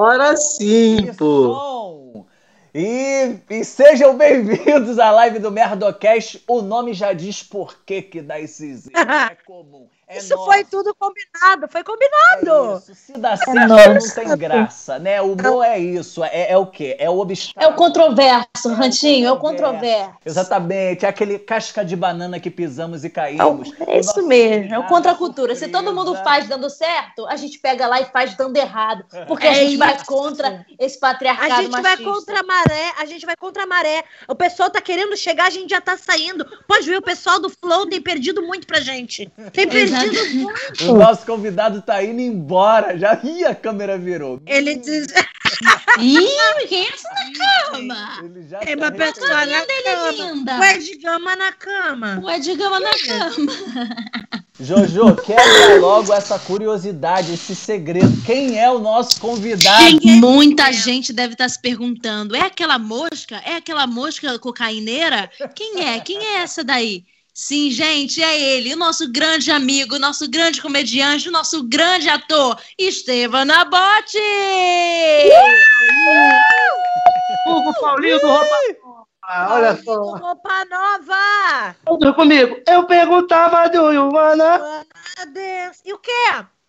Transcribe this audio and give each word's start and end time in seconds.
Agora 0.00 0.34
sim, 0.34 1.12
pô. 1.18 1.52
Som. 1.52 2.26
E, 2.74 3.36
e 3.50 3.62
sejam 3.62 4.16
bem-vindos 4.16 4.98
à 4.98 5.10
live 5.10 5.38
do 5.38 5.50
Merdocast. 5.50 6.42
O 6.48 6.62
nome 6.62 6.94
já 6.94 7.12
diz 7.12 7.42
por 7.42 7.84
que 7.84 8.00
que 8.00 8.22
dá 8.22 8.40
esses. 8.40 8.88
É 8.96 9.34
comum. 9.44 9.88
É 10.12 10.18
Isso 10.18 10.34
nosso. 10.34 10.44
foi 10.44 10.64
tudo 10.64 10.92
combinado, 10.98 11.68
foi 11.70 11.84
combinado. 11.84 12.74
É 12.74 12.78
isso. 12.78 12.94
Se 12.96 13.12
dá 13.12 13.36
certo, 13.36 13.68
nossa. 13.68 13.88
não 13.94 14.14
tem 14.28 14.36
graça, 14.38 14.98
né? 14.98 15.22
O 15.22 15.34
humor 15.34 15.64
é 15.64 15.78
isso. 15.78 16.24
É, 16.24 16.50
é 16.50 16.56
o 16.56 16.66
quê? 16.66 16.96
É 16.98 17.08
o 17.08 17.16
obstáculo. 17.18 17.64
É 17.64 17.72
o 17.72 17.76
controverso, 17.76 18.68
Rantinho, 18.74 19.28
é 19.28 19.32
o 19.32 19.38
controverso. 19.38 20.10
Exatamente. 20.26 21.06
É 21.06 21.08
aquele 21.08 21.38
casca 21.38 21.84
de 21.84 21.94
banana 21.94 22.40
que 22.40 22.50
pisamos 22.50 23.04
e 23.04 23.10
caímos. 23.10 23.72
É 23.86 24.00
isso 24.00 24.08
Nossa, 24.08 24.22
mesmo, 24.22 24.74
é 24.74 24.78
o 24.80 24.84
contra 24.88 25.12
a 25.12 25.14
cultura. 25.14 25.54
Se 25.54 25.68
todo 25.68 25.92
mundo 25.94 26.16
faz 26.16 26.48
dando 26.48 26.68
certo, 26.68 27.24
a 27.28 27.36
gente 27.36 27.60
pega 27.60 27.86
lá 27.86 28.00
e 28.00 28.06
faz 28.06 28.34
dando 28.34 28.56
errado. 28.56 29.04
Porque 29.28 29.46
a 29.46 29.52
É 29.52 29.54
gente 29.54 29.76
vai 29.76 29.94
isso. 29.94 30.06
contra 30.06 30.66
esse 30.76 30.98
patriarcado 30.98 31.52
A 31.52 31.62
gente 31.62 31.70
vai 31.70 31.82
machista. 31.82 32.04
contra 32.04 32.40
a 32.40 32.42
maré, 32.42 32.92
a 32.98 33.04
gente 33.06 33.24
vai 33.24 33.36
contra 33.36 33.62
a 33.62 33.66
maré. 33.66 34.02
O 34.26 34.34
pessoal 34.34 34.68
tá 34.70 34.80
querendo 34.80 35.16
chegar, 35.16 35.46
a 35.46 35.50
gente 35.50 35.70
já 35.70 35.80
tá 35.80 35.96
saindo. 35.96 36.44
Pode 36.66 36.84
ver, 36.88 36.96
o 36.96 37.02
pessoal 37.02 37.38
do 37.38 37.48
Flow 37.48 37.86
tem 37.88 38.00
perdido 38.02 38.42
muito 38.42 38.66
pra 38.66 38.80
gente. 38.80 39.30
Tem 39.52 39.68
perdido. 39.68 39.99
O 40.88 40.94
nosso 40.94 41.26
convidado 41.26 41.82
tá 41.82 42.02
indo 42.02 42.20
embora. 42.20 42.96
Já 42.98 43.18
Ih, 43.22 43.44
a 43.44 43.54
câmera 43.54 43.98
virou. 43.98 44.40
Ele 44.46 44.76
diz. 44.76 45.06
Ih, 45.98 46.66
quem 46.68 46.84
é 46.86 46.88
essa 46.88 47.08
na 47.08 47.70
cama? 47.70 48.20
Ele 48.24 48.48
já 48.48 48.58
É 48.62 48.76
tá 48.76 48.82
uma 48.86 48.92
pessoa 48.92 49.46
na 49.46 49.58
Ele 49.62 49.82
cama. 49.84 50.10
linda. 50.12 50.58
Ué, 50.58 50.78
de 50.78 50.96
gama 50.98 51.36
na 51.36 51.52
cama. 51.52 52.20
Ué, 52.24 52.38
de 52.38 52.54
gama 52.54 52.80
na 52.80 52.90
cama. 52.90 53.52
Jojo, 54.58 55.16
quebra 55.16 55.76
logo 55.80 56.12
essa 56.12 56.38
curiosidade, 56.38 57.32
esse 57.32 57.56
segredo. 57.56 58.12
Quem 58.26 58.58
é 58.58 58.70
o 58.70 58.78
nosso 58.78 59.18
convidado? 59.18 59.98
Muita 60.04 60.70
gente 60.72 61.12
deve 61.14 61.32
estar 61.32 61.48
se 61.48 61.60
perguntando: 61.60 62.36
é 62.36 62.42
aquela 62.42 62.78
mosca? 62.78 63.40
É 63.46 63.56
aquela 63.56 63.86
mosca 63.86 64.38
cocaineira? 64.38 65.30
Quem 65.54 65.84
é? 65.88 66.00
Quem 66.00 66.18
é 66.18 66.34
essa 66.42 66.62
daí? 66.62 67.04
Sim, 67.34 67.70
gente, 67.70 68.22
é 68.22 68.38
ele, 68.40 68.74
o 68.74 68.76
nosso 68.76 69.10
grande 69.10 69.50
amigo, 69.50 69.94
o 69.96 69.98
nosso 69.98 70.28
grande 70.28 70.60
comediante, 70.60 71.28
o 71.28 71.32
nosso 71.32 71.62
grande 71.64 72.08
ator, 72.08 72.60
Estevam 72.78 73.44
Nabote! 73.44 74.18
Hugo 77.46 77.72
Paulinho 77.80 78.18
do 78.20 78.26
Roupa 78.28 78.56
Ah, 79.22 79.54
olha 79.54 79.76
só. 79.82 79.94
roupa 80.16 80.64
nova. 80.66 81.76
Tudo 81.86 82.14
comigo. 82.14 82.60
Eu 82.66 82.84
perguntava 82.84 83.68
do 83.68 83.92
Ivana. 83.92 84.84
Adeus. 85.18 85.78
E 85.84 85.92
o 85.92 85.98
quê? 85.98 86.10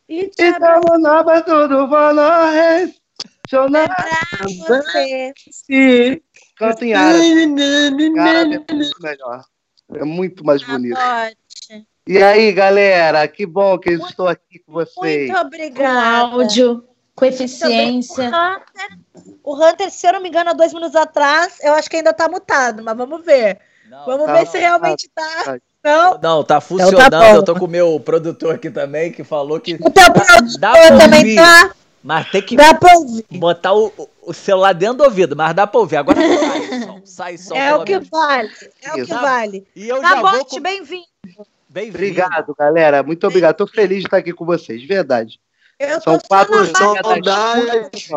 E 0.07 0.27
te 0.27 0.43
E 0.43 0.59
tava 0.59 0.97
na 0.99 1.41
tudo 1.41 1.83
Ivana. 1.85 2.51
Recionar. 2.51 3.87
pra 3.87 4.47
você. 4.81 5.33
Se 5.51 6.21
canta 6.55 6.85
em 6.85 6.93
árabe. 6.93 8.13
Cara, 8.15 8.41
é 8.41 8.45
muito 8.45 9.01
melhor. 9.01 9.43
É 9.95 10.03
muito 10.03 10.45
mais 10.45 10.63
bonito. 10.63 10.97
Adote. 10.97 11.85
E 12.07 12.17
aí, 12.21 12.51
galera? 12.51 13.27
Que 13.27 13.45
bom 13.45 13.77
que 13.77 13.91
eu 13.91 13.99
estou 14.05 14.27
aqui 14.27 14.59
com 14.65 14.73
vocês. 14.73 15.29
Muito 15.29 15.33
Com 15.39 15.45
obrigada. 15.47 16.17
áudio, 16.33 16.83
com 17.15 17.25
eficiência. 17.25 18.23
O 18.23 18.27
Hunter, 18.27 18.99
o 19.43 19.55
Hunter, 19.55 19.91
se 19.91 20.07
eu 20.07 20.13
não 20.13 20.21
me 20.21 20.29
engano, 20.29 20.49
há 20.49 20.53
dois 20.53 20.73
minutos 20.73 20.95
atrás, 20.95 21.59
eu 21.61 21.73
acho 21.73 21.89
que 21.89 21.97
ainda 21.97 22.13
tá 22.13 22.27
mutado, 22.27 22.83
mas 22.83 22.97
vamos 22.97 23.23
ver. 23.23 23.59
Não, 23.89 24.05
Vamos 24.05 24.25
tá 24.25 24.33
ver 24.35 24.47
se 24.47 24.57
realmente 24.57 25.09
tá. 25.13 25.43
Tá. 25.43 25.59
Não? 25.83 26.19
Não, 26.21 26.43
tá 26.43 26.55
Então 26.57 26.61
funcionando. 26.61 27.09
tá 27.09 27.19
bom. 27.19 27.35
eu 27.35 27.43
tô 27.43 27.55
com 27.55 27.65
o 27.65 27.67
meu 27.67 27.99
produtor 27.99 28.55
aqui 28.55 28.69
também, 28.69 29.11
que 29.11 29.23
falou 29.23 29.59
que 29.59 29.73
O 29.75 29.89
teu 29.89 29.91
dá 29.91 30.11
produtor 30.11 30.59
pra 30.59 30.97
também 30.97 31.19
ouvir, 31.19 31.35
tá. 31.35 31.71
mas 32.01 32.29
tem 32.31 32.41
que 32.41 32.55
Dá 32.55 32.73
pra 32.73 32.93
botar 33.31 33.73
o, 33.73 33.91
o 34.21 34.33
celular 34.33 34.73
dentro 34.73 34.97
do 34.97 35.03
ouvido, 35.05 35.35
mas 35.35 35.53
dá 35.53 35.65
pra 35.67 35.79
ouvir. 35.79 35.97
Agora 35.97 36.19
sai 36.21 36.79
som, 36.81 37.01
sai 37.05 37.37
som. 37.37 37.55
É 37.55 37.69
pelo 37.71 37.81
o 37.81 37.85
que 37.85 37.93
menos. 37.93 38.09
vale. 38.09 38.49
É 38.83 38.89
o 38.91 38.93
que 38.95 39.01
Isso. 39.01 39.13
vale. 39.13 39.67
E 39.75 39.89
eu 39.89 40.01
Tá 40.01 40.09
já 40.09 40.21
bom, 40.21 40.45
com... 40.45 40.59
bem-vindo. 40.59 41.05
Bem-vindo. 41.69 41.95
Obrigado, 41.97 42.55
galera. 42.57 43.01
Muito 43.03 43.25
obrigado. 43.25 43.55
Tô 43.55 43.65
feliz 43.67 43.99
de 43.99 44.05
estar 44.05 44.17
aqui 44.17 44.33
com 44.33 44.45
vocês, 44.45 44.81
de 44.81 44.87
verdade. 44.87 45.39
Eu 45.79 45.99
São 46.01 46.19
tô 46.19 46.27
quatro 46.27 46.63
saudades. 46.77 48.07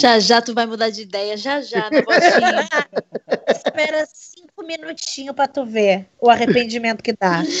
Já 0.00 0.18
já 0.18 0.40
tu 0.40 0.54
vai 0.54 0.64
mudar 0.64 0.88
de 0.88 1.02
ideia, 1.02 1.36
já 1.36 1.60
já. 1.60 1.90
Espera 3.46 4.06
cinco 4.10 4.62
minutinhos 4.64 5.34
pra 5.36 5.46
tu 5.46 5.66
ver 5.66 6.06
o 6.18 6.30
arrependimento 6.30 7.02
que 7.02 7.12
dá. 7.12 7.42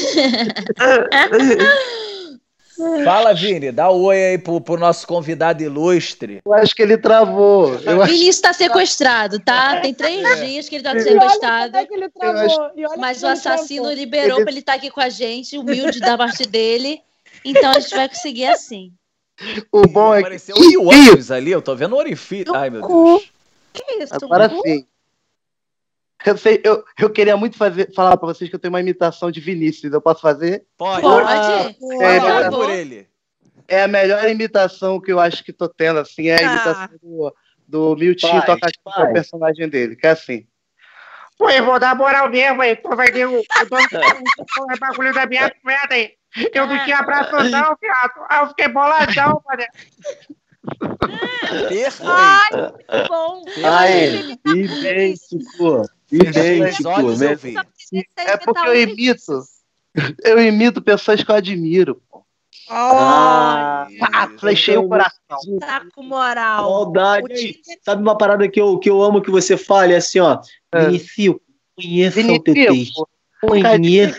Fala, 3.04 3.34
Vini, 3.34 3.72
dá 3.72 3.90
um 3.90 4.02
oi 4.04 4.16
aí 4.16 4.38
pro, 4.38 4.60
pro 4.60 4.76
nosso 4.76 5.06
convidado 5.06 5.62
ilustre. 5.62 6.40
Eu 6.44 6.54
acho 6.54 6.74
que 6.74 6.82
ele 6.82 6.96
travou. 6.96 7.74
Eu 7.80 8.02
acho 8.02 8.12
Vinícius 8.12 8.40
tá 8.40 8.52
sequestrado, 8.52 9.40
tá? 9.40 9.80
Tem 9.80 9.92
três 9.92 10.22
É. 10.24 10.44
dias 10.44 10.68
que 10.68 10.76
ele 10.76 10.84
tá 10.84 10.98
sequestrado. 10.98 11.86
que 11.86 11.94
ele 11.94 12.08
travou, 12.08 12.70
Mas 12.96 13.22
o 13.22 13.26
assassino 13.26 13.90
liberou 13.92 14.38
Ele- 14.38 14.44
pra 14.44 14.52
ele 14.52 14.60
estar 14.60 14.74
aqui 14.74 14.90
com 14.90 15.00
a 15.00 15.08
gente, 15.08 15.58
humilde 15.58 15.98
da 16.00 16.16
parte 16.16 16.44
dele. 16.46 17.00
Então 17.44 17.70
a 17.70 17.80
gente 17.80 17.94
vai 17.94 18.08
conseguir 18.08 18.46
assim. 18.46 18.92
o 19.72 19.82
bom 19.86 20.14
é 20.14 20.18
que. 20.18 20.24
Apareceu 20.24 20.56
o 20.56 20.64
Ioannis 20.70 21.30
ali, 21.30 21.50
eu 21.50 21.62
tô 21.62 21.74
vendo 21.74 21.94
o 21.94 21.98
orifício. 21.98 22.54
Ai, 22.54 22.70
meu 22.70 22.80
Deus. 22.86 23.22
Que 23.72 24.02
isso? 24.02 24.14
Agora 24.14 24.48
sim. 24.64 24.86
Eu, 26.26 26.36
sei, 26.36 26.60
eu, 26.64 26.84
eu 26.98 27.10
queria 27.10 27.36
muito 27.36 27.56
fazer, 27.56 27.92
falar 27.94 28.16
pra 28.16 28.26
vocês 28.26 28.50
que 28.50 28.56
eu 28.56 28.58
tenho 28.60 28.72
uma 28.72 28.80
imitação 28.80 29.30
de 29.30 29.40
Vinícius. 29.40 29.92
Eu 29.92 30.00
posso 30.00 30.20
fazer? 30.20 30.64
Pode. 30.76 31.02
Pode. 31.02 31.26
Ah, 31.28 31.70
É, 32.00 32.16
é, 32.16 32.50
por 32.50 32.70
ele. 32.70 33.08
é 33.68 33.82
a 33.84 33.88
melhor 33.88 34.28
imitação 34.28 35.00
que 35.00 35.12
eu 35.12 35.20
acho 35.20 35.44
que 35.44 35.52
tô 35.52 35.68
tendo, 35.68 36.00
assim, 36.00 36.28
é 36.28 36.34
a 36.34 36.38
Ah. 36.38 36.42
imitação 36.52 36.88
do, 37.00 37.34
do 37.66 37.96
Miltinho 37.96 38.44
toca 38.44 38.66
que 38.66 38.80
é 39.00 39.02
o 39.04 39.12
personagem 39.12 39.68
dele, 39.68 39.94
que 39.96 40.06
é 40.06 40.10
assim. 40.10 40.46
Pô, 41.38 41.48
eu 41.50 41.64
vou 41.64 41.78
dar 41.78 41.94
moral 41.94 42.28
mesmo, 42.28 42.60
aí. 42.62 42.74
Tu 42.74 42.88
vai 42.96 43.12
ver 43.12 43.28
o, 43.28 43.38
o 43.38 43.42
dono 43.70 43.86
do 43.88 44.62
o 44.74 44.78
bagulho 44.80 45.14
da 45.14 45.24
minha 45.24 45.52
moeda 45.62 45.94
aí. 45.94 46.12
Eu 46.52 46.66
não 46.66 46.84
tinha 46.84 46.98
abraço 46.98 47.30
não, 47.32 47.76
viado. 47.80 48.26
Aí 48.28 48.40
eu 48.42 48.48
fiquei 48.48 48.68
boladão, 48.68 49.40
mano. 49.46 49.64
Perfeito. 51.68 53.08
Bom. 53.08 53.44
Aí, 53.64 54.36
idêntico. 54.44 55.82
Olhos 56.86 57.22
eu 57.22 57.36
vi. 57.36 57.54
É 58.16 58.36
porque 58.36 58.68
eu 58.68 58.80
imito. 58.80 59.42
Eu 60.22 60.40
imito 60.40 60.80
pessoas 60.80 61.22
que 61.22 61.30
eu 61.30 61.34
admiro. 61.34 62.00
Ah, 62.70 63.88
Pá, 63.98 64.30
flechei 64.38 64.76
o 64.76 64.86
coração. 64.86 65.58
tá 65.58 65.82
com 65.94 66.02
moral. 66.02 66.66
O 66.66 66.84
Maldade. 66.84 67.60
Sabe 67.82 68.02
uma 68.02 68.16
parada 68.16 68.46
que 68.48 68.60
eu, 68.60 68.78
que 68.78 68.90
eu 68.90 69.02
amo 69.02 69.22
que 69.22 69.30
você 69.30 69.56
fale? 69.56 69.94
Assim, 69.94 70.20
ó. 70.20 70.40
É. 70.72 70.86
Vinicius, 70.86 71.36
conheça 71.74 72.20
o 72.20 72.42
teu 72.42 72.54
texto. 72.54 72.68
Vinicius. 72.72 72.94
Conheça 72.94 72.98
o 72.98 73.04
teu 73.04 73.04
texto. 73.04 73.08
Vinícius 73.42 74.16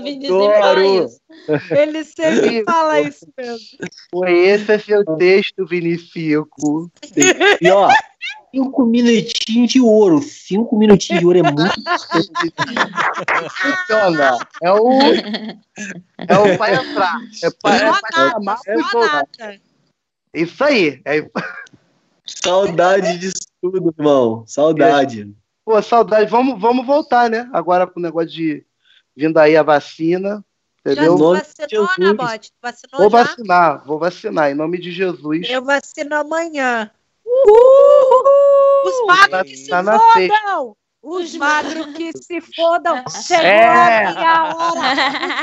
sempre 0.00 0.28
fala 0.28 0.70
Adoro. 0.70 1.04
isso. 1.06 1.20
Ele 1.70 2.04
sempre 2.04 2.64
fala 2.64 3.00
isso 3.00 3.28
mesmo. 3.36 3.78
Conheça 4.12 4.78
seu 4.78 5.04
texto, 5.16 5.66
Vinicius. 5.66 6.46
E 7.60 7.70
ó, 7.70 7.88
cinco 8.54 8.86
minutinhos 8.86 9.70
de 9.70 9.80
ouro. 9.80 10.22
Cinco 10.22 10.78
minutinhos 10.78 11.20
de 11.20 11.26
ouro 11.26 11.38
é 11.38 11.42
muito. 11.42 11.74
Funciona. 13.50 14.38
É 14.62 14.72
o. 14.72 15.00
É 16.28 16.38
o 16.38 16.58
pai 16.58 16.74
entrar. 16.74 17.18
É 17.42 17.50
pai, 17.62 17.80
é 17.80 17.84
nada, 17.84 18.60
é 18.66 18.78
só 18.78 19.00
voltar. 19.00 19.26
Isso 20.32 20.64
aí. 20.64 21.00
É, 21.04 21.28
Saudade 22.42 23.18
disso 23.18 23.39
tudo, 23.60 23.94
irmão. 23.98 24.44
Saudade. 24.46 25.34
pô, 25.64 25.80
saudade. 25.82 26.30
Vamos, 26.30 26.60
vamos 26.60 26.86
voltar, 26.86 27.28
né? 27.30 27.48
Agora 27.52 27.86
com 27.86 27.98
o 28.00 28.02
negócio 28.02 28.30
de 28.30 28.64
vindo 29.16 29.38
aí 29.38 29.56
a 29.56 29.62
vacina. 29.62 30.44
Já 30.84 30.92
Entendeu? 30.92 31.36
se 31.44 31.66
de 31.66 31.76
vacinou. 31.76 31.88
Nabote? 31.98 32.50
Vacinou 32.62 33.00
Vou 33.00 33.10
já? 33.10 33.18
vacinar, 33.24 33.84
vou 33.86 33.98
vacinar. 33.98 34.50
Em 34.50 34.54
nome 34.54 34.78
de 34.80 34.90
Jesus. 34.90 35.46
Eu 35.50 35.62
vacino 35.62 36.14
amanhã. 36.16 36.90
Uhul! 37.24 38.24
Os 38.86 39.06
magros 39.06 39.42
que 39.42 39.56
se 39.56 39.70
fodam! 39.70 40.76
Os 41.02 41.34
magros 41.36 41.86
que 41.96 42.12
se 42.16 42.40
fodam! 42.40 43.04
Chegou 43.08 43.44
É. 43.46 44.04
a 44.06 44.12
minha 44.12 44.54
hora! 44.54 44.70
Os 44.70 44.74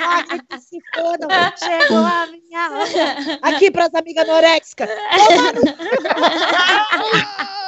magros 0.07 0.41
que 0.49 0.59
se 0.59 0.79
fodam! 0.95 1.29
Chegou 1.57 1.97
a 1.97 2.27
minha 2.27 2.71
hora! 2.71 3.39
Aqui 3.43 3.69
para 3.71 3.85
as 3.85 3.93
amigas 3.95 4.27
norexicas! 4.27 4.89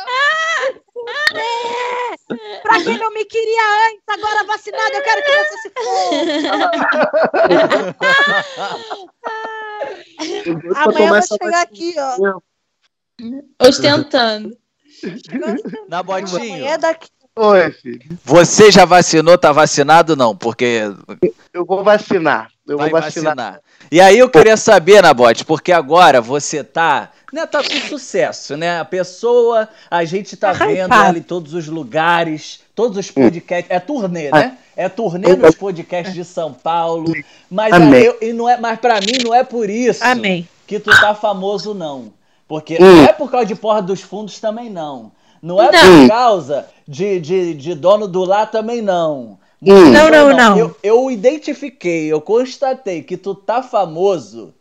É. 1.34 2.60
Pra 2.62 2.84
quem 2.84 2.98
não 2.98 3.12
me 3.14 3.26
queria 3.26 3.88
antes, 3.88 4.04
agora 4.08 4.44
vacinada, 4.46 4.94
eu 4.96 5.04
quero 5.04 5.24
que 5.24 5.32
você 5.32 5.58
se 5.62 5.70
vou 10.64 10.76
Amanhã 10.76 11.08
eu 11.08 11.14
vou 11.14 11.22
chegar 11.22 11.62
aqui, 11.62 11.96
ó. 11.98 12.40
Ostentando. 13.68 14.58
Na 15.88 16.00
Amanhã 16.00 16.26
botinho. 16.26 16.66
é 16.66 16.78
daqui. 16.78 17.10
Oi, 17.36 17.72
filho. 17.72 18.02
Você 18.26 18.70
já 18.72 18.84
vacinou, 18.86 19.38
tá 19.38 19.52
vacinado? 19.52 20.16
Não, 20.16 20.36
porque 20.36 20.82
Eu 21.54 21.66
vou 21.66 21.84
vacinar. 21.84 22.50
Eu 22.68 22.78
vai 22.78 22.90
vou 22.90 23.00
vacinar. 23.00 23.36
vacinar. 23.36 23.62
E 23.92 24.02
aí 24.02 24.20
eu 24.20 24.30
queria 24.30 24.58
saber, 24.58 25.02
Nabote, 25.02 25.46
porque 25.46 25.72
agora 25.72 26.20
você 26.22 26.64
tá, 26.64 27.12
né, 27.32 27.46
tá 27.46 27.64
com 27.64 27.88
sucesso, 27.88 28.58
né? 28.58 28.80
A 28.80 28.86
pessoa, 28.86 29.68
a 29.90 30.04
gente 30.06 30.36
tá 30.36 30.54
Tá 30.54 30.66
vendo 30.66 30.94
ela 30.94 31.18
em 31.18 31.22
todos 31.22 31.54
os 31.54 31.68
lugares, 31.68 32.62
todos 32.76 32.98
os 32.98 33.12
podcasts, 33.12 33.70
é 33.70 33.80
turnê, 33.80 34.32
né? 34.32 34.58
É 34.76 34.88
turnê 34.90 35.36
nos 35.36 35.56
podcasts 35.56 36.14
de 36.14 36.24
São 36.24 36.54
Paulo, 36.54 37.12
mas 37.50 37.74
Amém. 37.74 38.02
eu, 38.04 38.18
e 38.22 38.34
não 38.34 38.48
é, 38.50 38.58
mas 38.58 38.80
para 38.80 39.00
mim 39.02 39.18
não 39.24 39.34
é 39.36 39.44
por 39.44 39.70
isso 39.70 40.04
Amém. 40.04 40.48
que 40.66 40.80
tu 40.80 40.90
tá 41.02 41.14
famoso 41.14 41.74
não. 41.74 42.14
Porque 42.48 42.78
Hum. 42.82 42.96
não 42.98 43.04
é 43.04 43.14
por 43.14 43.30
causa 43.30 43.46
de 43.46 43.56
Porra 43.56 43.82
dos 43.82 44.02
Fundos 44.02 44.40
também 44.40 44.70
não. 44.70 45.12
Não 45.42 45.62
é 45.62 45.72
Não. 45.72 46.02
por 46.02 46.08
causa 46.10 46.66
de, 46.88 47.20
de, 47.20 47.54
de 47.54 47.76
dono 47.76 48.08
do 48.08 48.26
lá 48.26 48.46
também 48.46 48.82
não. 48.82 49.38
Hum. 49.62 49.92
Não, 49.92 50.10
não, 50.10 50.36
não. 50.36 50.58
Eu, 50.58 50.76
eu 50.82 51.12
identifiquei, 51.12 52.08
eu 52.12 52.20
constatei 52.20 53.04
que 53.04 53.16
tu 53.18 53.36
tá 53.36 53.62
famoso 53.62 54.54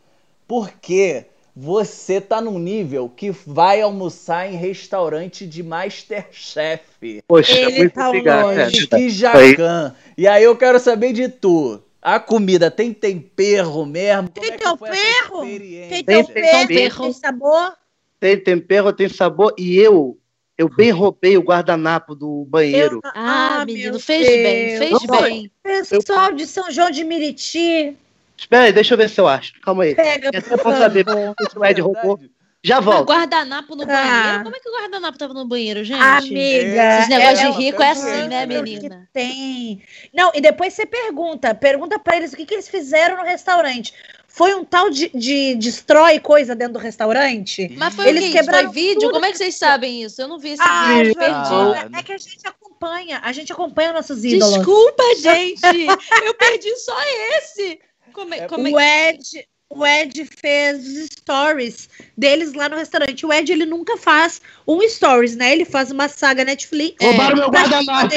porque 0.47 1.25
você 1.61 2.21
tá 2.21 2.39
num 2.39 2.57
nível 2.57 3.11
que 3.13 3.31
vai 3.31 3.81
almoçar 3.81 4.49
em 4.49 4.55
restaurante 4.55 5.45
de 5.45 5.61
Masterchef. 5.61 7.21
Poxa, 7.27 7.51
Ele 7.51 7.79
muito 7.79 7.93
tá 7.95 8.07
obrigado. 8.07 8.45
longe. 8.45 8.87
É, 8.89 8.97
Que 8.97 9.09
jacan. 9.09 9.93
E 10.17 10.25
aí 10.25 10.41
eu 10.43 10.55
quero 10.55 10.79
saber 10.79 11.11
de 11.11 11.27
tu. 11.27 11.81
A 12.01 12.17
comida 12.17 12.71
tem 12.71 12.93
tempero 12.93 13.85
mesmo? 13.85 14.29
Como 14.29 14.47
Tem 14.47 14.55
é 14.55 14.77
foi 14.77 14.89
essa 14.89 15.23
tempero? 15.27 15.41
Tem 15.41 15.89
Tem 15.89 16.23
tempero, 16.23 16.67
tem 17.01 17.11
sabor. 17.13 17.73
Tem 18.21 18.37
tempero, 18.39 18.93
tem 18.93 19.09
sabor. 19.09 19.53
E 19.57 19.77
eu, 19.77 20.17
eu 20.57 20.69
bem 20.69 20.91
roubei 20.91 21.37
o 21.37 21.41
guardanapo 21.43 22.15
do 22.15 22.45
banheiro. 22.47 23.01
Eu- 23.03 23.11
Ah, 23.13 23.65
meu 23.65 23.75
menino, 23.75 23.99
fez 23.99 24.25
bem, 24.25 24.67
Deus. 24.67 24.79
fez 24.79 25.03
Não, 25.09 25.21
bem. 25.21 25.51
Pessoal 25.61 26.31
de 26.31 26.47
São 26.47 26.71
João 26.71 26.89
de 26.89 27.03
Miriti, 27.03 27.97
Espera 28.39 28.63
aí, 28.65 28.71
deixa 28.73 28.93
eu 28.93 28.97
ver 28.97 29.09
se 29.09 29.19
eu 29.19 29.27
acho. 29.27 29.53
Calma 29.61 29.83
aí. 29.83 29.95
pega, 29.95 30.29
É 30.33 30.41
só 30.41 30.57
pra 30.57 30.77
saber 30.77 31.05
se 31.51 31.57
o 31.57 31.65
Ed 31.65 31.81
roubou. 31.81 32.19
Já 32.61 32.81
volto. 32.81 33.07
guardanapo 33.07 33.73
no 33.73 33.83
Ah. 33.83 33.85
banheiro? 33.85 34.43
Como 34.43 34.55
é 34.55 34.59
que 34.59 34.69
o 34.69 34.73
guardanapo 34.73 35.17
tava 35.17 35.33
no 35.33 35.45
banheiro, 35.45 35.81
gente? 35.81 36.01
Amiga. 36.01 36.97
Esses 36.97 37.07
negócios 37.09 37.39
é 37.39 37.51
de 37.51 37.57
rico 37.57 37.81
é 37.81 37.89
assim, 37.91 38.27
né, 38.27 38.45
menina? 38.45 38.81
que 39.07 39.13
tem. 39.13 39.81
Não, 40.13 40.29
e 40.35 40.41
depois 40.41 40.73
você 40.73 40.85
pergunta, 40.85 41.55
pergunta 41.55 41.97
pra 41.97 42.17
eles 42.17 42.33
o 42.33 42.35
que, 42.35 42.45
que 42.45 42.53
eles 42.55 42.67
fizeram 42.67 43.15
no 43.15 43.23
restaurante. 43.23 43.93
Foi 44.27 44.53
um 44.55 44.65
tal 44.65 44.89
de, 44.89 45.09
de 45.15 45.55
destrói 45.55 46.19
coisa 46.19 46.53
dentro 46.53 46.73
do 46.73 46.79
restaurante? 46.79 47.73
Mas 47.77 47.95
foi 47.95 48.09
Eles 48.09 48.29
o 48.29 48.31
quebraram 48.33 48.65
Foi 48.71 48.81
vídeo? 48.81 48.99
tudo. 49.01 49.13
Como 49.13 49.25
é 49.25 49.31
que 49.31 49.37
vocês 49.37 49.55
sabem 49.55 50.03
isso? 50.03 50.21
Eu 50.21 50.27
não 50.27 50.37
vi 50.37 50.49
esse 50.49 50.61
Ah, 50.61 50.95
vídeo, 50.97 51.15
perdi. 51.15 51.97
é 51.97 52.03
que 52.03 52.11
a 52.11 52.17
gente 52.17 52.45
acompanha, 52.45 53.21
a 53.23 53.31
gente 53.31 53.51
acompanha 53.53 53.93
nossos 53.93 54.23
ídolos. 54.25 54.53
Desculpa, 54.55 55.03
gente. 55.17 55.87
Eu 56.25 56.33
perdi 56.33 56.75
só 56.75 56.95
esse. 57.37 57.79
Como 58.19 58.33
é, 58.33 58.37
É 58.37 58.47
como 58.47 58.67
é- 58.67 58.71
O 58.71 58.79
Ed, 58.79 59.47
o 59.69 59.85
Ed 59.85 60.25
fez 60.41 60.87
os 60.87 61.05
stories 61.19 61.89
deles 62.17 62.53
lá 62.53 62.67
no 62.67 62.75
restaurante. 62.75 63.25
O 63.25 63.31
Ed, 63.31 63.51
ele 63.51 63.65
nunca 63.65 63.95
faz 63.97 64.41
um 64.67 64.81
stories, 64.87 65.35
né? 65.35 65.51
Ele 65.53 65.65
faz 65.65 65.91
uma 65.91 66.07
saga 66.09 66.43
Netflix. 66.43 66.97
Roubaram 67.05 67.35
meu 67.37 67.51
pra 67.51 67.61
guardanapo. 67.61 68.09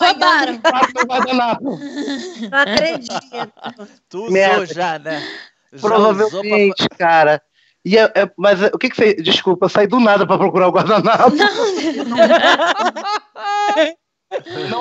Roubaram. 0.00 0.52
Roubaram 0.54 0.88
meu 0.94 1.04
guardanapo. 1.06 1.70
Não 2.50 2.58
acredito. 2.58 3.20
Tu 4.08 4.18
usou 4.24 4.66
já, 4.66 4.98
né? 4.98 5.20
Já 5.72 5.78
usou 5.78 5.88
pra- 5.88 5.88
Provavelmente, 5.88 6.88
cara. 6.98 7.40
E 7.84 7.96
é- 7.96 8.12
é- 8.14 8.30
mas 8.36 8.60
é, 8.62 8.66
o 8.74 8.78
que 8.78 8.90
que 8.90 8.96
você. 8.96 9.14
Desculpa, 9.14 9.66
eu 9.66 9.70
saí 9.70 9.86
do 9.86 10.00
nada 10.00 10.26
pra 10.26 10.36
procurar 10.36 10.68
o 10.68 10.72
guardanapo. 10.72 11.30
Não 11.34 11.46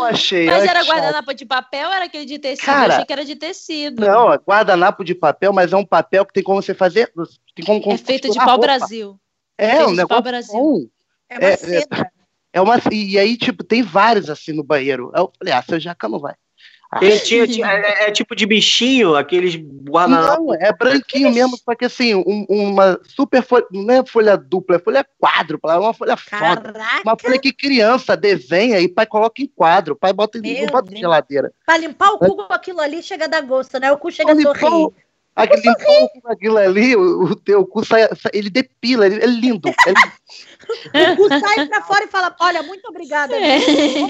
achei. 0.04 0.46
Mas 0.46 0.64
era 0.64 0.84
guardanapo 0.84 1.34
de 1.34 1.46
papel 1.46 1.88
ou 1.88 1.94
era 1.94 2.06
aquele 2.06 2.26
de 2.26 2.40
tecido? 2.40 2.66
Cara, 2.66 2.88
eu 2.88 2.92
achei 2.94 3.06
que 3.06 3.14
era 3.14 3.26
de 3.26 3.36
tecido. 3.36 4.06
Não, 4.06 4.34
é 4.34 4.38
guardanapo 4.38 5.04
de 5.04 5.16
papel, 5.16 5.54
mas 5.54 5.74
é 5.74 5.78
um 5.78 5.86
papel 5.86 6.26
que 6.26 6.34
tem 6.34 6.44
como 6.44 6.62
você 6.62 6.74
fazer. 6.74 7.12
Tem 7.56 7.66
como 7.66 7.82
é 7.92 7.98
feito 7.98 8.24
de 8.24 8.28
costurar 8.28 8.46
pau 8.46 8.56
roupa. 8.58 8.68
Brasil. 8.68 9.20
É, 9.58 9.72
feito 9.72 9.84
um 9.84 9.92
de 9.92 9.98
negócio 9.98 10.24
pau-brasil. 10.24 10.54
bom. 10.54 10.86
É 11.30 11.40
uma 11.40 11.48
É, 11.48 11.54
é. 11.54 11.58
seda. 11.58 12.12
É 12.54 12.62
uma, 12.62 12.76
e 12.92 13.20
aí, 13.20 13.38
tipo, 13.38 13.64
tem 13.64 13.84
vários 13.84 14.30
assim 14.30 14.52
no 14.52 14.64
banheiro. 14.64 15.12
Eu 15.16 15.32
falei, 15.38 15.54
ah, 15.54 15.62
seu 15.62 15.80
jaca 15.80 16.08
não 16.10 16.20
vai. 16.20 16.34
Ah, 16.90 17.00
Ele 17.04 17.20
tinha, 17.20 17.46
tinha- 17.46 17.68
é, 17.70 18.08
é 18.08 18.12
tipo 18.12 18.34
de 18.34 18.46
bichinho, 18.46 19.16
aqueles 19.16 19.56
guardanapos. 19.56 20.38
não, 20.46 20.54
é 20.54 20.72
branquinho 20.72 21.34
mesmo, 21.34 21.58
só 21.58 21.76
que 21.76 21.84
assim, 21.84 22.16
um- 22.16 22.46
uma 22.50 22.98
super 23.04 23.44
folha, 23.44 23.66
não 23.72 23.94
é 23.94 24.06
folha 24.06 24.38
dupla, 24.38 24.78
é 24.78 24.80
folha 24.80 25.06
quádrupla, 25.20 25.74
é 25.74 25.78
uma 25.80 25.94
folha 25.94 26.16
foda. 26.16 26.62
Caraca, 26.62 27.02
Uma 27.04 27.18
folha 27.20 27.38
que 27.40 27.52
criança 27.52 28.16
desenha 28.16 28.80
e 28.80 28.88
pai 28.88 29.06
coloca 29.06 29.42
em 29.42 29.48
quadro. 29.48 29.96
O 29.96 29.98
pai 29.98 30.14
bota, 30.14 30.40
Meu 30.40 30.62
não 30.62 30.68
bota 30.68 30.88
em 30.88 30.92
Deus. 30.92 31.02
geladeira. 31.02 31.52
pra 31.66 31.78
limpar 31.78 32.12
o 32.14 32.20
cu 32.20 32.36
com 32.38 32.54
aquilo 32.54 32.80
ali 32.80 33.04
chega 33.04 33.26
a 33.26 33.28
dar 33.28 33.42
gosto, 33.42 33.78
né? 33.80 33.92
O 33.92 33.98
cu 33.98 34.10
chega 34.10 34.32
a 34.32 34.36
sorrir. 34.36 34.90
Aquele 35.36 35.62
limpou 35.62 36.04
o 36.06 36.10
cu 36.10 36.22
com 36.22 36.32
aquilo 36.32 36.58
ali, 36.58 36.96
o, 36.96 37.26
o 37.26 37.36
teu 37.36 37.64
cu 37.64 37.86
sai, 37.86 38.08
sai- 38.16 38.32
ele 38.34 38.50
depila, 38.50 39.06
ele, 39.06 39.22
é 39.24 39.28
lindo. 39.28 39.70
É 39.70 39.90
lindo. 39.90 40.12
O 41.14 41.16
cu 41.16 41.30
sai 41.30 41.68
pra 41.68 41.82
fora 41.82 42.06
e 42.06 42.08
fala: 42.08 42.36
Olha, 42.40 42.64
muito 42.64 42.88
obrigada. 42.90 43.36
É. 43.36 43.60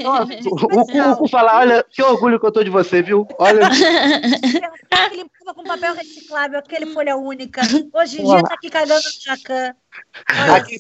Nossa, 0.04 0.33
o, 0.45 0.81
o, 0.81 0.86
cu, 0.86 1.00
o 1.00 1.18
cu 1.18 1.30
fala, 1.30 1.59
olha, 1.59 1.86
que 1.89 2.01
orgulho 2.01 2.39
que 2.39 2.45
eu 2.45 2.51
tô 2.51 2.63
de 2.63 2.69
você, 2.69 3.01
viu? 3.01 3.27
Olha, 3.38 3.62
Ele 5.12 5.24
limpava 5.24 5.54
com 5.54 5.63
papel 5.63 5.94
reciclável, 5.94 6.59
aquele 6.59 6.88
folha 6.88 7.15
única. 7.15 7.62
Hoje 7.94 8.21
em 8.21 8.25
dia 8.25 8.44
tá 8.44 8.54
aqui 8.56 8.69
cagando 8.69 9.01
no 9.04 9.21
jacan. 9.24 9.75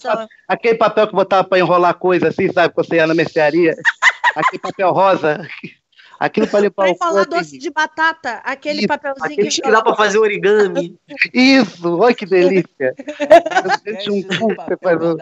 Tá- 0.01 0.27
aquele 0.47 0.75
papel 0.75 1.07
que 1.07 1.13
botava 1.15 1.47
pra 1.47 1.59
enrolar 1.59 1.93
coisa 1.95 2.29
assim, 2.29 2.51
sabe? 2.51 2.73
Quando 2.73 2.87
você 2.87 2.95
ia 2.95 3.07
na 3.07 3.13
mercearia. 3.13 3.75
Aquele 4.35 4.61
papel 4.61 4.91
rosa. 4.91 5.47
Aquilo 6.19 6.47
pra 6.47 6.59
limpar 6.59 6.95
Pra 6.95 7.13
o 7.13 7.19
é 7.19 7.25
doce 7.25 7.51
terrível. 7.51 7.59
de 7.59 7.69
batata, 7.69 8.41
aquele 8.43 8.79
Isso, 8.79 8.87
papelzinho 8.87 9.25
Aqueles 9.25 9.55
que 9.55 9.61
que 9.61 9.71
dá 9.71 9.81
pra 9.83 9.95
fazer 9.95 10.17
origami. 10.17 10.97
Isso, 11.33 11.95
olha 11.99 12.15
que 12.15 12.25
delícia. 12.25 12.95
Podcast 13.63 14.11
um 14.11 14.21
do 14.21 14.39
cu, 14.39 14.47
você 14.55 14.77
faz 14.81 15.01
um-. 15.01 15.17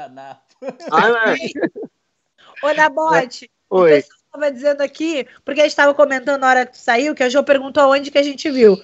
Ah, 0.91 1.36
é. 1.36 2.65
Ô, 2.65 2.74
Nabote, 2.74 3.50
o 3.69 3.79
Oi. 3.79 3.89
pessoal 3.89 4.19
estava 4.25 4.51
dizendo 4.51 4.81
aqui, 4.81 5.25
porque 5.43 5.62
a 5.62 5.63
gente 5.63 5.72
estava 5.72 5.93
comentando 5.93 6.41
na 6.41 6.50
hora 6.50 6.65
que 6.65 6.74
tu 6.74 6.77
saiu, 6.77 7.15
que 7.15 7.24
a 7.24 7.29
Jo 7.29 7.43
perguntou 7.43 7.84
aonde 7.84 8.12
que 8.12 8.17
a 8.17 8.24
gente 8.24 8.50
viu. 8.50 8.77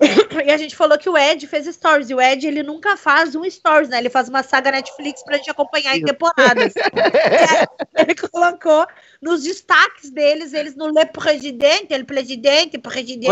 E 0.46 0.50
a 0.50 0.56
gente 0.58 0.76
falou 0.76 0.98
que 0.98 1.08
o 1.08 1.16
Ed 1.16 1.46
fez 1.46 1.66
stories. 1.66 2.10
E 2.10 2.14
o 2.14 2.20
Ed, 2.20 2.46
ele 2.46 2.62
nunca 2.62 2.96
faz 2.96 3.34
um 3.34 3.48
stories, 3.50 3.88
né? 3.88 3.98
Ele 3.98 4.10
faz 4.10 4.28
uma 4.28 4.42
saga 4.42 4.70
Netflix 4.70 5.24
pra 5.24 5.38
gente 5.38 5.50
acompanhar 5.50 5.96
em 5.96 6.04
temporadas. 6.04 6.74
Aí 6.76 7.66
ele 8.06 8.14
colocou 8.14 8.86
nos 9.20 9.42
destaques 9.42 10.10
deles, 10.10 10.52
eles 10.52 10.76
no 10.76 10.88
Le 10.88 11.06
Presidente, 11.06 11.92
ele 11.92 12.04
presidente, 12.04 12.78
presidente. 12.78 13.28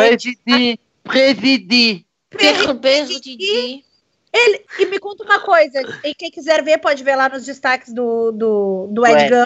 Perro, 2.30 2.75
perro, 2.80 3.20
Didi. 3.20 3.84
Ele, 4.36 4.64
e 4.80 4.86
me 4.86 4.98
conta 4.98 5.22
uma 5.22 5.38
coisa, 5.40 5.80
e 6.02 6.12
quem 6.14 6.28
quiser 6.30 6.62
ver 6.64 6.78
pode 6.78 7.04
ver 7.04 7.14
lá 7.14 7.28
nos 7.28 7.44
destaques 7.46 7.92
do, 7.92 8.32
do, 8.32 8.88
do 8.90 9.06
Ed. 9.06 9.30
Gun. 9.30 9.44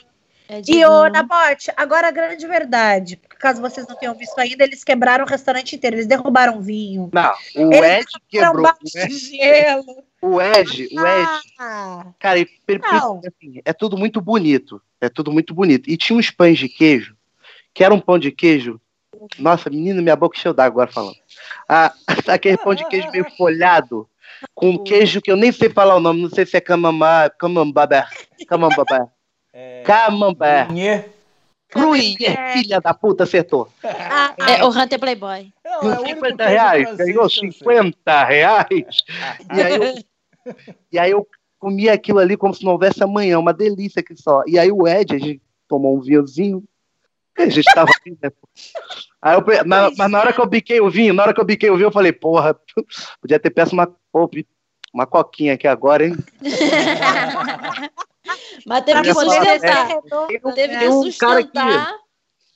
E 0.66 0.83
o 0.83 1.09
Nabote, 1.11 1.71
agora 1.76 2.09
a 2.09 2.11
grande 2.11 2.47
verdade, 2.47 3.18
porque 3.18 3.37
caso 3.37 3.61
vocês 3.61 3.87
não 3.87 3.95
tenham 3.97 4.14
visto 4.14 4.38
ainda, 4.38 4.64
eles 4.64 4.83
quebraram 4.83 5.26
o 5.26 5.28
restaurante 5.28 5.76
inteiro, 5.76 5.97
eles 5.97 6.07
derrubaram 6.07 6.62
vinho. 6.62 7.11
Não, 7.12 7.35
o 7.54 7.71
Eles 7.75 8.00
Ed 8.00 8.07
quebrou. 8.30 8.66
um 8.66 8.73
de 9.07 9.18
gelo. 9.18 10.04
O 10.23 10.40
Ed, 10.40 10.88
o 10.90 11.07
Ed, 11.07 11.28
Ah, 11.59 12.07
cara, 12.18 12.38
ele- 12.38 12.50
ele- 12.66 12.78
Não. 12.78 13.18
assim, 13.26 13.61
é 13.62 13.73
tudo 13.75 13.99
muito 13.99 14.23
bonito. 14.23 14.80
É 15.02 15.11
tudo 15.11 15.30
muito 15.30 15.52
bonito. 15.54 15.88
E 15.90 15.99
tinha 15.99 16.18
uns 16.18 16.30
pães 16.30 16.59
de 16.59 16.66
queijo, 16.68 17.14
que 17.75 17.85
era 17.85 17.92
um 17.92 18.00
pão 18.00 18.18
de 18.18 18.33
queijo. 18.33 18.80
Nossa, 19.38 19.68
menino, 19.68 20.00
minha 20.02 20.16
boca 20.16 20.37
encheu 20.38 20.54
d'água 20.54 20.85
agora 20.85 20.90
falando. 20.92 21.16
Ah, 21.68 21.92
aquele 22.26 22.57
pão 22.57 22.75
de 22.75 22.88
queijo 22.88 23.11
meio 23.11 23.30
folhado, 23.37 24.09
com 24.54 24.71
um 24.71 24.85
queijo 24.85 25.21
que 25.21 25.30
eu 25.30 25.37
nem 25.37 25.52
sei 25.52 25.68
falar 25.71 25.97
o 25.97 26.00
nome, 26.00 26.23
não 26.23 26.30
sei 26.30 26.45
se 26.47 26.57
é 26.57 26.61
camambá, 26.61 27.28
camambabé, 27.30 28.04
camambabé, 28.47 29.07
É, 29.52 29.83
camambé. 29.85 30.64
Grunhê. 30.64 31.04
Gruyère, 31.71 32.52
filha 32.54 32.80
da 32.80 32.95
puta, 32.95 33.25
acertou. 33.25 33.68
ah, 33.85 34.35
É 34.38 34.64
o 34.64 34.68
Hunter 34.71 34.99
Playboy. 34.99 35.52
Não, 35.62 35.92
é 35.92 35.99
o 35.99 36.00
único 36.00 36.25
50 36.25 36.37
queijo 36.37 36.50
reais, 36.50 36.97
ganhou 36.97 37.14
que 37.14 37.18
eu 37.21 37.28
sei. 37.28 37.52
50 37.52 38.25
reais. 38.25 38.71
E 39.54 39.61
aí, 39.61 39.75
eu, 39.75 39.95
e 40.92 40.99
aí 40.99 41.11
eu 41.11 41.26
comia 41.59 41.92
aquilo 41.92 42.21
ali 42.21 42.38
como 42.38 42.54
se 42.54 42.64
não 42.64 42.73
houvesse 42.73 43.02
amanhã, 43.04 43.38
uma 43.38 43.52
delícia 43.52 44.02
que 44.02 44.16
só. 44.16 44.42
E 44.47 44.59
aí 44.59 44.73
o 44.73 44.88
Ed, 44.88 45.14
a 45.14 45.18
gente 45.18 45.42
tomou 45.68 45.95
um 45.95 46.00
vinhozinho, 46.00 46.64
a 47.37 47.47
gente 47.50 47.64
tava 47.75 47.92
né? 48.23 48.30
Aí 49.21 49.37
eu, 49.37 49.64
na- 49.66 49.90
mas 49.97 50.11
na 50.11 50.21
hora 50.21 50.33
que 50.33 50.40
eu 50.40 50.47
biquei 50.47 50.80
o 50.80 50.88
vinho, 50.88 51.12
na 51.12 51.23
hora 51.25 51.35
que 51.35 51.40
eu 51.40 51.45
biquei 51.45 51.68
o 51.68 51.76
vinho, 51.76 51.88
eu 51.88 51.92
falei, 51.92 52.12
porra, 52.12 52.59
podia 53.21 53.38
ter 53.38 53.50
peço 53.50 53.75
uma, 53.75 53.95
pô, 54.27 54.37
uma 54.93 55.07
coquinha 55.07 55.55
aqui 55.55 55.69
agora, 55.69 56.07
hein? 56.07 56.17
Mas 58.67 58.85
teve 58.85 59.03
que 59.03 59.15
sustentar. 59.15 59.87
redondo, 59.87 60.55
Teve 60.55 60.79
que 60.79 60.89
um 60.89 61.13
cara 61.13 61.41
aqui. 61.41 61.49
sustentar. 61.49 61.95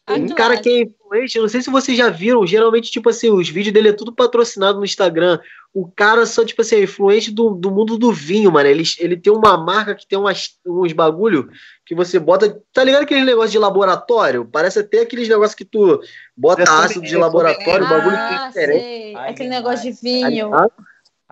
a 0.07 0.15
Um 0.15 0.29
cara 0.31 0.61
que 0.61 0.69
é 0.69 0.81
influente, 0.83 1.37
eu 1.37 1.43
não 1.43 1.49
sei 1.49 1.63
se 1.63 1.71
vocês 1.71 1.97
já 1.97 2.11
viram, 2.11 2.45
geralmente, 2.47 2.91
tipo 2.91 3.09
assim, 3.09 3.31
os 3.31 3.49
vídeos 3.49 3.73
dele 3.73 3.89
é 3.91 3.93
tudo 3.93 4.13
patrocinado 4.13 4.79
no 4.79 4.85
Instagram. 4.85 5.39
o 5.73 5.89
cara 5.91 6.27
só, 6.27 6.45
tipo 6.45 6.61
assim, 6.61 6.77
é 6.77 6.83
influente 6.83 7.31
do, 7.31 7.51
do 7.55 7.71
mundo 7.71 7.97
do 7.97 8.13
vinho, 8.13 8.53
mano. 8.53 8.69
Ele, 8.69 8.83
ele 8.99 9.17
tem 9.17 9.33
uma 9.33 9.57
marca 9.57 9.95
que 9.95 10.07
tem 10.07 10.19
umas, 10.19 10.59
uns 10.67 10.93
bagulho 10.93 11.49
que 11.87 11.95
você 11.95 12.19
bota. 12.19 12.61
Tá 12.75 12.85
ligado 12.85 13.03
aquele 13.05 13.25
negócio 13.25 13.53
de 13.53 13.59
laboratório? 13.59 14.45
Parece 14.45 14.81
até 14.81 15.01
aqueles 15.01 15.29
negócios 15.29 15.55
que 15.55 15.65
tu 15.65 16.01
bota 16.37 16.63
É 16.63 16.69
ácido 16.69 17.07
de 17.07 17.15
é 17.15 17.19
laboratório, 17.19 17.87
o 17.87 17.89
bagulho 17.89 18.17
que 18.17 18.23
Ah, 18.23 18.45
é 18.45 18.49
diferente. 18.49 18.81
sei. 18.83 19.17
Aquele 19.17 19.49
negócio 19.49 19.91
de 19.91 19.99
vinho. 20.03 20.51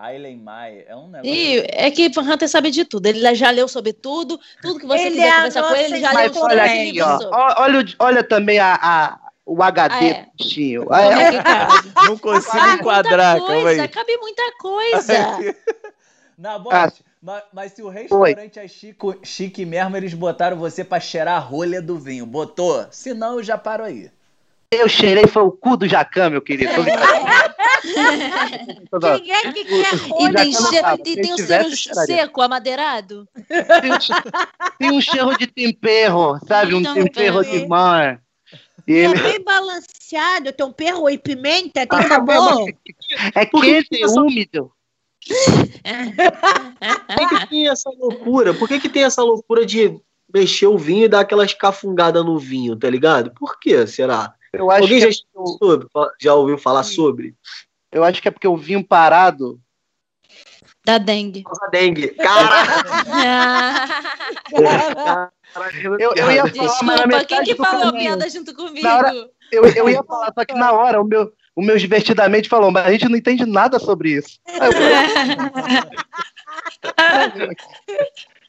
Aileen 0.01 0.37
Mai 0.37 0.83
é 0.87 0.95
um 0.95 1.07
negócio. 1.07 1.33
E 1.33 1.59
é 1.69 1.91
que 1.91 2.11
o 2.15 2.21
Hunter 2.21 2.49
sabe 2.49 2.71
de 2.71 2.83
tudo. 2.85 3.05
Ele 3.05 3.35
já 3.35 3.51
leu 3.51 3.67
sobre 3.67 3.93
tudo. 3.93 4.39
Tudo 4.61 4.79
que 4.79 4.85
você 4.85 5.03
Ele 5.03 5.11
quiser 5.11 5.27
é 5.27 5.35
conversar 5.35 5.63
com 5.63 5.75
ele, 5.75 5.83
ele 5.85 5.99
já 6.01 6.09
leu 6.09 6.17
Mas 6.19 6.31
todo 6.31 6.43
olha 6.45 6.63
aqui, 6.63 7.01
ó. 7.01 7.17
sobre. 7.19 7.37
Olha, 7.37 7.79
o- 7.81 7.85
olha 7.99 8.23
também 8.23 8.59
a, 8.59 8.73
a- 8.81 9.19
o 9.45 9.61
HD 9.63 9.95
Ah, 9.95 10.03
é. 10.05 10.25
bichinho. 10.37 10.85
Como 10.85 10.95
é? 10.99 11.31
Não 12.07 12.17
consigo 12.17 12.51
Cabe 12.57 12.73
enquadrar, 12.81 13.31
muita 13.37 13.47
calma 13.47 13.69
aí. 13.69 13.75
coisa, 13.77 13.87
cabe 13.87 14.17
muita 14.17 14.43
coisa. 14.59 15.55
Na 16.37 16.53
Ah. 16.55 16.59
bote, 16.59 17.03
mas, 17.21 17.43
mas 17.53 17.71
se 17.73 17.83
o 17.83 17.89
restaurante 17.89 18.57
é 18.59 18.67
chico, 18.67 19.15
chique 19.23 19.63
mesmo, 19.65 19.95
eles 19.95 20.13
botaram 20.13 20.57
você 20.57 20.83
pra 20.83 20.99
cheirar 20.99 21.35
a 21.35 21.39
rolha 21.39 21.79
do 21.81 21.99
vinho. 21.99 22.25
Botou? 22.25 22.87
Se 22.89 23.13
não, 23.13 23.33
eu 23.37 23.43
já 23.43 23.57
paro 23.57 23.83
aí. 23.83 24.09
Eu 24.73 24.87
cheirei, 24.87 25.27
foi 25.27 25.43
o 25.43 25.51
cu 25.51 25.75
do 25.75 25.85
Jacan, 25.85 26.29
meu 26.29 26.41
querido. 26.41 26.71
Quem 29.01 29.31
é 29.33 29.51
que 29.51 29.65
quer 29.65 29.93
E 29.93 29.97
rolha? 29.97 30.33
tem, 30.35 30.53
cheiro, 30.53 30.97
tem 31.03 31.33
um 31.33 31.35
tivesse, 31.35 31.75
cheiro 31.77 31.99
seco, 32.05 32.41
amadeirado. 32.41 33.27
Tem 33.47 33.91
um 33.91 33.97
Tem 34.79 34.91
um 34.91 35.01
cheiro 35.01 35.37
de 35.37 35.47
tempero, 35.47 36.39
sabe? 36.47 36.73
Um 36.75 36.79
Então, 36.79 36.93
tempero 36.93 37.43
peraí. 37.43 37.59
de 37.61 37.67
mar. 37.67 38.21
E 38.87 38.93
É 38.93 38.97
ele 39.05 39.15
bem 39.21 39.43
balanceado, 39.43 40.53
tem 40.53 40.65
um 40.65 40.71
perro 40.71 41.09
e 41.09 41.17
pimenta, 41.17 41.85
tem 41.85 41.99
Ah, 41.99 42.07
sabor. 42.07 42.69
é 43.35 43.45
que 43.45 43.59
quente 43.61 43.89
que 43.89 43.97
e 43.97 44.03
essa- 44.03 44.21
úmido. 44.21 44.71
Por 47.17 47.29
que, 47.29 47.39
que 47.39 47.47
tem 47.49 47.67
essa 47.67 47.89
loucura? 47.89 48.53
Por 48.53 48.67
que, 48.69 48.79
que 48.79 48.89
tem 48.89 49.03
essa 49.03 49.21
loucura 49.21 49.65
de 49.65 49.99
mexer 50.33 50.67
o 50.67 50.77
vinho 50.77 51.05
e 51.05 51.09
dar 51.09 51.19
aquela 51.21 51.43
escafungada 51.45 52.23
no 52.23 52.39
vinho, 52.39 52.75
tá 52.75 52.89
ligado? 52.89 53.31
Por 53.37 53.59
que 53.59 53.85
será? 53.85 54.33
Eu 54.53 54.69
acho, 54.69 54.81
Alguém 54.83 54.97
que 54.97 55.01
já, 55.01 55.07
é, 55.07 55.09
estudou 55.09 55.47
sobre, 55.57 55.87
já 56.19 56.33
ouviu 56.35 56.57
falar 56.57 56.83
sobre? 56.83 57.35
eu 57.91 58.03
acho 58.03 58.21
que 58.21 58.27
é 58.27 58.31
porque 58.31 58.47
o 58.47 58.57
vinho 58.57 58.83
parado. 58.85 59.59
Da 60.83 60.97
dengue. 60.97 61.43
Causa 61.43 61.67
dengue. 61.71 62.09
Caraca! 62.09 62.91
Eu, 65.99 66.13
eu 66.15 66.31
ia 66.31 66.47
falar, 66.47 66.95
Desculpa, 67.05 67.25
quem 67.25 67.43
que 67.43 67.55
falou 67.55 67.91
caminho. 67.91 67.99
piada 67.99 68.29
junto 68.29 68.55
comigo? 68.55 68.87
Hora- 68.87 69.13
Eu, 69.51 69.65
eu 69.65 69.89
ia 69.89 70.01
falar, 70.01 70.31
só 70.33 70.45
que 70.45 70.53
na 70.53 70.71
hora 70.71 71.01
o 71.01 71.03
meu, 71.03 71.33
o 71.53 71.61
meu 71.61 71.77
divertidamente 71.77 72.47
falou, 72.47 72.71
mas 72.71 72.85
a 72.85 72.91
gente 72.93 73.09
não 73.09 73.17
entende 73.17 73.45
nada 73.45 73.77
sobre 73.77 74.11
isso. 74.11 74.39
Eu 74.47 74.71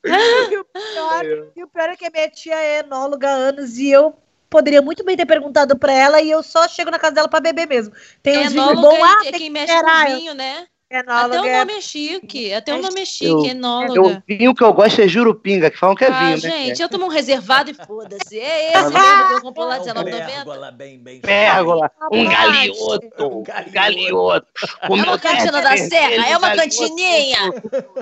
E 0.05 0.57
o 0.59 0.65
pior, 0.65 1.25
e 1.57 1.65
o 1.65 1.69
pior 1.69 1.89
é 1.91 1.97
que 1.97 2.07
a 2.07 2.11
minha 2.11 2.31
tia 2.31 2.55
é 2.55 2.79
enóloga 2.81 3.29
há 3.29 3.33
anos 3.35 3.79
e 3.79 3.91
eu 3.91 4.15
poderia 4.53 4.83
muito 4.83 5.03
bem 5.03 5.17
ter 5.17 5.25
perguntado 5.25 5.77
pra 5.79 5.93
ela 5.93 6.21
e 6.21 6.31
eu 6.31 6.43
só 6.43 6.69
chego 6.69 6.91
na 6.91 6.99
casa 6.99 7.15
dela 7.15 7.29
pra 7.29 7.41
beber 7.41 7.67
mesmo. 7.67 7.95
Tem 8.23 8.39
uns 8.39 8.53
vinhos 8.53 8.71
Enóloga 8.71 8.89
bons, 8.97 9.03
ah, 9.03 9.19
é 9.21 9.23
tem 9.23 9.33
quem 9.33 9.41
que 9.41 9.51
mexe 9.51 9.81
com 9.81 10.17
vinho, 10.17 10.35
né? 10.35 10.67
Até 10.93 11.11
Enóloga 11.11 11.41
o 11.43 11.47
é... 11.47 11.59
nome 11.61 11.73
é 11.73 11.81
chique. 11.81 12.53
Até 12.53 12.75
o 12.75 12.83
nome 12.83 13.01
é 13.01 13.05
chique, 13.07 13.25
Eu- 13.25 13.47
enóloga. 13.47 13.99
eu, 13.99 14.23
vinho 14.29 14.55
que 14.55 14.63
eu 14.63 14.75
gosto 14.75 15.01
é 15.01 15.09
jurupinga, 15.09 15.71
que 15.71 15.79
falam 15.79 15.97
que 15.97 16.05
é 16.05 16.09
ah, 16.09 16.19
vinho, 16.19 16.43
né? 16.43 16.67
gente, 16.67 16.83
eu 16.83 16.89
tomo 16.91 17.07
um 17.07 17.09
reservado 17.09 17.71
e 17.71 17.75
foda-se. 17.75 18.39
É 18.39 18.73
esse 18.77 18.93
mesmo 18.93 19.29
que 19.29 19.33
eu 19.33 19.41
compro 19.41 19.65
lá 19.65 19.77
É 19.77 19.81
um 19.81 19.85
R$19,90. 19.85 20.27
pérgola 20.27 20.71
bem, 20.71 20.99
bem 20.99 21.21
Pérgola, 21.23 21.91
um 22.13 22.29
galioto, 22.29 23.09
Um 23.21 23.39
um 23.39 23.43
galioto. 23.43 23.73
galioto. 23.73 24.47
É 24.83 24.89
uma 24.93 25.19
cantina 25.19 25.63
da 25.63 25.77
serra, 25.79 26.29
é 26.29 26.37
uma 26.37 26.55
cantininha. 26.55 27.53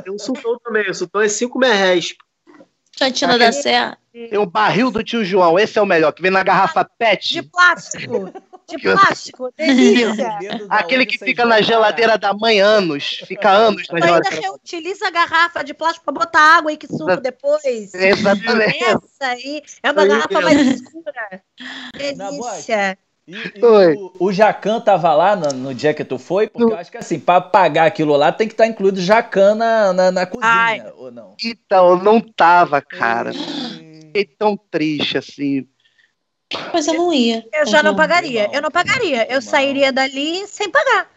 Tem 0.03 0.13
um 0.13 0.19
sultão 0.19 0.59
também. 0.59 0.91
O 0.91 0.95
sultão 0.95 1.21
é 1.21 1.29
5 1.29 1.57
merréis. 1.61 2.17
Cantina 3.01 3.39
da 3.39 3.51
serra. 3.51 3.99
Tem 4.13 4.39
um 4.39 4.47
barril 4.47 4.91
do 4.91 5.03
tio 5.03 5.25
João, 5.25 5.59
esse 5.59 5.79
é 5.79 5.83
o 5.83 5.87
melhor, 5.87 6.13
que 6.13 6.21
vem 6.23 6.31
na 6.31 6.43
garrafa 6.43 6.83
De 6.85 6.91
PET. 6.99 7.43
plástico. 7.51 8.31
De 8.69 8.77
Que 8.79 8.87
eu- 8.87 8.93
plástico. 8.97 9.53
Delícia. 9.57 10.29
Aquele 10.71 11.05
que 11.07 11.19
fica 11.19 11.45
na 11.45 11.61
geladeira 11.61 12.17
da 12.17 12.33
mãe 12.33 12.61
anos. 12.61 13.23
Fica 13.27 13.51
anos 13.51 13.83
na 13.91 13.99
Tu 13.99 14.05
ainda 14.05 14.07
geladeira. 14.07 14.41
reutiliza 14.43 15.09
a 15.09 15.11
garrafa 15.11 15.65
de 15.65 15.75
plástico 15.75 16.05
pra 16.05 16.15
botar 16.15 16.59
água 16.59 16.71
aí 16.71 16.77
que 16.77 16.87
suco 16.87 17.17
depois. 17.17 17.93
Exatamente. 17.95 18.85
Essa 18.85 19.27
aí 19.33 19.63
é 19.83 19.91
uma 19.91 20.07
garrafa 20.07 20.41
mais 20.41 20.61
escura. 20.61 21.43
Delícia. 21.97 22.99
E, 23.27 23.35
e 23.35 23.65
o, 23.65 24.13
o 24.19 24.33
Jacan 24.33 24.81
tava 24.81 25.15
lá 25.15 25.37
no, 25.37 25.53
no 25.53 25.75
dia 25.75 25.95
que 25.95 26.05
tu 26.05 26.19
foi, 26.19 26.49
porque 26.49 26.73
eu 26.73 26.77
acho 26.77 26.91
que 26.91 26.99
assim, 26.99 27.21
pra 27.21 27.41
pagar 27.41 27.87
aquilo 27.87 28.17
lá 28.17 28.33
tem 28.33 28.49
que 28.49 28.55
estar 28.55 28.67
incluído 28.67 29.01
Jacan 29.01 29.55
na, 29.55 29.93
na, 29.93 30.11
na 30.11 30.27
cozinha, 30.27 30.51
Ai. 30.51 30.93
ou 30.97 31.11
não? 31.11 31.37
Então, 31.45 31.97
não 31.97 32.21
tava, 32.21 32.81
cara. 32.81 33.33
Hum, 33.33 34.01
Fiquei 34.07 34.25
tão 34.25 34.57
triste 34.57 35.19
assim. 35.19 35.67
Mas 36.73 36.89
eu 36.89 36.95
não 36.95 37.13
ia. 37.13 37.45
Eu 37.53 37.67
já 37.67 37.83
não 37.83 37.95
pagaria. 37.95 38.51
Eu 38.53 38.61
não 38.61 38.71
pagaria. 38.71 39.33
Eu 39.33 39.41
sairia 39.41 39.93
dali 39.93 40.47
sem 40.49 40.69
pagar. 40.69 41.09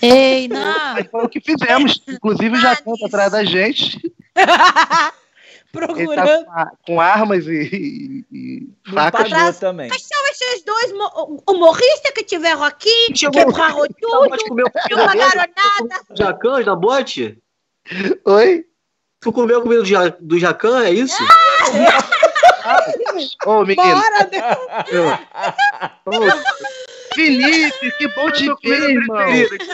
Ei, 0.00 0.48
não. 0.48 0.94
Mas 0.94 1.06
foi 1.10 1.24
o 1.24 1.28
que 1.28 1.40
fizemos. 1.40 2.02
Inclusive, 2.08 2.56
o 2.56 2.60
Jacan 2.60 2.94
tá 2.98 3.06
atrás 3.06 3.32
da 3.32 3.44
gente. 3.44 4.00
Ele 5.74 5.86
tá 5.86 5.92
Procurando. 6.22 6.44
com, 6.46 6.50
a- 6.52 6.72
com 6.86 7.00
armas 7.00 7.46
e, 7.46 7.50
e, 7.52 8.24
e 8.32 8.90
facas. 8.92 9.28
pagou 9.30 9.52
também. 9.54 9.88
Mas 9.90 10.02
são 10.02 10.26
esses 10.28 10.64
dois 10.64 10.92
mo- 10.92 11.42
humoristas 11.48 12.10
que 12.12 12.24
tiveram 12.24 12.64
aqui, 12.64 13.08
Chegou- 13.14 13.44
quebraram 13.46 13.86
Tá, 13.86 13.94
tudo, 14.00 14.58
não 14.58 15.06
pagaram 15.06 15.44
nada. 15.56 16.04
Jacãs 16.14 16.64
na 16.66 16.74
bote? 16.74 17.38
Oi? 18.24 18.64
Tu 19.20 19.32
comeu 19.32 19.60
comida 19.62 19.82
do, 19.82 19.88
ja, 19.88 20.08
do 20.20 20.38
Jacan, 20.38 20.84
é 20.84 20.90
isso? 20.92 21.22
Ô, 23.46 23.64
menino. 23.64 23.82
Bora, 23.94 24.28
né? 24.30 24.56
Ô, 26.06 26.10
Felipe, 27.14 27.92
que 27.98 28.08
bom 28.08 28.30
te 28.30 28.46
ver, 28.62 28.90
irmão. 28.90 29.26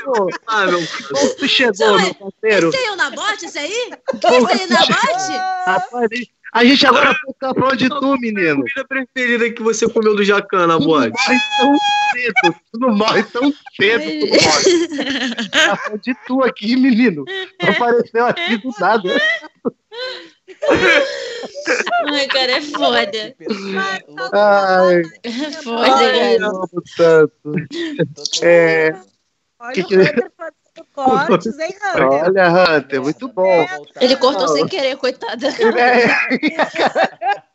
Pô, 0.04 0.24
meu. 0.66 0.78
que 0.86 1.12
bom 1.12 1.28
que 1.28 1.36
tu 1.36 1.48
chegou, 1.48 2.00
meu 2.00 2.14
parceiro. 2.14 2.68
Esse 2.68 2.76
aí 2.76 2.84
é 2.84 2.92
o 2.92 2.96
Nabote, 2.96 3.46
esse 3.46 3.58
aí? 3.58 3.70
Esse 3.70 4.26
aí 4.26 4.62
é 4.62 4.66
Nabote? 4.66 5.32
Rapaz, 5.66 6.08
a 6.54 6.64
gente 6.64 6.86
agora 6.86 7.16
tá 7.40 7.52
falando 7.52 7.76
de 7.76 7.88
tu, 7.88 8.16
menino. 8.18 8.56
comida 8.56 8.84
preferida 8.88 9.50
que 9.50 9.62
você 9.62 9.88
comeu 9.88 10.14
do 10.14 10.22
Jacan 10.22 10.68
na 10.68 10.78
bote? 10.78 11.10
Morre 11.10 11.40
tão 11.56 11.76
cedo. 12.12 12.56
Tu 12.72 12.78
não 12.78 12.94
morre 12.94 13.22
tão 13.24 13.52
cedo. 13.74 14.04
Tu 14.04 14.44
morre. 14.44 15.50
Tá 15.50 15.76
falando 15.76 16.00
de 16.00 16.14
tu 16.26 16.42
aqui, 16.44 16.76
menino. 16.76 17.24
Tu 17.24 17.66
apareceu 17.68 18.26
aqui 18.26 18.56
do 18.58 18.70
nada. 18.78 19.10
Ai, 22.12 22.26
cara, 22.28 22.52
é 22.52 22.60
foda. 22.60 23.34
Pessoa 23.38 23.82
Ai, 24.32 25.02
É 25.22 25.50
foda, 25.62 25.94
ai, 25.96 26.38
cara. 26.38 26.46
amo 26.48 26.68
tanto. 26.96 27.52
É, 28.42 28.94
Olha 29.60 29.72
Que 29.72 29.80
o 29.80 29.86
que- 29.86 29.96
Hunter 29.96 30.30
fazendo 30.36 30.86
cortes, 30.94 31.58
hein, 31.58 31.74
Hunter? 31.76 32.06
olha, 32.06 32.76
Hunter, 32.78 33.02
muito 33.02 33.28
bom. 33.28 33.66
Ele 34.00 34.16
cortou 34.16 34.48
sem 34.48 34.66
querer, 34.66 34.96
coitada. 34.96 35.48
É, 35.48 36.04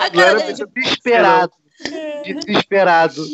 A 0.00 0.10
cara 0.10 0.30
agora 0.30 0.34
dele 0.38 0.52
eu 0.52 0.56
tô 0.58 0.66
desesperado. 0.74 1.52
Desesperado. 2.24 3.26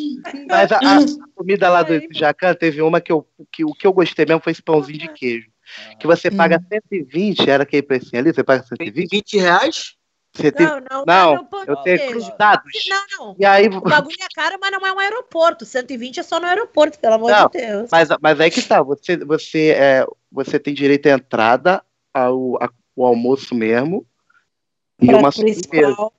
Mas 0.49 0.73
a, 0.73 0.79
a 0.79 0.81
comida 1.37 1.69
lá 1.69 1.83
do 1.83 2.01
Jacan 2.13 2.55
teve 2.55 2.81
uma 2.83 3.01
que, 3.01 3.13
eu, 3.13 3.27
que 3.53 3.65
o 3.65 3.73
que 3.73 3.87
eu 3.87 3.93
gostei 3.93 4.25
mesmo 4.27 4.41
foi 4.43 4.53
esse 4.53 4.63
pãozinho 4.63 4.99
de 4.99 5.09
queijo. 5.09 5.52
Que 5.99 6.07
você 6.07 6.31
paga 6.31 6.61
120, 6.71 7.49
era 7.49 7.63
aquele 7.63 7.83
precinho 7.83 8.21
ali? 8.21 8.33
Você 8.33 8.43
paga 8.45 8.65
120? 8.65 9.11
20 9.11 9.39
reais? 9.39 9.95
Você 10.35 10.51
tem, 10.51 10.67
Não, 10.67 10.81
não, 10.81 11.05
não, 11.07 11.33
é 11.33 11.37
no 11.37 11.45
pão 11.45 11.65
eu 11.67 11.77
tenho 11.77 12.07
cruzados. 12.09 12.73
Não, 12.89 13.05
não. 13.19 13.37
E 13.39 13.45
aí, 13.45 13.67
O 13.69 13.81
bagulho 13.83 14.17
é 14.19 14.27
caro, 14.35 14.57
mas 14.59 14.73
não 14.73 14.87
é 14.87 14.91
um 14.93 14.99
aeroporto. 14.99 15.67
120 15.67 16.21
é 16.21 16.23
só 16.23 16.41
no 16.41 16.47
aeroporto, 16.47 16.99
pelo 16.99 17.15
amor 17.17 17.31
Não. 17.31 17.49
de 17.49 17.59
Deus. 17.59 17.89
mas, 17.93 18.09
mas 18.21 18.41
aí 18.41 18.51
que 18.51 18.63
tá, 18.63 18.83
você, 18.83 19.19
você, 19.19 19.71
é, 19.77 20.07
você 20.31 20.59
tem 20.59 20.73
direito 20.73 21.07
à 21.07 21.11
entrada, 21.11 21.85
ao, 22.15 22.57
a- 22.63 22.71
o 22.97 23.05
almoço 23.05 23.55
mesmo, 23.55 24.07
e 25.01 25.07
Prato 25.07 25.21
uma 25.21 25.31
sobremesa. 25.33 25.69
principal. 25.69 26.13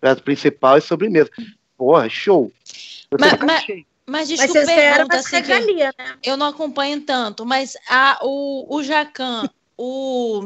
Prato 0.00 0.22
principal 0.22 0.78
e 0.78 0.80
sobremesa. 0.80 1.30
Porra, 1.76 2.08
show. 2.08 2.52
Você 2.64 3.08
Mas- 3.18 3.38
mas- 3.40 3.62
cheio. 3.64 3.84
Mas 4.10 4.28
Mas 4.28 4.40
desculpa, 4.40 4.66
ganharam 4.66 5.06
pergunta 5.06 5.16
assim, 5.18 5.36
regalia, 5.36 5.94
né? 5.96 6.16
eu 6.24 6.36
não 6.36 6.46
acompanho 6.46 7.00
tanto, 7.02 7.46
mas 7.46 7.76
a, 7.88 8.18
o, 8.22 8.66
o 8.76 8.82
Jacan, 8.82 9.48
o, 9.78 10.40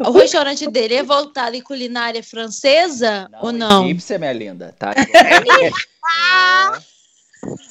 o 0.00 0.10
restaurante 0.10 0.68
dele 0.68 0.94
é 0.94 1.02
voltado 1.04 1.54
em 1.54 1.62
culinária 1.62 2.20
francesa 2.24 3.28
ou 3.40 3.52
não? 3.52 3.84
Egípcia, 3.84 4.18
minha 4.18 4.32
linda, 4.32 4.74
tá? 4.76 4.94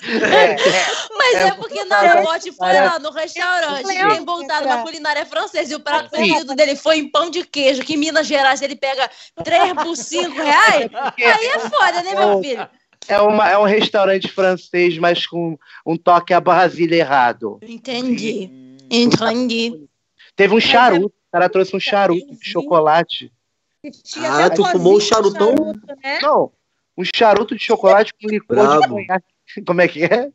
É, 0.04 0.52
é. 0.52 0.86
Mas 1.18 1.36
é, 1.36 1.48
É, 1.48 1.52
porque 1.54 1.86
na 1.86 2.04
é, 2.04 2.22
bote 2.22 2.52
foi 2.52 2.72
é. 2.72 2.82
lá 2.82 3.00
no 3.00 3.10
restaurante, 3.10 3.90
É. 3.90 4.08
tem 4.10 4.26
voltado 4.26 4.68
pra 4.68 4.82
culinária 4.82 5.26
francesa, 5.26 5.72
e 5.72 5.76
o 5.76 5.80
prato 5.80 6.10
preferido 6.10 6.54
dele 6.56 6.76
foi 6.76 6.98
em 6.98 7.10
pão 7.10 7.30
de 7.30 7.46
queijo, 7.46 7.82
que 7.82 7.94
em 7.94 7.98
Minas 7.98 8.28
Gerais 8.28 8.62
ele 8.62 8.76
pega 8.76 9.10
3 9.42 9.74
por 9.76 9.96
5 9.96 10.36
reais. 10.36 10.90
Aí 11.18 11.48
é 11.48 11.60
foda, 11.60 12.04
né, 12.04 12.14
meu 12.14 12.42
filho? 12.42 12.70
É, 13.08 13.20
uma, 13.20 13.50
é 13.50 13.58
um 13.58 13.64
restaurante 13.64 14.28
francês, 14.30 14.98
mas 14.98 15.26
com 15.26 15.58
um 15.86 15.98
toque 15.98 16.34
a 16.34 16.40
Brasília 16.40 16.98
errado. 16.98 17.60
Entendi. 17.62 18.50
Hum, 18.52 18.78
Entendi. 18.90 19.86
Teve 20.36 20.54
um 20.56 20.60
charuto. 20.60 21.08
O 21.08 21.32
cara 21.32 21.50
trouxe 21.50 21.76
um 21.76 21.80
charuto 21.80 22.36
de 22.36 22.46
chocolate. 22.50 23.32
Ah, 24.18 24.50
tu 24.50 24.62
um 24.62 24.66
fumou 24.66 24.94
cozinho 24.94 25.10
charutão? 25.10 25.48
charuto, 25.56 25.80
né? 26.04 26.20
Não, 26.22 26.52
um 26.98 27.04
charuto 27.04 27.56
de 27.56 27.64
chocolate 27.64 28.14
com 28.14 28.28
licor 28.30 28.58
de 28.58 28.64
Brabo. 28.64 28.94
conhaque. 28.96 29.26
Como 29.68 29.82
é 29.82 29.88
que 29.88 30.04
é? 30.06 30.30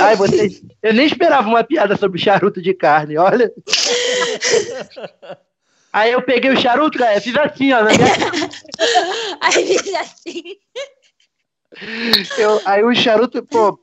Ai, 0.00 0.16
vocês... 0.16 0.62
Eu 0.82 0.94
nem 0.94 1.06
esperava 1.06 1.46
uma 1.48 1.62
piada 1.62 1.96
sobre 1.96 2.18
charuto 2.18 2.60
de 2.62 2.74
carne, 2.74 3.16
olha. 3.18 3.52
Aí 5.92 6.12
eu 6.12 6.20
peguei 6.20 6.50
o 6.50 6.60
charuto, 6.60 6.98
cara, 6.98 7.18
fiz 7.22 7.34
assim, 7.36 7.72
ó. 7.72 7.82
minha- 7.82 7.96
Aí 9.40 9.64
diz 9.64 9.94
assim. 9.94 10.42
Eu- 12.38 12.60
aí 12.64 12.82
o 12.84 12.94
charuto, 12.94 13.44
pô, 13.44 13.78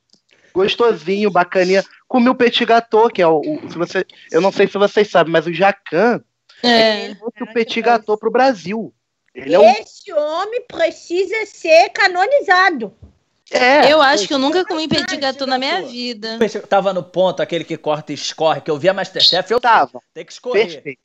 gostosinho, 0.54 1.32
bacaninha. 1.32 1.84
Comi 2.08 2.30
o 2.30 2.36
petit 2.36 2.66
gâteau, 2.66 3.10
que 3.10 3.22
é 3.22 3.28
o, 3.28 3.40
o- 3.40 3.70
se 3.72 3.78
você, 3.78 4.06
eu 4.32 4.42
não 4.42 4.52
sei 4.52 4.68
se 4.68 4.78
vocês 4.78 5.10
sabem, 5.10 5.32
mas 5.32 5.48
o 5.48 5.54
Jacan 5.54 6.24
É. 6.62 7.14
trouxe 7.16 7.44
o 7.44 7.54
petit 7.54 7.82
gâteau 7.82 8.18
pro 8.18 8.32
Brasil. 8.32 8.94
Ele 9.34 9.56
é 9.56 9.60
um, 9.60 9.68
Esse 9.72 10.14
homem 10.14 10.64
precisa 10.68 11.46
ser 11.48 11.90
canonizado. 11.90 12.94
é, 13.52 13.92
Eu 13.92 14.00
acho 14.02 14.28
que 14.28 14.34
eu 14.34 14.38
nunca 14.38 14.64
comi 14.64 14.88
petit 14.88 15.18
gâteau 15.18 15.48
na 15.48 15.58
minha 15.58 15.82
vida. 15.82 16.38
Tava 16.70 16.94
no 16.94 17.02
ponto, 17.04 17.42
aquele 17.42 17.64
que 17.64 17.76
corta 17.78 18.12
e 18.12 18.16
escorre, 18.16 18.62
que 18.62 18.70
eu 18.70 18.78
via 18.78 18.94
Masterchef, 18.94 19.52
eu 19.52 19.60
tava. 19.60 20.00
tem 20.14 20.24
que 20.26 20.32
escorrer. 20.34 20.68
Perfeito. 20.68 21.00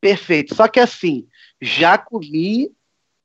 Perfeito. 0.00 0.54
Só 0.56 0.66
que 0.66 0.80
assim, 0.80 1.28
já 1.60 1.96
comi 1.96 2.72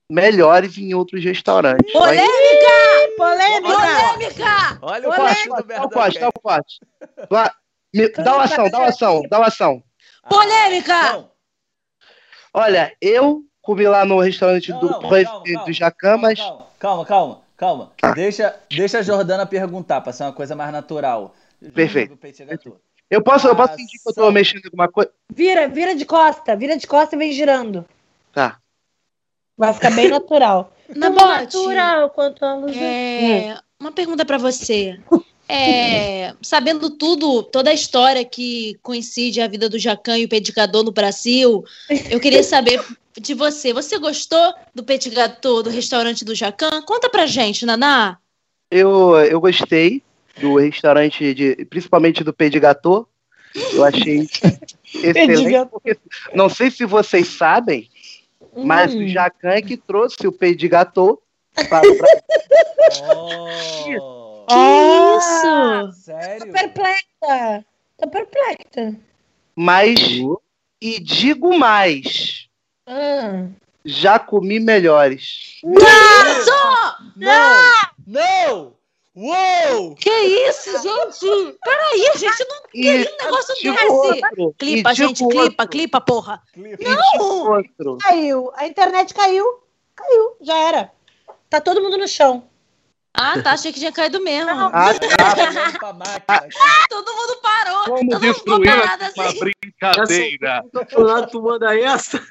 melhores 0.09 0.77
em 0.77 0.93
outros 0.93 1.23
restaurantes. 1.23 1.91
Mas- 1.93 2.03
Polêmica! 2.03 3.15
Polêmica! 3.17 3.77
Polêmica! 3.77 4.79
Olha 4.81 5.07
o 5.07 5.11
Olha, 5.11 5.21
corte 5.21 5.43
do 5.43 5.49
Dá 5.49 5.59
o 5.59 5.63
Bernardo. 5.63 5.93
corte, 5.93 6.19
dá 6.19 6.29
o 6.29 6.41
corte. 6.41 6.79
Dá 8.23 8.33
uma 8.35 8.43
ação, 8.43 8.69
dá 8.69 8.77
uma 8.79 8.87
ação, 8.87 9.21
dá 9.29 9.37
uma 9.39 9.47
ação. 9.47 9.83
Polêmica! 10.29 11.13
Não, 11.13 11.31
Olha, 12.53 12.95
eu 13.01 13.43
comi 13.61 13.85
lá 13.87 14.05
no 14.05 14.19
restaurante 14.19 14.71
não, 14.71 14.79
do, 14.79 14.89
não, 14.89 14.99
do, 14.99 15.01
calma, 15.01 15.23
do 15.43 15.53
calma, 15.53 15.73
Jacan, 15.73 15.97
calma, 15.99 16.17
mas 16.21 16.39
Calma, 16.79 17.05
calma, 17.05 17.41
calma. 17.57 17.91
Deixa, 18.13 18.55
deixa 18.69 18.99
a 18.99 19.01
Jordana 19.01 19.45
perguntar, 19.45 20.01
pra 20.01 20.13
ser 20.13 20.23
uma 20.23 20.31
coisa 20.33 20.55
mais 20.55 20.71
natural. 20.71 21.35
Perfeito. 21.73 22.17
Eu 23.09 23.21
posso, 23.21 23.47
eu 23.47 23.55
posso 23.55 23.73
fingir 23.75 24.01
que 24.01 24.09
eu 24.09 24.13
tô 24.13 24.31
mexendo 24.31 24.63
em 24.63 24.67
alguma 24.67 24.87
coisa. 24.87 25.11
Vira, 25.33 25.67
vira 25.67 25.95
de 25.95 26.05
costa, 26.05 26.55
vira 26.55 26.77
de 26.77 26.87
costa 26.87 27.15
e 27.15 27.19
vem 27.19 27.31
girando. 27.31 27.85
Tá. 28.33 28.57
Vai 29.57 29.73
ficar 29.73 29.91
bem 29.91 30.09
natural. 30.09 30.71
Na 30.95 31.09
Tudo 31.09 31.19
bote. 31.19 31.43
natural 31.43 32.09
quanto 32.09 32.43
a 32.43 32.55
luz. 32.55 32.75
É, 32.77 33.57
uma 33.79 33.91
pergunta 33.91 34.25
pra 34.25 34.37
você. 34.37 34.99
É, 35.47 36.33
sabendo 36.41 36.89
tudo, 36.89 37.41
toda 37.43 37.69
a 37.69 37.73
história 37.73 38.23
que 38.25 38.77
coincide 38.81 39.41
a 39.41 39.47
vida 39.47 39.69
do 39.69 39.79
Jacan 39.79 40.17
e 40.17 40.25
o 40.25 40.29
Gâteau 40.29 40.83
no 40.83 40.91
Brasil, 40.91 41.63
eu 42.09 42.19
queria 42.19 42.43
saber 42.43 42.83
de 43.19 43.33
você. 43.33 43.73
Você 43.73 43.97
gostou 43.97 44.53
do 44.73 44.83
Petit 44.83 45.09
Gâteau 45.09 45.63
do 45.63 45.69
restaurante 45.69 46.25
do 46.25 46.35
Jacan? 46.35 46.81
Conta 46.81 47.09
pra 47.09 47.25
gente, 47.25 47.65
Naná. 47.65 48.17
Eu, 48.69 49.15
eu 49.17 49.39
gostei 49.39 50.03
do 50.41 50.57
restaurante, 50.57 51.33
de, 51.33 51.65
principalmente 51.65 52.23
do 52.23 52.33
Gâteau. 52.33 53.07
Eu 53.73 53.85
achei 53.85 54.27
excelente. 54.93 55.69
Porque, 55.71 55.97
não 56.33 56.49
sei 56.49 56.69
se 56.69 56.85
vocês 56.85 57.27
sabem, 57.29 57.89
mas 58.55 58.93
o 58.93 59.07
Jacan 59.07 59.49
é 59.51 59.61
que 59.61 59.75
trouxe 59.77 60.25
o 60.27 60.31
Petit 60.31 60.67
Gâteau 60.67 61.21
para 61.69 61.87
o 61.87 61.97
Brasil. 61.97 62.21
Oh, 63.07 64.45
Que 64.47 64.53
Ah, 64.53 65.87
isso? 65.89 66.01
sério? 66.03 66.45
Tô 66.45 66.51
perplexa. 66.51 67.65
Tô 67.97 68.07
perplexa. 68.09 68.95
Mas, 69.55 69.99
e 70.79 70.99
digo 70.99 71.57
mais, 71.57 72.47
Ah. 72.85 73.47
já 73.83 74.19
comi 74.19 74.59
melhores. 74.59 75.59
Não! 77.15 77.73
Não! 78.05 78.74
Uou! 79.15 79.95
Que 79.95 80.09
isso, 80.09 80.71
gente? 80.83 81.57
Peraí, 81.63 82.07
a 82.13 82.17
gente 82.17 82.45
não 82.49 82.61
queria 82.69 83.09
um 83.09 83.23
negócio 83.25 83.55
digo 83.61 83.73
desse. 83.75 83.87
outro, 83.89 84.55
Clipa, 84.57 84.91
e 84.91 84.95
gente, 84.95 85.23
clipa, 85.25 85.41
outro, 85.43 85.67
clipa, 85.69 86.01
porra. 86.01 86.41
Clipe. 86.53 86.83
e 86.83 86.85
digo 86.85 87.23
outro. 87.23 87.97
Caiu. 88.01 88.51
A 88.55 88.67
internet 88.67 89.13
caiu. 89.13 89.45
Caiu. 89.95 90.35
Já 90.41 90.57
era. 90.57 90.91
Tá 91.49 91.61
todo 91.61 91.81
mundo 91.81 91.97
no 91.97 92.07
chão. 92.09 92.43
Ah, 93.13 93.41
tá, 93.41 93.51
achei 93.53 93.71
que 93.71 93.79
tinha 93.79 93.93
caído 93.93 94.21
mesmo. 94.21 94.51
Ah, 94.51 94.93
tá. 96.27 96.45
Todo 96.89 97.13
mundo 97.13 97.39
parou. 97.41 97.83
Como 97.95 98.11
Todo 98.11 98.21
mundo 98.21 98.33
ficou 98.33 98.59
destruir 98.59 99.13
uma 99.15 99.27
assim. 99.27 99.39
brincadeira? 99.39 100.65
Tu 101.31 101.41
manda 101.41 101.79
essa? 101.79 102.21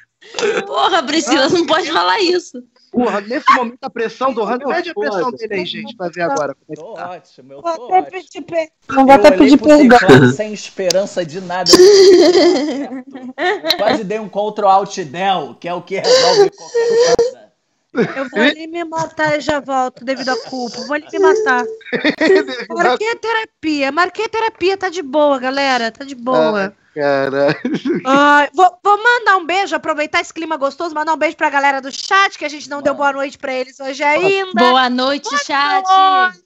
Porra, 0.66 1.02
Priscila, 1.02 1.48
não 1.48 1.64
pode 1.64 1.90
falar 1.90 2.20
isso. 2.20 2.62
Porra, 2.94 3.20
nesse 3.20 3.52
momento 3.56 3.82
a 3.82 3.90
pressão 3.90 4.32
do 4.32 4.44
Hunter. 4.44 4.68
Pede 4.68 4.90
a 4.90 4.94
pressão 4.94 5.32
dele 5.32 5.54
aí, 5.54 5.66
gente, 5.66 5.96
pra 5.96 6.08
ver 6.08 6.22
agora. 6.22 6.56
É 6.68 6.74
Tô 6.74 6.94
tá. 6.94 7.10
ótimo, 7.10 7.52
eu 7.52 7.60
Vou 7.60 7.76
tô 7.76 7.86
até 7.86 7.98
ótimo. 7.98 8.12
pedir 8.12 8.42
per... 8.42 8.68
Não 8.88 9.04
vou 9.04 9.14
até 9.14 9.32
pedir 9.32 9.58
perdão. 9.58 10.32
sem 10.32 10.52
esperança 10.52 11.26
de 11.26 11.40
nada. 11.40 11.70
Quase 13.76 14.04
dei 14.04 14.20
um 14.20 14.28
Ctrl 14.28 14.68
Alt 14.68 14.96
Del, 14.98 15.56
que 15.56 15.68
é 15.68 15.74
o 15.74 15.82
que 15.82 15.98
resolve 15.98 16.50
qualquer 16.50 17.16
coisa. 17.16 17.43
Eu 18.16 18.28
vou 18.28 18.40
ali 18.40 18.66
me 18.66 18.84
matar 18.84 19.38
e 19.38 19.40
já 19.40 19.60
volto 19.60 20.04
devido 20.04 20.28
à 20.28 20.36
culpa. 20.48 20.80
Vou 20.82 20.94
ali 20.94 21.06
me 21.12 21.18
matar. 21.18 21.64
Marquei 22.68 23.10
a 23.10 23.16
terapia. 23.16 23.92
Marquei 23.92 24.24
a 24.24 24.28
terapia. 24.28 24.76
Tá 24.76 24.88
de 24.88 25.02
boa, 25.02 25.38
galera. 25.38 25.90
Tá 25.90 26.04
de 26.04 26.14
boa. 26.14 26.74
Cara. 26.94 27.48
Ai, 28.06 28.48
vou, 28.54 28.78
vou 28.82 29.02
mandar 29.02 29.36
um 29.36 29.44
beijo, 29.44 29.74
aproveitar 29.74 30.20
esse 30.20 30.32
clima 30.32 30.56
gostoso, 30.56 30.94
mandar 30.94 31.14
um 31.14 31.18
beijo 31.18 31.36
pra 31.36 31.50
galera 31.50 31.80
do 31.80 31.90
chat, 31.90 32.38
que 32.38 32.44
a 32.44 32.48
gente 32.48 32.70
não 32.70 32.80
deu 32.80 32.94
boa 32.94 33.12
noite 33.12 33.36
pra 33.36 33.52
eles 33.52 33.80
hoje 33.80 34.02
ainda. 34.04 34.52
Boa 34.54 34.88
noite, 34.88 35.28
chat. 35.44 35.82
noite! 35.82 36.43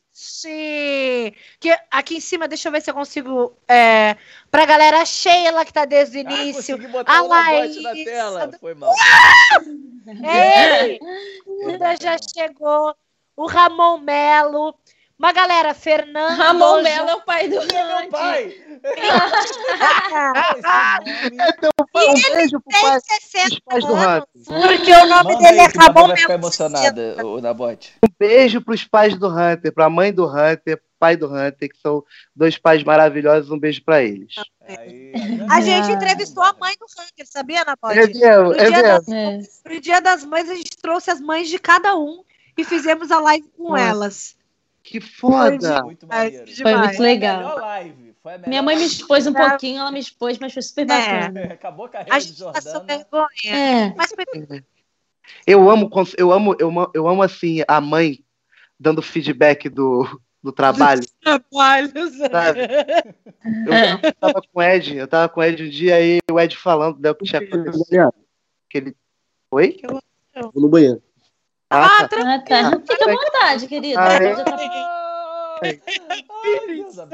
Que 1.61 1.77
aqui 1.91 2.17
em 2.17 2.21
cima, 2.21 2.49
deixa 2.49 2.69
eu 2.69 2.73
ver 2.73 2.83
se 2.83 2.91
eu 2.91 2.95
consigo. 2.95 3.57
É, 3.69 4.17
pra 4.51 4.67
galera 4.67 5.05
Sheila, 5.05 5.65
que 5.65 5.73
tá 5.73 5.85
desde 5.85 6.19
o 6.19 6.21
Ah, 6.21 6.23
início. 6.33 6.55
consegui 6.77 6.89
botar 6.89 7.19
a 7.19 7.23
o 7.23 7.29
Lagote 7.29 7.81
na 7.83 7.91
Laís, 7.91 8.05
tela. 8.05 8.51
Foi 8.61 8.75
mal. 8.75 8.93
Ei, 10.07 10.99
Duda 11.65 11.95
já 12.01 12.17
chegou. 12.19 12.95
O 13.37 13.47
Ramon 13.47 13.99
Melo. 13.99 14.75
Uma 15.19 15.33
galera, 15.33 15.75
Fernando. 15.75 16.37
Ramon 16.39 16.81
Melo 16.83 17.09
é 17.11 17.15
o 17.17 17.21
pai 17.23 17.49
do 17.49 17.57
É 17.57 18.01
meu 18.03 18.11
pai! 18.11 18.55
Ah, 20.65 21.01
Esse 21.05 21.31
nome. 21.35 22.21
Um 22.31 22.35
beijo 22.37 22.61
pro 22.61 22.81
pai, 22.81 23.01
Tem 23.01 23.19
60 23.21 23.49
pros 23.49 23.61
pais 23.61 23.85
do 23.85 23.95
anos, 23.95 24.25
Hunter. 24.49 24.69
Porque 24.69 24.93
o 24.93 25.07
nome 25.07 25.35
Manda 25.35 25.49
dele 25.49 25.61
aí 25.61 25.67
é 25.67 25.79
Ramon 25.79 26.07
vai 26.07 26.17
ficar 26.17 26.29
Melo. 26.29 26.41
emocionada, 26.41 27.27
o 27.27 27.41
Nabote. 27.41 27.95
Um 28.05 28.09
beijo 28.19 28.61
pros 28.61 28.85
pais 28.85 29.19
do 29.19 29.27
Hunter, 29.29 29.73
pra 29.75 29.91
mãe 29.91 30.13
do 30.13 30.25
Hunter, 30.27 30.81
pai 31.01 31.17
do 31.17 31.27
Hunter, 31.27 31.69
que 31.69 31.79
são 31.83 32.05
dois 32.35 32.57
pais 32.57 32.85
maravilhosos. 32.85 33.51
Um 33.51 33.59
beijo 33.59 33.83
pra 33.85 34.03
eles. 34.03 34.35
Aí, 34.69 35.13
A 35.51 35.61
gente 35.61 35.91
entrevistou 35.91 36.45
a 36.45 36.53
mãe 36.53 36.75
do 36.79 36.85
Hunter, 36.87 37.27
sabia, 37.27 37.63
Ana 37.63 37.75
É 37.91 38.07
mesmo, 38.07 38.45
No 38.45 38.53
é 38.55 38.71
dia, 38.71 38.83
das, 38.83 39.07
mesmo. 39.07 39.43
É. 39.43 39.63
pro 39.65 39.81
dia 39.81 40.01
das 40.01 40.25
mães, 40.25 40.49
a 40.49 40.55
gente 40.55 40.77
trouxe 40.77 41.11
as 41.11 41.21
mães 41.21 41.49
de 41.49 41.59
cada 41.59 41.97
um 41.97 42.23
e 42.57 42.63
fizemos 42.65 43.11
a 43.11 43.19
live 43.19 43.49
com 43.57 43.71
Nossa. 43.71 43.83
elas. 43.83 44.38
Que 44.83 45.01
foda. 45.01 45.83
muito 45.83 46.07
maneiro. 46.07 46.47
Foi 46.47 46.75
muito 46.77 46.97
Foi 46.97 47.07
a 47.07 47.09
legal. 47.09 47.37
melhor 47.39 47.61
live. 47.61 48.15
Foi 48.23 48.33
a 48.33 48.39
melhor 48.39 48.49
Minha 48.49 48.63
mãe 48.63 48.77
me 48.77 48.85
expôs 48.85 49.27
um 49.27 49.33
pouquinho, 49.35 49.81
ela 49.81 49.93
me 49.93 50.01
expôs, 50.01 50.39
mas 50.39 50.53
foi 50.53 50.63
super 50.63 50.87
bacana. 50.87 51.45
Acabou 51.53 51.87
a 51.87 51.89
carreira 51.89 52.15
A 52.15 52.19
de 52.19 52.25
gente 52.27 52.43
passou 52.43 52.73
Jordana. 52.73 52.87
vergonha. 52.87 53.29
É. 53.47 53.95
Mas 53.97 54.13
foi 54.13 54.65
Eu 55.47 55.69
amo, 55.71 55.91
eu 56.17 56.33
amo, 56.33 56.57
eu 56.59 56.69
amo, 56.69 56.91
eu 56.95 57.09
amo 57.09 57.23
assim, 57.23 57.63
a 57.69 57.81
mãe 57.81 58.25
dando 58.81 59.03
feedback 59.03 59.69
do, 59.69 60.07
do 60.43 60.53
trabalho. 60.53 61.03
trabalho, 61.21 61.93
Sabe? 62.31 62.61
Eu 64.03 64.13
tava 64.15 64.41
com 64.43 64.59
o 64.61 64.63
Ed, 64.63 64.97
eu 64.97 65.09
tava 65.09 65.29
com 65.29 65.41
o 65.41 65.45
Ed 65.45 65.65
um 65.65 65.69
dia 65.69 66.01
e 66.01 66.19
o 66.31 66.39
Ed 66.39 66.57
falando 66.57 66.99
né, 67.01 67.11
o 67.11 67.15
que 67.15 67.25
tinha 67.25 67.41
acontecido. 67.43 68.13
Que 68.71 68.79
ele. 68.79 68.97
Oi? 69.51 69.81
Vou 70.53 70.63
no 70.63 70.69
banheiro. 70.69 71.03
Ah, 71.71 71.99
Ah, 72.01 72.03
tá. 72.09 72.09
tranquilo. 72.09 72.67
Ah, 72.67 72.71
tá. 72.71 72.81
Fica 72.93 73.11
à 73.11 73.15
vontade, 73.15 73.67
querida. 73.69 74.01
Ah, 74.01 74.13
é? 74.15 74.35
Tá-. 74.35 74.45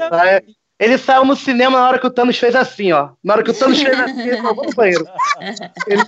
Tá, 0.09 0.41
Ele 0.79 0.97
saiu 0.97 1.25
no 1.25 1.35
cinema 1.35 1.77
na 1.79 1.87
hora 1.87 1.99
que 1.99 2.07
o 2.07 2.11
Thanos 2.11 2.37
fez 2.37 2.55
assim, 2.55 2.91
ó. 2.91 3.09
Na 3.23 3.33
hora 3.33 3.43
que 3.43 3.51
o 3.51 3.53
Thanos 3.53 3.81
fez 3.81 3.99
assim, 3.99 4.21
ele 4.21 4.37
falou, 4.37 4.55
vou 4.55 4.65
no 4.65 4.73
banheiro. 4.75 5.05
Ele... 5.87 6.03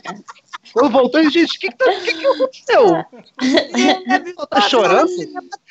Quando 0.74 0.90
voltou, 0.92 1.22
ele 1.22 1.30
disse, 1.32 1.58
o 1.58 1.60
que, 1.60 1.70
que, 1.70 1.78
tá- 1.78 1.86
que, 2.02 2.14
que 2.14 2.26
aconteceu? 2.26 3.06
Tá 4.50 4.62
chorando? 4.62 5.10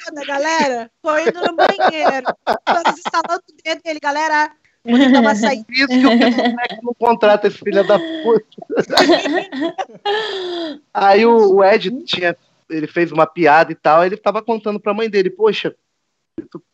Toda, 0.04 0.24
galera, 0.26 0.90
foi 1.02 1.28
indo 1.28 1.40
no 1.42 1.54
banheiro. 1.56 2.26
Todos 2.64 2.98
instalando 2.98 3.42
o 3.48 3.62
dedo 3.64 3.82
dele, 3.82 4.00
galera. 4.00 4.50
Dar 4.84 5.20
uma 5.20 5.34
saída. 5.34 5.64
Isso 5.68 5.88
que 5.88 6.06
o 6.06 6.16
moleque 6.16 6.78
não 6.82 6.94
contrata 6.98 7.48
esse 7.48 7.58
filho 7.58 7.86
da 7.86 7.98
puta. 7.98 8.46
Aí 10.94 11.26
o, 11.26 11.54
o 11.56 11.64
Ed 11.64 11.90
tinha, 12.04 12.36
ele 12.68 12.86
fez 12.86 13.12
uma 13.12 13.26
piada 13.26 13.72
e 13.72 13.74
tal, 13.74 14.04
ele 14.04 14.16
tava 14.16 14.42
contando 14.42 14.80
pra 14.80 14.94
mãe 14.94 15.08
dele, 15.08 15.30
poxa, 15.30 15.74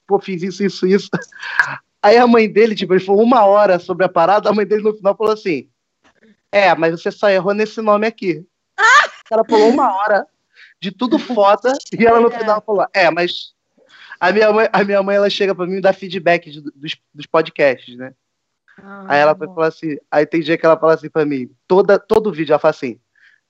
pô, 0.07 0.19
fiz 0.19 0.43
isso, 0.43 0.65
isso, 0.65 0.87
isso. 0.87 1.09
Aí 2.03 2.17
a 2.17 2.27
mãe 2.27 2.51
dele, 2.51 2.75
tipo, 2.75 2.93
ele 2.93 3.05
falou 3.05 3.23
uma 3.23 3.45
hora 3.45 3.79
sobre 3.79 4.05
a 4.05 4.09
parada, 4.09 4.49
a 4.49 4.53
mãe 4.53 4.67
dele 4.67 4.83
no 4.83 4.95
final 4.95 5.17
falou 5.17 5.33
assim: 5.33 5.69
É, 6.51 6.75
mas 6.75 7.01
você 7.01 7.13
só 7.13 7.31
errou 7.31 7.55
nesse 7.55 7.81
nome 7.81 8.07
aqui. 8.07 8.45
Ela 9.31 9.45
falou 9.45 9.71
uma 9.71 9.95
hora 9.97 10.27
de 10.81 10.91
tudo 10.91 11.17
foda, 11.19 11.73
e 11.97 12.05
ela 12.05 12.21
no 12.21 12.31
final 12.31 12.61
falou: 12.61 12.87
É, 12.93 13.09
mas. 13.11 13.55
A 14.19 14.31
minha 14.31 14.53
mãe, 14.53 14.69
a 14.73 14.85
minha 14.85 15.03
mãe 15.03 15.17
ela 15.17 15.29
chega 15.29 15.53
pra 15.53 15.67
mim 15.67 15.79
e 15.79 15.81
dá 15.81 15.93
feedback 15.93 16.49
de- 16.49 16.61
dos, 16.61 16.97
dos 17.13 17.27
podcasts, 17.27 17.97
né? 17.97 18.15
Aí 19.09 19.19
ela 19.19 19.35
foi 19.35 19.49
falar 19.49 19.67
assim, 19.67 19.97
aí 20.11 20.25
tem 20.25 20.41
dia 20.41 20.57
que 20.57 20.65
ela 20.65 20.79
fala 20.79 20.95
assim 20.95 21.11
pra 21.11 21.25
mim, 21.25 21.51
toda, 21.67 21.99
todo 21.99 22.33
vídeo 22.33 22.53
ela 22.53 22.59
fala 22.61 22.71
assim, 22.71 23.01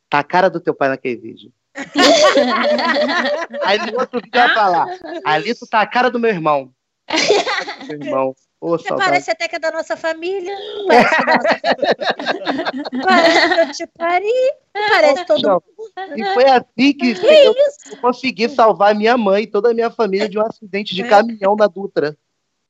tá 0.08 0.18
a 0.18 0.24
cara 0.24 0.48
do 0.48 0.60
teu 0.60 0.74
pai 0.74 0.88
naquele 0.88 1.16
vídeo. 1.16 1.52
aí 3.64 3.78
no 3.90 4.00
outro 4.00 4.20
vídeo 4.20 4.38
ela 4.38 4.54
fala, 4.54 4.86
ali 5.24 5.54
tu 5.54 5.66
tá 5.66 5.80
a 5.80 5.86
cara 5.86 6.10
do 6.10 6.18
meu 6.18 6.30
irmão. 6.30 6.70
meu 7.88 8.02
irmão. 8.02 8.34
Saudade. 8.62 8.96
parece 8.96 9.30
até 9.32 9.48
que 9.48 9.56
é 9.56 9.58
da 9.58 9.72
nossa 9.72 9.96
família. 9.96 10.56
Parece, 10.86 11.14
que 11.16 11.66
é 11.66 11.74
da 11.74 12.72
nossa 12.72 13.02
parece 13.02 13.54
que 13.54 13.60
eu 13.60 13.72
te 13.72 13.86
pari. 13.98 14.52
Parece 14.72 15.24
todo 15.24 15.42
Não. 15.42 15.62
mundo. 15.76 16.16
E 16.16 16.24
foi 16.32 16.44
assim 16.44 16.92
que 16.92 17.14
Que 17.14 17.26
eu 17.26 17.52
isso? 17.52 18.00
consegui 18.00 18.48
salvar 18.48 18.94
minha 18.94 19.16
mãe 19.18 19.42
e 19.42 19.46
toda 19.48 19.72
a 19.72 19.74
minha 19.74 19.90
família 19.90 20.28
de 20.28 20.38
um 20.38 20.46
acidente 20.46 20.94
de 20.94 21.02
caminhão 21.02 21.56
na 21.56 21.66
Dutra. 21.66 22.16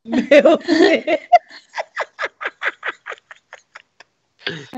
Meu 0.04 0.56
Deus. 0.56 1.20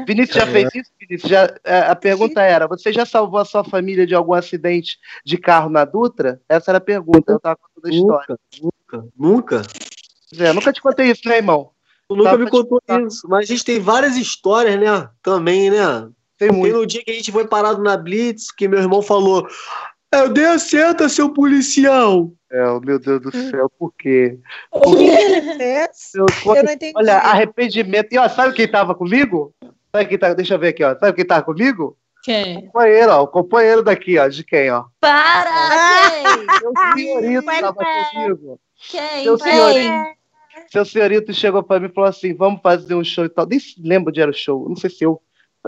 Vinícius 0.07 0.37
já 0.37 0.47
fez 0.47 0.75
isso? 0.75 0.91
Vinícius? 1.01 1.31
Já, 1.31 1.55
é, 1.65 1.81
a 1.81 1.97
pergunta 1.97 2.43
era: 2.43 2.67
você 2.67 2.93
já 2.93 3.07
salvou 3.07 3.41
a 3.41 3.45
sua 3.45 3.65
família 3.65 4.07
de 4.07 4.15
algum 4.15 4.35
acidente 4.35 4.99
de 5.25 5.39
carro 5.39 5.71
na 5.71 5.85
Dutra? 5.85 6.41
Essa 6.49 6.71
era 6.71 6.79
a 6.79 6.81
pergunta. 6.81 7.33
Eu 7.33 7.41
tava 7.41 7.57
contando 7.57 7.93
a 7.93 7.95
história. 7.95 8.39
Nunca, 8.61 8.69
nunca, 8.93 9.09
nunca. 9.17 9.63
Zé, 10.35 10.53
nunca 10.53 10.73
te 10.73 10.83
contei 10.83 11.11
isso, 11.11 11.29
né, 11.29 11.37
irmão? 11.37 11.71
Tu 12.09 12.17
nunca 12.17 12.37
me 12.37 12.51
contou 12.51 12.81
contar. 12.81 13.03
isso. 13.03 13.27
Mas 13.29 13.45
a 13.45 13.53
gente 13.53 13.65
tem 13.65 13.81
várias 13.81 14.17
histórias, 14.17 14.79
né? 14.79 15.09
Também, 15.23 15.71
né? 15.71 16.09
Tem 16.37 16.49
Tem 16.49 16.59
muito. 16.59 16.77
no 16.77 16.87
dia 16.87 17.03
que 17.03 17.11
a 17.11 17.15
gente 17.15 17.33
foi 17.33 17.47
parado 17.47 17.83
na 17.83 17.97
Blitz, 17.97 18.51
que 18.51 18.69
meu 18.69 18.81
irmão 18.81 19.01
falou: 19.01 19.47
Eu 20.15 20.29
dei 20.33 20.47
a 20.47 20.59
seta, 20.59 21.09
seu 21.09 21.33
policial. 21.33 22.31
É, 22.51 22.63
meu 22.81 22.99
Deus 22.99 23.21
do 23.21 23.33
céu, 23.33 23.69
por 23.79 23.93
quê? 23.99 24.39
O 24.71 24.97
que 24.97 25.09
ele 25.09 25.57
fez? 25.57 26.13
Eu, 26.15 26.27
Eu 26.55 26.63
não 26.63 26.73
entendi. 26.73 26.93
olha, 26.97 27.17
arrependimento. 27.17 28.13
E 28.13 28.19
ó, 28.19 28.29
sabe 28.29 28.55
quem 28.55 28.69
tava 28.69 28.95
comigo? 28.95 29.53
Sabe 29.93 30.07
quem 30.09 30.19
tá, 30.19 30.33
deixa 30.35 30.55
eu 30.55 30.59
ver 30.59 30.69
aqui, 30.69 30.85
ó. 30.85 30.97
Sabe 30.97 31.15
quem 31.15 31.27
tava 31.27 31.43
comigo? 31.43 31.97
Quem? 32.23 32.67
Companheiro, 32.67 33.13
ó. 33.13 33.23
O 33.23 33.29
companheiro 33.29 33.83
daqui, 33.83 34.19
ó. 34.19 34.29
De 34.29 34.45
quem, 34.45 34.71
ó? 34.71 34.85
Para! 35.01 35.51
Seu 36.61 36.73
senhorito 36.95 37.47
tava 37.47 37.75
comigo. 37.75 38.61
Quem? 38.91 39.25
Seu 39.25 39.39
senhorito. 39.39 40.15
Seu 40.71 40.85
senhorito 40.85 41.35
chegou 41.35 41.63
pra 41.63 41.81
mim 41.81 41.87
e 41.87 41.93
falou 41.93 42.09
assim: 42.09 42.35
vamos 42.35 42.61
fazer 42.63 42.95
um 42.95 43.05
show 43.05 43.25
e 43.25 43.29
tal. 43.29 43.47
Nem 43.47 43.59
se 43.59 43.75
lembro 43.83 44.11
onde 44.11 44.21
era 44.21 44.31
o 44.31 44.35
show. 44.35 44.69
Não 44.69 44.77
sei 44.77 44.91
se 44.91 45.05
eu. 45.05 45.21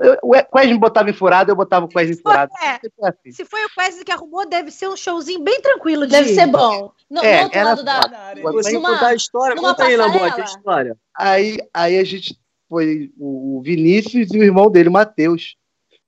Eu 0.03 0.19
o 0.23 0.31
Quest 0.33 0.69
me 0.73 0.79
botava 0.79 1.09
em 1.11 1.13
furado, 1.13 1.51
eu 1.51 1.57
botava 1.57 1.87
o 1.87 1.89
Quest 1.89 2.11
em 2.11 2.23
furado. 2.23 2.53
É. 2.63 2.81
Assim. 3.09 3.33
Se 3.33 3.45
foi 3.45 3.61
o 3.65 3.69
Wesley 3.79 4.05
que 4.05 4.13
arrumou, 4.13 4.47
deve 4.49 4.71
ser 4.71 4.89
um 4.89 4.97
showzinho 4.97 5.41
bem 5.41 5.61
tranquilo 5.61 6.07
de 6.07 6.13
Deve 6.13 6.31
ir. 6.31 6.35
ser 6.35 6.47
bom. 6.47 6.93
No, 7.11 7.23
É, 7.23 7.39
no 7.39 7.45
outro 7.45 7.65
lado 7.65 7.85
da. 7.85 8.01
foda. 8.43 8.53
Você 8.53 8.73
Numa- 8.73 8.91
contar 8.95 9.07
a 9.09 9.15
história, 9.15 9.55
numa 9.57 9.69
conta 9.71 9.85
aí. 9.85 9.97
Lambote, 9.97 10.41
a 10.41 10.45
história. 10.45 10.97
Aí, 11.17 11.59
aí 11.73 11.99
a 11.99 12.05
gente 12.05 12.39
foi 12.69 13.11
o 13.19 13.63
Vinícius 13.65 14.29
e 14.33 14.39
o 14.39 14.43
irmão 14.45 14.71
dele, 14.71 14.89
o 14.89 14.93
Matheus. 14.93 15.57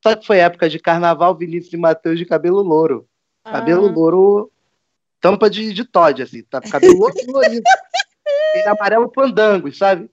Só 0.03 0.14
que 0.14 0.27
foi 0.27 0.38
época 0.38 0.68
de 0.68 0.79
carnaval, 0.79 1.35
Vinícius 1.37 1.72
e 1.72 1.77
Matheus 1.77 2.18
de 2.18 2.24
cabelo 2.27 2.61
louro. 2.62 3.07
Cabelo 3.44 3.87
Ah. 3.88 3.90
louro, 3.92 4.51
tampa 5.20 5.48
de, 5.48 5.72
de 5.72 5.85
Todd, 5.85 6.22
assim, 6.22 6.42
tá? 6.42 6.61
Cabelo 6.61 6.98
louro 6.98 7.14
colorido. 7.27 7.62
Ele 8.55 8.68
amarelo 8.68 9.09
pandango, 9.11 9.72
sabe? 9.74 10.11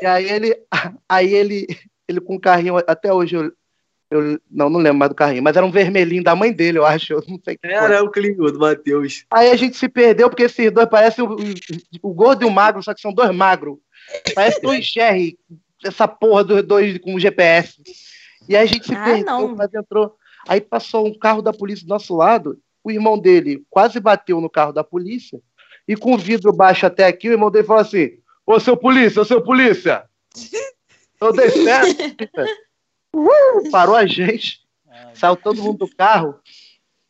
E 0.00 0.06
aí 0.06 0.28
ele, 0.30 0.56
aí 1.08 1.32
ele, 1.34 1.66
ele 2.10 2.20
com 2.20 2.34
um 2.34 2.40
carrinho, 2.40 2.76
até 2.86 3.12
hoje 3.12 3.36
eu, 3.36 3.52
eu 4.10 4.40
não, 4.50 4.68
não 4.68 4.80
lembro 4.80 4.98
mais 4.98 5.08
do 5.10 5.14
carrinho, 5.14 5.42
mas 5.42 5.56
era 5.56 5.64
um 5.64 5.70
vermelhinho 5.70 6.22
da 6.24 6.34
mãe 6.36 6.52
dele, 6.52 6.78
eu 6.78 6.84
acho, 6.86 7.12
eu 7.12 7.22
não 7.28 7.38
sei 7.42 7.54
o 7.54 7.58
foi. 7.60 7.70
Era 7.72 8.02
o 8.02 8.10
Clio 8.10 8.50
do 8.52 8.58
Matheus. 8.58 9.24
Aí 9.30 9.50
a 9.50 9.56
gente 9.56 9.76
se 9.76 9.88
perdeu 9.88 10.28
porque 10.28 10.42
esses 10.44 10.70
dois 10.70 10.88
parecem 10.88 11.24
o, 11.24 11.32
o- 11.32 12.10
o 12.10 12.12
gordo 12.14 12.42
e 12.42 12.46
o 12.46 12.50
magro, 12.50 12.82
só 12.82 12.92
que 12.92 13.00
são 13.00 13.12
dois 13.12 13.30
magros. 13.34 13.78
Parece 14.34 14.60
dois 14.60 14.84
Sherry, 14.84 15.38
essa 15.84 16.08
porra 16.08 16.42
dos 16.44 16.62
dois 16.62 16.98
com 16.98 17.18
GPS. 17.18 17.80
E 18.48 18.56
aí 18.56 18.64
a 18.64 18.66
gente 18.66 18.86
se 18.86 18.94
Ah, 18.94 19.04
perdeu, 19.04 19.24
não. 19.26 19.54
mas 19.56 19.72
entrou. 19.72 20.16
Aí 20.48 20.60
passou 20.60 21.06
um 21.06 21.16
carro 21.16 21.40
da 21.42 21.52
polícia 21.52 21.86
do 21.86 21.90
nosso 21.90 22.16
lado, 22.16 22.58
o 22.82 22.90
irmão 22.90 23.18
dele 23.18 23.62
quase 23.70 24.00
bateu 24.00 24.40
no 24.40 24.48
carro 24.50 24.72
da 24.72 24.82
polícia, 24.82 25.38
e 25.86 25.94
com 25.94 26.14
o 26.14 26.18
vidro 26.18 26.52
baixo 26.52 26.86
até 26.86 27.06
aqui, 27.06 27.28
o 27.28 27.32
irmão 27.32 27.50
dele 27.50 27.66
falou 27.66 27.82
assim: 27.82 28.18
Ô 28.46 28.58
seu 28.58 28.76
polícia, 28.76 29.20
ô 29.22 29.24
seu 29.24 29.40
polícia! 29.42 30.04
Eu 31.20 31.32
dei 31.32 31.50
certo. 31.50 32.14
Uh, 33.14 33.70
parou 33.70 33.96
a 33.96 34.06
gente, 34.06 34.60
saiu 35.14 35.36
todo 35.36 35.62
mundo 35.62 35.86
do 35.86 35.96
carro, 35.96 36.40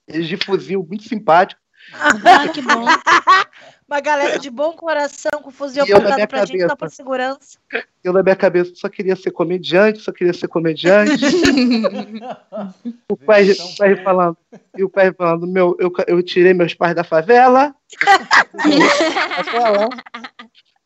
eles 0.08 0.26
de 0.26 0.36
fuzil 0.36 0.84
muito 0.86 1.04
simpático. 1.04 1.60
Ah, 1.92 2.48
que 2.48 2.62
bom. 2.62 2.84
Uma 3.90 4.00
galera 4.00 4.38
de 4.38 4.48
bom 4.50 4.72
coração 4.72 5.42
com 5.42 5.50
fuzil 5.50 5.82
apontado 5.82 6.28
pra 6.28 6.44
gente 6.44 6.60
só 6.60 6.68
cabeça. 6.68 6.76
por 6.76 6.90
segurança. 6.90 7.58
Eu 8.04 8.12
na 8.12 8.22
minha 8.22 8.36
cabeça 8.36 8.72
só 8.76 8.88
queria 8.88 9.16
ser 9.16 9.32
comediante, 9.32 9.98
só 9.98 10.12
queria 10.12 10.32
ser 10.32 10.46
comediante. 10.46 11.24
o 13.10 13.16
pai, 13.16 13.50
o 13.50 13.76
pai 13.76 13.96
falando, 13.96 14.36
e 14.78 14.84
o 14.84 14.88
pai 14.88 15.12
falando, 15.12 15.44
meu, 15.44 15.76
eu, 15.80 15.92
eu 16.06 16.22
tirei 16.22 16.54
meus 16.54 16.72
pais 16.72 16.94
da 16.94 17.02
favela. 17.02 17.74
favela. 19.44 19.88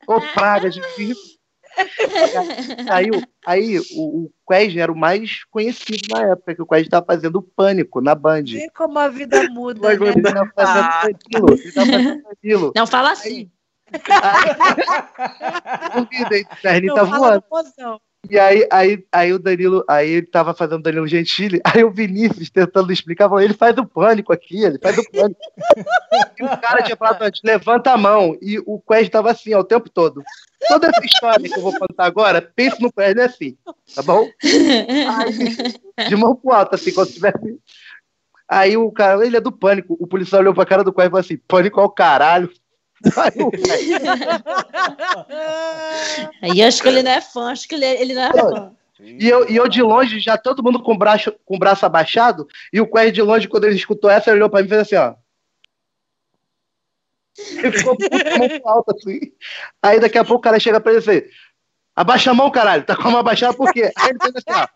Ô 0.07 0.19
praga 0.33 0.71
difícil. 0.71 1.34
Aí, 2.91 3.11
o- 3.11 3.23
aí 3.47 3.79
o, 3.97 4.25
o 4.25 4.31
Quest 4.49 4.77
era 4.77 4.93
o 4.93 4.97
mais 4.97 5.45
conhecido 5.51 6.07
na 6.11 6.23
época, 6.33 6.55
que 6.55 6.63
o 6.63 6.67
Quest 6.67 6.85
estava 6.87 7.05
fazendo 7.07 7.43
Pânico 7.43 8.01
na 8.01 8.15
Band. 8.15 8.45
Vê 8.45 8.71
como 8.71 8.99
a 8.99 9.09
vida 9.09 9.49
muda, 9.51 9.89
né? 9.89 9.95
Ele 9.95 10.23
tava 10.23 10.51
fazendo 10.55 10.89
Danilo. 11.03 11.53
Ele 11.53 11.73
tava 11.73 11.91
fazendo. 11.91 12.73
Não 12.77 12.87
fala 12.87 13.13
assim. 13.13 13.51
Duvidem, 15.95 16.43
o 16.43 16.57
Terninho 16.63 16.95
Não 16.95 17.11
tá 17.11 17.19
voando. 17.19 17.45
E 18.31 18.39
aí, 18.39 18.67
aí, 18.73 19.05
aí 19.13 19.33
o 19.35 19.39
Danilo, 19.39 19.85
aí 19.87 20.09
ele 20.09 20.27
tava 20.27 20.55
fazendo 20.55 20.79
o 20.79 20.83
Danilo 20.83 21.07
Gentili, 21.07 21.61
aí 21.63 21.85
o 21.85 21.91
Vinícius 21.91 22.49
tentando 22.49 22.91
explicar, 22.91 23.29
falou, 23.29 23.43
ele 23.43 23.53
faz 23.53 23.77
o 23.77 23.85
pânico 23.85 24.33
aqui, 24.33 24.65
ele 24.65 24.79
faz 24.79 24.97
o 24.97 25.05
pânico. 25.11 25.39
e 26.41 26.45
o 26.45 26.49
cara 26.59 26.83
tinha 26.83 26.97
falado 26.97 27.21
antes, 27.21 27.43
levanta 27.45 27.93
a 27.93 27.99
mão, 27.99 28.35
e 28.41 28.59
o 28.61 28.81
Quest 28.81 29.11
tava 29.11 29.31
assim, 29.31 29.53
ó, 29.53 29.61
o 29.61 29.65
tempo 29.65 29.91
todo. 29.91 30.23
Toda 30.69 30.89
essa 30.89 31.05
história 31.05 31.49
que 31.49 31.59
eu 31.59 31.63
vou 31.63 31.79
contar 31.79 32.07
agora, 32.07 32.43
pense 32.55 32.81
no 32.81 32.93
Quest 32.93 33.19
assim, 33.19 33.57
tá 33.95 34.03
bom? 34.03 34.29
Aí, 34.43 36.09
de 36.09 36.17
mão 36.17 36.35
pro 36.35 36.53
alto, 36.53 36.75
assim, 36.75 36.91
se 36.91 37.13
tivesse... 37.13 37.59
Aí 38.49 38.77
o 38.77 38.93
cara, 38.93 39.27
ele 39.27 39.37
é 39.37 39.41
do 39.41 39.51
pânico, 39.51 39.97
o 39.99 40.07
policial 40.07 40.41
olhou 40.41 40.55
pra 40.55 40.67
cara 40.67 40.85
do 40.85 40.93
Quest 40.93 41.07
e 41.07 41.11
falou 41.11 41.21
assim, 41.21 41.37
pânico 41.49 41.81
ao 41.81 41.91
caralho. 41.91 42.51
Aí 46.43 46.63
acho 46.63 46.83
que 46.83 46.89
ele 46.89 47.03
não 47.03 47.11
é 47.11 47.21
fã, 47.21 47.51
acho 47.51 47.69
que 47.69 47.75
ele, 47.75 47.87
ele 47.87 48.15
não 48.15 48.23
é 48.23 48.33
fã. 48.33 48.73
E 49.01 49.29
eu, 49.29 49.51
e 49.51 49.57
eu 49.57 49.69
de 49.69 49.83
longe, 49.83 50.21
já 50.21 50.39
todo 50.39 50.63
mundo 50.63 50.81
com 50.83 50.93
o 50.93 50.99
braço, 50.99 51.33
com 51.45 51.57
o 51.57 51.59
braço 51.59 51.85
abaixado, 51.85 52.47
e 52.73 52.81
o 52.81 52.87
Quest 52.87 53.13
de 53.13 53.23
longe, 53.23 53.49
quando 53.49 53.65
ele 53.65 53.75
escutou 53.77 54.09
essa, 54.09 54.31
ele 54.31 54.39
olhou 54.39 54.49
pra 54.51 54.61
mim 54.61 54.67
e 54.67 54.69
fez 54.69 54.81
assim, 54.81 54.97
ó. 54.97 55.15
Ele 57.65 57.79
ficou 57.79 57.97
puto, 57.97 58.11
com 58.11 58.17
a 58.35 58.39
mão 58.39 58.49
pro 58.49 58.69
alto, 58.69 58.97
assim. 58.97 59.21
Aí 59.83 60.01
daqui 60.01 60.19
a 60.19 60.25
pouco 60.25 60.39
o 60.39 60.43
cara 60.43 60.61
chega 60.61 60.81
pra 60.81 60.93
ele 60.93 61.01
e 61.01 61.09
assim, 61.09 61.23
abaixa 61.97 62.31
a 62.31 62.35
mão, 62.35 62.51
caralho, 62.51 62.85
tá 62.85 62.95
com 62.97 63.09
a 63.09 63.11
mão 63.11 63.21
abaixada 63.21 63.55
por 63.55 63.73
quê? 63.73 63.93
Aí 63.97 64.11
ele 64.11 64.19
fez 64.21 64.35
assim, 64.37 64.61
ó. 64.61 64.67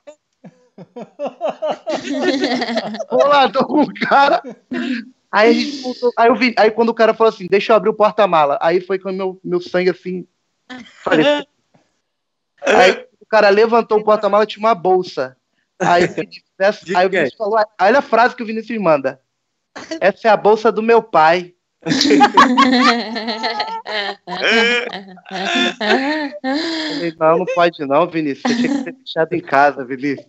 Vou 3.11 3.27
lá, 3.27 3.51
tô 3.51 3.65
com 3.67 3.83
o 3.83 3.95
cara. 3.95 4.43
Aí 5.31 5.51
a 5.51 5.53
gente 5.53 5.83
voltou, 5.83 6.13
aí, 6.17 6.29
eu 6.29 6.35
vi, 6.37 6.55
aí 6.57 6.71
quando 6.71 6.89
o 6.89 6.95
cara 6.95 7.13
falou 7.13 7.29
assim, 7.29 7.47
deixa 7.51 7.73
eu 7.73 7.77
abrir 7.77 7.91
o 7.91 7.95
porta-mala, 7.95 8.59
aí 8.63 8.81
foi 8.81 8.99
com 8.99 9.11
o 9.11 9.13
meu, 9.13 9.41
meu 9.45 9.61
sangue 9.61 9.91
assim. 9.91 10.27
Falei, 11.03 11.47
Aí 12.63 13.07
o 13.21 13.27
cara 13.27 13.49
levantou 13.51 13.99
o 13.99 14.05
porta-mala 14.05 14.47
tinha 14.47 14.65
uma 14.65 14.75
bolsa. 14.75 15.37
Aí, 15.81 16.05
o 16.07 16.09
Vinícius- 16.09 16.97
aí 16.97 17.07
o? 17.07 17.11
Vinícius 17.11 17.39
falou: 17.39 17.61
olha 17.81 17.99
a 17.99 18.03
frase 18.03 18.35
que 18.35 18.43
o 18.43 18.47
Vinícius 18.47 18.81
manda. 18.81 19.21
Essa 20.01 20.29
é 20.29 20.31
a 20.31 20.37
bolsa 20.37 20.73
do 20.73 20.83
meu 20.83 21.03
pai. 21.03 21.55
Falei, 26.91 27.15
não, 27.19 27.39
não 27.39 27.47
pode 27.55 27.87
não, 27.87 28.07
Vinícius. 28.09 28.43
Você 28.43 28.57
tinha 28.57 28.77
que 28.77 28.85
ter 28.85 28.93
deixado 28.93 29.33
em 29.33 29.41
casa, 29.41 29.85
Vinícius. 29.85 30.27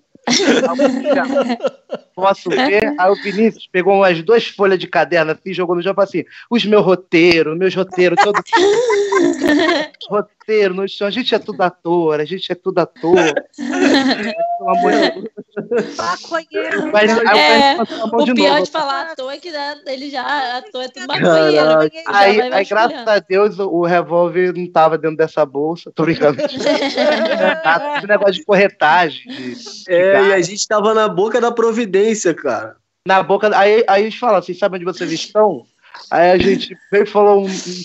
Posso 2.14 2.50
ver? 2.50 2.94
Aí 2.98 3.10
o 3.10 3.16
Vinícius 3.16 3.68
pegou 3.72 3.96
umas 3.96 4.22
duas 4.22 4.48
folhas 4.48 4.78
de 4.78 4.88
caderno 4.88 5.32
assim, 5.32 5.54
jogou 5.54 5.76
no 5.76 5.84
falou 5.84 6.04
assim: 6.04 6.24
os 6.50 6.66
meus 6.66 6.86
roteiros, 6.86 7.58
meus 7.58 7.74
roteiros, 7.74 8.18
todos. 8.24 8.42
rasteiro 10.50 10.74
no 10.74 10.88
chão. 10.88 11.08
A 11.08 11.12
gente 11.12 11.34
é 11.36 11.40
tudo 11.40 11.62
ator, 11.62 12.20
a 12.20 12.26
gente 12.26 12.52
é 12.52 12.56
tudo 12.56 12.80
ator. 12.80 13.16
Pelo 13.56 14.70
amor 14.70 14.92
de 14.92 15.22
Deus. 15.22 15.96
Maconheiro. 15.98 16.92
Mas 16.92 17.12
É, 17.38 17.78
O 18.12 18.24
de 18.26 18.34
pior 18.34 18.50
novo. 18.54 18.64
de 18.66 18.72
falar 18.72 19.12
ator 19.12 19.32
é 19.34 19.38
que 19.38 19.52
né, 19.52 19.82
ele 19.88 20.10
já 20.10 20.58
ator 20.58 20.84
é 20.84 20.88
tudo 20.88 21.08
maconheiro. 21.08 21.92
Aí, 22.08 22.42
aí, 22.42 22.66
graças 22.66 23.08
a 23.08 23.20
Deus, 23.20 23.60
o, 23.60 23.68
o 23.70 23.86
revólver 23.86 24.54
não 24.54 24.70
tava 24.72 24.98
dentro 24.98 25.18
dessa 25.18 25.46
bolsa. 25.46 25.92
Tô 25.94 26.04
brincando. 26.04 26.40
Esse 26.44 28.08
negócio 28.08 28.34
de 28.34 28.44
corretagem. 28.46 29.22
de- 29.28 29.56
de 29.56 29.84
É, 29.92 30.28
e 30.30 30.34
a 30.34 30.42
gente 30.42 30.68
tava 30.68 30.94
na 30.94 31.08
boca 31.08 31.40
da 31.40 31.52
providência, 31.52 32.34
cara. 32.34 32.76
na 33.06 33.22
boca. 33.24 33.50
Aí, 33.58 33.84
aí 33.88 34.04
eles 34.04 34.16
falam, 34.16 34.42
vocês 34.42 34.58
sabem 34.58 34.78
onde 34.78 34.86
vocês 34.86 35.12
estão? 35.12 35.64
Aí 36.12 36.32
a 36.32 36.38
gente 36.38 36.76
veio 36.92 37.04
e 37.04 37.08
falou 37.08 37.42
um. 37.42 37.46
um- 37.48 37.84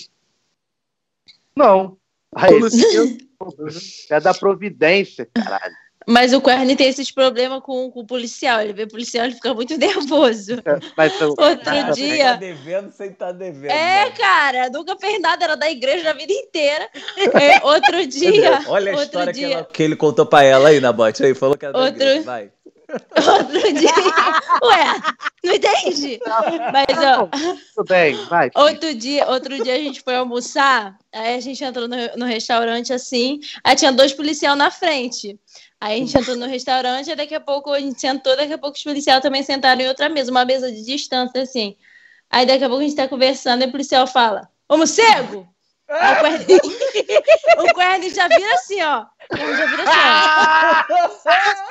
Não. 1.55 1.97
Aí, 2.35 2.59
é 4.09 4.19
da 4.19 4.33
providência, 4.33 5.27
caralho. 5.33 5.73
Mas 6.07 6.33
o 6.33 6.41
Quern 6.41 6.75
tem 6.75 6.87
esses 6.87 7.09
problemas 7.09 7.63
com, 7.63 7.89
com 7.89 8.01
o 8.01 8.05
policial. 8.05 8.61
Ele 8.61 8.73
vê 8.73 8.83
o 8.83 8.87
policial, 8.87 9.25
ele 9.25 9.33
fica 9.33 9.55
muito 9.55 9.75
nervoso. 9.79 10.61
Mas, 10.95 11.19
eu- 11.19 11.29
Outro 11.29 11.63
Tá 11.63 11.89
dia. 11.91 12.35
devendo 12.35 12.91
sem 12.91 13.09
estar 13.09 13.31
devendo. 13.31 13.71
É, 13.71 14.05
né? 14.05 14.11
cara, 14.11 14.69
nunca 14.69 14.95
fez 14.97 15.19
nada, 15.19 15.43
era 15.43 15.55
da 15.57 15.67
igreja 15.71 16.11
a 16.11 16.13
vida 16.13 16.31
inteira. 16.31 16.87
É, 17.33 17.65
outro 17.65 18.05
dia. 18.05 18.59
Olha 18.67 18.91
a 18.91 18.95
outro 18.97 19.05
história 19.05 19.33
que, 19.33 19.39
dia, 19.39 19.53
ela- 19.55 19.63
que 19.65 19.81
ele 19.81 19.95
contou 19.95 20.27
pra 20.27 20.43
ela 20.43 20.69
aí 20.69 20.79
na 20.79 20.93
bote. 20.93 21.23
Aí 21.25 21.33
falou 21.33 21.57
que 21.57 21.65
era 21.65 21.73
da 21.73 21.79
Outro- 21.79 21.95
igreja. 21.95 22.21
Vai. 22.21 22.51
Outro 22.89 23.73
dia. 23.73 23.89
Ué, 24.63 24.85
não 25.43 25.53
entende? 25.53 26.19
Mas, 26.71 26.97
ó, 27.03 27.27
tudo 27.75 27.87
bem, 27.87 28.15
vai. 28.25 28.49
outro 28.55 28.93
dia, 28.93 29.27
outro 29.29 29.63
dia 29.63 29.75
a 29.75 29.79
gente 29.79 30.01
foi 30.01 30.15
almoçar, 30.15 30.97
aí 31.13 31.35
a 31.35 31.39
gente 31.39 31.63
entrou 31.63 31.87
no, 31.87 31.95
no 32.17 32.25
restaurante 32.25 32.93
assim, 32.93 33.39
aí 33.63 33.75
tinha 33.75 33.91
dois 33.91 34.13
policiais 34.13 34.57
na 34.57 34.69
frente. 34.71 35.39
Aí 35.79 35.95
a 35.95 35.97
gente 35.97 36.17
entrou 36.17 36.35
no 36.37 36.45
restaurante, 36.45 37.09
e 37.09 37.15
daqui 37.15 37.35
a 37.35 37.39
pouco 37.39 37.71
a 37.71 37.79
gente 37.79 37.99
sentou, 37.99 38.35
daqui 38.35 38.53
a 38.53 38.57
pouco 38.57 38.77
os 38.77 38.83
policiais 38.83 39.21
também 39.21 39.43
sentaram 39.43 39.81
em 39.81 39.87
outra 39.87 40.09
mesa, 40.09 40.31
uma 40.31 40.45
mesa 40.45 40.71
de 40.71 40.83
distância, 40.83 41.41
assim. 41.41 41.75
Aí 42.29 42.45
daqui 42.45 42.63
a 42.63 42.67
pouco 42.67 42.83
a 42.83 42.87
gente 42.87 42.95
tá 42.95 43.07
conversando 43.07 43.63
e 43.63 43.67
o 43.67 43.71
policial 43.71 44.07
fala: 44.07 44.49
Ô 44.67 44.77
morcego! 44.77 45.47
Aí 45.87 46.13
o 46.13 46.21
Querny- 46.21 46.59
o 47.69 47.73
Querny 47.75 48.09
já 48.09 48.27
vira 48.27 48.53
assim, 48.55 48.81
ó. 48.81 49.05
Já 49.31 49.65
vira 49.65 49.83
assim, 49.83 50.93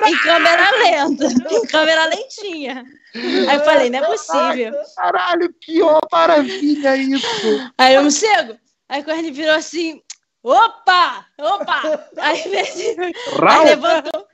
ó. 0.03 0.07
Em 0.07 0.17
câmera 0.19 0.71
lenta, 0.71 1.25
em 1.51 1.67
câmera 1.67 2.05
lentinha. 2.05 2.83
Aí 3.13 3.55
eu 3.57 3.63
falei, 3.65 3.89
não 3.89 3.99
é 3.99 4.05
possível. 4.05 4.73
Caralho, 4.95 5.53
que 5.61 5.81
ó, 5.81 5.99
maravilha 6.11 6.95
isso. 6.95 7.71
Aí 7.77 7.97
o 7.97 8.03
morcego, 8.03 8.57
aí 8.89 9.01
o 9.01 9.05
Querny 9.05 9.31
virou 9.31 9.55
assim, 9.55 10.01
opa, 10.43 11.25
opa. 11.39 11.81
Aí, 12.17 12.59
assim, 12.59 12.95
aí 12.99 13.65
levantou. 13.65 14.27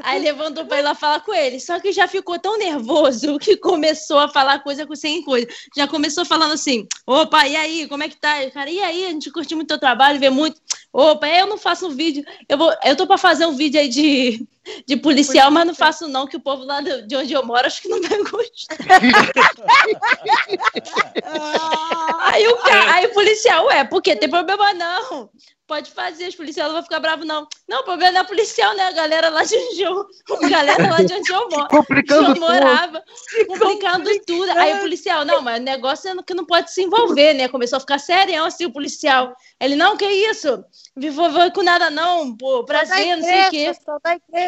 Aí 0.00 0.20
levantou 0.20 0.66
pra 0.66 0.78
ir 0.78 0.82
lá 0.82 0.94
falar 0.94 1.20
com 1.20 1.34
ele. 1.34 1.58
Só 1.58 1.80
que 1.80 1.92
já 1.92 2.06
ficou 2.06 2.38
tão 2.38 2.58
nervoso 2.58 3.38
que 3.38 3.56
começou 3.56 4.18
a 4.18 4.28
falar 4.28 4.60
coisa 4.60 4.86
com 4.86 4.94
sem 4.94 5.22
coisa. 5.22 5.46
Já 5.76 5.88
começou 5.88 6.24
falando 6.24 6.52
assim: 6.52 6.86
opa, 7.06 7.46
e 7.46 7.56
aí, 7.56 7.88
como 7.88 8.02
é 8.02 8.08
que 8.08 8.16
tá? 8.16 8.44
E 8.44 8.50
Cara, 8.50 8.70
e 8.70 8.80
aí, 8.80 9.06
a 9.06 9.10
gente 9.10 9.30
curtiu 9.30 9.56
muito 9.56 9.68
teu 9.68 9.78
trabalho, 9.78 10.20
vê 10.20 10.30
muito. 10.30 10.60
Opa, 10.92 11.28
eu 11.28 11.46
não 11.46 11.58
faço 11.58 11.86
um 11.86 11.90
vídeo. 11.90 12.24
Eu, 12.48 12.58
vou, 12.58 12.72
eu 12.84 12.96
tô 12.96 13.06
pra 13.06 13.18
fazer 13.18 13.46
um 13.46 13.56
vídeo 13.56 13.80
aí 13.80 13.88
de, 13.88 14.46
de 14.86 14.96
policial, 14.96 15.50
mas 15.50 15.66
não 15.66 15.74
faço, 15.74 16.08
não, 16.08 16.26
que 16.26 16.36
o 16.36 16.40
povo 16.40 16.64
lá 16.64 16.80
de 16.80 17.16
onde 17.16 17.32
eu 17.32 17.44
moro 17.44 17.66
acho 17.66 17.82
que 17.82 17.88
não 17.88 18.00
vai 18.00 18.18
gostar. 18.18 18.78
Aí 22.20 22.46
o, 22.46 22.56
cara, 22.58 22.94
aí 22.94 23.06
o 23.06 23.14
policial, 23.14 23.66
ué, 23.66 23.84
por 23.84 24.02
quê? 24.02 24.16
Tem 24.16 24.28
problema 24.28 24.74
não. 24.74 25.30
Pode 25.68 25.90
fazer, 25.90 26.26
os 26.28 26.34
policiais 26.34 26.66
não 26.66 26.76
vão 26.76 26.82
ficar 26.82 26.98
bravos, 26.98 27.26
não. 27.26 27.46
Não, 27.68 27.80
o 27.80 27.84
problema 27.84 28.10
não 28.12 28.20
é 28.22 28.24
policial, 28.24 28.74
né? 28.74 28.84
A 28.84 28.92
galera 28.92 29.28
lá 29.28 29.44
de 29.44 29.54
onde 29.54 29.82
eu, 29.82 30.06
a 30.42 30.48
galera 30.48 30.88
lá 30.90 31.02
de 31.02 31.12
onde 31.12 31.30
eu 31.30 31.48
moro. 31.50 31.68
Complicando 31.68 32.30
eu 32.30 32.40
morava, 32.40 33.02
complicando 33.46 34.10
tudo. 34.26 34.50
Aí 34.52 34.74
o 34.78 34.80
policial, 34.80 35.26
não, 35.26 35.42
mas 35.42 35.60
o 35.60 35.62
negócio 35.62 36.08
é 36.10 36.22
que 36.22 36.32
não 36.32 36.46
pode 36.46 36.72
se 36.72 36.82
envolver, 36.82 37.34
né? 37.34 37.48
Começou 37.48 37.76
a 37.76 37.80
ficar 37.80 37.98
serião 37.98 38.46
assim, 38.46 38.64
o 38.64 38.72
policial. 38.72 39.36
Ele, 39.60 39.76
não, 39.76 39.94
que 39.94 40.06
isso? 40.06 40.64
Não 40.96 41.06
envolveu 41.08 41.52
com 41.52 41.62
nada, 41.62 41.90
não, 41.90 42.34
pô, 42.34 42.64
prazer, 42.64 43.16
não 43.16 43.22
sei 43.22 43.46
o 43.46 43.50
quê. 43.50 43.72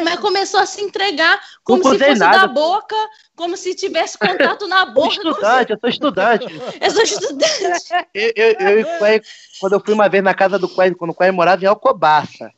Mas 0.03 0.19
começou 0.19 0.59
a 0.59 0.65
se 0.65 0.81
entregar 0.81 1.39
como 1.63 1.83
se 1.83 1.99
fosse 1.99 2.19
nada. 2.19 2.39
da 2.39 2.47
boca, 2.47 2.95
como 3.35 3.55
se 3.55 3.75
tivesse 3.75 4.17
contato 4.17 4.67
na 4.67 4.85
boca. 4.85 5.15
como 5.21 5.33
se- 5.35 5.39
Estudante, 5.41 5.71
eu 5.71 5.79
sou 5.79 5.89
estudante. 5.89 6.45
Eu 6.81 6.91
sou 6.91 7.03
estudante. 7.03 7.91
Eu, 8.13 8.31
eu, 8.35 8.55
eu 8.59 8.79
e 8.79 8.99
Quay, 8.99 9.21
quando 9.61 9.73
eu 9.73 9.79
fui 9.79 9.93
uma 9.93 10.09
vez 10.09 10.23
na 10.23 10.33
casa 10.33 10.57
do 10.57 10.67
Quay, 10.67 10.95
quando 10.95 11.11
o 11.11 11.15
Quay 11.15 11.29
morava 11.29 11.63
em 11.63 11.67
Alcobaça. 11.67 12.51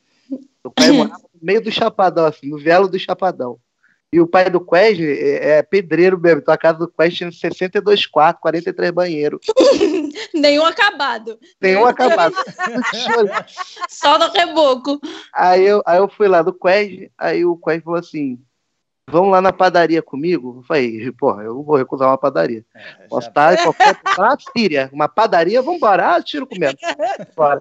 O 0.63 0.72
Quay 0.72 0.94
morava 0.94 1.22
no 1.34 1.39
meio 1.42 1.62
do 1.62 1.70
Chapadão, 1.70 2.26
assim, 2.26 2.50
no 2.50 2.58
velo 2.58 2.88
do 2.88 2.98
Chapadão. 2.98 3.60
E 4.13 4.22
o 4.22 4.28
pai 4.28 4.50
do 4.50 4.62
Quay 4.62 5.04
é, 5.04 5.58
é 5.58 5.63
pedreiro 5.63 6.18
mesmo. 6.18 6.39
Então 6.39 6.54
a 6.54 6.58
casa 6.58 6.80
do 6.80 6.88
Quay 6.88 7.10
tinha 7.10 7.32
62 7.32 8.06
quartos, 8.06 8.42
43 8.42 8.92
banheiros. 8.92 9.42
Nenhum 10.34 10.63
acabado. 10.63 11.38
Nenhum 11.60 11.84
acabado. 11.84 12.36
Só 13.89 14.18
no 14.18 14.32
reboco. 14.32 15.02
aí, 15.34 15.66
eu, 15.66 15.82
aí 15.86 15.98
eu 15.98 16.08
fui 16.08 16.28
lá 16.28 16.42
do 16.42 16.54
Quay, 16.54 17.12
aí 17.18 17.44
o 17.44 17.58
Quay 17.58 17.82
falou 17.82 18.00
assim: 18.00 18.39
Vamos 19.10 19.32
lá 19.32 19.42
na 19.42 19.52
padaria 19.52 20.02
comigo? 20.02 20.60
Eu 20.60 20.63
falei, 20.63 21.12
porra, 21.12 21.44
eu 21.44 21.62
vou 21.62 21.76
recusar 21.76 22.08
uma 22.08 22.18
padaria. 22.18 22.66
É, 22.74 23.08
Posso 23.08 23.24
já- 23.24 23.28
estar 23.30 23.54
em 23.54 23.63
qualquer 23.63 23.96
tá 24.02 24.18
na 24.18 24.38
Síria. 24.56 24.89
Uma 24.94 25.10
padaria, 25.10 25.62
vambora. 25.62 26.16
Ah, 26.16 26.22
tiro 26.24 26.48
comendo. 26.48 26.78
Bora. 27.36 27.60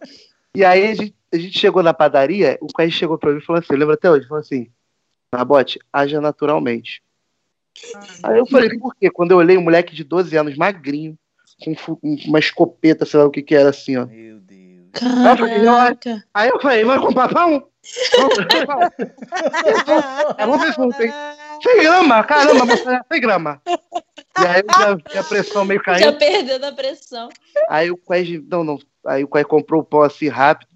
E 0.55 0.65
aí 0.65 0.91
a 0.91 0.95
gente, 0.95 1.15
a 1.33 1.37
gente 1.37 1.59
chegou 1.59 1.83
na 1.83 1.93
padaria, 1.93 2.59
o 2.61 2.67
Quay 2.69 2.91
chegou 2.91 3.19
pra 3.19 3.33
mim 3.33 3.39
e 3.39 3.43
falou 3.45 3.61
assim, 3.61 3.75
lembra 3.75 3.95
até 3.95 4.11
hoje? 4.11 4.27
Falou 4.29 4.41
assim, 4.41 4.71
Nabote, 5.33 5.79
haja 5.93 6.21
naturalmente. 6.21 7.03
Aí 8.23 8.39
eu 8.39 8.47
falei, 8.47 8.79
por 8.79 8.95
quê? 8.95 9.11
Quando 9.11 9.33
eu 9.33 9.39
olhei 9.39 9.57
um 9.57 9.63
moleque 9.63 9.95
de 9.95 10.05
12 10.05 10.37
anos, 10.37 10.57
magrinho, 10.57 11.19
com 11.65 11.75
uma 12.27 12.39
escopeta, 12.39 13.05
sei 13.07 13.19
lá 13.19 13.27
o 13.27 13.31
que 13.31 13.43
que 13.43 13.55
era 13.55 13.71
assim, 13.71 13.97
ó. 13.97 14.07
Meu 14.07 14.39
Deus. 14.41 14.52
Caraca. 14.93 16.25
Aí 16.35 16.49
eu 16.49 16.61
falei, 16.61 16.85
vai 16.85 16.99
comprar 16.99 17.29
pão? 17.29 17.67
Vamos? 18.17 18.39
É, 20.39 20.47
ver 20.47 20.73
se 20.73 20.79
não 20.79 20.91
tem. 20.91 21.13
100 21.63 21.83
grama, 21.83 22.25
caramba, 22.25 22.65
moça, 22.65 23.05
100 23.11 23.21
grama. 23.21 23.63
E 23.67 24.47
aí 24.47 24.63
eu 24.63 24.99
já 25.13 25.21
a 25.21 25.25
pressão 25.25 25.65
meio 25.65 25.83
caindo. 25.83 26.05
Já 26.05 26.13
perdeu 26.13 26.59
da 26.59 26.73
pressão. 26.73 27.29
Aí 27.69 27.91
o 27.91 27.97
Quest, 27.97 28.43
não, 28.49 28.65
não. 28.65 28.79
Aí 29.07 29.25
o 29.25 29.29
Quest 29.29 29.47
comprou 29.47 29.81
o 29.81 29.85
pão 29.85 30.03
assim 30.03 30.29
rápido. 30.29 30.71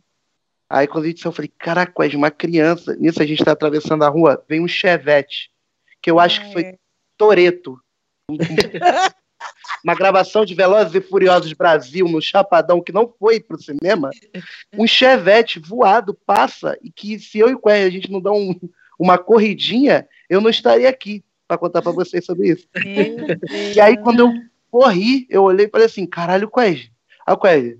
Aí 0.69 0.87
quando 0.87 1.05
a 1.05 1.09
gente 1.09 1.21
saiu, 1.21 1.31
eu 1.31 1.35
falei, 1.35 1.53
caraca, 1.59 1.93
Quest, 1.93 2.15
uma 2.15 2.31
criança. 2.31 2.95
Nisso 2.97 3.23
a 3.23 3.27
gente 3.27 3.45
tá 3.45 3.53
atravessando 3.53 4.05
a 4.05 4.09
rua, 4.09 4.43
vem 4.49 4.63
um 4.63 4.69
Chevette, 4.69 5.51
que 6.03 6.11
eu 6.11 6.19
acho 6.19 6.41
que 6.41 6.53
foi 6.53 6.79
Toreto. 7.17 7.81
uma 9.85 9.95
gravação 9.95 10.45
de 10.45 10.55
Velozes 10.55 10.95
e 10.95 11.01
Furiosos 11.01 11.53
Brasil 11.53 12.07
no 12.09 12.21
Chapadão, 12.21 12.83
que 12.83 12.93
não 12.93 13.13
foi 13.19 13.41
pro 13.41 13.61
cinema. 13.63 14.11
Um 14.77 14.87
Chevette 14.87 15.59
voado 15.61 16.13
passa, 16.15 16.77
e 16.83 16.91
que 16.91 17.19
se 17.19 17.39
eu 17.39 17.49
e 17.49 17.55
o 17.55 17.59
Quest 17.61 17.87
a 17.87 17.91
gente 17.91 18.11
não 18.11 18.21
dá 18.21 18.33
um- 18.33 18.55
uma 18.99 19.17
corridinha, 19.19 20.09
eu 20.29 20.41
não 20.41 20.51
estaria 20.51 20.89
aqui 20.89 21.23
para 21.47 21.59
contar 21.59 21.83
para 21.83 21.93
vocês 21.93 22.25
sobre 22.25 22.49
isso. 22.51 22.67
E 23.75 23.81
aí, 23.81 23.97
quando 23.99 24.21
eu 24.21 24.33
corri, 24.71 25.27
eu 25.31 25.45
olhei 25.45 25.67
e 25.67 25.71
falei 25.71 25.87
assim: 25.87 26.07
caralho. 26.07 26.51
Aí 26.57 26.91
o 27.29 27.37
Quest, 27.37 27.79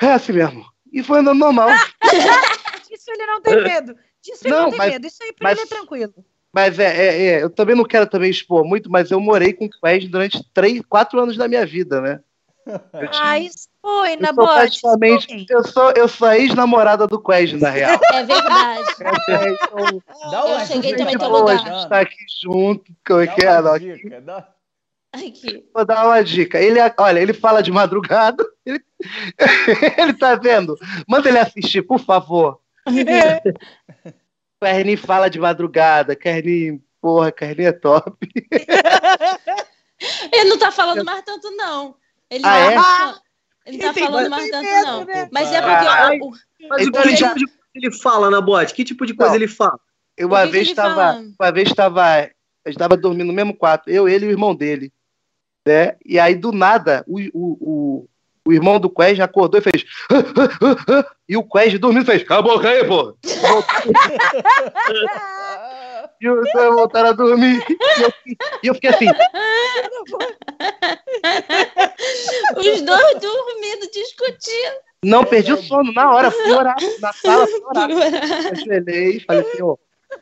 é 0.00 0.12
assim 0.12 0.32
mesmo. 0.32 0.64
E 0.92 1.02
foi 1.02 1.18
andando 1.18 1.38
normal. 1.38 1.68
Disso 2.88 3.10
ele 3.10 3.26
não 3.26 3.42
tem 3.42 3.62
medo. 3.62 3.94
Disso 4.22 4.46
ele 4.46 4.54
Não, 4.54 4.62
não, 4.62 4.70
tem 4.70 4.78
mas- 4.78 4.92
medo. 4.92 5.06
Isso 5.06 5.22
aí 5.22 5.32
pra 5.32 5.50
mas- 5.50 5.58
ele 5.58 5.66
é 5.66 5.68
tranquilo. 5.68 6.14
Mas 6.58 6.76
é, 6.80 6.84
é, 6.86 7.24
é, 7.26 7.42
eu 7.44 7.50
também 7.50 7.76
não 7.76 7.84
quero 7.84 8.04
também 8.08 8.28
expor 8.30 8.64
muito, 8.64 8.90
mas 8.90 9.12
eu 9.12 9.20
morei 9.20 9.52
com 9.52 9.66
o 9.66 9.70
Quest 9.70 10.08
durante 10.08 10.42
três, 10.52 10.82
quatro 10.88 11.20
anos 11.20 11.36
da 11.36 11.46
minha 11.46 11.64
vida, 11.64 12.00
né? 12.00 12.20
Eu, 12.66 13.08
tinha- 13.08 13.22
Ah, 13.22 13.38
isso 13.38 13.68
foi, 13.80 14.16
na 14.16 14.32
bote. 14.32 14.54
praticamente. 14.54 15.46
Eu 15.48 15.62
sou, 15.64 15.92
eu 15.92 16.08
sou 16.08 16.26
a 16.26 16.36
ex-namorada 16.36 17.06
do 17.06 17.22
Quest, 17.22 17.54
na 17.54 17.70
real. 17.70 17.98
É 18.12 18.24
verdade. 18.24 18.82
É, 19.30 19.50
então, 19.52 20.02
Dá 20.32 20.44
uma 20.44 20.60
Eu 20.62 20.66
cheguei 20.66 20.96
também 20.96 21.14
em 21.14 21.18
teu 21.18 21.28
pô, 21.30 21.36
a 21.36 21.38
lugar. 21.40 21.58
gente 21.58 21.88
tá 21.88 22.00
aqui 22.00 22.16
junto. 22.42 22.84
Como 23.06 23.20
é 23.20 23.26
que 23.28 23.46
é? 23.46 23.78
dica, 23.78 24.20
dá- 24.20 24.48
Aqui. 25.12 25.64
Vou 25.72 25.84
dar 25.86 26.06
uma 26.06 26.22
dica. 26.24 26.58
Ele, 26.60 26.80
olha, 26.98 27.20
ele 27.20 27.32
fala 27.32 27.62
de 27.62 27.70
madrugada. 27.70 28.44
Ele, 28.66 28.84
ele 29.96 30.12
tá 30.14 30.34
vendo? 30.34 30.76
Manda 31.08 31.28
ele 31.28 31.38
assistir, 31.38 31.80
por 31.82 31.98
favor. 32.00 32.60
Kernin 34.60 34.96
fala 34.96 35.30
de 35.30 35.38
madrugada. 35.38 36.14
Kernin, 36.16 36.82
porra, 37.00 37.30
Kernin 37.32 37.64
é 37.64 37.72
top. 37.72 38.16
Ele 40.32 40.50
não 40.50 40.58
tá 40.58 40.70
falando 40.70 41.04
mais 41.04 41.22
tanto, 41.22 41.50
não. 41.52 41.96
Ele 42.30 42.44
Ah, 42.46 42.60
não 42.60 42.70
é? 42.70 42.74
tá, 42.74 43.20
ele 43.66 43.78
tá 43.78 43.92
Tem 43.92 44.04
falando 44.04 44.30
mais 44.30 44.50
tanto, 44.50 44.64
medo, 44.64 44.86
não. 44.86 45.04
né? 45.04 45.28
Mas 45.32 45.52
é 45.52 45.58
Ah, 45.58 46.08
porque 46.08 46.22
o- 46.22 46.28
o- 46.28 46.32
Mas 46.68 46.86
Então 46.86 47.00
o 47.00 47.02
que 47.04 47.08
ele 47.08 47.16
tipo 47.16 47.34
de 47.38 47.46
coisa 47.46 47.58
ele 47.74 47.92
fala 47.92 48.30
na 48.30 48.40
bote? 48.40 48.74
Que 48.74 48.84
tipo 48.84 49.06
de 49.06 49.14
coisa 49.14 49.30
Não. 49.32 49.36
ele 49.36 49.48
fala? 49.48 49.78
Eu 50.16 50.28
O 50.28 50.30
uma 50.30 50.40
que 50.42 50.46
que 50.46 50.52
vez 50.52 50.62
ele 50.66 50.70
estava, 50.72 51.24
uma 51.40 51.52
vez 51.52 51.68
estava, 51.68 52.22
eu 52.64 52.70
estava 52.70 52.96
dormindo 52.96 53.28
no 53.28 53.32
mesmo 53.32 53.54
quarto, 53.54 53.88
eu, 53.88 54.08
ele 54.08 54.26
e 54.26 54.28
o 54.28 54.32
irmão 54.32 54.54
dele, 54.54 54.92
né? 55.66 55.96
E 56.04 56.18
aí 56.18 56.34
do 56.34 56.52
nada 56.52 57.04
o, 57.06 57.18
o, 57.32 57.56
o, 57.60 58.08
O 58.48 58.52
irmão 58.54 58.80
do 58.80 58.88
Quest 58.88 59.20
acordou 59.20 59.60
e 59.60 59.62
fez. 59.62 59.84
"Ah, 60.10 60.16
ah, 60.16 60.48
ah, 60.62 60.76
ah", 61.00 61.04
E 61.28 61.36
o 61.36 61.46
Quest 61.46 61.76
dormindo 61.76 62.06
fez. 62.06 62.22
Cala 62.22 62.40
a 62.40 62.42
boca 62.42 62.66
aí, 62.66 62.82
pô. 62.82 63.14
E 66.20 66.28
os 66.28 66.50
dois 66.52 66.74
voltaram 66.74 67.10
a 67.10 67.12
dormir. 67.12 67.62
E 67.68 68.02
eu, 68.02 68.12
e 68.62 68.66
eu 68.68 68.74
fiquei 68.74 68.90
assim. 68.90 69.06
Os 72.56 72.82
dois 72.82 73.20
dormindo, 73.20 73.88
discutindo. 73.92 74.74
Não, 75.04 75.22
perdi 75.22 75.52
o 75.52 75.62
sono 75.62 75.92
na 75.92 76.12
hora. 76.12 76.28
Fui 76.30 76.50
orar 76.50 76.74
na 77.00 77.12
sala, 77.12 77.46
fui 77.46 77.60
orar. 77.64 77.88
Ajoelhei 78.50 79.18
e 79.18 79.20
falei, 79.20 79.44
senhor, 79.52 79.78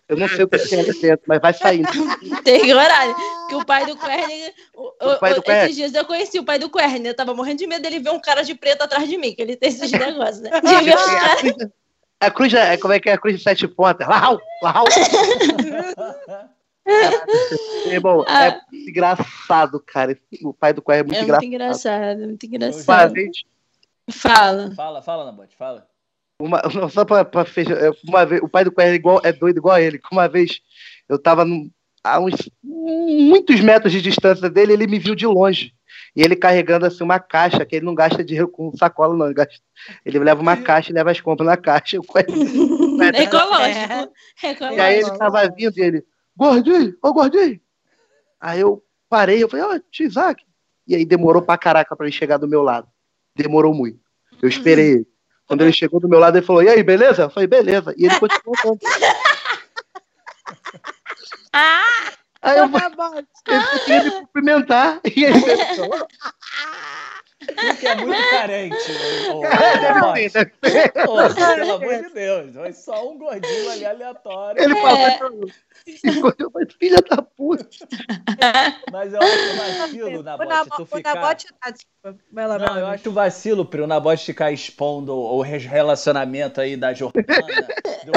eu 0.09 0.17
não 0.17 0.29
sei 0.29 0.45
o 0.45 0.49
que 0.49 0.59
tem 0.59 0.81
ali 0.81 0.93
dentro, 1.01 1.25
mas 1.27 1.41
vai 1.41 1.53
saindo. 1.53 1.89
Tem 2.45 2.73
horário. 2.73 3.15
Que 3.49 3.55
o 3.57 3.65
pai 3.65 3.87
do 3.87 3.97
Querner. 3.97 4.55
O 4.75 5.17
pai 5.19 5.35
do 5.35 5.43
Querner. 5.43 5.65
Esses 5.65 5.77
dias 5.77 5.95
eu 5.95 6.05
conheci 6.05 6.39
o 6.39 6.45
pai 6.45 6.59
do 6.59 6.71
Querner. 6.71 7.07
Eu 7.11 7.15
tava 7.17 7.35
morrendo 7.35 7.59
de 7.59 7.67
medo 7.67 7.83
dele 7.83 7.99
ver 7.99 8.11
um 8.11 8.21
cara 8.21 8.43
de 8.43 8.55
preto 8.55 8.83
atrás 8.83 9.09
de 9.09 9.17
mim, 9.17 9.35
que 9.35 9.43
ele 9.43 9.57
tem 9.57 9.69
esses 9.69 9.91
negócios, 9.91 10.41
né? 10.41 10.51
De 10.61 10.85
ver 10.85 10.97
um 10.97 11.01
A 11.01 11.21
cara. 11.21 11.37
cruz, 11.37 11.55
a 12.21 12.31
cruz 12.31 12.55
é, 12.55 12.77
como 12.77 12.95
é 12.95 13.01
que 13.01 13.09
é 13.11 13.13
a 13.15 13.19
cruz 13.19 13.37
de 13.37 13.43
sete 13.43 13.67
pontas? 13.69 14.07
Lau, 14.09 14.41
lau. 14.63 14.85
Irmão, 17.87 18.25
Ah. 18.29 18.47
é 18.47 18.61
muito 18.71 18.91
engraçado, 18.91 19.81
cara. 19.85 20.17
O 20.43 20.55
pai 20.55 20.73
do 20.73 20.81
Quest 20.83 21.01
é 21.01 21.03
muito 21.03 21.17
É 21.17 21.23
muito 21.27 21.45
engraçado. 21.45 22.03
engraçado, 22.15 22.19
muito 22.21 22.47
Uma 22.47 22.57
engraçado. 22.57 23.13
vez, 23.13 23.37
Fala. 24.09 24.73
Fala, 24.77 25.03
fala, 25.03 25.25
Nabote, 25.25 25.57
fala. 25.57 25.85
Uma, 26.41 26.63
não, 26.75 26.89
só 26.91 27.05
pra, 27.05 27.25
pra 27.25 27.45
fechar, 27.45 27.77
é, 27.83 27.91
uma 28.07 28.25
vez, 28.27 28.43
o 28.43 28.49
pai 28.49 28.65
do 28.65 28.73
Quest 28.73 28.89
é, 28.89 28.95
igual, 28.95 29.21
é 29.25 29.33
doido 29.33 29.59
igual 29.59 29.75
a 29.77 29.81
ele. 29.81 29.99
que 29.99 30.09
Uma 30.13 30.29
vez 30.29 30.61
eu 31.09 31.19
tava 31.19 31.45
num- 31.45 31.71
a 32.05 32.21
uns 32.21 32.35
muitos 32.63 33.61
metros 33.61 33.93
de 33.93 34.01
distância 34.01 34.49
dele, 34.49 34.73
ele 34.75 34.87
me 34.87 34.99
viu 34.99 35.15
de 35.15 35.27
longe. 35.27 35.73
E 36.15 36.23
ele 36.23 36.37
carregando 36.37 36.87
assim 36.87 37.03
uma 37.05 37.19
caixa, 37.19 37.65
que 37.67 37.77
ele 37.77 37.85
não 37.85 37.95
gasta 37.95 38.25
dinheiro 38.25 38.49
com 38.49 38.71
sacola, 38.77 39.15
não. 39.17 39.27
Ele, 39.27 39.35
gasta- 39.35 39.61
ele 40.05 40.19
leva 40.21 40.41
uma 40.41 40.57
caixa 40.57 40.91
e 40.91 40.95
leva 40.95 41.11
as 41.11 41.21
compras 41.21 41.47
na 41.47 41.57
caixa. 41.57 41.99
O 42.01 42.03
Quest- 42.03 42.29
É 42.29 43.23
Ecológico. 43.23 44.13
E 44.77 44.81
aí 44.81 44.95
ele 44.95 45.03
Ecológico. 45.07 45.19
tava 45.19 45.49
vindo 45.55 45.77
e 45.77 45.83
ele, 45.83 46.05
gordinho, 46.37 46.97
ô 47.03 47.13
gordinho. 47.13 47.61
Aí 48.41 48.61
eu 48.61 48.83
parei, 49.09 49.43
eu 49.43 49.49
falei, 49.49 49.65
ó, 49.67 49.79
tio 49.91 50.07
Isaac. 50.07 50.43
E 50.87 50.95
aí 50.95 51.05
demorou 51.05 51.43
pra 51.43 51.59
caraca 51.59 51.95
pra 51.97 52.07
ele 52.07 52.15
chegar 52.15 52.37
do 52.39 52.47
meu 52.49 52.63
lado. 52.63 52.87
Demorou 53.35 53.75
muito. 53.75 53.99
Eu 54.41 54.49
esperei 54.49 54.93
ele. 54.93 55.07
Quando 55.47 55.63
ele 55.63 55.73
chegou 55.73 56.01
do 56.01 56.09
meu 56.09 56.19
lado, 56.19 56.37
ele 56.37 56.47
falou, 56.47 56.63
e 56.63 56.69
aí, 56.69 56.83
beleza? 56.83 57.23
Eu 57.23 57.31
falei, 57.31 57.47
beleza. 57.47 57.95
E 57.97 58.07
ele 58.07 58.19
continuou 58.19 58.57
andando. 58.65 58.81
Ah! 61.53 62.13
Aí 62.43 62.59
eu 62.59 62.69
falei, 62.69 63.25
ele 63.49 63.81
queria 63.85 64.05
me 64.05 64.11
cumprimentar. 64.11 65.01
E 65.17 65.25
ele 65.25 65.41
falou, 65.41 66.07
Tu 67.41 67.77
que 67.81 67.87
é 67.87 67.95
muito 67.97 68.31
carente, 68.31 68.77
deve 70.13 70.29
ser, 70.31 70.53
deve 70.63 70.71
ser. 70.71 70.93
Pô, 70.93 71.17
pelo 71.35 71.73
amor 71.73 72.03
de 72.03 72.11
Deus, 72.11 72.55
foi 72.55 72.73
só 72.73 73.09
um 73.11 73.19
gordinho 73.19 73.71
ali 73.71 73.87
aleatório. 73.87 74.63
Ele 74.63 74.77
É. 74.79 74.81
falou, 75.19 75.49
eu 76.39 76.51
falei, 76.51 76.69
filha 76.79 76.99
da 77.09 77.23
puta. 77.23 77.67
Mas 78.93 79.13
eu 79.13 79.21
acho 79.21 79.57
vacilo, 79.81 80.21
O 80.21 80.23
Nabote, 80.23 80.71
tu 80.77 80.83
o 80.83 80.87
ficar... 80.87 81.15
Nabote. 81.15 81.47
Ah, 81.61 81.71
desculpa. 81.71 82.19
Vai 82.33 82.47
lá, 82.47 82.59
vai 82.59 82.67
Não, 82.69 82.75
lá. 82.75 82.81
eu 82.81 82.87
acho 82.87 83.11
vacilo, 83.13 83.65
Pri, 83.67 83.81
o 83.81 83.87
Nabote 83.87 84.25
ficar 84.27 84.53
expondo 84.53 85.13
o 85.15 85.41
relacionamento 85.43 86.61
aí 86.61 86.77
da 86.77 86.93
Jordana. 86.95 87.27
do- 88.05 88.13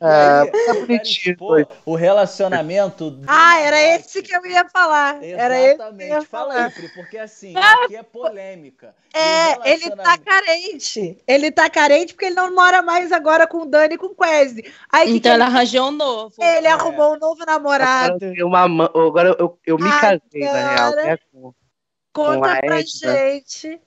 Ah, 0.00 0.44
E 0.44 0.46
aí, 0.46 0.50
tá 0.52 0.58
quero 0.74 0.86
bonitinho, 0.86 1.32
expor. 1.32 1.66
O 1.84 1.94
relacionamento. 1.94 3.10
do 3.10 3.24
Ah, 3.26 3.58
era 3.60 3.76
Nabote. 3.76 4.00
esse 4.06 4.22
que 4.22 4.34
eu 4.34 4.46
ia 4.46 4.68
falar. 4.68 5.22
Era 5.22 5.58
esse 5.60 5.76
que 5.76 5.82
eu 5.82 5.98
ia 6.00 6.14
Exatamente. 6.16 6.26
Fala 6.26 6.54
falar. 6.54 6.64
aí, 6.66 6.70
Pri, 6.72 6.88
porque 6.94 7.18
assim, 7.18 7.54
aqui 7.56 7.96
é 7.96 8.02
polêmica. 8.02 8.94
O 9.14 9.18
É, 9.18 9.72
ele 9.72 9.90
tá 9.90 10.16
carente. 10.18 11.18
Ele 11.26 11.50
tá 11.50 11.68
carente 11.68 12.14
porque 12.14 12.26
ele 12.26 12.34
não 12.34 12.54
mora 12.54 12.80
mais 12.82 13.12
agora 13.12 13.46
com 13.46 13.58
o 13.58 13.66
Dani 13.66 13.94
e 13.94 13.98
com 13.98 14.06
o 14.06 14.14
Quest. 14.14 14.58
Aí 14.90 15.06
que 15.06 15.12
que 15.12 15.16
Então 15.18 15.32
ele, 15.34 15.42
ela 15.42 15.46
arranjou 15.50 15.88
um 15.88 15.90
novo. 15.90 16.34
ele 16.40 16.61
É. 16.68 16.72
arrumou 16.72 17.14
um 17.14 17.18
novo 17.18 17.44
namorado. 17.46 18.18
uma, 18.44 18.68
ma- 18.68 18.84
agora 18.94 19.34
eu, 19.38 19.58
eu 19.66 19.76
me 19.78 19.88
Ai, 19.88 20.20
casei, 20.20 20.42
na 20.44 20.74
real. 20.74 20.96
né, 20.96 21.18
com- 21.32 21.54
Conta 22.12 22.52
a 22.52 22.60
pra 22.60 22.78
Edna. 22.80 22.84
gente 22.84 23.80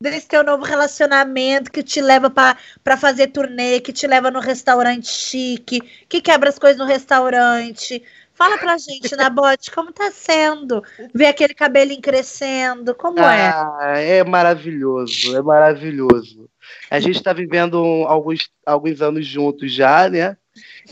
desse 0.00 0.26
teu 0.28 0.42
novo 0.44 0.64
relacionamento 0.64 1.70
que 1.70 1.82
te 1.82 2.00
leva 2.00 2.28
pra 2.30 2.56
pra 2.82 2.96
fazer 2.96 3.28
turnê, 3.28 3.80
que 3.80 3.92
te 3.92 4.06
leva 4.06 4.30
no 4.30 4.40
restaurante 4.40 5.08
chique, 5.08 5.80
que 6.08 6.20
quebra 6.20 6.48
as 6.48 6.58
coisas 6.58 6.78
no 6.78 6.84
restaurante. 6.84 8.02
Fala 8.34 8.56
pra 8.58 8.76
gente, 8.78 9.14
Nabote, 9.16 9.70
como 9.70 9.92
tá 9.92 10.10
sendo? 10.10 10.82
Ver 11.14 11.26
aquele 11.26 11.54
cabelinho 11.54 12.00
crescendo, 12.00 12.94
como 12.94 13.18
é? 13.20 13.48
Ah, 13.48 13.92
é 13.96 14.24
maravilhoso, 14.24 15.36
é 15.36 15.42
maravilhoso. 15.42 16.48
A 16.90 17.00
gente 17.00 17.16
está 17.16 17.32
vivendo 17.32 17.78
alguns, 18.06 18.50
alguns 18.66 19.00
anos 19.00 19.26
juntos 19.26 19.72
já, 19.72 20.08
né? 20.08 20.36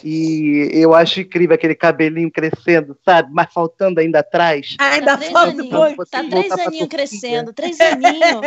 E 0.02 0.70
eu 0.72 0.94
acho 0.94 1.20
incrível 1.20 1.54
aquele 1.54 1.74
cabelinho 1.74 2.30
crescendo, 2.30 2.96
sabe? 3.04 3.30
Mas 3.32 3.52
faltando 3.52 4.00
ainda 4.00 4.20
atrás. 4.20 4.76
Ainda 4.78 5.12
Tá 5.12 5.18
três 5.18 5.32
falta 5.32 6.06
Tá 6.10 6.24
três 6.24 6.48
pra 6.48 6.64
aninhos 6.64 6.88
crescendo, 6.88 7.52
três 7.52 7.78
aninhos. 7.80 8.40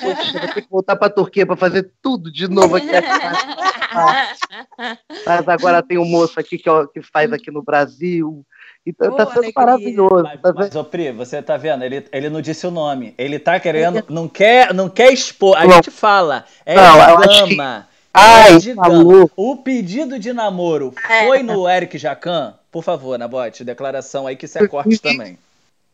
Poxa, 0.00 0.38
vou 0.38 0.54
ter 0.54 0.62
que 0.62 0.70
voltar 0.70 0.96
para 0.96 1.08
a 1.08 1.10
Turquia 1.10 1.44
para 1.44 1.56
fazer 1.56 1.90
tudo 2.00 2.30
de 2.30 2.46
novo 2.46 2.76
aqui. 2.76 2.86
Mas 5.26 5.48
agora 5.48 5.82
tem 5.82 5.98
um 5.98 6.04
moço 6.04 6.38
aqui 6.38 6.56
que, 6.56 6.70
ó, 6.70 6.86
que 6.86 7.02
faz 7.02 7.32
aqui 7.32 7.50
no 7.50 7.62
Brasil. 7.62 8.46
Então 8.90 9.16
tá 9.16 9.26
sendo 9.26 9.38
alegria. 9.38 9.52
maravilhoso. 9.56 10.22
Mas, 10.24 10.40
tá 10.40 10.52
mas 10.54 10.76
ô 10.76 10.84
Pri, 10.84 11.12
você 11.12 11.40
tá 11.42 11.56
vendo? 11.56 11.82
Ele, 11.84 12.06
ele 12.12 12.28
não 12.30 12.40
disse 12.40 12.66
o 12.66 12.70
nome. 12.70 13.14
Ele 13.16 13.38
tá 13.38 13.58
querendo, 13.60 14.04
não 14.08 14.28
quer, 14.28 14.72
não 14.74 14.88
quer 14.88 15.12
expor. 15.12 15.56
A 15.56 15.64
Não. 15.64 15.72
gente 15.74 15.90
fala. 15.90 16.44
É 16.66 16.74
Não, 16.74 17.20
gama. 17.20 17.86
Ai, 18.12 18.56
é 18.56 18.74
falou. 18.74 19.30
O 19.36 19.56
pedido 19.56 20.18
de 20.18 20.32
namoro 20.32 20.92
É. 21.08 21.26
foi 21.26 21.42
no 21.42 21.68
Eric 21.68 21.96
Jacan? 21.96 22.54
Por 22.70 22.82
favor, 22.84 23.18
Nabote, 23.18 23.64
declaração 23.64 24.26
aí 24.26 24.36
que 24.36 24.44
isso 24.46 24.58
é 24.58 24.66
corte 24.68 24.98
também. 24.98 25.38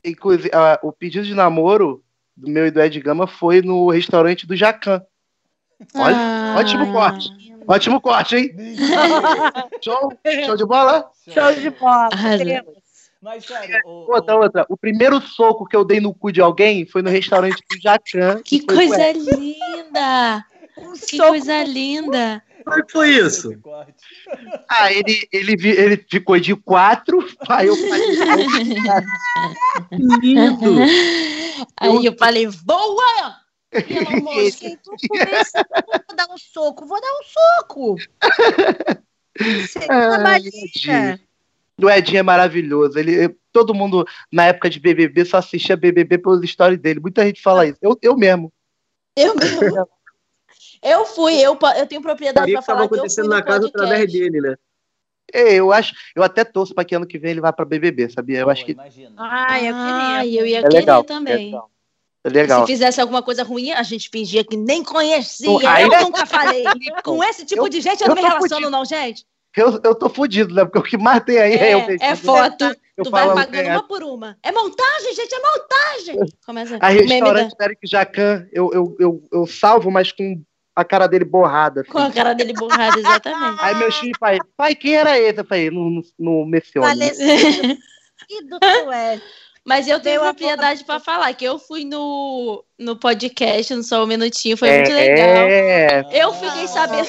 Inclusive, 0.05 0.51
ah, 0.53 0.79
o 0.83 0.93
pedido 0.93 1.25
de 1.27 1.35
namoro 1.35 2.03
do 2.37 2.49
meu 2.51 2.67
e 2.67 2.71
do 2.71 2.81
Ed 2.81 2.99
Gama 3.01 3.27
foi 3.27 3.61
no 3.63 3.89
restaurante 3.91 4.47
do 4.47 4.55
Jacan. 4.57 5.03
Olha, 5.95 6.17
Ah. 6.17 6.55
ótimo 6.59 6.93
corte. 6.93 7.29
Ótimo 7.69 8.01
corte, 8.01 8.37
hein? 8.37 8.55
Show, 9.83 10.13
show 10.45 10.57
de 10.57 10.65
bola? 10.65 11.11
Show 11.29 11.53
de 11.55 11.71
bola. 11.71 12.09
Arrasou. 12.13 12.47
Mas 13.27 13.45
sério, 13.45 13.81
o, 13.85 14.09
Outra, 14.12 14.37
o- 14.37 14.43
outra. 14.43 14.65
O 14.69 14.77
primeiro 14.77 15.21
soco 15.21 15.67
que 15.67 15.75
eu 15.75 15.85
dei 15.85 15.99
no 15.99 16.15
cu 16.15 16.31
de 16.31 16.41
alguém 16.41 16.87
foi 16.87 17.03
no 17.03 17.11
restaurante 17.11 17.61
do 17.69 17.77
Jacan. 17.83 18.41
Que 18.45 18.65
coisa 18.65 19.11
linda! 19.11 20.45
Um 20.79 20.93
Que 20.93 21.17
soco 21.17 21.31
coisa 21.31 21.65
linda! 21.65 22.41
Como 22.62 22.79
é 22.79 22.83
que 22.85 22.93
foi 22.93 23.09
isso? 23.11 23.51
Ah, 24.69 24.93
ele, 24.93 25.27
ele, 25.33 25.57
vi- 25.57 25.71
ele 25.71 25.97
ficou 26.09 26.39
de 26.39 26.55
quatro, 26.55 27.19
aí 27.49 27.67
eu 27.67 27.75
falei, 27.77 28.17
Lindo! 29.91 30.77
Aí 31.81 32.05
eu 32.07 32.17
falei, 32.17 32.47
voa! 32.47 33.41
Pelo 33.71 34.09
amor 34.19 34.51
de 34.53 34.79
começando, 35.09 35.67
vou 36.07 36.17
dar 36.17 36.27
um 36.33 36.39
soco, 36.39 36.87
vou 36.87 37.01
dar 37.01 37.09
um 37.09 37.25
soco. 37.25 37.97
Você 39.39 39.81
tá. 39.87 40.39
Edinho. 40.39 41.26
O 41.83 41.91
Edinho 41.91 42.19
é 42.19 42.23
maravilhoso. 42.23 42.99
Ele, 42.99 43.37
todo 43.53 43.75
mundo, 43.75 44.07
na 44.33 44.47
época 44.47 44.71
de 44.71 44.81
BBB, 44.81 45.25
só 45.27 45.37
assistia 45.39 45.77
BBB 45.77 46.19
pelas 46.19 46.43
histórias 46.43 46.81
dele. 46.81 47.01
Muita 47.01 47.25
gente 47.25 47.43
fala 47.43 47.67
isso. 47.67 47.79
Eu, 47.83 47.99
eu 48.01 48.17
mesmo. 48.17 48.51
Eu 49.17 49.35
mesmo. 49.35 49.61
Eu 50.83 51.05
fui, 51.07 51.35
eu, 51.41 51.59
eu 51.79 51.87
tenho 51.87 52.03
propriedade 52.03 52.47
que 52.47 52.53
estava 52.59 52.65
falar 52.67 52.87
que 52.87 52.95
eu 52.95 52.99
acontecendo 52.99 53.25
fui 53.25 53.35
no 53.35 53.41
na 53.41 53.43
casa 53.43 53.62
podcast. 53.62 53.83
através 53.85 54.12
dele, 54.12 54.41
né? 54.41 54.57
É, 55.33 55.55
eu 55.55 55.73
acho, 55.73 55.93
eu 56.15 56.23
até 56.23 56.45
torço 56.45 56.75
para 56.75 56.85
que 56.85 56.95
ano 56.95 57.07
que 57.07 57.19
vem 57.19 57.33
ele 57.33 57.41
vá 57.41 57.53
para 57.53 57.65
BBB, 57.65 58.11
sabia? 58.11 58.41
Eu 58.41 58.51
acho 58.51 58.61
Pô, 58.61 58.66
que 58.66 58.72
Imagina. 58.72 59.14
Ai, 59.16 59.68
eu 59.68 59.74
Ah, 59.74 60.18
queria. 60.20 60.41
eu 60.41 60.47
ia 60.47 60.59
é 60.59 60.62
querer 60.62 60.74
legal. 60.77 61.03
também. 61.03 61.33
É 61.33 61.37
legal. 61.47 61.70
É 62.22 62.29
legal. 62.29 62.61
Se 62.61 62.66
fizesse 62.72 63.01
alguma 63.01 63.22
coisa 63.22 63.43
ruim, 63.43 63.72
a 63.72 63.83
gente 63.83 64.09
fingia 64.11 64.45
que 64.45 64.57
nem 64.57 64.85
conhecia. 64.85 65.47
Pô, 65.47 65.61
Eu 65.61 65.89
nunca 66.03 66.24
falei. 66.27 66.62
Com 67.03 67.24
esse 67.24 67.45
tipo 67.45 67.62
Eu- 67.62 67.68
de 67.68 67.81
gente 67.81 68.03
eu 68.03 68.09
eu 68.09 68.14
não 68.14 68.14
me 68.14 68.20
tô 68.22 68.29
relaciono, 68.29 68.70
não, 68.70 68.85
gente. 68.85 69.27
Eu, 69.57 69.81
eu 69.83 69.95
tô 69.95 70.09
fudido, 70.09 70.55
né? 70.55 70.65
Porque 70.65 70.79
o 70.79 70.83
que 70.83 70.99
mais 70.99 71.25
tem 71.25 71.39
aí 71.39 71.55
é, 71.55 71.75
eu 71.75 71.79
É, 71.81 71.87
mesmo. 71.87 72.05
é 72.05 72.15
foto. 72.17 72.77
Eu 72.97 73.05
tu 73.05 73.11
vai 73.11 73.27
pagando 73.27 73.69
é- 73.69 73.73
uma 73.73 73.83
por 73.87 74.03
uma. 74.03 74.37
É 74.43 74.53
montagem, 74.53 75.15
gente, 75.15 75.35
é 75.35 75.39
montagem. 75.39 76.17
Começa 76.45 76.77
A 76.77 76.79
da- 76.79 76.89
restaurante 76.89 77.57
do 77.57 77.65
Eric 77.65 77.81
Jacan, 77.87 78.47
eu, 78.53 78.71
eu, 78.73 78.97
eu, 78.99 79.23
eu 79.33 79.47
salvo, 79.47 79.91
mas 79.91 80.13
com 80.13 80.41
a 80.75 80.85
cara 80.85 81.07
dele 81.07 81.25
borrada. 81.25 81.81
assim. 81.83 81.91
com 81.91 81.99
a 81.99 82.11
cara 82.11 82.35
dele 82.35 82.53
borrada, 82.53 82.99
exatamente. 82.99 83.59
Aí 83.63 83.75
meu 83.77 83.91
filho 83.93 84.13
pai, 84.21 84.39
pai, 84.57 84.75
quem 84.75 84.95
era 84.95 85.19
esse? 85.19 85.41
Eu 85.41 85.45
falei, 85.45 85.71
não, 85.71 85.91
não, 85.91 86.03
não 86.19 86.47
menciona. 86.47 86.89
Falecida. 86.89 87.77
E 88.29 88.43
do 88.45 88.59
Sué. 88.83 89.21
Mas 89.65 89.87
eu 89.87 90.01
tenho 90.01 90.21
propriedade 90.21 90.81
amor. 90.81 90.87
pra 90.87 91.01
falar 91.01 91.33
que 91.35 91.45
eu 91.45 91.59
fui 91.59 91.85
no, 91.85 92.65
no 92.79 92.97
podcast, 92.99 93.75
no 93.75 93.83
Só 93.83 94.03
um 94.03 94.07
Minutinho, 94.07 94.57
foi 94.57 94.69
é, 94.69 94.77
muito 94.79 94.93
legal. 94.93 95.27
É, 95.29 96.03
Eu 96.13 96.33
fiquei 96.33 96.67
sabendo. 96.67 97.09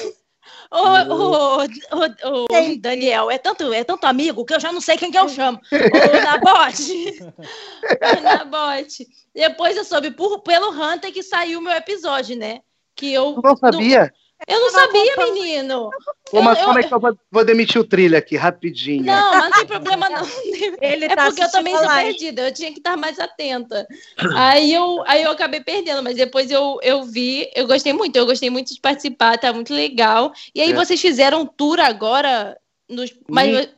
Ô, 0.70 0.76
ô, 0.76 1.62
ô, 1.62 2.44
ô. 2.44 2.46
Daniel, 2.78 3.30
é 3.30 3.38
tanto, 3.38 3.72
é 3.72 3.82
tanto 3.82 4.04
amigo 4.04 4.44
que 4.44 4.52
eu 4.52 4.60
já 4.60 4.70
não 4.70 4.80
sei 4.80 4.98
quem 4.98 5.10
que 5.10 5.18
eu 5.18 5.28
chamo. 5.28 5.58
Ô, 5.72 6.22
Nabote. 6.22 7.22
Ô, 7.22 8.20
Nabote. 8.20 9.08
Depois 9.34 9.76
eu 9.76 9.84
soube 9.84 10.10
por, 10.10 10.40
pelo 10.40 10.70
Hunter 10.70 11.12
que 11.12 11.22
saiu 11.22 11.60
o 11.60 11.62
meu 11.62 11.72
episódio, 11.72 12.36
né? 12.36 12.60
Que 12.94 13.14
eu 13.14 13.40
não 13.42 13.56
sabia? 13.56 14.00
Não 14.00 14.27
Eu 14.46 14.60
não 14.60 14.70
sabia, 14.70 15.16
menino. 15.16 15.90
Ô, 16.32 16.40
mas 16.40 16.58
eu- 16.58 16.64
como 16.66 16.78
é 16.78 16.82
que 16.82 16.92
eu 16.94 17.00
vou, 17.00 17.18
vou 17.30 17.44
demitir 17.44 17.80
o 17.80 17.84
trilho 17.84 18.16
aqui, 18.16 18.36
rapidinho? 18.36 19.04
Não, 19.04 19.30
mas 19.32 19.44
não 19.44 19.50
tem 19.52 19.66
problema 19.66 20.08
não. 20.08 20.22
Ele 20.80 21.06
É 21.06 21.16
tá 21.16 21.26
porque 21.26 21.42
eu 21.42 21.50
também 21.50 21.76
sou 21.76 21.88
perdida, 21.88 22.42
eu 22.48 22.54
tinha 22.54 22.70
que 22.72 22.78
estar 22.78 22.96
mais 22.96 23.18
atenta. 23.18 23.86
Aí 24.36 24.72
eu, 24.72 25.02
aí 25.06 25.22
eu 25.22 25.30
acabei 25.32 25.60
perdendo, 25.60 26.02
mas 26.02 26.16
depois 26.16 26.50
eu, 26.50 26.78
eu 26.82 27.02
vi, 27.04 27.50
eu 27.54 27.66
gostei 27.66 27.92
muito, 27.92 28.14
eu 28.16 28.26
gostei 28.26 28.48
muito 28.50 28.72
de 28.72 28.80
participar, 28.80 29.38
tá 29.38 29.52
muito 29.52 29.74
legal. 29.74 30.32
E 30.54 30.60
aí 30.60 30.70
É. 30.72 30.74
vocês 30.74 31.00
fizeram 31.00 31.40
um 31.42 31.46
tour 31.46 31.80
agora, 31.80 32.56
nos, 32.88 33.12
mas, 33.28 33.68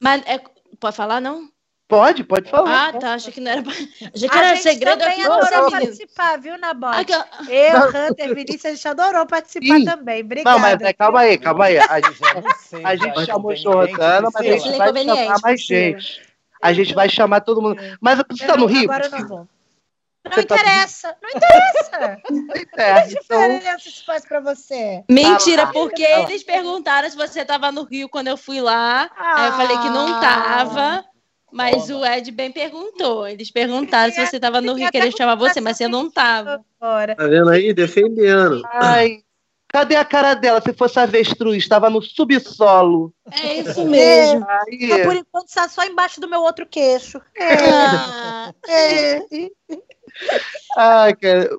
mas 0.00 0.22
é- 0.26 0.40
pode 0.80 0.96
falar, 0.96 1.20
não? 1.20 1.48
Pode, 1.88 2.22
pode 2.22 2.50
falar. 2.50 2.88
Ah, 2.88 2.92
tá, 2.92 3.14
achei 3.14 3.32
que 3.32 3.40
não 3.40 3.50
era. 3.50 3.62
Achei 4.14 4.28
que 4.28 4.36
A 4.36 4.38
era 4.44 4.54
gente 4.54 4.62
segredo. 4.62 4.98
também 4.98 5.24
adorou 5.24 5.38
"Nossa, 5.40 5.56
menino." 5.56 5.70
participar, 5.96 6.38
viu, 6.38 6.58
Nabote? 6.58 7.00
Aquela- 7.00 7.26
Eu, 7.48 7.88
Hunter, 8.10 8.34
Vinícius, 8.34 8.64
a 8.66 8.70
gente 8.74 8.88
adorou 8.88 9.26
participar 9.26 9.74
Sim. 9.78 9.84
também. 9.86 10.22
Obrigada. 10.22 10.50
Não, 10.50 10.58
mas 10.58 10.80
é, 10.82 10.92
calma 10.92 11.20
aí, 11.20 11.38
calma 11.38 11.64
aí. 11.64 11.78
A 11.78 12.00
gente, 12.00 12.20
não 12.44 12.54
sei, 12.60 12.84
a 12.84 12.94
gente 12.94 13.18
é 13.20 13.24
chamou 13.24 13.56
Jordana, 13.56 14.28
mas 14.34 14.36
a 14.36 14.42
gente 14.42 14.68
vai 14.76 14.88
Inconveniente, 14.90 15.22
chamar 15.24 15.38
mais 15.42 15.60
gente. 15.62 16.22
A 16.60 16.72
gente 16.74 16.94
vai 16.94 17.08
chamar 17.08 17.40
todo 17.40 17.62
mundo. 17.62 17.80
Mas 18.02 18.18
você 18.18 18.46
tá 18.46 18.54
no 18.54 18.60
não- 18.60 18.66
Rio? 18.66 18.82
Agora 18.84 19.06
eu 19.06 19.10
não 19.10 19.26
vou. 19.26 19.38
Não 20.24 20.32
Você 20.34 20.42
tá 20.42 20.56
no 20.56 20.60
interessa, 20.60 21.16
não 21.22 21.30
interessa. 21.30 22.18
É, 22.76 23.00
Que 23.02 23.14
então, 23.14 23.48
diferença 23.48 23.88
isso 23.88 24.04
faz 24.04 24.26
pra 24.26 24.40
você? 24.40 25.02
Mentira, 25.08 25.62
Ah 25.62 25.72
porque 25.72 26.04
Ah 26.04 26.20
eles 26.20 26.42
perguntaram 26.42 27.08
se 27.08 27.16
você 27.16 27.44
tava 27.46 27.72
no 27.72 27.84
Rio 27.84 28.08
quando 28.10 28.28
eu 28.28 28.36
fui 28.36 28.60
lá. 28.60 29.10
Aí 29.16 29.46
eu 29.46 29.52
falei 29.54 29.78
que 29.78 29.88
não 29.88 30.14
Ah. 30.16 30.20
tava. 30.20 31.04
Mas 31.50 31.86
Toma. 31.86 32.00
o 32.00 32.06
Ed 32.06 32.30
bem 32.30 32.52
perguntou. 32.52 33.26
Eles 33.26 33.50
perguntaram 33.50 34.12
se 34.12 34.24
você 34.26 34.38
tava 34.38 34.60
no 34.60 34.74
Rio, 34.74 34.90
com 34.92 35.10
chamar 35.16 35.34
você, 35.34 35.60
mas 35.60 35.76
você 35.76 35.88
não 35.88 36.10
tava. 36.10 36.62
Agora. 36.80 37.14
Tá 37.14 37.26
vendo 37.26 37.48
aí? 37.50 37.72
Defendendo. 37.72 38.62
ai, 38.72 39.22
cadê 39.68 39.96
a 39.96 40.04
cara 40.04 40.34
dela? 40.34 40.60
Se 40.60 40.72
fosse 40.74 40.98
avestruz, 41.00 41.58
estava 41.62 41.88
no 41.88 42.02
subsolo. 42.02 43.12
É 43.42 43.54
isso 43.60 43.84
mesmo. 43.86 44.46
Aí, 44.48 44.88
Mas 44.88 45.06
por 45.06 45.16
enquanto 45.16 45.48
está 45.48 45.68
só 45.68 45.84
embaixo 45.84 46.20
do 46.20 46.28
meu 46.28 46.42
outro 46.42 46.66
queixo. 46.66 47.20
Ah, 47.40 48.52
ai, 50.76 51.14
cara. 51.16 51.50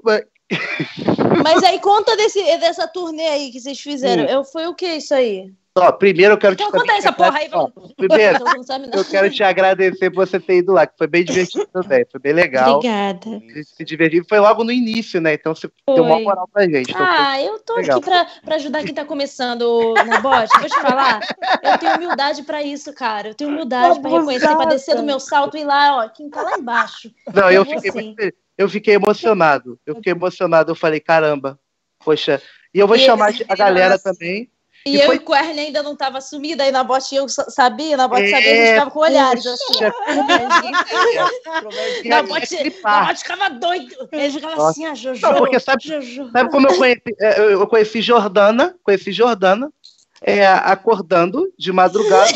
mas- 1.43 1.63
aí 1.63 1.79
conta 1.79 2.15
desse, 2.15 2.41
dessa 2.57 2.87
turnê 2.87 3.27
aí 3.27 3.51
que 3.51 3.59
vocês 3.59 3.79
fizeram. 3.79 4.27
Sim. 4.27 4.33
Eu, 4.33 4.43
foi 4.43 4.67
o 4.67 4.73
que 4.75 4.87
isso 4.87 5.13
aí? 5.13 5.51
Ó, 5.77 5.91
primeiro 5.91 6.33
eu 6.33 6.37
quero 6.37 6.55
te 6.55 6.63
Então 6.63 6.79
conta 6.79 6.93
essa 6.93 7.11
porra 7.11 7.37
aí, 7.37 7.49
Ó. 7.53 7.69
Primeiro, 7.95 8.39
eu 8.93 9.05
quero 9.05 9.29
te 9.29 9.43
agradecer 9.43 10.09
por 10.09 10.25
você 10.25 10.39
ter 10.39 10.57
ido 10.57 10.73
lá, 10.73 10.85
que 10.87 10.97
foi 10.97 11.07
bem 11.07 11.23
divertido 11.23 11.65
também. 11.71 12.05
Foi 12.11 12.19
bem 12.19 12.33
legal. 12.33 12.77
Obrigada. 12.77 13.29
A 13.29 13.39
gente 13.39 13.63
se 13.65 13.85
divertiu. 13.85 14.25
Foi 14.27 14.39
logo 14.39 14.63
no 14.63 14.71
início, 14.71 15.21
né? 15.21 15.33
Então 15.35 15.53
você 15.53 15.69
deu 15.87 16.03
uma 16.03 16.15
Foi. 16.15 16.23
moral 16.23 16.49
pra 16.51 16.63
gente. 16.63 16.89
Então, 16.91 17.05
foi- 17.05 17.15
Ah, 17.15 17.41
eu 17.41 17.59
tô 17.59 17.75
legal. 17.75 17.97
aqui 17.97 18.05
pra, 18.05 18.25
pra 18.43 18.55
ajudar 18.55 18.83
quem 18.83 18.93
tá 18.93 19.05
começando 19.05 19.93
na 20.07 20.19
bote. 20.19 20.59
Vou 20.59 20.69
te 20.69 20.81
falar, 20.81 21.19
eu 21.63 21.77
tenho 21.77 21.95
humildade 21.95 22.43
pra 22.43 22.61
isso, 22.63 22.91
cara. 22.93 23.29
Eu 23.29 23.35
tenho 23.35 23.51
humildade 23.51 23.99
pra 24.01 24.09
reconhecer, 24.09 24.55
pra 24.55 24.65
descer 24.65 24.95
do 24.95 25.03
meu 25.03 25.19
salto 25.19 25.55
e 25.55 25.61
ir 25.61 25.65
lá, 25.65 25.97
ó, 26.03 26.09
quem 26.09 26.29
tá 26.29 26.41
lá 26.41 26.57
embaixo. 26.57 27.11
Não, 27.33 27.49
eu 27.51 27.63
vou 27.63 27.79
fiquei, 27.79 28.15
eu 28.57 28.67
fiquei 28.67 28.95
emocionado. 28.95 29.79
Eu 29.85 29.95
fiquei 29.95 30.11
emocionado. 30.11 30.71
Eu 30.71 30.75
falei, 30.75 30.99
caramba, 30.99 31.59
poxa. 32.03 32.41
E 32.73 32.79
eu 32.79 32.87
vou 32.87 32.95
E 32.97 32.99
chamar 32.99 33.31
a 33.47 33.55
galera 33.55 33.97
viram 33.97 34.03
também. 34.13 34.49
E, 34.85 34.95
E 34.95 34.99
eu 35.01 35.05
foi- 35.07 35.15
e 35.15 35.19
o 35.19 35.25
Querny 35.25 35.59
ainda 35.59 35.83
não 35.83 35.95
tava 35.95 36.21
sumida, 36.21 36.63
aí 36.63 36.71
na 36.71 36.83
bote 36.83 37.13
eu 37.13 37.27
sa- 37.27 37.49
sabia, 37.49 37.97
na 37.97 38.07
bote 38.07 38.23
É, 38.23 38.29
sabia, 38.29 38.51
a 38.51 38.55
gente 38.55 38.69
ficava 38.69 38.91
com 38.91 38.99
olhares 38.99 39.45
assim. 39.45 39.83
É 39.83 39.91
E 42.03 42.09
Na 42.09 42.23
bote, 42.23 42.55
na 42.83 43.03
bote 43.05 43.19
ficava 43.19 43.49
doido. 43.49 43.95
Ele 44.11 44.31
ficava 44.31 44.55
Nossa. 44.55 44.69
assim, 44.71 44.85
a 44.85 44.93
Jojo. 44.93 45.21
Não, 45.21 45.35
porque 45.35 45.59
sabe- 45.59 45.83
Jojo. 45.83 46.31
Sabe 46.31 46.49
como 46.49 46.67
eu 46.69 46.77
conheci? 46.77 47.01
é, 47.19 47.53
Eu 47.53 47.67
conheci 47.67 48.01
Jordana, 48.01 48.75
conheci 48.83 49.11
Jordana 49.11 49.71
é, 50.21 50.45
acordando 50.47 51.51
de 51.57 51.71
madrugada. 51.71 52.29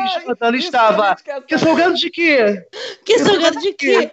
e 0.00 0.24
Jordana 0.24 0.56
estava. 0.56 1.16
Que 1.46 1.58
salgado 1.58 1.94
de 1.94 2.10
quê? 2.10 2.62
Que 3.04 3.18
salgado 3.18 3.58
de 3.60 3.72
quê? 3.72 4.10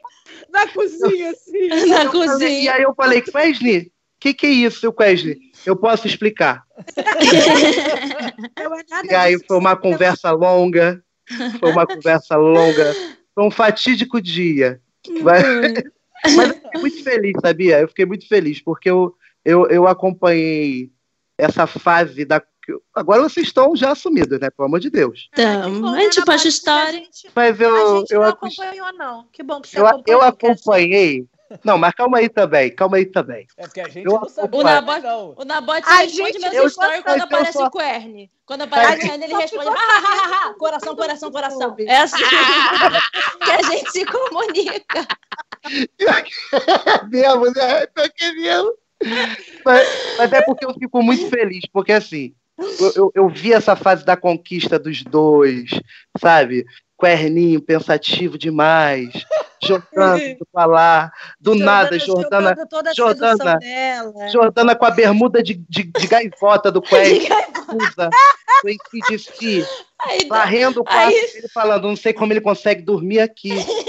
Na 0.49 0.67
cozinha, 0.67 1.32
assim. 1.32 1.67
Na 1.88 2.03
E 2.03 2.07
cozinha. 2.07 2.73
aí 2.73 2.82
eu 2.84 2.93
falei, 2.95 3.23
Wesley, 3.34 3.80
o 3.88 3.91
que, 4.19 4.34
que 4.34 4.45
é 4.45 4.49
isso, 4.49 4.93
Wesley? 4.97 5.38
Eu 5.66 5.76
posso 5.76 6.05
explicar. 6.07 6.63
Não 8.57 8.76
é 8.76 8.84
nada 8.89 9.07
E 9.11 9.16
aí 9.16 9.34
disso. 9.34 9.45
foi 9.47 9.57
uma 9.57 9.76
conversa 9.76 10.32
longa. 10.32 11.03
Foi 11.59 11.72
uma 11.72 11.86
conversa 11.88 12.36
longa. 12.36 12.93
Foi 13.34 13.43
um 13.43 13.51
fatídico 13.51 14.22
dia. 14.22 14.80
Mas, 15.22 15.43
mas 16.36 16.49
eu 16.49 16.55
fiquei 16.55 16.82
muito 16.82 17.03
feliz, 17.03 17.34
sabia? 17.41 17.80
Eu 17.82 17.88
fiquei 17.88 18.05
muito 18.05 18.28
feliz, 18.28 18.61
porque 18.61 18.89
eu, 18.89 19.16
eu, 19.43 19.68
eu 19.68 19.88
acompanhei 19.88 20.91
essa 21.38 21.66
fase 21.68 22.26
da. 22.26 22.41
Agora 22.95 23.22
vocês 23.22 23.45
estão 23.47 23.76
já 23.76 23.91
assumidos, 23.91 24.39
né? 24.39 24.49
Pelo 24.49 24.68
amor 24.68 24.80
de 24.80 24.89
Deus. 24.89 25.30
Então, 25.34 25.88
a 25.93 25.95
posta 25.95 26.26
Paty, 26.26 26.47
história. 26.47 26.89
A 26.89 27.03
gente, 27.03 27.30
Mas 27.36 27.61
a 27.61 27.63
eu, 27.63 27.97
gente 27.99 28.11
eu, 28.11 28.22
não 28.22 28.30
acompanhou, 28.30 28.93
não. 28.93 29.28
Que 29.32 29.43
bom 29.43 29.61
que 29.61 29.68
você 29.70 29.80
eu, 29.80 29.86
acompanhou. 29.86 30.24
eu 30.24 30.34
que 30.34 30.45
a 30.45 30.49
gente- 30.49 30.59
acompanhei. 30.59 31.28
Não, 31.63 31.77
mas 31.77 31.93
calma 31.93 32.17
aí 32.17 32.27
também, 32.29 32.71
calma 32.73 32.97
aí 32.97 33.05
também. 33.05 33.45
É 33.57 33.63
porque 33.67 33.81
a 33.81 33.87
gente 33.87 34.05
Eu- 34.05 34.13
não 34.19 34.27
sabe. 34.29 34.55
O 34.57 34.63
não. 34.63 35.35
A 35.87 35.97
responde 35.97 36.33
gente- 36.33 36.39
meus 36.39 36.53
eu 36.53 36.69
stories 36.69 37.03
quando 37.03 37.21
aparece 37.21 37.53
só- 37.53 37.65
o 37.67 37.71
Querny. 37.71 38.31
Quando 38.45 38.61
aparece 38.63 38.97
o 39.05 39.09
Querny, 39.09 39.23
ele 39.25 39.35
responde, 39.35 39.67
"Ah, 39.69 39.73
ah, 39.73 40.01
ah, 40.05 40.47
ah, 40.49 40.53
coração, 40.57 40.95
coração, 40.95 41.31
coração. 41.31 41.75
É 41.79 41.97
assim 41.97 42.15
que 43.43 43.51
a 43.51 43.61
gente 43.61 43.91
se 43.91 44.05
comunica. 44.05 45.07
É 46.07 47.05
mesmo, 47.07 47.45
né? 47.45 47.83
É 47.83 48.31
mesmo. 48.33 48.73
Mas, 49.65 49.87
mas 50.17 50.33
é 50.33 50.41
porque 50.43 50.63
eu 50.65 50.73
fico 50.75 51.01
muito 51.01 51.27
feliz, 51.29 51.65
porque 51.73 51.91
assim, 51.91 52.33
eu, 52.79 52.91
eu, 52.95 53.11
eu 53.15 53.29
vi 53.29 53.51
essa 53.51 53.75
fase 53.75 54.05
da 54.05 54.15
conquista 54.15 54.77
dos 54.77 55.03
dois, 55.03 55.71
sabe? 56.19 56.65
Querninho, 56.99 57.61
pensativo 57.61 58.37
demais, 58.37 59.09
Jordana 59.63 60.19
lá, 60.65 61.11
do 61.39 61.55
nada, 61.55 61.97
Jordana, 61.99 62.49
jogando 62.49 62.67
toda 62.69 62.89
a 62.89 62.93
Jordana- 62.93 63.57
dela. 63.57 64.27
Jordana 64.31 64.75
com 64.75 64.85
a 64.85 64.91
bermuda 64.91 65.41
de, 65.43 65.55
de, 65.67 65.83
de 65.83 66.07
gaivota 66.07 66.71
do 66.71 66.81
Quernin, 66.83 67.27
usa, 67.73 68.09
do 68.63 68.69
Aí, 69.99 70.27
varrendo 70.27 70.81
o 70.81 70.83
quarto 70.83 71.07
Aí- 71.15 71.31
dele 71.33 71.47
falando, 71.53 71.87
não 71.87 71.95
sei 71.95 72.13
como 72.13 72.31
ele 72.31 72.41
consegue 72.41 72.81
dormir 72.81 73.19
aqui. 73.19 73.51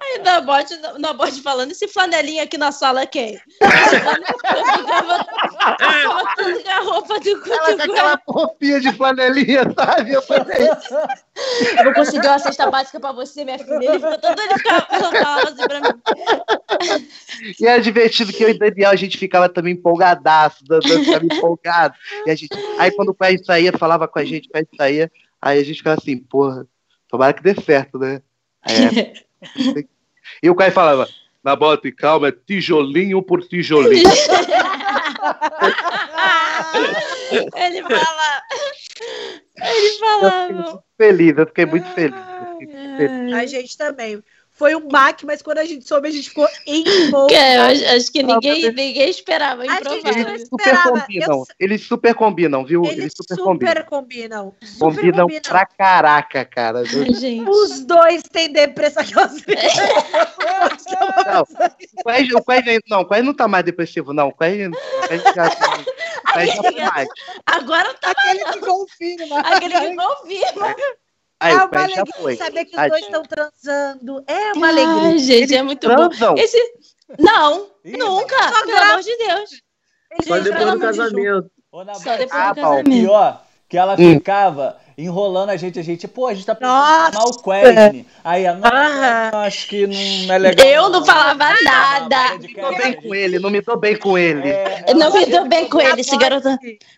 aí 0.00 0.18
Nabote, 0.22 0.74
Nabote 0.98 1.42
falando, 1.42 1.72
esse 1.72 1.88
flanelinha 1.88 2.44
aqui 2.44 2.56
na 2.58 2.72
sala 2.72 3.02
é 3.02 3.06
quem? 3.06 3.34
Eu 3.60 3.70
ficava, 4.70 5.26
ficava 6.36 6.84
roupa 6.84 7.20
do 7.20 7.28
Ela 7.28 7.76
com 7.76 7.82
aquela 7.82 8.20
roupinha 8.28 8.80
de 8.80 8.92
flanelinha, 8.92 9.62
sabe? 9.76 10.12
Eu 10.12 10.22
falei, 10.22 10.68
Eu 11.76 11.84
vou 11.84 11.94
conseguir 11.94 12.26
uma 12.26 12.38
cesta 12.38 12.70
básica 12.70 13.00
pra 13.00 13.12
você, 13.12 13.44
minha 13.44 13.58
filha. 13.58 13.74
Ele 13.74 13.98
ficou 13.98 14.18
todo 14.18 14.36
de 14.36 14.62
falava 14.62 15.48
assim 15.48 15.66
pra 15.66 15.80
mim. 15.80 17.08
E 17.60 17.66
era 17.66 17.80
divertido 17.80 18.32
que 18.32 18.42
eu 18.42 18.50
e 18.50 18.52
o 18.52 18.58
Daniel, 18.58 18.90
a 18.90 18.96
gente 18.96 19.18
ficava 19.18 19.48
também 19.48 19.74
empolgadaço, 19.74 20.64
dançando, 20.64 21.04
ficava 21.04 21.24
empolgado. 21.24 21.94
E 22.26 22.30
a 22.30 22.34
gente, 22.34 22.50
aí 22.78 22.90
quando 22.90 23.10
o 23.10 23.14
Quest 23.14 23.44
saía, 23.44 23.72
falava 23.72 24.08
com 24.08 24.18
a 24.18 24.24
gente, 24.24 24.48
o 24.48 24.52
Quest 24.52 24.68
saía, 24.76 25.10
aí 25.40 25.58
a 25.58 25.64
gente 25.64 25.78
ficava 25.78 26.00
assim, 26.00 26.16
porra, 26.16 26.66
tomara 27.08 27.32
que 27.32 27.42
dê 27.42 27.54
certo, 27.54 27.98
né? 27.98 28.20
É. 28.68 29.84
e 30.42 30.50
o 30.50 30.54
Quest 30.56 30.72
falava, 30.74 31.08
na 31.42 31.56
bota 31.56 31.88
e 31.88 31.92
calma, 31.92 32.28
é 32.28 32.32
tijolinho 32.32 33.22
por 33.22 33.42
tijolinho. 33.42 34.02
Ele 37.56 37.82
fala. 37.82 38.42
Ele 39.56 39.86
Eu 39.88 39.92
fiquei 39.92 39.98
falava. 39.98 40.52
muito 40.52 40.82
feliz, 40.96 41.38
eu 41.38 41.46
fiquei 41.46 41.66
muito 41.66 41.88
feliz. 41.94 42.16
eu 42.16 42.58
fiquei 42.58 42.66
muito 42.76 42.96
feliz. 42.96 43.34
A 43.34 43.46
gente 43.46 43.76
também. 43.78 44.22
Foi 44.58 44.74
um 44.74 44.88
baque, 44.88 45.24
mas 45.24 45.40
quando 45.40 45.58
a 45.58 45.64
gente 45.64 45.86
soube, 45.86 46.08
a 46.08 46.10
gente 46.10 46.28
ficou 46.30 46.48
empolgado. 46.66 47.28
Que 47.28 47.34
eu 47.34 47.62
acho, 47.62 47.84
acho 47.96 48.12
que 48.12 48.22
ninguém, 48.24 48.72
ninguém 48.72 49.08
esperava, 49.08 49.62
A 49.62 49.66
gente 49.66 49.78
improvável. 49.98 50.24
não 50.24 50.30
Eles 50.34 50.48
super 50.48 50.82
combinam, 50.82 51.36
Eu- 51.38 51.46
eles 51.60 51.82
super 51.86 52.14
combinam, 52.14 52.64
viu? 52.64 52.84
Eles 52.84 53.12
super, 53.16 53.36
combinam. 53.38 54.54
Super 54.60 54.78
Combinam 54.78 55.20
combinam. 55.26 55.42
pra 55.42 55.64
caraca, 55.64 56.44
cara. 56.44 56.80
Ai, 56.80 57.14
gente. 57.14 57.48
Os 57.48 57.80
dois 57.84 58.22
têm 58.24 58.52
depressão. 58.52 59.04
Não, 61.26 61.42
o 61.42 62.04
Quest, 62.04 62.32
o 62.34 62.44
Quest, 62.44 62.82
não, 62.88 63.00
o 63.02 63.08
Quest 63.08 63.22
não 63.24 63.34
tá 63.34 63.46
mais 63.48 63.64
depressivo, 63.64 64.12
não. 64.12 64.28
O 64.28 64.32
Quest, 64.36 64.70
o 64.72 65.08
Quest 65.08 65.24
já, 65.34 65.46
o 65.46 66.32
Quest 66.32 66.76
já 66.76 66.90
mais. 66.90 67.08
Agora 67.46 67.94
tá 67.94 68.10
Aquele 68.10 68.44
que 68.44 68.58
confirma. 68.60 69.40
aquele 69.40 69.74
que 69.80 69.96
confirma. 69.96 70.74
Aí 71.40 71.52
é 71.52 71.56
uma 71.56 71.82
alegria 71.82 72.04
foi. 72.20 72.36
saber 72.36 72.64
que 72.64 72.72
os 72.72 72.78
Ai, 72.78 72.90
dois 72.90 73.02
estão 73.02 73.22
transando. 73.22 74.24
É 74.26 74.52
uma 74.54 74.68
alegria. 74.68 75.18
Gente, 75.18 75.54
é 75.54 75.62
muito 75.62 75.86
bom. 75.88 76.08
Transam. 76.08 76.34
Esse... 76.36 76.58
Não, 77.18 77.68
nunca, 77.84 78.36
Só 78.52 78.66
pelo 78.66 78.78
amor 78.78 79.02
de 79.02 79.16
Deus. 79.16 79.50
Só 80.26 80.38
depois 80.40 80.44
do 80.44 80.72
de 80.74 80.80
casamento. 80.80 81.50
Na 81.86 81.94
Só 81.94 82.16
depois 82.16 82.30
Ah, 82.32 82.52
do 82.52 82.60
Paulo, 82.60 82.76
casamento. 82.78 82.90
E 82.90 83.06
ó, 83.06 83.34
que 83.68 83.76
ela 83.78 83.94
Hum. 83.94 84.14
ficava 84.14 84.76
enrolando 84.96 85.50
a 85.50 85.56
gente, 85.56 85.78
a 85.78 85.82
gente, 85.82 86.08
pô, 86.08 86.26
a 86.26 86.34
gente 86.34 86.44
tá 86.44 86.54
pensando 86.56 87.24
o 87.24 87.42
Quesne. 87.42 88.06
Aí 88.24 88.46
a 88.46 88.54
não, 88.54 89.38
acho 89.40 89.68
que 89.68 89.86
não 89.86 90.34
é 90.34 90.38
legal. 90.38 90.66
Eu 90.66 90.88
não 90.88 91.04
falava 91.04 91.54
Não, 91.54 91.64
nada. 91.64 92.16
não, 92.30 92.38
Não 92.38 92.40
me 92.40 92.54
dou 92.54 92.76
bem 92.76 92.92
com 93.00 93.14
ele, 93.14 93.38
não 93.38 93.50
me 93.50 93.60
dou 93.60 93.76
bem 93.78 93.96
com 93.96 94.18
ele. 94.18 94.48
É, 94.48 94.92
não 94.94 95.12
me 95.12 95.24
dou 95.26 95.46
bem 95.46 95.68
com 95.68 95.80
ele, 95.80 96.00
esse 96.00 96.16
garoto. 96.16 96.48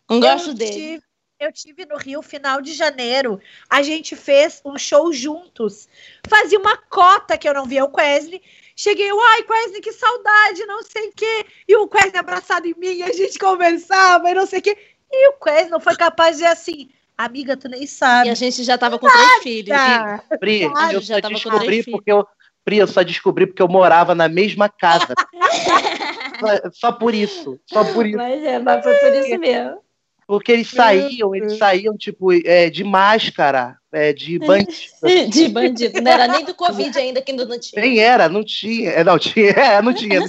Não 0.09 0.19
gosto 0.19 0.55
dele. 0.55 1.03
Eu 1.41 1.51
tive 1.51 1.87
no 1.87 1.97
Rio, 1.97 2.21
final 2.21 2.61
de 2.61 2.75
janeiro. 2.75 3.41
A 3.71 3.81
gente 3.81 4.15
fez 4.15 4.61
um 4.63 4.77
show 4.77 5.11
juntos. 5.11 5.89
Fazia 6.29 6.59
uma 6.59 6.77
cota 6.77 7.39
que 7.39 7.49
eu 7.49 7.55
não 7.55 7.65
via 7.65 7.83
o 7.83 7.91
Wesley. 7.97 8.43
Cheguei, 8.77 9.09
ai, 9.11 9.45
Wesley, 9.49 9.81
que 9.81 9.91
saudade, 9.91 10.67
não 10.67 10.83
sei 10.83 11.09
o 11.09 11.13
quê. 11.17 11.47
E 11.67 11.75
o 11.77 11.89
Wesley 11.93 12.19
abraçado 12.19 12.67
em 12.67 12.75
mim, 12.77 13.01
a 13.03 13.11
gente 13.13 13.39
conversava 13.39 14.31
e 14.31 14.35
não 14.35 14.47
sei 14.47 14.59
o 14.59 14.63
quê. 14.63 14.77
E 15.11 15.31
o 15.31 15.35
Wesley 15.43 15.71
não 15.71 15.81
foi 15.81 15.97
capaz 15.97 16.37
de 16.37 16.43
dizer 16.43 16.53
assim, 16.53 16.91
amiga, 17.17 17.57
tu 17.57 17.71
nem 17.71 17.85
E 17.85 17.89
sabe. 17.89 18.29
a 18.29 18.35
gente 18.35 18.63
já 18.63 18.77
tava 18.77 18.99
com 18.99 19.09
três 19.09 19.43
filhos. 19.43 19.71
Ah, 19.79 20.23
Pri, 20.39 20.69
Claro, 20.69 20.93
eu 20.93 21.01
já 21.01 21.15
só 21.15 21.21
tava 21.23 21.33
com 21.33 21.41
descobri 21.41 21.67
três 21.67 21.85
filhos. 21.87 21.99
porque 21.99 22.13
eu. 22.13 22.27
Pri, 22.63 22.77
eu 22.77 22.87
só 22.87 23.03
descobri 23.03 23.47
porque 23.47 23.63
eu 23.63 23.69
morava 23.69 24.15
na 24.15 24.29
mesma 24.29 24.69
casa. 24.69 25.15
só, 26.39 26.71
só 26.75 26.93
por 26.93 27.15
isso. 27.15 27.59
Só 27.65 27.83
por 27.95 28.05
isso. 28.05 28.19
Mas 28.19 28.45
é, 28.45 28.59
mas 28.59 28.85
foi 28.85 28.95
por 28.97 29.15
isso 29.15 29.39
mesmo. 29.39 29.83
Porque 30.31 30.53
eles 30.53 30.71
saíam, 30.71 31.35
eles 31.35 31.59
saíam, 31.59 31.97
tipo, 31.97 32.33
é, 32.33 32.71
de 32.71 32.85
máscara, 32.85 33.77
é, 33.91 34.13
de 34.13 34.39
bandido. 34.47 35.29
De 35.29 35.49
bandido. 35.49 36.01
Não 36.01 36.13
era 36.13 36.29
nem 36.29 36.45
do 36.45 36.55
Covid 36.55 36.97
ainda, 36.97 37.21
que 37.21 37.33
ainda 37.33 37.45
não 37.45 37.59
tinha. 37.59 37.83
Nem 37.83 37.99
era, 37.99 38.29
não 38.29 38.45
tinha. 38.45 38.91
É, 38.91 39.03
não, 39.03 39.19
tinha, 39.19 39.51
é, 39.51 39.83
não 39.83 39.93
tinha. 39.93 40.21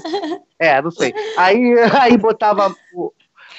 É, 0.57 0.81
não 0.81 0.89
sei. 0.89 1.13
Aí, 1.37 1.75
aí 2.01 2.17
botava. 2.17 2.75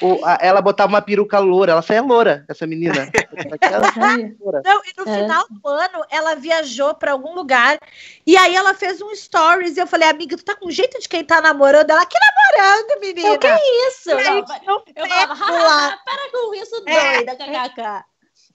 O- 0.03 0.25
a- 0.25 0.39
ela 0.41 0.61
botava 0.61 0.93
uma 0.93 1.01
peruca 1.03 1.39
loura, 1.39 1.73
ela 1.73 1.83
saía 1.83 2.03
loura, 2.03 2.45
essa 2.49 2.67
menina. 2.67 3.11
Loura. 4.41 4.63
Não, 4.65 4.81
e 4.85 4.93
no 4.97 5.09
É. 5.09 5.19
final 5.23 5.45
do 5.51 5.69
ano, 5.69 6.05
ela 6.11 6.35
viajou 6.35 6.95
pra 6.95 7.13
algum 7.13 7.35
lugar. 7.35 7.79
E 8.27 8.37
aí 8.37 8.55
ela 8.55 8.75
fez 8.75 9.01
um 9.01 9.15
stories. 9.15 9.77
E 9.77 9.81
eu 9.81 9.87
falei, 9.87 10.09
amiga, 10.09 10.37
tu 10.37 10.45
tá 10.45 10.55
com 10.57 10.71
jeito 10.71 10.99
de 11.01 11.09
quem 11.09 11.25
tá 11.25 11.41
namorando? 11.41 11.91
Ela, 11.91 12.05
que 12.07 12.17
namorando, 12.19 13.01
menina? 13.01 13.33
O 13.33 13.39
que 13.39 13.47
é 13.47 13.89
isso? 13.89 14.11
Aí, 14.11 14.25
Não, 14.67 14.77
um 14.79 14.83
eu 14.95 15.05
pé 15.09 15.27
falava, 15.37 15.99
para 16.05 16.31
com 16.31 16.55
isso, 16.55 16.83
É. 16.87 17.17
doida, 17.17 17.37
kkk. 17.37 18.05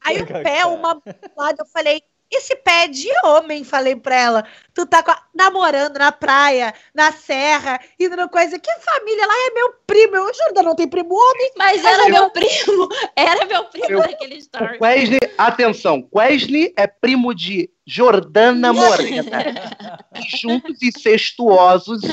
Aí 0.05 0.21
o 0.21 0.25
pé, 0.27 0.65
uma 0.65 0.93
do 0.95 1.01
lado, 1.35 1.57
eu 1.59 1.65
falei, 1.65 2.01
esse 2.31 2.55
pé 2.57 2.83
é 2.85 2.87
de 2.87 3.07
homem, 3.23 3.63
falei 3.63 3.95
pra 3.95 4.15
ela. 4.15 4.45
Tu 4.73 4.85
tá 4.85 5.01
com 5.01 5.11
a- 5.11 5.21
namorando 5.33 5.97
na 5.97 6.11
praia, 6.11 6.73
na 6.93 7.11
serra, 7.11 7.79
indo 7.99 8.15
na 8.15 8.27
coisa. 8.27 8.59
Que 8.59 8.71
família 8.79 9.25
lá 9.25 9.33
é 9.33 9.53
meu 9.53 9.73
primo. 9.87 10.15
Eu 10.15 10.25
juro, 10.33 10.63
não 10.63 10.75
tem 10.75 10.87
primo 10.87 11.13
homem. 11.15 11.51
Mas 11.57 11.83
era 11.83 12.09
meu 12.09 12.29
primo, 12.29 12.87
era 13.15 13.45
meu 13.45 13.63
primo 13.65 13.87
Eu- 13.89 13.99
daquele 14.01 14.35
story. 14.37 14.77
Wesley, 14.81 15.19
atenção, 15.37 16.07
Wesley 16.13 16.73
é 16.77 16.85
primo 16.87 17.33
de 17.33 17.69
Jordana 17.85 18.73
Morena. 18.73 19.37
E 20.17 20.35
juntos 20.37 20.81
e 20.81 20.87
incestuosos. 20.87 22.01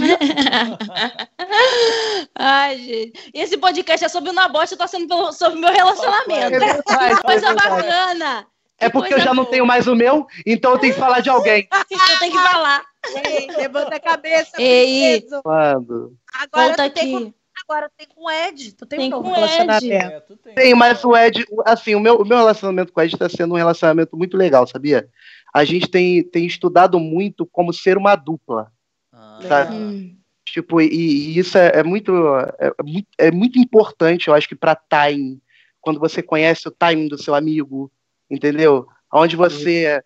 Ai, 2.37 2.79
gente. 2.79 3.31
E 3.33 3.41
esse 3.41 3.57
podcast 3.57 4.05
é 4.05 4.09
sobre 4.09 4.31
o 4.31 4.33
Nabote, 4.33 4.77
tá 4.77 4.87
sendo 4.87 5.09
pelo- 5.09 5.33
sobre 5.33 5.59
o 5.59 5.61
meu 5.61 5.73
relacionamento. 5.73 6.33
É 6.33 6.51
verdade, 6.51 7.13
é 7.13 7.17
coisa 7.23 7.47
verdade. 7.55 7.69
bacana. 7.83 8.47
É 8.79 8.87
Que 8.87 8.93
porque 8.93 9.15
eu 9.15 9.21
já 9.21 9.33
não 9.33 9.45
boa. 9.45 9.51
tenho 9.51 9.67
mais 9.67 9.87
o 9.87 9.95
meu, 9.95 10.27
então 10.45 10.73
eu 10.73 10.79
tenho 10.79 10.95
que 10.95 10.99
falar 11.01 11.21
de 11.21 11.31
alguém. 11.31 11.69
Você 11.89 12.19
tem 12.19 12.31
que 12.31 12.39
falar. 12.39 12.83
Ei, 13.25 13.47
levanta 13.57 13.97
a 13.97 14.01
cabeça. 14.01 14.61
Ei. 14.61 15.25
Quando? 15.43 16.17
Agora 16.35 16.67
Volta 16.69 16.91
tu 16.91 16.95
tem 16.95 17.11
com, 17.13 17.17
aqui. 17.19 17.35
agora 17.63 17.91
tem 17.97 18.07
com 18.15 18.25
o 18.25 18.31
Ed. 18.31 18.73
Tu 18.75 18.87
tem, 18.87 18.99
Tem 18.99 19.15
um 19.15 19.23
com 19.23 19.29
o 19.29 19.33
Ed. 19.33 19.37
relacionamento. 19.37 19.93
É, 19.95 20.21
tu 20.21 20.37
tem. 20.37 20.55
Tem, 20.55 20.75
mas 20.75 21.05
o 21.05 21.17
Ed, 21.17 21.45
assim, 21.65 21.95
o 21.95 22.01
meu, 22.01 22.17
o 22.17 22.25
meu 22.25 22.39
relacionamento 22.39 22.93
com 22.93 23.01
o 23.01 23.03
Ed 23.03 23.15
está 23.15 23.29
sendo 23.29 23.55
um 23.55 23.57
relacionamento 23.59 24.17
muito 24.17 24.37
legal, 24.37 24.67
sabia? 24.67 25.09
A 25.55 25.65
gente 25.65 25.87
tem, 25.89 26.23
tem 26.23 26.45
estudado 26.47 26.99
muito 26.99 27.47
como 27.47 27.73
ser 27.73 27.97
uma 27.97 28.17
dupla. 28.17 28.73
Ah, 29.13 29.39
Sabe? 29.47 29.75
Hum. 29.77 30.17
Tipo, 30.47 30.81
e, 30.81 30.87
e 30.89 31.39
isso 31.39 31.57
é, 31.57 31.71
é 31.77 31.83
muito, 31.83 32.13
é, 32.59 32.73
é 32.79 32.83
muito, 32.83 33.07
é 33.19 33.31
muito 33.31 33.59
importante, 33.59 34.29
eu 34.29 34.35
acho 34.35 34.49
que 34.49 34.55
para 34.55 34.77
time, 34.77 35.41
quando 35.81 35.99
você 36.01 36.23
conhece 36.23 36.67
o 36.69 36.71
timing 36.71 37.09
do 37.09 37.21
seu 37.23 37.35
amigo, 37.35 37.91
entendeu? 38.35 38.87
Onde 39.13 39.37
você, 39.37 40.03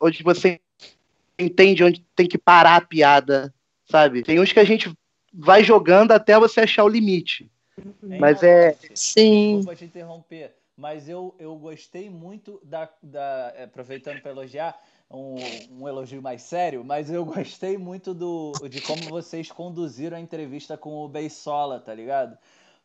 onde 0.00 0.22
você 0.22 0.60
entende 1.38 1.84
onde 1.84 2.04
tem 2.16 2.26
que 2.26 2.36
parar 2.36 2.76
a 2.76 2.80
piada, 2.80 3.54
sabe? 3.88 4.22
Tem 4.22 4.40
uns 4.40 4.52
que 4.52 4.60
a 4.60 4.64
gente 4.64 4.92
vai 5.32 5.62
jogando 5.62 6.12
até 6.12 6.38
você 6.38 6.60
achar 6.60 6.84
o 6.84 6.88
limite. 6.88 7.50
Hein, 7.78 8.18
Mas 8.18 8.42
é-? 8.42 8.76
Sim. 8.94 9.56
Desculpa 9.56 9.76
te 9.76 9.84
interromper, 9.84 10.54
mas 10.76 11.08
eu, 11.08 11.34
eu 11.38 11.54
gostei 11.56 12.10
muito 12.10 12.60
da. 12.64 12.90
da 13.02 13.52
é, 13.56 13.64
aproveitando 13.64 14.20
para 14.20 14.32
elogiar, 14.32 14.78
um, 15.10 15.36
um 15.70 15.88
elogio 15.88 16.20
mais 16.20 16.42
sério, 16.42 16.84
mas 16.84 17.10
eu 17.10 17.24
gostei 17.24 17.78
muito 17.78 18.12
do, 18.12 18.52
de 18.68 18.80
como 18.82 19.02
vocês 19.04 19.50
conduziram 19.50 20.16
a 20.16 20.20
entrevista 20.20 20.76
com 20.76 20.96
o 20.96 21.08
Beisola, 21.08 21.80
tá 21.80 21.94
ligado? 21.94 22.36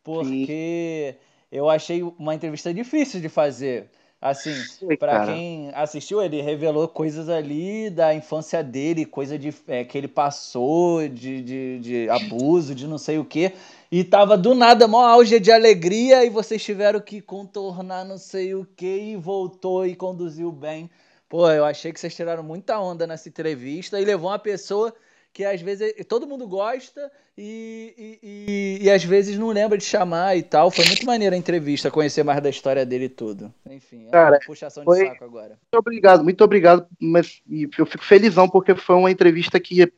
Porque 0.04 1.16
eu 1.52 1.70
achei 1.70 2.04
uma 2.04 2.36
entrevista 2.36 2.74
difícil 2.74 3.22
de 3.22 3.30
fazer. 3.30 3.90
Assim, 4.24 4.54
cara. 4.98 5.26
quem 5.26 5.70
assistiu, 5.74 6.22
ele 6.22 6.42
revelou 6.42 6.88
coisas 6.88 7.28
ali 7.28 7.90
da 7.90 8.16
infância 8.16 8.64
dele, 8.64 9.06
coisa 9.06 9.38
de, 9.38 9.54
é, 9.68 9.84
que 9.84 9.98
ele 9.98 10.08
passou, 10.08 11.10
de, 11.10 11.42
de, 11.42 11.80
de 11.80 12.10
abuso, 12.10 12.74
de 12.74 12.88
não 12.88 12.98
sei 12.98 13.20
o 13.20 13.26
quê. 13.26 13.52
E 13.92 14.02
tava 14.02 14.38
do 14.38 14.56
nada, 14.56 14.88
mó 14.88 15.04
auge 15.06 15.42
de 15.42 15.52
alegria, 15.52 16.24
e 16.24 16.30
vocês 16.30 16.64
tiveram 16.64 17.02
que 17.02 17.20
contornar 17.20 18.06
não 18.06 18.18
sei 18.18 18.56
o 18.56 18.66
quê, 18.78 19.12
e 19.12 19.18
voltou 19.18 19.86
e 19.86 19.94
conduziu 19.94 20.54
bem. 20.54 20.90
Pô, 21.28 21.52
eu 21.52 21.66
achei 21.66 21.92
que 21.92 22.00
vocês 22.00 22.16
tiraram 22.16 22.44
muita 22.44 22.80
onda 22.80 23.06
nessa 23.06 23.28
entrevista 23.28 24.00
e 24.00 24.06
levou 24.06 24.30
uma 24.30 24.40
pessoa 24.40 24.96
que 25.34 25.44
às 25.44 25.60
vezes 25.60 25.92
todo 26.08 26.28
mundo 26.28 26.48
gosta 26.48 27.12
e, 27.36 28.20
e, 28.24 28.80
e, 28.82 28.86
e 28.86 28.90
às 28.92 29.04
vezes 29.04 29.38
não 29.38 29.48
lembra 29.50 29.78
de 29.78 29.84
chamar 29.84 30.38
e 30.38 30.44
tal. 30.44 30.70
Foi 30.70 30.86
muito 30.86 31.06
maneira 31.06 31.36
a 31.36 31.40
entrevista, 31.40 31.90
conhecer 31.90 32.24
mais 32.24 32.40
da 32.42 32.50
história 32.52 32.86
dele 32.86 33.06
e 33.06 33.10
tudo. 33.10 33.52
Enfim, 33.68 34.08
é 34.08 34.12
Cara, 34.12 34.36
uma 34.36 34.46
puxação 34.46 34.84
foi- 34.84 35.04
de 35.06 35.10
saco 35.10 35.24
agora. 35.26 35.50
Muito 35.60 35.80
obrigado, 35.80 36.24
muito 36.24 36.44
obrigado, 36.44 36.86
mas 37.00 37.42
eu 37.78 37.86
fico 37.88 38.04
felizão 38.06 38.48
porque 38.48 38.76
foi 38.76 38.96
uma 38.96 39.10
entrevista 39.10 39.60
que 39.60 39.92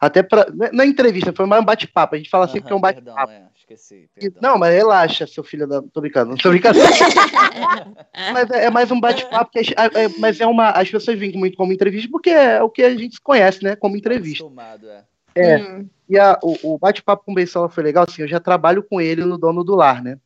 até 0.00 0.22
para 0.22 0.46
não 0.72 0.82
é 0.82 0.86
entrevista, 0.86 1.30
foi 1.32 1.44
mais 1.44 1.60
um 1.60 1.64
bate-papo. 1.64 2.14
A 2.14 2.18
gente 2.18 2.30
fala 2.30 2.46
sempre 2.48 2.62
que 2.66 2.72
é 2.72 2.76
um 2.76 2.80
bate-papo. 2.80 3.30
é, 3.30 3.46
esqueci. 3.54 4.08
Perdão. 4.14 4.40
Não, 4.40 4.58
mas 4.58 4.74
relaxa, 4.74 5.26
seu 5.26 5.44
filho 5.44 5.66
da. 5.68 5.82
Tô 5.82 6.00
brincando, 6.00 6.36
tô 6.38 6.48
brincando. 6.48 6.78
mas 8.32 8.50
é, 8.50 8.64
é 8.64 8.70
mais 8.70 8.90
um 8.90 8.98
bate-papo, 8.98 9.50
que 9.50 9.58
a 9.58 9.84
é- 9.84 10.04
é- 10.04 10.08
mas 10.18 10.40
é 10.40 10.46
uma. 10.46 10.70
As 10.70 10.90
pessoas 10.90 11.18
vêm 11.18 11.36
muito 11.36 11.56
como 11.56 11.72
entrevista 11.72 12.08
porque 12.10 12.30
é 12.30 12.62
o 12.62 12.70
que 12.70 12.82
a 12.82 12.96
gente 12.96 13.16
se 13.16 13.20
conhece, 13.20 13.62
né? 13.62 13.76
Como 13.76 13.96
entrevista. 13.96 14.42
Acostumado, 14.42 14.88
é. 14.88 15.04
É. 15.34 15.58
Hum. 15.58 15.86
E 16.08 16.18
a- 16.18 16.38
o, 16.42 16.74
o 16.74 16.78
bate-papo 16.78 17.24
com 17.24 17.32
o 17.32 17.34
Beisola 17.34 17.68
foi 17.68 17.84
legal, 17.84 18.06
assim, 18.08 18.22
eu 18.22 18.28
já 18.28 18.40
trabalho 18.40 18.82
com 18.82 19.00
ele 19.00 19.24
no 19.24 19.36
Dono 19.36 19.62
do 19.62 19.74
Lar, 19.74 20.02
né? 20.02 20.18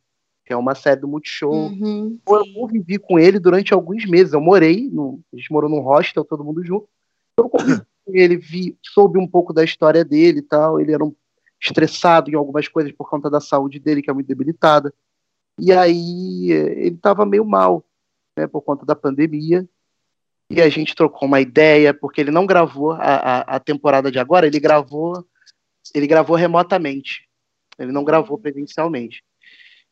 Que 0.45 0.53
é 0.53 0.57
uma 0.57 0.73
série 0.73 1.01
do 1.01 1.07
Multishow. 1.07 1.51
Uhum. 1.51 2.17
Eu 2.27 2.45
convivi 2.53 2.97
com 2.97 3.19
ele 3.19 3.39
durante 3.39 3.73
alguns 3.73 4.05
meses. 4.05 4.31
Eu 4.33 4.39
morei, 4.41 4.89
no, 4.91 5.19
a 5.33 5.37
gente 5.37 5.51
morou 5.51 5.69
num 5.69 5.79
hostel, 5.81 6.23
todo 6.23 6.43
mundo 6.43 6.63
junto. 6.63 6.87
Eu 7.37 7.49
convivi 7.49 7.81
ele, 8.07 8.37
vi, 8.37 8.77
soube 8.81 9.19
um 9.19 9.27
pouco 9.27 9.53
da 9.53 9.63
história 9.63 10.03
dele 10.03 10.39
e 10.39 10.43
tal. 10.43 10.79
Ele 10.79 10.93
era 10.93 11.03
um 11.03 11.15
estressado 11.59 12.29
em 12.29 12.35
algumas 12.35 12.67
coisas 12.67 12.91
por 12.91 13.09
conta 13.09 13.29
da 13.29 13.39
saúde 13.39 13.79
dele, 13.79 14.01
que 14.01 14.09
é 14.09 14.13
muito 14.13 14.27
debilitada. 14.27 14.93
E 15.59 15.71
aí 15.71 16.51
eh, 16.51 16.85
ele 16.85 16.95
estava 16.95 17.25
meio 17.25 17.45
mal, 17.45 17.83
né, 18.37 18.47
por 18.47 18.61
conta 18.61 18.85
da 18.85 18.95
pandemia. 18.95 19.67
E 20.49 20.61
a 20.61 20.69
gente 20.69 20.95
trocou 20.95 21.27
uma 21.27 21.41
ideia, 21.41 21.93
porque 21.93 22.21
ele 22.21 22.29
não 22.29 22.45
gravou 22.45 22.91
a, 22.91 22.97
a, 22.97 23.39
a 23.55 23.59
temporada 23.59 24.11
de 24.11 24.19
agora, 24.19 24.45
ele 24.45 24.59
gravou, 24.59 25.25
ele 25.93 26.05
gravou 26.05 26.35
remotamente. 26.35 27.27
Ele 27.79 27.91
não 27.91 28.03
gravou 28.03 28.37
presencialmente. 28.37 29.23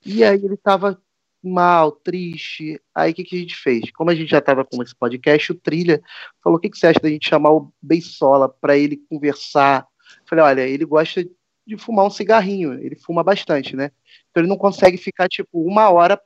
E 0.06 0.24
aí 0.24 0.44
ele 0.44 0.54
estava 0.54 1.02
mal, 1.44 1.92
triste. 1.92 2.80
Aí 2.96 3.12
o 3.12 3.14
que, 3.14 3.24
que 3.24 3.36
a 3.36 3.40
gente 3.40 3.56
fez? 3.56 3.92
Como 3.92 4.10
a 4.10 4.16
gente 4.16 4.30
já 4.30 4.40
estava 4.40 4.64
com 4.64 4.82
esse 4.82 4.96
podcast, 4.96 5.52
o 5.52 5.56
Trilha 5.56 6.02
falou: 6.44 6.58
o 6.58 6.62
que, 6.62 6.70
que 6.70 6.78
você 6.78 6.88
acha 6.88 7.00
da 7.00 7.10
gente 7.10 7.28
chamar 7.28 7.52
o 7.52 7.74
Beisola 7.82 8.48
para 8.50 8.78
ele 8.78 8.98
conversar? 9.10 9.88
Falei: 10.28 10.46
olha, 10.46 10.62
ele 10.68 10.86
gosta 10.86 11.24
de 11.66 11.78
fumar 11.78 12.06
um 12.06 12.10
cigarrinho, 12.10 12.74
ele 12.74 12.96
fuma 12.96 13.24
bastante, 13.24 13.76
né? 13.76 13.92
Então 14.30 14.42
ele 14.42 14.50
não 14.50 14.58
consegue 14.58 14.98
ficar 14.98 15.28
tipo 15.28 15.62
uma 15.66 15.90
hora, 15.90 16.20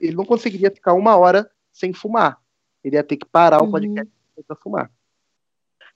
ele 0.00 0.16
não 0.16 0.24
conseguiria 0.24 0.70
ficar 0.70 0.94
uma 0.94 1.16
hora 1.16 1.50
sem 1.72 1.92
fumar. 1.92 2.38
Ele 2.82 2.96
ia 2.96 3.04
ter 3.04 3.16
que 3.16 3.26
parar 3.26 3.60
o 3.60 3.66
Uhum. 3.66 3.70
podcast 3.72 4.12
para 4.46 4.56
fumar. 4.56 4.90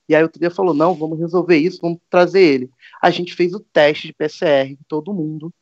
E 0.09 0.15
aí 0.15 0.23
o 0.25 0.29
Trilha 0.29 0.51
falou: 0.51 0.75
não, 0.75 0.95
vamos 0.95 1.19
resolver 1.19 1.57
isso, 1.57 1.81
vamos 1.81 1.99
trazer 2.11 2.43
ele. 2.43 2.71
A 3.01 3.11
gente 3.11 3.35
fez 3.35 3.55
o 3.55 3.61
teste 3.61 4.09
de 4.09 4.13
PCR 4.13 4.71
em 4.71 4.79
todo 4.89 5.15
mundo, 5.15 5.53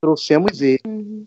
trouxemos 0.00 0.60
ele. 0.60 0.80
Uhum. 0.86 1.26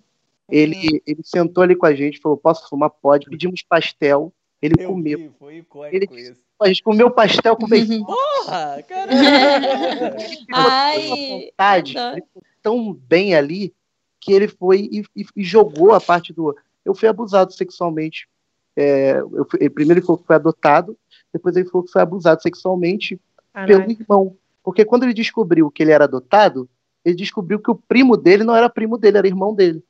Ele, 0.50 1.02
ele 1.06 1.22
sentou 1.24 1.64
ali 1.64 1.76
com 1.76 1.86
a 1.86 1.94
gente, 1.94 2.20
falou: 2.20 2.38
Posso 2.38 2.68
fumar? 2.70 2.90
Pode. 2.90 3.30
Pedimos 3.30 3.62
pastel. 3.64 4.34
Ele 4.62 4.74
Eu 4.80 4.90
comeu. 4.90 5.18
vi, 5.20 5.32
foi 5.38 5.54
Ele 5.54 5.62
icônico 5.62 6.16
disse- 6.16 6.32
isso. 6.32 6.42
A 6.60 6.68
gente 6.68 6.82
comeu 6.82 7.12
pastel 7.12 7.56
com 7.56 7.68
beijo. 7.68 8.04
Porra, 8.04 8.82
caralho! 8.88 10.16
Ai, 10.52 11.08
vontade, 11.52 11.96
ele 11.98 12.22
ficou 12.24 12.44
tão 12.64 12.94
bem 12.94 13.36
ali 13.36 13.74
que 14.20 14.34
ele 14.34 14.48
foi 14.48 14.90
e, 14.92 15.04
e- 15.16 15.26
e 15.36 15.44
jogou 15.44 15.94
a 15.94 16.02
parte 16.02 16.34
do. 16.34 16.56
Eu 16.84 16.96
fui 16.96 17.08
abusado 17.08 17.54
sexualmente. 17.54 18.28
É, 18.76 19.20
eu 19.20 19.46
fui- 19.50 19.60
ele- 19.62 19.70
primeiro 19.70 20.00
ele 20.00 20.06
falou 20.06 20.20
que 20.20 20.26
foi 20.28 20.36
adotado, 20.36 20.98
depois 21.32 21.56
ele 21.56 21.70
falou 21.70 21.86
que 21.86 21.92
foi 21.92 22.02
abusado 22.02 22.42
sexualmente 22.42 23.20
pelo 23.68 23.84
irmão. 23.92 24.36
Porque 24.64 24.84
quando 24.84 25.04
ele 25.04 25.14
descobriu 25.14 25.70
que 25.70 25.84
ele 25.84 25.92
era 25.92 26.06
adotado, 26.06 26.68
ele 27.06 27.16
descobriu 27.16 27.60
que 27.60 27.70
o 27.72 27.76
primo 27.76 28.18
dele 28.18 28.44
não 28.44 28.56
era 28.56 28.70
primo 28.70 28.98
dele, 28.98 29.18
era 29.20 29.28
irmão 29.28 29.54
dele. 29.54 29.84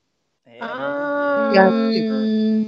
Ah, 0.59 1.49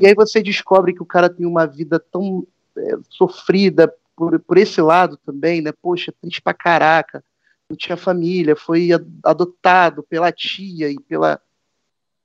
E 0.02 0.08
aí, 0.08 0.14
você 0.16 0.42
descobre 0.42 0.94
que 0.94 1.02
o 1.02 1.06
cara 1.06 1.30
tem 1.30 1.46
uma 1.46 1.66
vida 1.66 2.00
tão 2.00 2.46
é, 2.78 2.92
sofrida 3.10 3.94
por, 4.16 4.40
por 4.40 4.58
esse 4.58 4.82
lado 4.82 5.18
também, 5.26 5.62
né? 5.62 5.72
Poxa, 5.82 6.14
triste 6.22 6.42
pra 6.42 6.54
caraca. 6.54 7.24
Não 7.70 7.78
tinha 7.78 7.98
família, 7.98 8.56
foi 8.56 8.90
adotado 9.24 10.04
pela 10.04 10.32
tia 10.32 10.90
e 10.90 11.00
pela. 11.00 11.40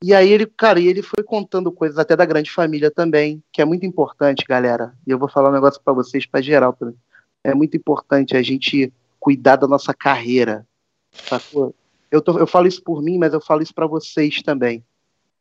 E 0.03 0.15
aí 0.15 0.31
ele, 0.31 0.47
cara, 0.47 0.81
e 0.81 0.87
ele 0.87 1.03
foi 1.03 1.23
contando 1.25 1.71
coisas 1.73 1.99
até 1.99 2.15
da 2.17 2.25
grande 2.25 2.51
família 2.51 2.91
também, 2.91 3.43
que 3.53 3.61
é 3.61 3.65
muito 3.65 3.85
importante, 3.87 4.45
galera. 4.47 4.95
E 5.07 5.11
eu 5.11 5.19
vou 5.19 5.29
falar 5.29 5.51
um 5.51 5.55
negócio 5.55 5.81
pra 5.83 5.93
vocês, 5.93 6.27
pra 6.27 6.41
geral 6.41 6.73
também. 6.73 6.97
É 7.43 7.55
muito 7.55 7.77
importante 7.77 8.37
a 8.37 8.43
gente 8.43 8.93
cuidar 9.21 9.57
da 9.57 9.67
nossa 9.67 9.93
carreira. 9.95 10.67
Sacou? 11.13 11.75
Eu, 12.11 12.21
tô- 12.23 12.39
eu 12.39 12.47
falo 12.47 12.67
isso 12.67 12.83
por 12.83 13.03
mim, 13.03 13.19
mas 13.19 13.33
eu 13.35 13.41
falo 13.41 13.63
isso 13.63 13.75
pra 13.75 13.87
vocês 13.87 14.43
também 14.43 14.83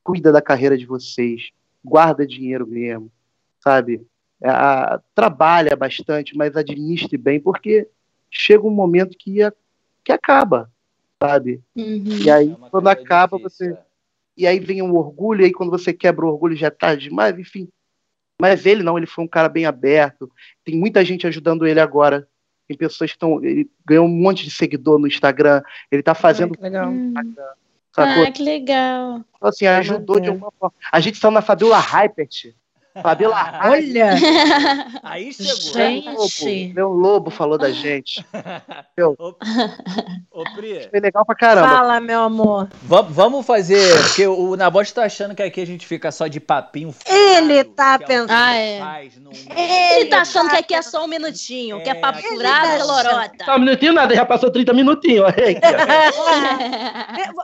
cuida 0.03 0.31
da 0.31 0.41
carreira 0.41 0.77
de 0.77 0.85
vocês, 0.85 1.49
guarda 1.83 2.25
dinheiro 2.27 2.67
mesmo, 2.67 3.11
sabe? 3.59 4.05
É, 4.41 4.49
a- 4.49 5.01
trabalha 5.15 5.75
bastante, 5.75 6.35
mas 6.35 6.55
administre 6.55 7.17
bem, 7.17 7.39
porque 7.39 7.87
chega 8.29 8.65
um 8.65 8.71
momento 8.71 9.17
que, 9.17 9.41
a- 9.41 9.53
que 10.03 10.11
acaba, 10.11 10.69
sabe? 11.21 11.61
Uhum. 11.75 12.03
E 12.05 12.29
aí, 12.29 12.51
é 12.51 12.69
quando 12.69 12.87
acaba, 12.87 13.37
difícil, 13.37 13.67
você. 13.67 13.73
é. 13.73 13.83
E 14.35 14.47
aí 14.47 14.59
vem 14.59 14.81
um 14.81 14.95
orgulho, 14.95 15.41
e 15.41 15.45
aí 15.45 15.51
quando 15.53 15.69
você 15.69 15.93
quebra 15.93 16.25
o 16.25 16.29
orgulho 16.29 16.55
já 16.55 16.67
é 16.67 16.71
tarde 16.71 17.07
demais, 17.07 17.37
enfim. 17.37 17.69
Mas 18.41 18.65
ele 18.65 18.81
não, 18.83 18.97
ele 18.97 19.05
foi 19.05 19.23
um 19.23 19.27
cara 19.27 19.47
bem 19.47 19.65
aberto. 19.65 20.29
Tem 20.65 20.75
muita 20.75 21.05
gente 21.05 21.27
ajudando 21.27 21.67
ele 21.67 21.79
agora. 21.79 22.27
Tem 22.67 22.75
pessoas 22.75 23.11
que 23.11 23.15
estão. 23.15 23.43
Ele 23.43 23.69
ganhou 23.85 24.05
um 24.05 24.09
monte 24.09 24.43
de 24.43 24.49
seguidor 24.49 24.97
no 24.97 25.05
Instagram. 25.07 25.61
Ele 25.91 26.01
tá 26.01 26.15
fazendo. 26.15 26.55
legal. 26.59 26.91
Sacou? 27.93 28.23
Ah, 28.23 28.31
que 28.31 28.41
legal. 28.41 29.23
Então, 29.35 29.49
assim, 29.49 29.67
ajudou 29.67 30.19
de 30.19 30.29
alguma 30.29 30.51
forma. 30.59 30.73
A 30.91 30.99
gente 30.99 31.19
saiu 31.19 31.31
na 31.31 31.41
Fabiola 31.41 31.79
Hypert. 31.79 32.55
Fabiola. 33.01 33.59
Olha, 33.65 34.11
Aí 35.03 35.33
chegou. 35.33 36.27
Gente. 36.27 36.67
Lobo, 36.67 36.73
meu 36.75 36.89
lobo 36.89 37.31
falou 37.31 37.57
da 37.57 37.71
gente. 37.71 38.23
Ô, 39.19 39.35
ô, 40.31 40.43
Pri, 40.55 40.87
Foi 40.89 40.99
legal 40.99 41.25
pra 41.25 41.35
caramba. 41.35 41.67
fala, 41.67 41.99
meu 41.99 42.21
amor. 42.21 42.69
va- 42.83 43.01
vamos 43.01 43.45
fazer. 43.45 43.97
Porque 44.03 44.27
o 44.27 44.55
Nabote 44.55 44.93
tá 44.93 45.03
achando 45.05 45.33
que 45.35 45.41
aqui 45.41 45.61
a 45.61 45.65
gente 45.65 45.85
fica 45.87 46.11
só 46.11 46.27
de 46.27 46.39
papinho. 46.39 46.93
Ele 47.07 47.63
furado, 47.63 47.73
tá 47.75 47.93
é 47.95 48.05
pensando. 48.05 48.29
Ah, 48.31 48.55
é. 48.55 48.79
faz 48.79 49.17
num- 49.17 49.31
Ele 49.55 50.05
tá 50.05 50.21
achando 50.21 50.49
que 50.49 50.55
aqui 50.57 50.73
é 50.75 50.81
só 50.81 51.03
um 51.03 51.07
minutinho, 51.07 51.81
que 51.81 51.89
é 51.89 51.95
papo 51.95 52.19
É, 52.19 52.21
furado, 52.21 52.65
ele 52.67 52.75
é 52.75 52.77
tá 52.79 52.83
lorota. 52.85 53.45
Só 53.45 53.55
um 53.55 53.59
minutinho 53.59 53.93
nada, 53.93 54.13
já 54.15 54.25
passou 54.25 54.51
30 54.51 54.73
minutinhos. 54.73 55.25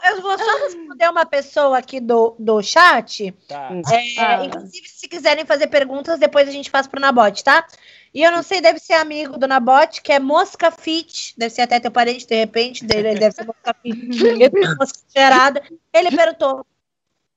Eu 0.10 0.22
vou 0.22 0.38
só 0.38 0.58
responder 0.66 1.10
uma 1.10 1.26
pessoa 1.26 1.78
aqui 1.78 2.00
do, 2.00 2.36
do 2.39 2.62
chat. 2.62 3.34
Tá. 3.47 3.70
É, 3.91 4.20
Ah. 4.20 4.45
Inclusive, 4.45 4.88
se 4.88 5.08
quiserem 5.40 5.46
fazer 5.46 5.68
perguntas, 5.68 6.20
depois 6.20 6.48
a 6.48 6.52
gente 6.52 6.70
faz 6.70 6.88
pro 6.88 7.00
Nabote, 7.00 7.44
tá? 7.44 7.66
E 8.14 8.24
eu 8.24 8.32
não 8.32 8.42
sei, 8.44 8.60
deve 8.62 8.80
ser 8.80 8.94
amigo 8.94 9.38
do 9.38 9.48
Nabote, 9.48 10.02
que 10.02 10.12
é 10.12 10.20
Mosca 10.20 10.72
Fit. 10.72 11.34
Deve 11.38 11.54
ser 11.54 11.62
até 11.62 11.80
teu 11.80 11.92
parente, 11.92 12.26
de 12.28 12.36
repente, 12.36 12.84
dele, 12.86 13.10
ele 13.10 13.20
deve 13.20 13.36
ser 13.36 13.46
Mosca 13.46 13.76
Fit. 13.82 13.96
Mosca 14.80 15.00
cheirada. 15.14 15.62
Ele 15.94 16.16
perguntou: 16.16 16.66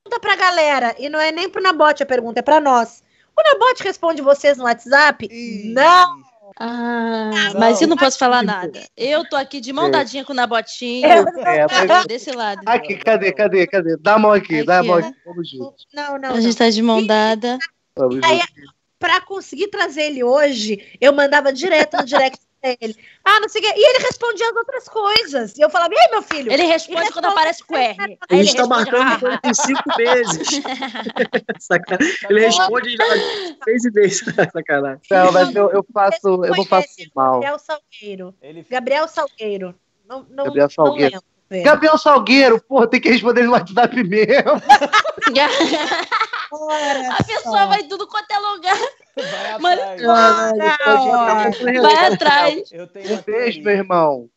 pergunta 0.05 0.21
pra 0.21 0.37
galera, 0.37 0.95
e 0.99 1.09
não 1.09 1.21
é 1.21 1.31
nem 1.31 1.49
pro 1.49 1.63
Nabote 1.63 2.03
a 2.03 2.07
pergunta, 2.07 2.41
é 2.41 2.43
pra 2.43 2.61
nós. 2.61 3.03
O 3.39 3.43
Nabote 3.43 3.83
responde 3.83 4.21
vocês 4.23 4.57
no 4.59 4.65
WhatsApp? 4.65 5.27
Ih, 5.31 5.73
Não! 5.73 6.33
Ah, 6.61 7.31
Não. 7.55 7.61
mas 7.61 7.81
eu 7.81 7.89
não 7.89 7.97
posso 7.97 8.19
falar 8.19 8.43
nada. 8.43 8.83
Eu 8.95 9.27
tô 9.27 9.37
aqui 9.37 9.59
de 9.59 9.73
mão 9.73 9.87
É. 9.87 9.91
dadinha 9.91 10.23
com 10.23 10.35
o 10.35 10.37
Nabotinho. 10.37 11.07
É, 11.07 11.23
mas- 11.87 12.05
Desse 12.07 12.31
lado. 12.31 12.61
Aqui, 12.67 12.95
cadê, 12.97 13.33
cadê, 13.33 13.67
cadê? 13.67 13.97
Dá 13.97 14.15
a 14.15 14.19
mão 14.19 14.33
aqui, 14.33 14.63
dá 14.63 14.77
a 14.77 14.79
Aqui, 14.81 14.89
mão 14.89 14.99
aqui. 14.99 15.15
Vamos 15.25 15.49
juntos. 15.51 15.87
Não, 15.95 16.19
não. 16.19 16.29
A 16.29 16.33
não. 16.35 16.41
gente 16.43 16.55
tá 16.57 16.69
de 16.69 16.83
mão 16.83 17.07
dada. 17.07 17.59
Pra 18.99 19.21
conseguir 19.21 19.69
trazer 19.69 20.03
ele 20.03 20.23
hoje, 20.23 20.97
eu 21.01 21.13
mandava 21.13 21.53
direto 21.53 21.97
no 21.97 22.05
direct 22.05 22.39
dele. 22.63 22.97
Ah, 23.25 23.41
não 23.41 23.49
sei 23.49 23.61
o 23.61 23.65
quê. 23.65 23.73
E 23.77 23.89
ele 23.97 24.05
respondia 24.05 24.49
as 24.49 24.55
outras 24.57 24.89
coisas. 24.89 25.59
E 25.59 25.61
eu 25.61 25.69
falava, 25.69 25.93
e 25.93 25.99
aí, 25.99 26.09
meu 26.13 26.23
filho? 26.23 26.53
Ele 26.53 26.63
responde 26.63 27.11
quando 27.11 27.25
aparece 27.25 27.65
com 27.65 27.77
R. 27.77 27.97
A 27.99 28.05
Aí 28.35 28.45
gente 28.45 28.57
ele 28.57 28.69
tá 28.69 28.77
responde, 28.77 28.93
marcando 28.93 29.03
"Ah, 29.03 29.19
foi 29.19 29.51
em 29.51 29.55
cinco 29.55 29.83
meses. 29.99 30.49
Sacanagem. 31.59 32.17
Ele 32.31 32.41
responde 32.41 32.97
já 32.97 33.05
seis 33.65 33.85
e 33.85 33.91
meses. 33.91 34.19
Sacanagem. 34.53 35.01
Não, 35.11 35.33
mas 35.33 35.55
eu, 35.55 35.71
eu 35.73 35.85
faço, 35.93 36.45
eu 36.45 36.55
não 36.57 36.65
faço 36.65 36.89
mal. 37.15 37.33
Gabriel 37.41 37.59
Salgueiro. 37.59 38.35
Ele 38.41 38.67
Gabriel 38.71 39.09
Salgueiro. 39.09 39.75
Não, 40.09 40.25
não, 40.31 40.45
Gabriel 40.45 40.67
não 40.67 40.71
Salgueiro. 40.87 41.15
lembro, 41.15 41.27
Gabriel 41.63 41.99
Salgueiro, 41.99 42.61
porra, 42.63 42.87
tem 42.87 43.01
que 43.01 43.11
responder 43.11 43.43
no 43.43 43.53
WhatsApp 43.53 44.03
mesmo. 44.05 44.63
A 47.19 47.25
pessoa 47.25 47.67
vai 47.67 47.83
tudo 47.85 48.07
quanto 48.07 48.31
é 48.31 48.39
lugar. 48.39 48.77
vai 49.17 49.59
Mas- 49.61 49.81
atrás. 50.61 51.59
Vai 51.83 52.07
atrás. 52.13 52.63
Eu 52.73 52.87
tenho 52.87 53.15
Um 53.15 53.23
beijo, 53.23 53.59
meu 53.59 53.65
teoria. 53.65 53.73
irmão. 53.81 54.29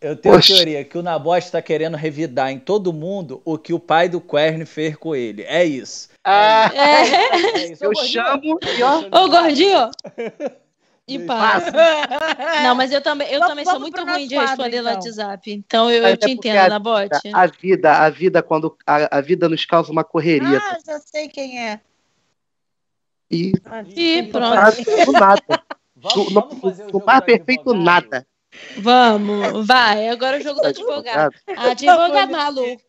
Eu 0.00 0.14
tenho 0.14 0.40
teoria 0.40 0.84
que 0.84 0.96
o 0.96 1.02
Nabote 1.02 1.50
tá 1.50 1.60
querendo 1.60 1.96
revidar 1.96 2.50
em 2.52 2.58
todo 2.60 2.92
mundo 2.92 3.42
o 3.44 3.58
que 3.58 3.72
o 3.72 3.80
pai 3.80 4.08
do 4.08 4.20
Quern 4.20 4.64
fez 4.64 4.94
com 4.96 5.14
ele. 5.14 5.42
É 5.42 5.64
isso. 5.64 6.08
Ah, 6.24 6.70
É. 6.72 7.00
É 7.60 7.72
isso. 7.72 7.84
eu 7.84 7.90
gordinho, 7.92 8.12
chamo 8.12 8.40
e. 8.44 9.16
Ô, 9.16 9.28
gordinho. 9.28 9.90
E. 11.08 11.16
É. 11.16 12.62
Não, 12.62 12.74
mas 12.74 12.92
eu 12.92 13.00
também, 13.00 13.26
eu 13.28 13.40
Vamos- 13.40 13.48
também 13.48 13.64
sou 13.64 13.80
muito 13.80 14.04
ruim 14.04 14.26
de 14.28 14.36
responder 14.36 14.82
no 14.82 14.88
então. 14.90 14.94
WhatsApp. 15.02 15.50
Então 15.52 15.90
eu, 15.90 16.02
eu 16.02 16.06
é 16.08 16.16
te 16.16 16.30
entendo, 16.30 16.56
a- 16.58 16.68
Nabote. 16.68 17.28
A 17.32 17.46
vida, 17.46 17.92
a 17.98 18.10
vida, 18.10 18.42
quando. 18.42 18.76
A, 18.86 19.18
a 19.18 19.20
vida 19.20 19.48
nos 19.48 19.64
causa 19.64 19.90
uma 19.90 20.04
correria. 20.04 20.58
Ah, 20.58 20.78
já 20.84 20.98
sei 21.00 21.28
quem 21.28 21.60
é. 21.64 21.80
E 23.30 23.52
E 23.94 24.22
pronto. 24.24 24.54
nada, 24.54 24.76
do 25.06 25.12
nada. 25.12 25.62
Vamos, 25.96 26.14
Do, 26.28 26.34
vamos 26.34 26.60
fazer 26.60 26.86
do 26.86 27.00
perfeito 27.00 27.74
nada. 27.74 28.26
Vamos, 28.78 29.66
vai. 29.66 30.08
Agora 30.08 30.36
é 30.36 30.40
o 30.40 30.42
jogo 30.42 30.60
do 30.60 30.66
advogado. 30.68 31.34
Advogado 31.56 32.30
maluco. 32.32 32.80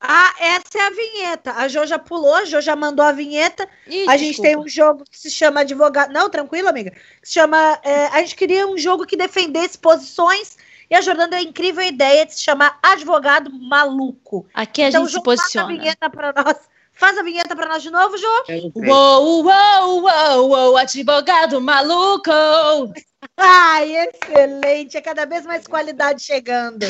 Ah, 0.00 0.32
essa 0.38 0.78
é 0.78 0.80
a 0.86 0.90
vinheta. 0.90 1.52
A 1.54 1.66
Jo 1.68 1.84
já 1.86 1.98
pulou, 1.98 2.34
a 2.34 2.44
Jo 2.44 2.60
já 2.60 2.76
mandou 2.76 3.04
a 3.04 3.10
vinheta. 3.12 3.68
Ih, 3.86 4.08
A 4.08 4.16
gente 4.16 4.28
desculpa. 4.28 4.48
tem 4.48 4.56
um 4.56 4.68
jogo 4.68 5.04
que 5.10 5.18
se 5.18 5.30
chama 5.30 5.60
Advogado. 5.60 6.12
Não, 6.12 6.30
tranquilo, 6.30 6.68
amiga. 6.68 6.90
Que 6.92 7.26
se 7.26 7.32
chama. 7.32 7.78
é, 7.82 8.06
a 8.06 8.20
gente 8.20 8.36
queria 8.36 8.66
um 8.66 8.78
jogo 8.78 9.04
que 9.06 9.16
defendesse 9.16 9.76
posições. 9.76 10.56
E 10.90 10.94
a 10.94 11.00
Jordana 11.00 11.28
deu 11.28 11.38
a 11.40 11.42
incrível 11.42 11.82
ideia 11.84 12.24
de 12.24 12.34
se 12.34 12.42
chamar 12.42 12.78
Advogado 12.82 13.50
Maluco. 13.52 14.46
Aqui 14.54 14.82
a 14.82 14.88
então, 14.88 15.02
gente 15.02 15.10
se 15.12 15.18
Jo, 15.18 15.24
faz 15.24 15.38
a 15.38 15.42
posiciona. 15.42 15.68
vinheta 15.68 16.08
pra 16.10 16.32
nós. 16.32 16.56
Faz 16.94 17.16
a 17.18 17.22
vinheta 17.22 17.54
pra 17.54 17.68
nós 17.68 17.82
de 17.82 17.90
novo, 17.90 18.16
Jo. 18.16 18.26
Uou, 18.74 19.44
uou, 19.44 20.02
uou, 20.02 20.48
uou, 20.48 20.76
advogado 20.76 21.60
maluco! 21.60 22.30
Ai, 23.36 23.96
excelente. 23.96 24.96
É 24.96 25.00
cada 25.00 25.26
vez 25.26 25.44
mais 25.44 25.66
qualidade 25.66 26.22
chegando. 26.22 26.86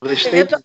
Gostei. 0.00 0.42
Eu 0.42 0.46
tô- 0.48 0.56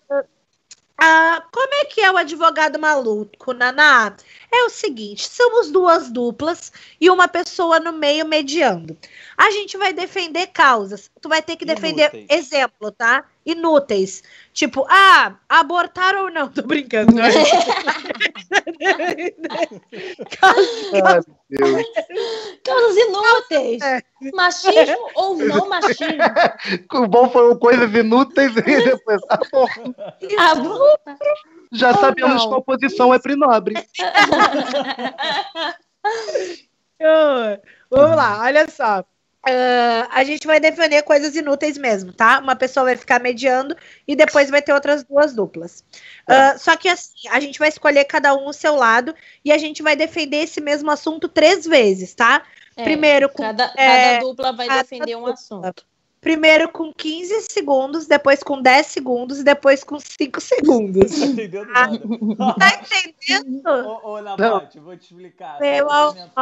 Ah, 1.00 1.46
como 1.52 1.72
é 1.74 1.84
que 1.86 2.00
é 2.00 2.10
o 2.10 2.16
advogado 2.16 2.78
maluco, 2.78 3.52
Naná? 3.52 4.16
É 4.50 4.64
o 4.64 4.70
seguinte: 4.70 5.28
somos 5.28 5.70
duas 5.70 6.10
duplas 6.10 6.72
e 7.00 7.10
uma 7.10 7.28
pessoa 7.28 7.78
no 7.78 7.92
meio 7.92 8.26
mediando. 8.26 8.96
A 9.36 9.50
gente 9.50 9.76
vai 9.76 9.92
defender 9.92 10.46
causas. 10.48 11.10
Tu 11.20 11.28
vai 11.28 11.42
ter 11.42 11.56
que 11.56 11.64
defender 11.64 12.10
Inúteis. 12.14 12.26
exemplo, 12.30 12.90
tá? 12.90 13.24
Inúteis. 13.44 14.22
Tipo, 14.52 14.86
ah, 14.88 15.36
abortar 15.48 16.16
ou 16.16 16.30
não? 16.30 16.48
Tô 16.52 16.62
brincando. 16.62 17.14
Não 17.14 17.24
é? 17.24 17.28
Ai, 20.42 21.20
meu 21.48 21.60
Deus. 21.60 21.86
Causas 22.64 22.96
inúteis. 22.96 23.82
É. 23.82 24.02
Machismo 24.34 25.10
ou 25.14 25.36
não 25.36 25.68
machismo? 25.68 26.18
O 26.92 27.06
bom 27.06 27.30
foram 27.30 27.56
coisas 27.58 27.92
inúteis 27.94 28.56
e 28.56 28.62
depois. 28.62 29.20
Porra, 29.50 29.82
bom. 30.56 30.96
Já 31.72 31.90
Ou 31.90 31.98
sabemos 31.98 32.42
não. 32.42 32.48
qual 32.48 32.62
posição 32.62 33.12
é 33.12 33.18
Prinobre. 33.18 33.74
Vamos 37.90 38.16
lá, 38.16 38.40
olha 38.42 38.68
só. 38.68 39.04
Ah, 39.46 40.08
a 40.10 40.24
gente 40.24 40.46
vai 40.46 40.60
defender 40.60 41.02
coisas 41.02 41.34
inúteis 41.36 41.78
mesmo, 41.78 42.12
tá? 42.12 42.38
Uma 42.40 42.56
pessoa 42.56 42.84
vai 42.84 42.96
ficar 42.96 43.20
mediando 43.20 43.74
e 44.06 44.14
depois 44.16 44.50
vai 44.50 44.60
ter 44.60 44.72
outras 44.72 45.04
duas 45.04 45.32
duplas. 45.34 45.84
Ah, 46.26 46.58
só 46.58 46.76
que 46.76 46.88
assim, 46.88 47.28
a 47.30 47.40
gente 47.40 47.58
vai 47.58 47.68
escolher 47.68 48.04
cada 48.04 48.34
um 48.34 48.46
o 48.48 48.52
seu 48.52 48.74
lado 48.74 49.14
e 49.44 49.52
a 49.52 49.58
gente 49.58 49.82
vai 49.82 49.96
defender 49.96 50.38
esse 50.38 50.60
mesmo 50.60 50.90
assunto 50.90 51.28
três 51.28 51.64
vezes, 51.64 52.14
tá? 52.14 52.42
É, 52.76 52.84
Primeiro, 52.84 53.28
com 53.28 53.42
Cada, 53.42 53.72
é, 53.76 54.14
cada 54.18 54.26
dupla 54.26 54.52
vai 54.52 54.66
cada 54.66 54.82
defender 54.82 55.16
um 55.16 55.20
dupla. 55.20 55.34
assunto. 55.34 55.84
Primeiro 56.20 56.68
com 56.68 56.92
15 56.92 57.42
segundos, 57.42 58.06
depois 58.06 58.42
com 58.42 58.60
10 58.60 58.86
segundos 58.86 59.38
e 59.38 59.44
depois 59.44 59.84
com 59.84 60.00
5 60.00 60.40
segundos. 60.40 61.16
Não 61.16 61.18
tá 61.18 61.26
entendendo 61.26 61.66
nada. 61.66 61.98
Tá 62.58 62.82
entendendo? 62.84 63.68
Ô, 63.68 64.14
ô 64.14 64.20
Nabote, 64.20 64.80
vou 64.80 64.96
te 64.96 65.04
explicar. 65.04 65.60
Meu. 65.60 65.86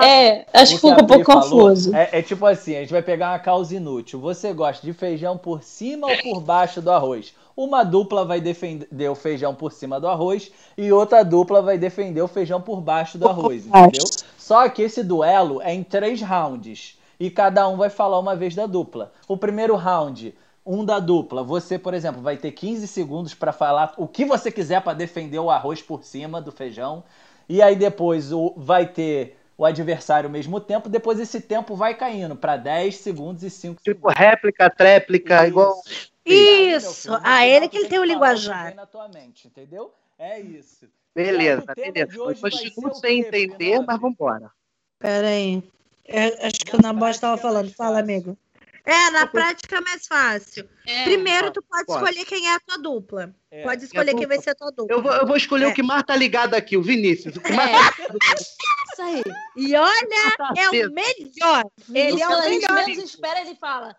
É, 0.02 0.46
acho 0.54 0.72
que 0.72 0.86
O 0.86 0.90
ficou 0.90 0.92
um 0.92 1.06
pouco 1.06 1.24
falou 1.24 1.42
confuso. 1.42 1.94
É, 1.94 2.08
é 2.12 2.22
tipo 2.22 2.46
assim, 2.46 2.74
a 2.74 2.80
gente 2.80 2.92
vai 2.92 3.02
pegar 3.02 3.32
uma 3.32 3.38
causa 3.38 3.76
inútil. 3.76 4.18
Você 4.20 4.52
gosta 4.54 4.86
de 4.86 4.94
feijão 4.94 5.36
por 5.36 5.62
cima 5.62 6.06
ou 6.06 6.16
por 6.22 6.40
baixo 6.40 6.80
do 6.80 6.90
arroz? 6.90 7.34
Uma 7.54 7.84
dupla 7.84 8.24
vai 8.24 8.40
defender 8.40 9.08
o 9.08 9.14
feijão 9.14 9.54
por 9.54 9.72
cima 9.72 10.00
do 10.00 10.08
arroz 10.08 10.50
e 10.76 10.90
outra 10.90 11.22
dupla 11.22 11.60
vai 11.60 11.76
defender 11.76 12.22
o 12.22 12.28
feijão 12.28 12.60
por 12.60 12.80
baixo 12.80 13.18
do 13.18 13.28
arroz, 13.28 13.66
entendeu? 13.66 14.04
Só 14.38 14.68
que 14.68 14.82
esse 14.82 15.02
duelo 15.02 15.60
é 15.62 15.72
em 15.74 15.82
três 15.82 16.20
rounds 16.22 16.96
e 17.18 17.30
cada 17.30 17.66
um 17.68 17.76
vai 17.76 17.90
falar 17.90 18.18
uma 18.18 18.36
vez 18.36 18.54
da 18.54 18.66
dupla. 18.66 19.12
O 19.26 19.36
primeiro 19.36 19.74
round, 19.76 20.34
um 20.64 20.84
da 20.84 20.98
dupla, 20.98 21.42
você, 21.42 21.78
por 21.78 21.94
exemplo, 21.94 22.20
vai 22.20 22.36
ter 22.36 22.52
15 22.52 22.86
segundos 22.88 23.34
para 23.34 23.52
falar 23.52 23.94
o 23.96 24.06
que 24.06 24.24
você 24.24 24.50
quiser 24.50 24.82
para 24.82 24.92
defender 24.94 25.38
o 25.38 25.50
arroz 25.50 25.80
por 25.80 26.02
cima 26.04 26.40
do 26.40 26.52
feijão. 26.52 27.04
E 27.48 27.62
aí 27.62 27.76
depois 27.76 28.32
o, 28.32 28.52
vai 28.56 28.86
ter 28.86 29.36
o 29.56 29.64
adversário 29.64 30.26
ao 30.28 30.32
mesmo 30.32 30.60
tempo. 30.60 30.88
Depois 30.88 31.18
esse 31.18 31.40
tempo 31.40 31.74
vai 31.74 31.94
caindo 31.94 32.36
para 32.36 32.56
10 32.56 32.96
segundos 32.96 33.42
e 33.42 33.50
5 33.50 33.80
Tipo 33.82 34.08
réplica, 34.08 34.68
tréplica, 34.68 35.36
Isso. 35.42 35.46
igual. 35.46 35.82
Isso. 36.24 37.10
No 37.10 37.20
Ah, 37.22 37.46
ele 37.46 37.68
que 37.68 37.78
ele 37.78 37.88
tem 37.88 37.98
o 37.98 38.04
linguajar. 38.04 38.74
na 38.74 38.84
tua 38.86 39.08
mente, 39.08 39.46
entendeu? 39.46 39.92
É 40.18 40.40
isso. 40.40 40.86
Beleza, 41.14 41.72
beleza. 41.74 42.18
continuo 42.40 42.94
sem 42.94 43.20
entender, 43.20 43.80
mas 43.80 43.98
vambora. 44.00 44.50
Pera 44.98 45.28
aí. 45.28 45.62
É, 46.08 46.46
acho 46.46 46.60
que 46.60 46.76
o 46.76 46.80
Nabote 46.82 47.12
estava 47.16 47.36
falando. 47.36 47.72
Fala, 47.74 48.00
amigo. 48.00 48.36
É, 48.84 49.10
na 49.10 49.26
prática 49.26 49.78
é 49.78 49.80
mais 49.80 50.06
fácil. 50.06 50.68
É. 50.86 51.02
Primeiro, 51.04 51.50
tu 51.50 51.60
pode 51.60 51.86
Pode. 51.86 51.98
escolher 52.04 52.24
quem 52.24 52.46
é 52.48 52.54
a 52.54 52.60
tua 52.60 52.78
dupla. 52.78 53.34
É. 53.50 53.64
Pode 53.64 53.84
escolher 53.84 54.14
quem 54.14 54.26
vai 54.28 54.40
ser 54.40 54.50
a 54.50 54.54
tua 54.54 54.70
dupla. 54.70 54.94
Eu 54.96 55.02
vou, 55.02 55.12
eu 55.12 55.26
vou 55.26 55.36
escolher 55.36 55.64
É. 55.64 55.68
o 55.68 55.74
que 55.74 55.82
mais 55.82 56.04
tá 56.04 56.14
ligado 56.14 56.54
aqui, 56.54 56.76
o 56.76 56.82
Vinícius. 56.82 57.34
O 57.34 57.40
que 57.40 57.52
mais 57.52 57.70
É. 57.72 58.04
Isso 58.06 59.02
aí. 59.02 59.22
E 59.56 59.74
olha, 59.74 59.90
tá 60.38 60.54
é 60.56 60.68
o 60.68 60.72
melhor. 60.92 61.64
Ele 61.92 62.22
é 62.22 62.28
o 62.28 62.40
melhor. 62.48 62.86
menos 62.86 63.04
espera, 63.04 63.40
ele 63.40 63.56
fala. 63.56 63.96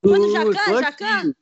Quando 0.00 0.26
o 0.28 0.30
Jacan, 0.30 0.80
Jacan. 0.82 1.34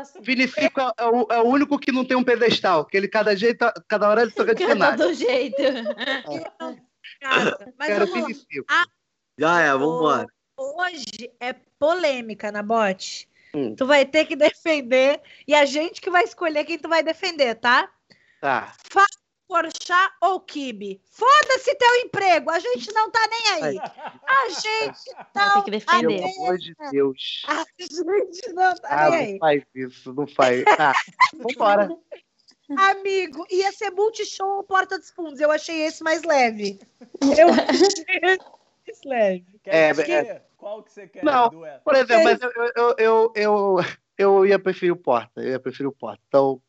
assim. 0.00 0.18
O 0.20 0.22
Vinícius 0.22 0.56
é, 0.58 0.70
é 0.98 1.04
o, 1.08 1.26
é 1.28 1.38
o 1.40 1.44
único 1.44 1.76
que 1.76 1.90
não 1.90 2.04
tem 2.04 2.16
um 2.16 2.22
pedestal, 2.22 2.84
que 2.86 2.96
ele 2.96 3.08
cada 3.08 3.34
jeito, 3.34 3.66
cada 3.88 4.08
hora 4.08 4.22
ele 4.22 4.30
toca 4.30 4.54
de 4.54 4.62
Cada 4.64 4.72
cenário. 4.74 4.98
do 4.98 5.12
jeito. 5.12 5.56
Cara, 7.20 7.72
Mas 7.78 7.88
Quero 7.88 8.04
o 8.04 8.08
vamos 8.08 8.46
lá. 8.70 8.84
Já 9.38 9.60
é, 9.60 9.70
vambora. 9.72 10.26
Hoje 10.56 11.32
é 11.40 11.54
polêmica, 11.78 12.52
Nabote. 12.52 13.28
Hum. 13.54 13.74
Tu 13.74 13.86
vai 13.86 14.04
ter 14.04 14.24
que 14.26 14.36
defender. 14.36 15.20
E 15.46 15.54
a 15.54 15.64
gente 15.64 16.00
que 16.00 16.10
vai 16.10 16.24
escolher 16.24 16.64
quem 16.64 16.78
tu 16.78 16.88
vai 16.88 17.02
defender, 17.02 17.54
tá? 17.56 17.90
Tá. 18.40 18.72
Porchat 19.48 20.10
ou 20.22 20.40
Kibe? 20.40 21.00
Foda-se 21.10 21.74
teu 21.74 21.94
emprego, 21.96 22.48
a 22.50 22.58
gente 22.58 22.90
não 22.94 23.10
tá 23.10 23.20
nem 23.28 23.52
aí. 23.64 23.78
A 23.78 24.48
gente 24.48 25.14
não 25.34 25.52
Tem 25.54 25.62
que 25.64 25.70
defender. 25.72 26.20
tá 26.22 26.26
Pelo 26.28 26.42
amor 26.44 26.58
de 26.58 26.74
Deus. 26.90 27.42
A 27.46 27.64
gente 27.78 28.52
não 28.54 28.74
tá 28.76 28.88
Ah, 28.88 29.10
nem 29.10 29.10
não 29.10 29.26
aí. 29.34 29.38
faz 29.38 29.62
isso, 29.74 30.14
não 30.14 30.26
faz. 30.26 30.64
Tá. 30.64 30.94
Vambora. 31.34 31.90
Amigo, 32.78 33.44
ia 33.50 33.70
ser 33.72 33.90
multishow 33.90 34.56
ou 34.56 34.62
Porta 34.64 34.98
dos 34.98 35.10
Fundos. 35.10 35.38
Eu 35.40 35.50
achei 35.50 35.82
esse 35.82 36.02
mais 36.02 36.22
leve. 36.22 36.80
Eu 37.38 37.48
achei 37.52 37.86
esse 38.22 38.38
mais 38.86 39.00
leve. 39.04 39.46
Quer 39.62 39.74
É, 39.74 39.90
escolher? 39.90 40.42
Qual 40.56 40.82
que 40.82 40.92
você 40.92 41.06
quer? 41.08 41.24
Não. 41.24 41.48
duelo? 41.48 41.80
Por 41.84 41.94
exemplo, 41.94 42.24
mas 42.24 42.40
eu, 42.40 42.50
eu, 42.76 42.94
eu, 42.98 43.32
eu, 43.34 43.76
eu 44.18 44.46
ia 44.46 44.58
preferir 44.58 44.92
o 44.92 44.96
Porta. 44.96 45.40
Eu 45.40 45.50
ia 45.50 45.60
preferir 45.60 45.88
o 45.88 45.92
Porta. 45.92 46.22
Então. 46.28 46.60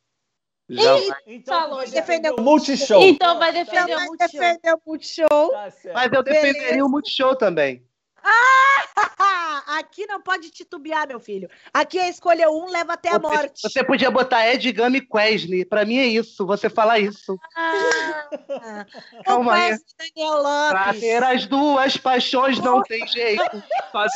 Já 0.69 0.93
vai. 0.93 1.19
Então, 1.27 1.59
Falou, 1.61 1.77
vai 1.77 1.87
defender 1.87 2.31
o 2.31 2.41
Multishow. 2.41 3.03
Então 3.03 3.37
vai 3.37 3.49
Então 3.51 3.63
defender 3.65 3.93
o 3.93 3.97
vai 3.97 4.07
Multishow. 4.07 4.39
defender 4.39 4.73
o 4.73 4.81
multishow. 4.85 5.51
Tá. 5.51 5.73
Mas 5.93 6.13
eu 6.13 6.23
defenderia 6.23 6.85
o 6.85 6.89
Multishow 6.89 7.35
também. 7.35 7.85
Aqui 9.67 10.05
não 10.05 10.21
pode 10.21 10.49
titubear, 10.51 11.07
meu 11.07 11.19
filho. 11.19 11.49
Aqui 11.73 11.97
é 11.99 12.09
escolher 12.09 12.47
um, 12.47 12.69
leva 12.69 12.93
até 12.93 13.09
a 13.09 13.13
Você- 13.13 13.19
morte. 13.19 13.61
Você 13.61 13.83
podia 13.83 14.11
botar 14.11 14.47
Ed 14.47 14.71
Gama 14.71 14.97
e 14.97 15.01
Quesney. 15.01 15.65
Pra 15.65 15.83
mim 15.85 15.97
é 15.97 16.05
isso. 16.05 16.45
Você 16.45 16.69
fala 16.69 16.99
isso. 16.99 17.37
Ah, 17.55 18.85
Calma 19.25 19.51
o 19.51 19.53
aí. 19.53 19.77
Daniel 19.97 20.41
Pra 20.69 20.85
Lopes. 20.87 20.99
ter 21.01 21.23
as 21.23 21.45
duas 21.47 21.97
paixões 21.97 22.59
não 22.59 22.81
tem 22.83 23.05
jeito. 23.07 23.63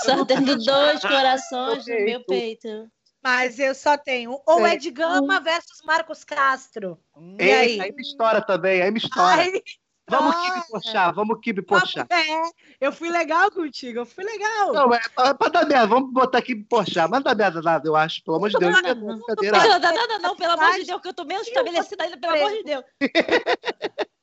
Só 0.05 0.24
tendo 0.26 0.55
dois 0.64 1.01
corações 1.01 1.86
no 1.88 2.05
meu 2.05 2.24
peito. 2.26 2.88
Mas 3.24 3.60
eu 3.60 3.74
só 3.76 3.97
tenho 3.97 4.39
ou. 4.45 4.66
Ed 4.68 4.89
Gama 4.91 5.39
versus 5.41 5.82
Marcos 5.84 6.24
Castro. 6.24 6.97
Hum, 7.16 7.36
E 7.39 7.51
aí? 7.51 7.82
Aí 7.82 7.91
me 7.91 8.01
estoura 8.01 8.41
também, 8.41 8.82
aí 8.82 8.91
me 8.91 8.99
estoura. 8.99 9.41
Ai, 9.41 9.62
Vamos 10.10 10.36
olha. 10.36 10.51
Kibe 10.53 10.68
Porchat, 10.70 11.16
vamos 11.16 11.39
Kibe 11.41 11.62
Porchat. 11.62 12.08
é, 12.14 12.41
eu 12.80 12.91
fui 12.93 13.10
legal 13.10 13.51
contigo, 13.51 13.99
eu 13.99 14.05
fui 14.05 14.24
legal. 14.24 14.74
Não, 14.74 14.93
é 14.93 15.01
pra, 15.14 15.34
pra 15.34 15.49
dar 15.49 15.66
merda, 15.66 15.88
vamos 15.88 16.14
botar 16.14 16.41
Kibe 16.41 16.64
Porchat. 16.64 17.10
Mas 17.10 17.24
não 17.24 17.24
dá 17.24 17.36
merda 17.36 17.62
nada, 17.62 17.88
eu 17.88 17.95
acho. 17.95 18.24
Pelo 18.24 18.38
amor 18.38 18.49
de 18.49 18.58
Deus. 18.58 18.82
Não, 18.82 18.95
Não, 18.95 19.05
Não 19.18 19.80
dá 19.80 19.91
nada, 19.91 20.20
não, 20.20 20.36
pelo 20.36 20.53
amor 20.53 20.74
de 20.76 20.86
Deus, 20.86 21.01
que 21.01 21.08
eu 21.10 21.14
tô 21.14 21.26
menos 21.26 21.47
estabelecida 21.47 22.03
ainda, 22.03 22.18
pelo 22.18 22.36
amor 22.36 22.51
de 22.51 22.64
Deus. 22.64 22.86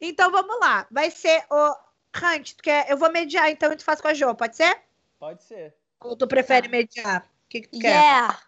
Então 0.00 0.30
vamos 0.30 0.58
lá. 0.60 0.86
Vai 0.90 1.10
ser 1.10 1.44
o 1.50 1.76
Hunt, 2.16 2.54
tu 2.56 2.62
quer? 2.62 2.90
Eu 2.90 2.96
vou 2.96 3.10
mediar, 3.10 3.50
então 3.50 3.72
e 3.72 3.76
tu 3.76 3.84
faz 3.84 4.00
com 4.00 4.08
a 4.08 4.14
Jo, 4.14 4.34
pode 4.34 4.56
ser? 4.56 4.82
Pode 5.18 5.42
ser. 5.42 5.74
Ou 6.00 6.16
tu 6.16 6.26
prefere 6.26 6.68
mediar? 6.68 7.22
O 7.22 7.48
que, 7.48 7.60
que 7.62 7.68
tu 7.68 7.78
quer? 7.78 7.88
Yeah! 7.88 8.38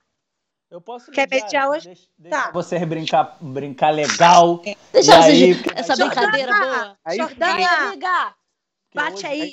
Eu 0.71 0.81
posso 0.81 1.11
Quer 1.12 1.29
mediar, 1.29 1.45
mediar 1.45 1.69
hoje? 1.71 1.87
Deixa, 1.89 2.09
deixa 2.19 2.43
Tá. 2.45 2.51
vocês 2.51 2.85
brincar, 2.89 3.37
brincar 3.41 3.91
legal. 3.91 4.61
Deixa 4.93 5.12
E 5.12 5.14
eu 5.14 5.23
aí, 5.23 5.51
essa 5.77 5.95
Jordana! 5.95 6.11
brincadeira 6.31 6.53
boa. 6.61 6.99
Aí 7.05 7.17
Jordana, 7.19 7.69
amiga! 7.89 8.35
bate 8.95 9.14
hoje- 9.14 9.27
aí. 9.27 9.53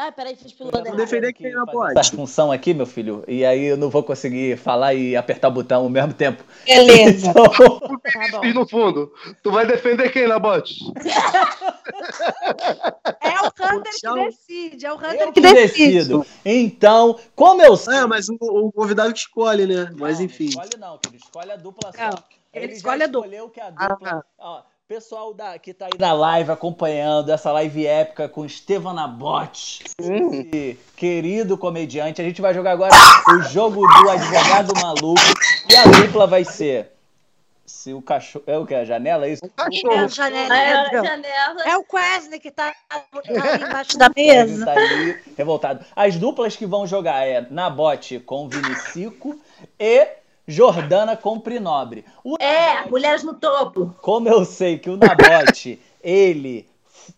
Ai, 0.00 0.12
peraí, 0.12 0.36
fiz 0.36 0.52
pelo 0.52 0.70
errado. 0.72 0.96
defender 0.96 1.32
que 1.32 1.42
quem 1.42 1.52
não 1.52 1.66
pode. 1.66 1.98
Essa 1.98 2.14
função 2.14 2.52
aqui, 2.52 2.72
meu 2.72 2.86
filho, 2.86 3.24
e 3.26 3.44
aí 3.44 3.64
eu 3.64 3.76
não 3.76 3.90
vou 3.90 4.04
conseguir 4.04 4.56
falar 4.56 4.94
e 4.94 5.16
apertar 5.16 5.48
o 5.48 5.50
botão 5.50 5.82
ao 5.82 5.90
mesmo 5.90 6.14
tempo. 6.14 6.44
Beleza. 6.64 7.28
Então, 7.38 7.80
Tá 7.80 8.28
bom. 8.30 8.44
E 8.44 8.54
no 8.54 8.68
fundo, 8.68 9.12
tu 9.42 9.50
vai 9.50 9.66
defender 9.66 10.10
quem, 10.10 10.28
Nabote? 10.28 10.76
É 13.20 13.40
o 13.40 13.46
Hunter 13.46 13.92
que 13.92 14.24
decide, 14.24 14.86
é 14.86 14.92
o 14.92 14.96
Hunter 14.96 15.20
eu 15.20 15.32
que 15.32 15.40
que 15.40 15.52
decide. 15.52 15.92
decido. 15.94 16.26
Então, 16.44 17.18
como 17.34 17.60
eu 17.62 17.76
sei. 17.76 17.96
É, 17.96 18.06
mas 18.06 18.28
o, 18.28 18.36
o 18.40 18.70
convidado 18.72 19.12
que 19.12 19.18
escolhe, 19.18 19.66
né? 19.66 19.90
Mas 19.98 20.18
Não, 20.18 20.26
enfim. 20.26 20.44
Não 20.54 20.62
escolhe 20.62 20.76
não, 20.78 21.00
filho. 21.04 21.16
Escolhe 21.16 21.50
a 21.50 21.56
dupla 21.56 21.92
só. 21.92 22.24
Ele 22.52 22.68
já 22.68 22.72
escolhe 22.74 23.02
a 23.02 23.06
dupla. 23.06 23.26
escolheu 23.26 23.50
que 23.50 23.60
a 23.60 23.70
dupla... 23.70 24.24
Ó, 24.38 24.62
pessoal 24.88 25.34
da, 25.34 25.58
que 25.58 25.74
tá 25.74 25.84
aí 25.84 25.92
na 25.98 26.14
live 26.14 26.50
acompanhando 26.50 27.30
essa 27.30 27.52
live 27.52 27.86
épica 27.86 28.26
com 28.26 28.46
Estevan 28.46 28.94
Nabote, 28.94 29.84
esse 30.00 30.78
querido 30.96 31.58
comediante. 31.58 32.22
A 32.22 32.24
gente 32.24 32.40
vai 32.40 32.54
jogar 32.54 32.72
agora 32.72 32.94
o 33.28 33.42
jogo 33.42 33.86
do 33.86 34.08
advogado 34.08 34.72
maluco 34.80 35.20
e 35.68 35.76
a 35.76 35.84
dupla 35.84 36.26
vai 36.26 36.42
ser... 36.42 36.92
Se 37.66 37.92
o 37.92 38.00
cachorro... 38.00 38.44
É 38.46 38.56
o 38.56 38.64
que? 38.64 38.74
A 38.74 38.82
janela? 38.82 39.26
É 39.26 39.32
isso? 39.32 39.44
É, 39.44 39.48
cachorro. 39.50 39.92
a 39.92 40.08
janela. 40.08 40.54
Ai, 40.54 40.72
a 40.72 41.04
janela. 41.04 41.62
É 41.66 41.76
o 41.76 41.84
Quesney 41.84 42.40
que 42.40 42.50
tá 42.50 42.74
ali 42.88 43.04
embaixo 43.68 43.98
da 43.98 44.08
mesa. 44.16 44.64
Tá 44.64 44.72
ali, 44.72 45.18
revoltado. 45.36 45.84
As 45.94 46.16
duplas 46.16 46.56
que 46.56 46.64
vão 46.64 46.86
jogar 46.86 47.26
é 47.26 47.46
Nabote 47.50 48.20
com 48.20 48.48
Vinicico 48.48 49.38
e 49.78 50.08
Jordana 50.48 51.14
com 51.14 51.38
Prinobre. 51.38 52.06
O 52.24 52.36
É, 52.42 52.88
mulheres 52.88 53.22
no 53.22 53.34
topo. 53.34 53.94
Como 54.00 54.28
eu 54.28 54.46
sei 54.46 54.78
que 54.78 54.88
o 54.88 54.96
Nabote, 54.96 55.78
ele 56.02 56.66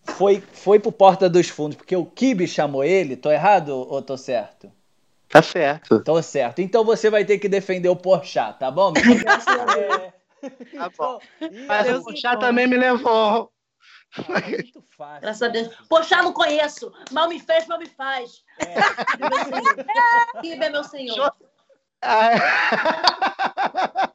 foi, 0.03 0.43
foi 0.53 0.79
pro 0.79 0.91
Porta 0.91 1.29
dos 1.29 1.47
Fundos 1.47 1.77
porque 1.77 1.95
o 1.95 2.05
Kibe 2.05 2.45
chamou 2.45 2.83
ele, 2.83 3.15
tô 3.15 3.31
errado 3.31 3.69
ou 3.69 4.01
tô 4.01 4.17
certo? 4.17 4.69
Tá 5.29 5.41
certo. 5.41 6.03
Tô 6.03 6.21
certo. 6.21 6.59
Então 6.59 6.83
você 6.83 7.09
vai 7.09 7.23
ter 7.23 7.39
que 7.39 7.47
defender 7.47 7.87
o 7.87 7.95
Porchat, 7.95 8.59
tá 8.59 8.69
bom? 8.69 8.91
Tá 10.75 10.89
bom. 10.97 11.19
Ih, 11.39 11.67
Mas 11.67 11.87
o 11.99 12.03
Porchat 12.03 12.39
também 12.39 12.65
me 12.65 12.75
levou. 12.75 13.51
ah, 14.17 14.39
é 14.39 14.49
muito 14.49 14.83
fácil. 14.97 15.21
Graças 15.21 15.41
a 15.43 15.47
Deus. 15.49 15.69
Poxa, 15.87 16.17
não 16.17 16.33
conheço. 16.33 16.91
Mal 17.11 17.29
me 17.29 17.39
fez, 17.39 17.67
mal 17.67 17.77
me 17.77 17.85
faz. 17.85 18.43
É. 18.57 18.73
Kibe 20.41 20.65
é 20.65 20.69
meu 20.71 20.83
senhor. 20.83 21.31
Ah, 22.01 22.31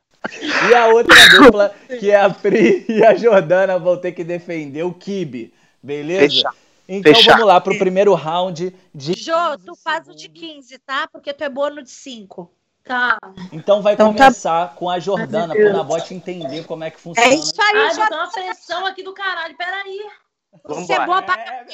E 0.69 0.75
a 0.75 0.89
outra 0.89 1.15
dupla, 1.39 1.75
que 2.01 2.11
é 2.11 2.21
a 2.21 2.29
Pri 2.29 2.85
e 2.89 3.05
a 3.05 3.15
Jordana, 3.15 3.79
vão 3.79 3.97
ter 3.97 4.11
que 4.13 4.25
defender 4.25 4.83
o 4.83 4.93
Kibe, 4.93 5.55
beleza? 5.83 6.27
Fechado. 6.29 6.57
Então 6.89 7.13
vamos 7.25 7.47
lá 7.47 7.61
pro 7.61 7.79
primeiro 7.79 8.13
round 8.15 8.75
de. 8.95 9.13
Jô, 9.15 9.33
15 9.53 9.65
tu 9.65 9.75
faz 9.77 10.09
o 10.09 10.15
de 10.15 10.23
segundos. 10.23 10.41
15, 10.69 10.79
tá? 10.81 11.09
Porque 11.09 11.33
tu 11.33 11.43
é 11.45 11.49
boa 11.49 11.71
no 11.71 11.83
de 11.83 11.91
5. 11.91 12.51
Tá. 12.85 13.19
Então 13.53 13.83
vai 13.83 13.95
Então 13.95 14.13
tá- 14.15 14.25
começar 14.25 14.75
com 14.75 14.89
a 14.91 14.99
Jordana, 15.01 15.55
pro 15.55 15.73
Nabote 15.73 16.15
entender 16.15 16.65
como 16.65 16.85
é 16.85 16.91
que 16.91 17.01
funciona. 17.01 17.29
É 17.29 17.35
isso 17.35 17.55
aí, 17.61 17.91
Jô. 17.95 18.01
botou 18.03 18.19
uma 18.19 18.31
pressão 18.31 18.87
aqui 18.87 19.03
do 19.03 19.13
caralho. 19.15 19.57
Peraí. 19.57 19.99
Você 20.65 20.93
é 20.93 21.05
boa 21.07 21.23
pra 21.23 21.35
É, 21.35 21.45
caralho. 21.45 21.69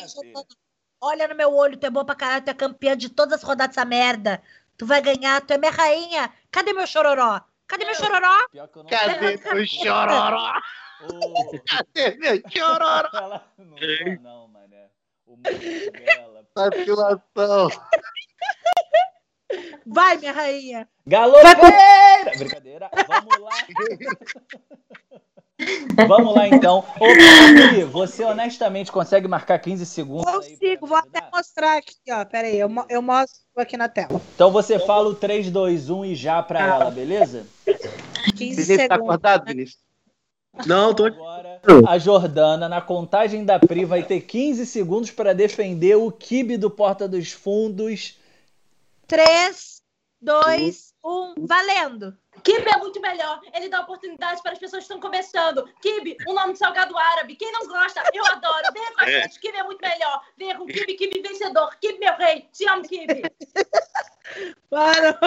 Olha 1.00 1.26
no 1.28 1.34
meu 1.34 1.52
olho, 1.52 1.76
tu 1.76 1.84
é 1.86 1.90
boa 1.90 2.04
pra 2.04 2.14
caralho, 2.14 2.44
tu 2.44 2.50
é 2.50 2.54
campeã 2.54 2.96
de 2.96 3.08
todas 3.08 3.34
as 3.34 3.42
rodadas 3.42 3.74
dessa 3.74 3.84
merda. 3.86 4.40
Tu 4.76 4.86
vai 4.86 5.00
ganhar, 5.02 5.40
tu 5.42 5.52
é 5.52 5.58
minha 5.58 5.70
rainha. 5.70 6.32
Cadê 6.50 6.72
meu 6.72 6.86
chororó? 6.86 7.40
Cadê 7.66 7.84
meu 7.84 7.94
chororó? 7.94 8.48
Pior 8.50 8.68
que 8.68 8.78
eu 8.78 8.82
não 8.82 8.90
Cadê 8.90 9.34
o 9.34 9.66
chororó? 9.66 10.60
Cadê 11.66 12.16
meu 12.16 12.42
chororó? 12.50 13.10
ela 13.12 13.46
não 13.58 13.76
não, 14.22 14.48
mané. 14.48 14.90
O 15.26 15.36
mundo 15.36 15.92
dela. 15.92 16.46
Vacilação. 16.54 17.68
Vai, 19.86 20.16
minha 20.18 20.32
rainha. 20.32 20.88
Galopeira! 21.06 22.32
Brincadeira. 22.38 22.90
Vamos 23.08 23.38
lá. 23.38 23.50
Vamos 26.06 26.34
lá, 26.34 26.48
então. 26.48 26.78
Ô, 26.78 27.04
Pri, 27.04 27.84
você 27.84 28.24
honestamente 28.24 28.90
consegue 28.90 29.28
marcar 29.28 29.58
15 29.58 29.84
segundos 29.86 30.24
pra 30.24 30.34
Consigo, 30.34 30.86
vou 30.86 30.96
até 30.96 31.22
mostrar 31.32 31.76
aqui, 31.78 31.96
ó. 32.10 32.24
Pera 32.24 32.48
aí, 32.48 32.58
eu, 32.58 32.70
eu 32.88 33.02
mostro 33.02 33.40
aqui 33.56 33.76
na 33.76 33.88
tela. 33.88 34.20
Então 34.34 34.50
você 34.50 34.78
fala 34.78 35.08
o 35.08 35.14
3, 35.14 35.50
2, 35.50 35.90
1 35.90 36.04
e 36.06 36.14
já 36.14 36.42
pra 36.42 36.60
ela, 36.60 36.90
beleza? 36.90 37.46
15 37.64 38.34
Vinícius 38.34 38.66
tá 38.66 38.74
segundos. 38.74 38.92
acordado, 38.92 39.44
Vinícius? 39.46 39.82
Não, 40.66 40.94
tô 40.94 41.06
Agora, 41.06 41.60
a 41.88 41.98
Jordana, 41.98 42.68
na 42.68 42.80
contagem 42.80 43.44
da 43.44 43.58
Pri, 43.58 43.84
vai 43.84 44.02
ter 44.02 44.20
15 44.20 44.66
segundos 44.66 45.10
para 45.10 45.34
defender 45.34 45.96
o 45.96 46.10
kibe 46.12 46.56
do 46.56 46.70
Porta 46.70 47.08
dos 47.08 47.32
Fundos. 47.32 48.18
3, 49.06 49.82
2, 50.20 50.94
1, 51.04 51.34
valendo. 51.46 52.16
Kibe 52.42 52.68
é 52.68 52.78
muito 52.78 53.00
melhor. 53.00 53.40
Ele 53.54 53.68
dá 53.68 53.80
oportunidade 53.80 54.42
para 54.42 54.52
as 54.52 54.58
pessoas 54.58 54.86
que 54.86 54.92
estão 54.92 55.00
começando. 55.00 55.68
Kibe, 55.80 56.16
um 56.28 56.34
nome 56.34 56.52
de 56.52 56.58
salgado 56.58 56.96
árabe. 56.96 57.36
Quem 57.36 57.52
não 57.52 57.66
gosta, 57.66 58.02
eu 58.12 58.24
adoro. 58.26 58.72
Venha 58.72 58.92
com 58.92 59.00
a 59.00 59.10
gente. 59.10 59.40
Kibe 59.40 59.56
é 59.56 59.62
muito 59.62 59.80
melhor. 59.80 60.20
Venha 60.36 60.56
com 60.56 60.66
Kibe, 60.66 60.94
Kibe 60.94 61.22
vencedor. 61.22 61.76
Kibe, 61.80 61.98
meu 61.98 62.14
rei. 62.14 62.48
Te 62.52 62.68
amo, 62.68 62.82
Kibe. 62.82 63.22
Mano. 64.70 65.18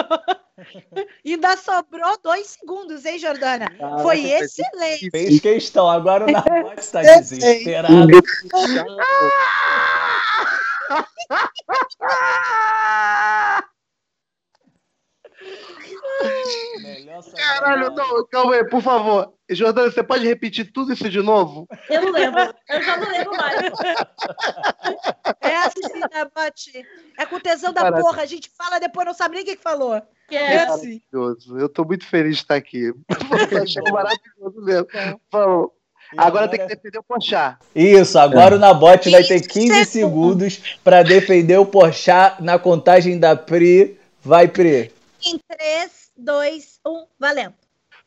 Ainda 1.24 1.56
sobrou 1.56 2.18
dois 2.22 2.46
segundos, 2.48 3.04
hein, 3.04 3.18
Jordana? 3.18 3.66
Foi 4.02 4.24
excelente. 4.24 5.10
Fez 5.10 5.40
questão, 5.40 5.88
agora 5.88 6.24
o 6.24 6.30
Nabote 6.30 6.80
está 6.80 7.02
desesperado. 7.02 8.08
Melhor 16.82 17.22
Caralho, 17.34 17.90
não, 17.90 18.26
calma 18.26 18.54
aí, 18.54 18.64
por 18.68 18.82
favor. 18.82 19.32
Jordana, 19.50 19.90
você 19.90 20.02
pode 20.02 20.26
repetir 20.26 20.72
tudo 20.72 20.92
isso 20.92 21.08
de 21.08 21.22
novo? 21.22 21.68
Eu 21.88 22.02
não 22.02 22.12
lembro. 22.12 22.40
Eu 22.68 22.82
já 22.82 22.96
não 22.96 23.08
lembro 23.08 23.36
mais. 23.36 23.72
É 25.40 25.56
assim, 25.58 26.00
né, 26.00 26.26
Bati? 26.34 26.84
É 27.18 27.26
com 27.26 27.38
tesão 27.38 27.72
da 27.72 27.82
Caralho. 27.82 28.02
porra. 28.02 28.22
A 28.22 28.26
gente 28.26 28.50
fala 28.56 28.78
depois, 28.80 29.06
não 29.06 29.14
sabe 29.14 29.36
nem 29.36 29.44
o 29.44 29.46
que 29.46 29.56
que 29.56 29.62
falou. 29.62 30.00
Que 30.28 30.36
É 30.36 30.54
é, 30.54 30.62
assim. 30.64 31.00
Maravilhoso. 31.12 31.58
Eu 31.58 31.68
tô 31.68 31.84
muito 31.84 32.04
feliz 32.06 32.36
de 32.36 32.42
estar 32.42 32.56
aqui. 32.56 32.86
Eu 32.86 32.96
achei 33.62 33.82
maravilhoso 33.82 34.64
mesmo. 34.64 34.86
Vamos. 35.30 35.70
E 36.12 36.20
Agora 36.20 36.46
tem 36.48 36.60
que 36.60 36.66
defender 36.66 36.98
o 36.98 37.02
Pochá. 37.02 37.58
Isso, 37.74 38.16
agora 38.16 38.54
o 38.54 38.58
Nabote 38.60 39.10
vai 39.10 39.24
ter 39.24 39.40
15 39.40 39.48
15 39.68 39.84
segundos 39.86 40.76
para 40.84 41.02
defender 41.02 41.58
o 41.58 41.66
Porchat 41.66 42.40
na 42.42 42.58
contagem 42.60 43.18
da 43.18 43.34
Pri. 43.34 43.98
Vai, 44.22 44.46
Pri. 44.46 44.92
Em 45.24 45.38
3, 45.48 46.05
2, 46.16 46.80
1, 46.86 47.06
valendo. 47.18 47.54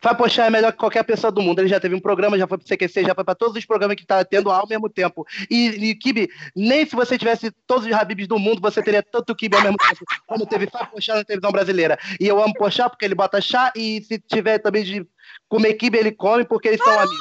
Fábio 0.01 0.23
Pochá 0.23 0.45
é 0.45 0.49
melhor 0.49 0.71
que 0.71 0.77
qualquer 0.77 1.03
pessoa 1.03 1.31
do 1.31 1.41
mundo. 1.41 1.59
Ele 1.59 1.67
já 1.67 1.79
teve 1.79 1.93
um 1.93 1.99
programa, 1.99 2.37
já 2.37 2.47
foi 2.47 2.57
pro 2.57 2.67
CQC, 2.67 3.03
já 3.03 3.13
foi 3.13 3.23
pra 3.23 3.35
todos 3.35 3.55
os 3.57 3.65
programas 3.65 3.97
que 3.97 4.05
tá 4.05 4.23
tendo 4.23 4.49
ao 4.49 4.67
mesmo 4.67 4.89
tempo. 4.89 5.27
E, 5.49 5.67
e 5.67 5.95
Kibe, 5.95 6.29
nem 6.55 6.85
se 6.85 6.95
você 6.95 7.17
tivesse 7.17 7.51
todos 7.67 7.85
os 7.85 7.91
Habibs 7.91 8.27
do 8.27 8.39
mundo, 8.39 8.61
você 8.61 8.81
teria 8.81 9.03
tanto 9.03 9.35
Kibe 9.35 9.57
ao 9.57 9.63
mesmo 9.63 9.77
tempo. 9.77 10.05
Como 10.25 10.45
teve 10.45 10.67
Fábio 10.67 10.91
Pochá 10.91 11.15
na 11.15 11.23
televisão 11.23 11.51
brasileira. 11.51 11.99
E 12.19 12.27
eu 12.27 12.41
amo 12.41 12.53
Pochá 12.53 12.89
porque 12.89 13.03
ele 13.03 13.15
bota 13.15 13.41
chá 13.41 13.73
e 13.75 14.01
se 14.01 14.19
tiver 14.19 14.59
também 14.59 14.83
de 14.83 15.05
comer 15.49 15.73
Kibe, 15.73 15.97
ele 15.97 16.11
come 16.11 16.45
porque 16.45 16.69
eles 16.69 16.81
são 16.81 16.97
amigos. 16.97 17.19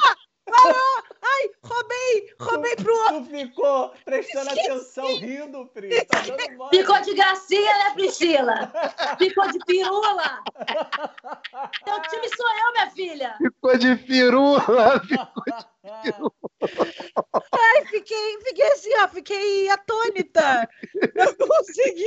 Ai, 1.31 1.49
roubei, 1.63 2.33
roubei 2.39 2.75
pro 2.75 2.93
outro. 2.93 3.21
Tu 3.21 3.25
ficou 3.25 3.93
prestando 4.05 4.49
atenção, 4.49 5.05
rindo, 5.17 5.65
Pri. 5.67 6.05
Tá. 6.05 6.19
Ficou 6.71 7.01
de 7.01 7.13
gracinha, 7.13 7.77
né, 7.77 7.93
Priscila? 7.93 8.71
Ficou 9.17 9.47
de 9.51 9.59
pirula. 9.65 10.43
Teu 11.85 12.01
time 12.01 12.29
sou 12.35 12.47
eu, 12.47 12.71
minha 12.73 12.91
filha. 12.91 13.35
Ficou 13.37 13.77
de 13.77 13.95
firula. 13.97 15.01
Ai, 17.51 17.85
fiquei, 17.85 18.37
fiquei 18.43 18.67
assim, 18.73 18.89
ó, 18.97 19.07
fiquei 19.07 19.69
atônita. 19.69 20.69
Não 21.15 21.33
consegui. 21.47 22.03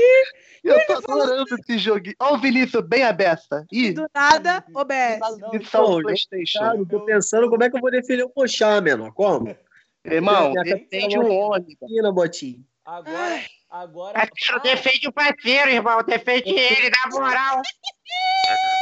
Eu 0.62 0.86
tô 0.86 0.92
adorando 1.12 1.46
esse 1.58 1.78
joguinho. 1.78 2.14
Ó 2.20 2.34
o 2.34 2.38
Vinícius, 2.38 2.86
bem 2.86 3.02
a 3.02 3.12
beça. 3.12 3.64
Ih, 3.72 3.92
Do 3.92 4.06
nada, 4.14 4.64
OBS. 4.74 5.70
Pô, 5.70 6.02
Playstation. 6.02 6.58
Cara, 6.58 6.86
tô 6.86 7.04
pensando 7.04 7.48
como 7.48 7.64
é 7.64 7.70
que 7.70 7.76
eu 7.76 7.80
vou 7.80 7.90
defender 7.90 8.24
o 8.24 8.30
Pochá, 8.30 8.80
menor. 8.80 9.12
Como? 9.12 9.56
Irmão, 10.04 10.50
Minha 10.50 10.62
defende 10.64 11.18
o 11.18 12.12
botinho. 12.12 12.64
Agora, 12.84 13.40
agora. 13.70 14.28
Defende 14.62 15.08
o 15.08 15.12
parceiro, 15.12 15.70
irmão. 15.70 16.02
Defende 16.02 16.50
ele, 16.50 16.90
na 16.90 17.08
moral. 17.10 17.62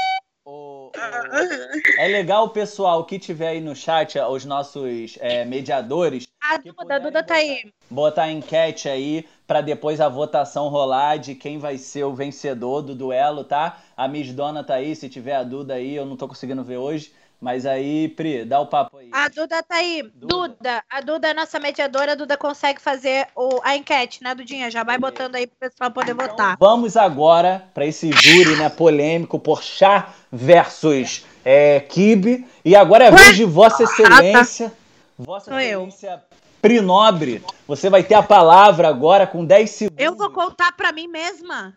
O- 0.97 1.01
o- 1.01 2.01
É 2.03 2.09
legal, 2.09 2.51
pessoal, 2.51 3.05
que 3.05 3.19
tiver 3.19 3.49
aí 3.49 3.61
no 3.61 3.75
chat, 3.77 4.19
os 4.19 4.45
nossos 4.45 5.17
é, 5.21 5.45
mediadores, 5.45 6.27
A 6.43 6.57
Duda, 6.59 6.95
a 6.97 6.99
Duda 6.99 7.23
tá 7.23 7.35
aí. 7.37 7.73
botar 7.91 8.25
a 8.25 8.33
enquete 8.33 8.89
aí 8.89 9.29
para 9.47 9.61
depois 9.61 10.01
a 10.01 10.09
votação 10.09 10.69
rolar 10.69 11.19
de 11.19 11.35
quem 11.35 11.59
vai 11.59 11.77
ser 11.79 12.05
o 12.05 12.15
vencedor 12.15 12.83
do 12.83 12.95
duelo, 12.95 13.45
tá? 13.45 13.81
A 13.97 14.09
Miss 14.09 14.33
Dona 14.33 14.65
tá 14.65 14.75
aí, 14.75 14.95
se 14.97 15.09
tiver 15.09 15.35
a 15.37 15.43
Duda 15.45 15.75
aí, 15.75 15.95
eu 15.95 16.07
não 16.07 16.17
tô 16.17 16.27
conseguindo 16.29 16.65
ver 16.65 16.79
hoje, 16.79 17.13
mas 17.41 17.65
aí, 17.65 18.09
Pri, 18.09 18.45
dá 18.45 18.61
o 18.61 18.67
papo 18.67 18.99
aí. 18.99 19.09
A 19.13 19.29
Duda 19.29 19.63
tá 19.63 19.77
aí. 19.77 20.03
Duda. 20.15 20.37
Duda, 20.37 20.85
a 20.91 21.01
Duda 21.01 21.29
é 21.29 21.35
nossa 21.35 21.59
mediadora. 21.59 22.13
A 22.13 22.15
Duda 22.15 22.37
consegue 22.37 22.81
fazer 22.81 23.27
o, 23.35 23.61
a 23.63 23.75
enquete, 23.77 24.23
né, 24.23 24.35
Dudinha? 24.35 24.71
Já 24.71 24.85
vai 24.85 24.99
botando 24.99 25.37
aí 25.37 25.47
pro 25.47 25.69
pessoal 25.69 25.91
poder 25.91 26.13
Então, 26.13 26.27
votar. 26.27 26.57
Vamos 26.61 26.97
agora 26.97 27.65
para 27.73 27.87
esse 27.87 28.11
júri 28.13 28.57
né, 28.57 28.69
polêmico, 28.69 29.39
Porchat 29.39 30.07
versus 30.31 31.25
é, 31.45 31.81
Kibe. 31.81 32.47
E 32.65 32.77
agora 32.77 33.05
é 33.05 33.09
a 33.09 33.11
vez 33.11 33.37
de 33.37 33.45
Vossa 33.45 33.85
Excelência. 33.85 34.73
Vossa 35.19 35.51
Sou 35.51 35.61
eu. 35.61 35.87
Excelência 35.87 36.23
Pri 36.61 36.81
Nobre. 36.81 37.43
Você 37.67 37.89
vai 37.89 38.03
ter 38.03 38.15
a 38.15 38.23
palavra 38.23 38.89
agora 38.89 39.27
com 39.27 39.45
10 39.45 39.71
segundos. 39.71 40.05
Eu 40.05 40.15
vou 40.15 40.31
contar 40.31 40.73
pra 40.77 40.93
mim 40.93 41.09
mesma. 41.09 41.73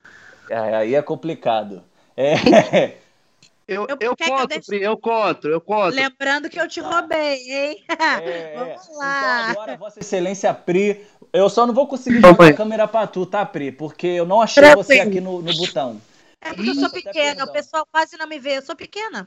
É, 0.49 0.75
aí 0.75 0.95
é 0.95 1.01
complicado. 1.01 1.81
É, 2.17 2.33
Eu, 3.67 3.83
Eu- 3.83 3.87
eu 3.87 3.97
eu 4.01 4.15
conto, 4.17 4.47
deixe- 4.47 4.65
Pri, 4.67 4.81
eu 4.83 4.97
conto, 4.97 5.47
eu 5.47 5.61
conto. 5.61 5.95
Lembrando 5.95 6.49
que 6.49 6.59
eu 6.59 6.67
te 6.67 6.81
roubei, 6.81 7.37
hein? 7.49 7.83
é, 8.21 8.55
Vamos 8.57 8.81
Então 8.83 8.97
lá. 8.97 9.49
agora, 9.51 9.77
Vossa 9.77 9.99
Excelência 9.99 10.53
Pri. 10.53 11.05
Eu 11.31 11.49
só 11.49 11.65
não 11.65 11.73
vou 11.73 11.87
conseguir 11.87 12.19
jogar 12.21 12.47
a 12.49 12.53
câmera 12.53 12.87
pra 12.87 13.07
tu, 13.07 13.25
tá, 13.25 13.45
Pri? 13.45 13.71
Porque 13.71 14.05
eu 14.07 14.25
não 14.25 14.41
achei 14.41 14.61
Tranquilo. 14.61 14.83
você 14.83 14.99
aqui 14.99 15.21
no, 15.21 15.41
no 15.41 15.53
botão. 15.55 16.01
É 16.41 16.53
porque 16.53 16.71
eu 16.71 16.75
sou 16.75 16.89
pequena, 16.89 17.45
o 17.45 17.51
pessoal 17.53 17.87
quase 17.89 18.17
não 18.17 18.27
me 18.27 18.37
vê. 18.37 18.57
Eu 18.57 18.61
sou 18.61 18.75
pequena. 18.75 19.23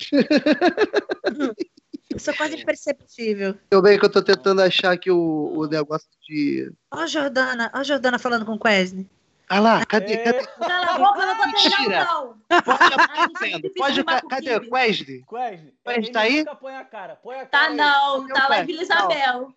eu 2.11 2.18
sou 2.20 2.34
quase 2.34 2.57
imperceptível. 2.61 3.55
Eu 3.70 3.80
bem 3.82 3.99
que 3.99 4.05
eu 4.05 4.11
tô 4.12 4.22
tentando 4.22 4.61
achar 4.61 4.93
aqui 4.93 5.11
o, 5.11 5.53
o 5.57 5.66
negócio 5.66 6.09
de. 6.28 6.70
Ó, 6.93 6.99
a 7.01 7.07
Jordana, 7.07 7.70
ó, 7.74 7.78
a 7.78 7.82
Jordana 7.82 8.18
falando 8.18 8.45
com 8.45 8.53
o 8.53 8.59
Quesne. 8.61 9.09
Ah 9.49 9.61
lá, 9.61 9.87
cadê? 9.87 10.15
É, 10.15 10.25
Cadê? 10.33 10.47
Cala 10.59 10.87
a 10.87 10.99
boca, 10.99 11.21
eu 11.21 11.27
não 11.27 11.37
tô 11.37 11.47
Mentira. 11.47 11.77
treinando, 11.77 12.43
não. 12.51 12.63
Pode 13.77 14.03
Pode. 14.05 14.27
Cadê? 14.29 14.59
Wesley? 14.71 15.25
Wesley, 15.31 15.75
Wesley, 15.87 16.05
ele 16.05 16.11
tá 16.13 16.21
aí? 16.21 16.45
põe 16.61 16.75
a 16.77 16.85
cara. 16.85 17.17
Põe 17.17 17.41
a 17.41 17.47
cara 17.47 17.49
Tá 17.65 17.71
aí. 17.71 17.77
não, 17.77 18.23
Meu 18.25 18.35
tá 18.35 18.49
lá 18.49 18.59
em 18.61 18.67
Vila 18.67 18.83
Isabel. 18.83 19.55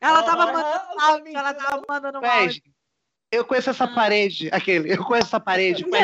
Ela 0.00 0.22
tava 0.24 0.42
Ah, 0.42 0.46
mandando 0.46 0.96
tá 0.96 1.04
áudio, 1.06 1.36
ela 1.38 1.54
tava 1.54 1.82
mandando 1.88 2.18
áudio. 2.18 2.30
Wesley. 2.30 2.62
Eu 3.30 3.44
conheço 3.46 3.70
essa 3.70 3.88
parede. 3.88 4.50
Aquele. 4.52 4.92
Eu 4.92 5.02
conheço 5.04 5.28
essa 5.28 5.40
parede. 5.40 5.86
Não. 5.86 5.98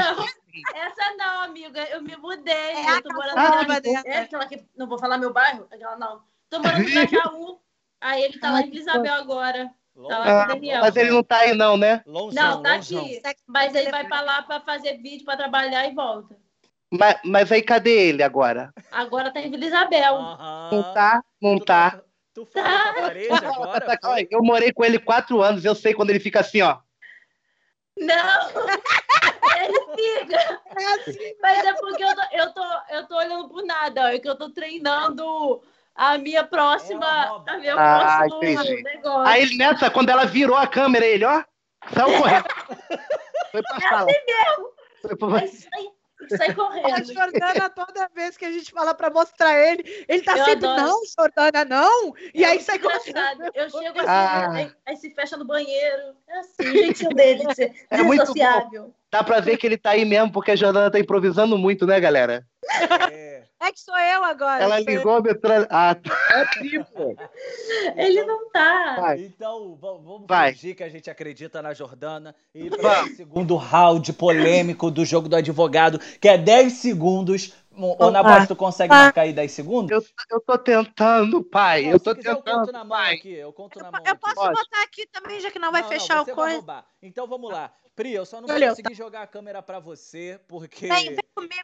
Essa 0.75 1.15
não, 1.19 1.43
amiga. 1.43 1.83
Eu 1.91 2.01
me 2.03 2.17
mudei. 2.17 2.55
É 2.55 2.93
eu 2.93 3.03
tô 3.03 3.13
morando 3.13 3.35
dela. 3.83 4.03
É 4.07 4.19
aquela 4.21 4.47
que... 4.47 4.65
Não 4.75 4.89
vou 4.89 4.99
falar 4.99 5.19
meu 5.19 5.33
bairro? 5.33 5.67
Aquela 5.71 5.97
não. 5.99 6.23
Tô 6.49 6.59
morando 6.61 6.89
no 6.89 6.89
Cajaú. 7.11 7.61
Aí 8.01 8.23
ele 8.23 8.39
tá 8.39 8.51
lá 8.51 8.63
em 8.63 8.75
Isabel 8.75 9.13
agora. 9.13 9.71
Tá 10.07 10.19
lá 10.19 10.43
Ah, 10.43 10.47
Daniel. 10.47 10.81
mas 10.81 10.97
ele 10.97 11.11
não 11.11 11.23
tá 11.25 11.39
aí, 11.39 11.55
não, 11.55 11.77
né? 11.77 12.03
Longeão, 12.07 12.45
Não, 12.57 12.63
tá 12.63 12.77
longeão. 12.77 13.05
aqui. 13.05 13.23
Mas 13.47 13.75
ele 13.75 13.91
vai 13.91 14.07
pra 14.07 14.21
lá 14.21 14.43
pra 14.43 14.61
fazer 14.61 14.99
vídeo, 14.99 15.25
pra 15.25 15.37
trabalhar 15.37 15.89
e 15.89 15.95
volta. 15.95 16.37
Mas, 16.91 17.17
mas 17.25 17.53
aí 17.53 17.63
cadê 17.63 18.09
ele 18.09 18.23
agora? 18.23 18.73
Agora 18.91 19.33
tá 19.33 19.41
em 19.41 19.51
Vila 19.51 19.65
Isabel. 19.67 20.15
Aham. 20.17 20.71
Não 20.73 20.83
tá? 20.95 21.23
Não 21.41 21.59
Tu 21.59 21.65
tá. 21.65 22.01
Tu 22.33 22.47
falou 22.47 22.69
com 22.71 22.89
a 22.89 22.93
parede 22.95 23.47
agora? 23.47 23.87
foi? 24.01 24.11
Olha, 24.11 24.29
Eu 24.31 24.43
morei 24.43 24.73
com 24.73 24.85
ele 24.85 24.99
quatro 24.99 25.43
anos, 25.43 25.65
eu 25.65 25.75
sei 25.75 25.93
quando 25.93 26.11
ele 26.11 26.21
fica 26.21 26.41
assim, 26.41 26.63
ó. 26.63 26.79
Não! 27.97 28.15
Ele 29.61 29.81
fica! 29.97 30.63
Mas 31.43 31.65
é 31.65 31.73
porque 31.75 32.05
eu 32.05 32.15
tô, 32.15 32.23
eu 32.33 32.53
tô, 32.53 32.65
eu 32.91 33.07
tô 33.09 33.17
olhando 33.17 33.49
pro 33.49 33.67
nada, 33.67 34.05
ó, 34.05 34.09
é 34.09 34.19
que 34.21 34.29
eu 34.29 34.37
tô 34.37 34.51
treinando 34.51 35.61
a 35.99 36.17
minha 36.19 36.45
próxima. 36.45 37.43
É 37.47 37.51
a 37.51 37.59
minha 37.59 37.75
Ah, 37.75 38.19
próximo 38.29 38.45
entendi. 38.45 38.83
negócio. 38.83 39.27
Aí 39.27 39.43
ele 39.43 39.57
nessa, 39.57 39.91
quando 39.91 40.09
ela 40.11 40.25
virou 40.25 40.57
a 40.57 40.67
câmera, 40.67 41.05
ele, 41.05 41.25
ó, 41.25 41.43
saiu 41.93 42.17
correndo. 42.19 42.45
Foi 43.53 43.63
pra 43.63 43.81
sala. 43.81 44.07
Foi 45.03 45.17
pra... 45.17 45.41
É 45.41 45.45
isso 45.45 45.69
aí. 45.75 45.89
Sai 46.37 46.49
A 46.51 46.55
correndo. 46.55 47.15
Jordana, 47.15 47.71
toda 47.71 48.11
vez 48.15 48.37
que 48.37 48.45
a 48.45 48.51
gente 48.51 48.73
fala 48.73 48.93
pra 48.93 49.09
mostrar 49.09 49.57
ele, 49.57 50.05
ele 50.09 50.21
tá 50.23 50.37
Eu 50.37 50.45
sempre, 50.45 50.67
adoro. 50.67 50.83
não, 50.83 51.01
Jordana, 51.17 51.65
não. 51.65 52.13
E 52.35 52.45
aí 52.45 52.59
É 52.59 52.61
sai 52.61 52.79
muito 52.79 52.99
correndo. 52.99 53.51
Eu 53.55 53.71
chego 53.71 53.99
assim, 54.01 54.07
Ah. 54.09 54.51
aí, 54.53 54.73
aí 54.85 54.97
se 54.97 55.11
fecha 55.15 55.37
no 55.37 55.45
banheiro. 55.47 56.03
É 56.29 56.39
assim, 56.41 56.69
o 56.69 56.73
jeitinho 56.73 57.11
dele 57.15 57.47
de 57.47 57.55
ser 57.55 57.73
É 57.89 58.03
muito 58.03 58.21
dissociável. 58.23 58.93
Dá 59.11 59.23
pra 59.23 59.39
ver 59.41 59.57
que 59.57 59.67
ele 59.67 59.79
tá 59.79 59.91
aí 59.91 60.05
mesmo, 60.05 60.31
porque 60.33 60.51
a 60.51 60.57
Jordana 60.57 60.91
tá 60.91 60.99
improvisando 60.99 61.57
muito, 61.57 61.87
né, 61.87 61.99
galera? 62.01 62.45
É. 63.13 63.28
É 63.61 63.73
que 63.73 63.81
sou 63.81 63.97
eu 63.99 64.23
agora. 64.25 64.63
Ela 64.63 64.81
eu. 64.81 64.85
ligou 64.85 65.17
a 65.17 65.21
metralha. 65.21 65.67
Ah, 65.71 65.95
tá. 65.95 66.17
É 66.31 66.45
tipo. 66.63 67.17
Ele 67.97 68.23
não 68.25 68.49
tá. 68.51 68.97
Vai. 69.01 69.21
Então, 69.21 69.75
va- 69.77 69.93
vamos 69.95 70.27
Vai. 70.29 70.53
fingir 70.53 70.77
que 70.77 70.85
a 70.85 70.89
gente 70.89 71.11
acredita 71.11 71.61
na 71.61 71.75
Jordana 71.75 72.35
e 72.55 72.71
para 72.71 73.05
o 73.05 73.09
segundo 73.17 73.57
round 73.57 74.13
polêmico 74.13 74.91
do 74.91 75.05
jogo 75.05 75.29
do 75.29 75.37
advogado, 75.37 75.99
que 76.21 76.29
é 76.29 76.39
10 76.39 76.73
segundos. 76.75 77.53
Ô, 77.81 78.11
na 78.11 78.23
Vamos 78.23 78.39
lá. 78.41 78.47
tu 78.47 78.57
consegue 78.57 78.89
Vai. 78.89 79.05
marcar 79.05 79.21
aí 79.23 79.33
10 79.33 79.53
segundos? 79.53 79.91
Eu, 79.93 80.03
eu 80.37 80.41
tô 80.41 80.59
tentando, 80.59 81.43
pai. 81.45 81.83
Não, 81.85 81.91
eu 81.93 82.01
tô 82.01 82.15
quiser, 82.15 82.31
eu 82.31 82.37
tentando, 82.37 82.61
conto 82.61 82.73
na 82.73 82.81
mão 82.85 82.89
pai. 82.99 83.15
aqui. 83.15 83.33
Eu 83.33 83.53
conto 83.53 83.79
na 83.79 83.91
mão 83.93 84.01
Eu 84.05 84.13
aqui. 84.13 84.21
posso 84.21 84.35
Pode. 84.35 84.55
botar 84.55 84.83
aqui 84.83 85.07
também, 85.13 85.41
já 85.41 85.51
que 85.51 85.59
não 85.61 85.71
vai 85.71 85.83
Não, 85.83 85.89
fechar 85.89 86.25
você 86.25 86.33
o 86.33 86.35
coisa. 86.35 86.57
roubar. 86.57 86.85
Então 87.01 87.27
vamos 87.29 87.53
lá. 87.53 87.73
Pri, 87.95 88.13
eu 88.13 88.27
só 88.27 88.41
não 88.41 88.49
vou 88.49 88.55
Valeu, 88.55 88.71
conseguir 88.71 88.95
jogar 88.95 89.23
a 89.23 89.27
câmera 89.29 89.63
pra 89.63 89.79
você, 89.79 90.41
porque. 90.49 90.89
Vem, 90.89 91.07
vem 91.11 91.19
comigo. 91.35 91.55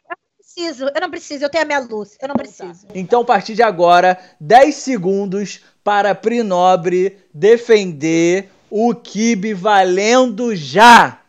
Eu 0.45 0.61
não 0.61 0.69
preciso, 0.69 0.85
eu 0.93 1.01
não 1.01 1.09
preciso, 1.09 1.43
eu 1.43 1.49
tenho 1.49 1.63
a 1.63 1.67
minha 1.67 1.79
luz. 1.79 2.17
Eu 2.21 2.27
não 2.27 2.35
Então 2.35 2.45
tá. 2.45 2.65
preciso. 2.65 2.87
Então, 2.93 3.21
a 3.21 3.25
partir 3.25 3.55
de 3.55 3.63
agora, 3.63 4.17
10 4.39 4.75
segundos 4.75 5.61
para 5.83 6.13
Pri 6.13 6.43
Nobre 6.43 7.17
defender 7.33 8.49
o 8.69 8.93
Kibe 8.93 9.53
valendo 9.53 10.55
já! 10.55 11.19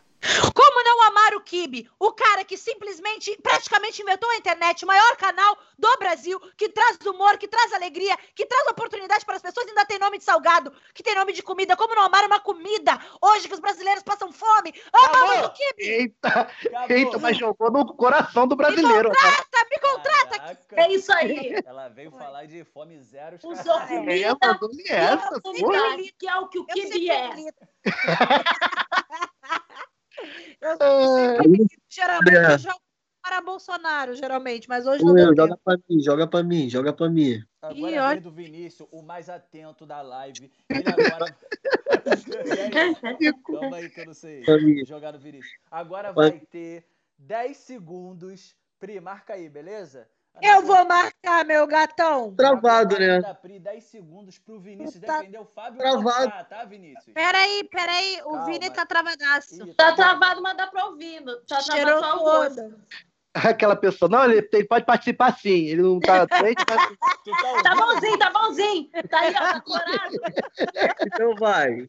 Como 0.53 0.83
não 0.83 1.03
amar 1.07 1.16
o 1.37 1.41
Kibe? 1.41 1.89
O 1.99 2.11
cara 2.11 2.43
que 2.43 2.57
simplesmente, 2.57 3.37
praticamente 3.41 4.01
inventou 4.01 4.29
a 4.29 4.35
internet, 4.37 4.83
o 4.83 4.87
maior 4.87 5.15
canal 5.17 5.57
do 5.77 5.97
Brasil, 5.97 6.39
que 6.57 6.69
traz 6.69 6.97
humor, 7.05 7.37
que 7.37 7.47
traz 7.47 7.71
alegria, 7.73 8.17
que 8.35 8.45
traz 8.45 8.67
oportunidade 8.67 9.25
para 9.25 9.35
as 9.35 9.41
pessoas, 9.41 9.67
ainda 9.67 9.85
tem 9.85 9.99
nome 9.99 10.17
de 10.17 10.23
salgado, 10.23 10.73
que 10.93 11.01
tem 11.03 11.15
nome 11.15 11.33
de 11.33 11.41
comida. 11.43 11.75
Como 11.77 11.95
não 11.95 12.03
amar 12.03 12.25
uma 12.25 12.39
comida? 12.39 12.99
Hoje 13.21 13.47
que 13.47 13.53
os 13.53 13.59
brasileiros 13.59 14.03
passam 14.03 14.31
fome. 14.31 14.73
Amamos 14.91 15.29
Acabou. 15.37 15.45
o 15.45 15.53
Kibe! 15.53 15.83
Eita, 15.89 16.27
Acabou. 16.29 16.97
eita, 16.97 17.17
mas 17.19 17.37
jogou 17.37 17.71
no 17.71 17.85
coração 17.95 18.47
do 18.47 18.55
brasileiro. 18.55 19.09
né? 19.09 19.15
Tá, 19.51 19.65
me 19.69 19.77
contrata! 19.79 20.39
Caraca. 20.39 20.81
É 20.81 20.91
isso 20.93 21.11
aí. 21.13 21.55
Ela 21.65 21.87
veio 21.89 22.11
falar 22.11 22.45
de 22.45 22.63
fome 22.65 22.99
zero. 23.01 23.37
os 23.37 23.43
Usou 23.59 23.73
caras- 23.75 23.91
É, 23.91 23.95
comida 23.97 24.13
e 24.15 24.23
essa, 24.23 24.37
pô. 24.37 25.37
oportunidade, 25.37 26.13
que 26.17 26.27
é 26.27 26.35
o 26.35 26.47
que 26.47 26.59
o 26.59 26.65
sempre 26.65 27.09
é. 27.09 27.29
eu 30.61 30.77
sempre 31.15 31.47
milito, 31.47 31.75
geralmente 31.89 32.35
É. 32.37 32.53
eu 32.53 32.57
jogo 32.57 32.81
para 33.21 33.41
Bolsonaro, 33.41 34.15
geralmente, 34.15 34.69
mas 34.69 34.87
hoje 34.87 35.03
não 35.03 35.13
deu 35.13 35.35
joga 35.35 35.57
pra 35.63 35.77
mim, 35.89 35.99
joga 36.01 36.27
pra 36.27 36.43
mim, 36.43 36.69
joga 36.69 36.93
pra 36.93 37.09
mim. 37.09 37.43
Agora 37.61 37.91
é 37.91 37.97
a 37.97 38.07
olha. 38.07 38.21
do 38.21 38.31
Vinícius, 38.31 38.87
o 38.91 39.01
mais 39.01 39.29
atento 39.29 39.85
da 39.85 40.01
live. 40.01 40.51
Ele 40.69 40.83
agora. 40.89 41.35
E 42.07 42.59
aí? 42.59 43.33
Calma 43.43 43.77
aí 43.77 43.89
que 43.89 43.99
eu 43.99 44.05
não 44.05 44.13
sei 44.13 44.43
jogar 44.85 45.11
no 45.11 45.19
Vinícius. 45.19 45.53
Agora 45.69 46.13
Vai. 46.13 46.31
vai 46.31 46.39
ter 46.39 46.85
10 47.17 47.57
segundos. 47.57 48.55
Pri, 48.79 48.99
marca 49.01 49.33
aí, 49.33 49.49
beleza? 49.49 50.07
Eu 50.41 50.61
vou 50.63 50.85
marcar, 50.85 51.45
meu 51.45 51.65
gatão. 51.67 52.35
Travado, 52.35 52.97
né? 52.99 53.21
Da 53.21 53.33
Pri, 53.33 53.59
10 53.59 53.83
segundos 53.83 54.37
pro 54.39 54.59
Vinícius 54.59 55.01
Tá 55.03 55.17
defender 55.19 55.39
o 55.39 55.45
Fábio 55.45 55.79
travado. 55.79 56.29
Porchat, 56.29 56.49
tá, 56.49 56.65
Vinícius? 56.65 57.13
Peraí, 57.13 57.63
peraí, 57.71 58.21
o 58.25 58.31
Calma. 58.31 58.45
Vini 58.45 58.69
tá 58.69 58.85
travadaço. 58.85 59.55
Ih, 59.67 59.73
Tá 59.73 59.93
travado, 59.93 60.41
mas 60.41 60.55
dá 60.57 60.67
pra 60.67 60.85
ouvir. 60.85 61.23
Tá 61.47 61.59
Cheirou 61.61 61.99
travado 61.99 62.19
só 62.19 62.23
o 62.23 62.41
rosto. 62.65 62.75
Aquela 63.33 63.75
pessoa, 63.75 64.09
não, 64.09 64.25
ele, 64.25 64.47
ele 64.51 64.63
pode 64.67 64.85
participar 64.85 65.37
sim. 65.37 65.65
Ele 65.67 65.81
não 65.83 65.99
tá 65.99 66.25
doente, 66.25 66.63
mas 66.69 66.97
tá? 66.97 67.61
Tá 67.63 67.75
bonzinho, 67.75 68.17
tá 68.17 68.29
bonzinho. 68.31 68.89
Tá 69.09 69.19
aí, 69.19 69.33
ó, 69.35 69.39
tá 69.39 69.61
corado. 69.61 70.15
Então 71.05 71.35
vai. 71.35 71.87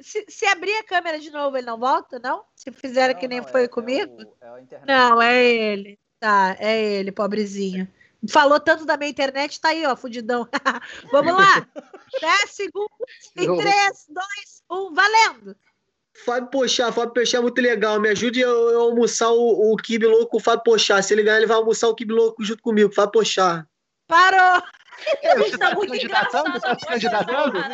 Se, 0.00 0.24
se 0.28 0.46
abrir 0.46 0.74
a 0.76 0.84
câmera 0.84 1.18
de 1.18 1.30
novo, 1.30 1.56
ele 1.56 1.66
não 1.66 1.78
volta, 1.78 2.18
não? 2.18 2.44
Se 2.54 2.70
fizer 2.72 3.12
Não, 3.14 3.18
que 3.20 3.26
nem 3.26 3.40
não, 3.40 3.48
foi 3.48 3.64
é- 3.64 3.68
comigo? 3.68 4.22
É, 4.40 4.50
o- 4.52 4.56
é. 4.58 4.66
Não, 4.86 5.22
é 5.22 5.42
ele. 5.44 5.98
Tá, 6.24 6.56
é 6.58 6.80
ele, 6.80 7.12
pobrezinho. 7.12 7.86
Falou 8.30 8.58
tanto 8.58 8.86
da 8.86 8.96
minha 8.96 9.10
internet, 9.10 9.60
tá 9.60 9.68
aí, 9.68 9.84
ó, 9.84 9.94
fudidão. 9.94 10.48
Vamos 11.12 11.34
lá. 11.34 11.68
10 12.18 12.50
segundos. 12.50 12.88
Em 13.36 13.44
Eu- 13.44 13.58
3, 13.58 14.06
2, 14.08 14.26
1, 14.70 14.94
valendo. 14.94 15.54
Fábio 16.24 16.48
Pochá, 16.48 16.90
Fábio 16.90 17.12
Pochá 17.12 17.36
é 17.36 17.40
muito 17.42 17.60
legal. 17.60 18.00
Me 18.00 18.08
ajude 18.08 18.42
a 18.42 18.46
eu 18.46 18.80
almoçar 18.80 19.32
o, 19.32 19.70
o 19.70 19.76
Kibe 19.76 20.06
Louco 20.06 20.28
com 20.30 20.36
o 20.38 20.40
Fábio 20.40 20.64
Pochá. 20.64 21.02
Se 21.02 21.12
ele 21.12 21.22
ganhar, 21.24 21.36
ele 21.36 21.46
vai 21.46 21.58
almoçar 21.58 21.88
o 21.88 21.94
Kibe 21.94 22.14
Louco 22.14 22.42
junto 22.42 22.62
comigo, 22.62 22.90
Fábio 22.90 23.12
Pochá. 23.12 23.66
Parou. 24.08 24.62
Você 25.36 25.58
tá 25.58 25.68
se 25.68 25.74
muito 25.74 25.92
candidatando? 25.92 26.48
engraçado, 26.48 26.60
Tá 26.60 26.78
se 26.78 26.86
candidatando? 26.86 27.64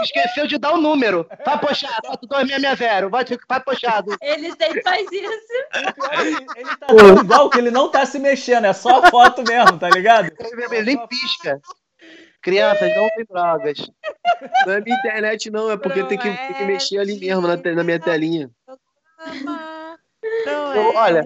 Esqueceu 0.00 0.46
de 0.46 0.58
dar 0.58 0.74
o 0.74 0.80
número. 0.80 1.26
Vai 1.44 1.58
puxar, 1.58 1.98
2660. 2.22 3.08
Vai, 3.08 3.24
vai 3.48 3.60
puxado. 3.60 4.16
Ele 4.20 4.50
sempre 4.50 4.82
faz 4.82 5.06
isso. 5.10 5.32
É 5.72 6.60
ele 6.60 6.76
tá 6.76 6.86
tão 6.86 7.18
igual 7.18 7.50
que 7.50 7.58
ele 7.58 7.70
não 7.70 7.90
tá 7.90 8.04
se 8.04 8.18
mexendo, 8.18 8.66
é 8.66 8.72
só 8.72 9.04
a 9.04 9.10
foto 9.10 9.42
mesmo, 9.42 9.78
tá 9.78 9.88
ligado? 9.88 10.32
Ele 10.70 10.82
nem 10.82 11.06
pisca. 11.06 11.60
Crianças, 12.42 12.94
não 12.94 13.08
tem 13.16 13.24
drogas. 13.24 13.90
Não 14.66 14.74
é 14.74 14.80
minha 14.80 14.98
internet, 14.98 15.50
não, 15.50 15.70
é 15.70 15.78
porque 15.78 16.04
tem 16.04 16.18
que, 16.18 16.30
tem 16.30 16.54
que 16.54 16.64
mexer 16.64 16.98
ali 16.98 17.18
mesmo 17.18 17.48
na, 17.48 17.56
na 17.56 17.84
minha 17.84 17.98
telinha. 17.98 18.50
Não 20.44 20.72
é. 20.72 20.96
olha, 20.96 21.24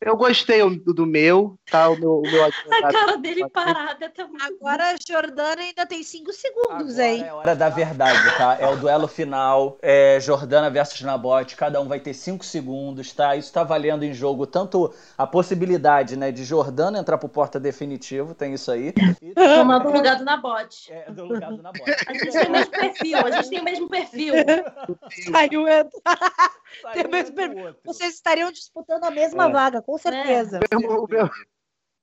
Eu 0.00 0.16
gostei 0.16 0.60
do, 0.62 0.94
do 0.94 1.04
meu, 1.06 1.58
tá? 1.70 1.90
O 1.90 1.96
meu, 1.98 2.10
o 2.20 2.22
meu 2.22 2.42
A 2.82 2.90
cara 2.92 3.16
dele 3.18 3.46
parada 3.50 4.08
tá 4.08 4.26
muito 4.26 4.42
Agora 4.42 4.92
a 4.92 4.96
Jordana 5.06 5.60
ainda 5.60 5.84
tem 5.84 6.02
5 6.02 6.32
segundos, 6.32 6.98
Agora 6.98 7.06
hein? 7.06 7.22
é 7.24 7.32
hora 7.34 7.54
da 7.54 7.68
verdade, 7.68 8.36
tá? 8.38 8.56
É 8.58 8.66
o 8.66 8.76
duelo 8.76 9.06
final, 9.06 9.76
é 9.82 10.18
Jordana 10.18 10.70
versus 10.70 11.02
Nabote, 11.02 11.54
cada 11.54 11.80
um 11.82 11.86
vai 11.88 12.00
ter 12.00 12.14
5 12.14 12.42
segundos, 12.44 13.12
tá? 13.12 13.36
Isso 13.36 13.52
tá 13.52 13.62
valendo 13.62 14.02
em 14.02 14.14
jogo 14.14 14.46
tanto 14.46 14.90
a 15.18 15.26
possibilidade, 15.26 16.16
né, 16.16 16.32
de 16.32 16.44
Jordana 16.44 16.98
entrar 16.98 17.18
pro 17.18 17.28
porta 17.28 17.60
definitivo, 17.60 18.34
tem 18.34 18.54
isso 18.54 18.70
aí, 18.72 18.94
e 19.20 19.34
tomar 19.34 19.80
pro 19.80 19.92
lugar 19.92 20.16
do 20.16 20.24
Nabote. 20.24 20.90
é, 20.90 21.10
do 21.10 21.26
lugar 21.26 21.52
do 21.52 21.62
Nabote. 21.62 21.94
A 22.06 22.12
gente 22.14 22.30
tem 22.32 22.48
o 22.48 22.52
mesmo 22.52 22.70
perfil, 22.72 23.18
a 23.18 23.30
gente 23.32 23.50
tem 23.50 23.60
o 23.60 23.64
mesmo 23.64 23.88
perfil. 23.88 24.34
Saiu, 25.30 25.64
Saiu 26.82 26.94
Tem 26.94 27.06
um 27.06 27.10
mesmo 27.10 27.30
do 27.30 27.34
per- 27.36 27.56
outro. 27.56 27.80
Vocês 27.84 28.14
estariam 28.14 28.50
disputando 28.50 29.04
a 29.04 29.10
mesma 29.10 29.48
É. 29.48 29.52
vaga, 29.52 29.82
com 29.90 29.98
certeza. 29.98 30.60
O 30.74 30.78
meu- 30.78 31.04
o 31.04 31.08
meu- 31.08 31.30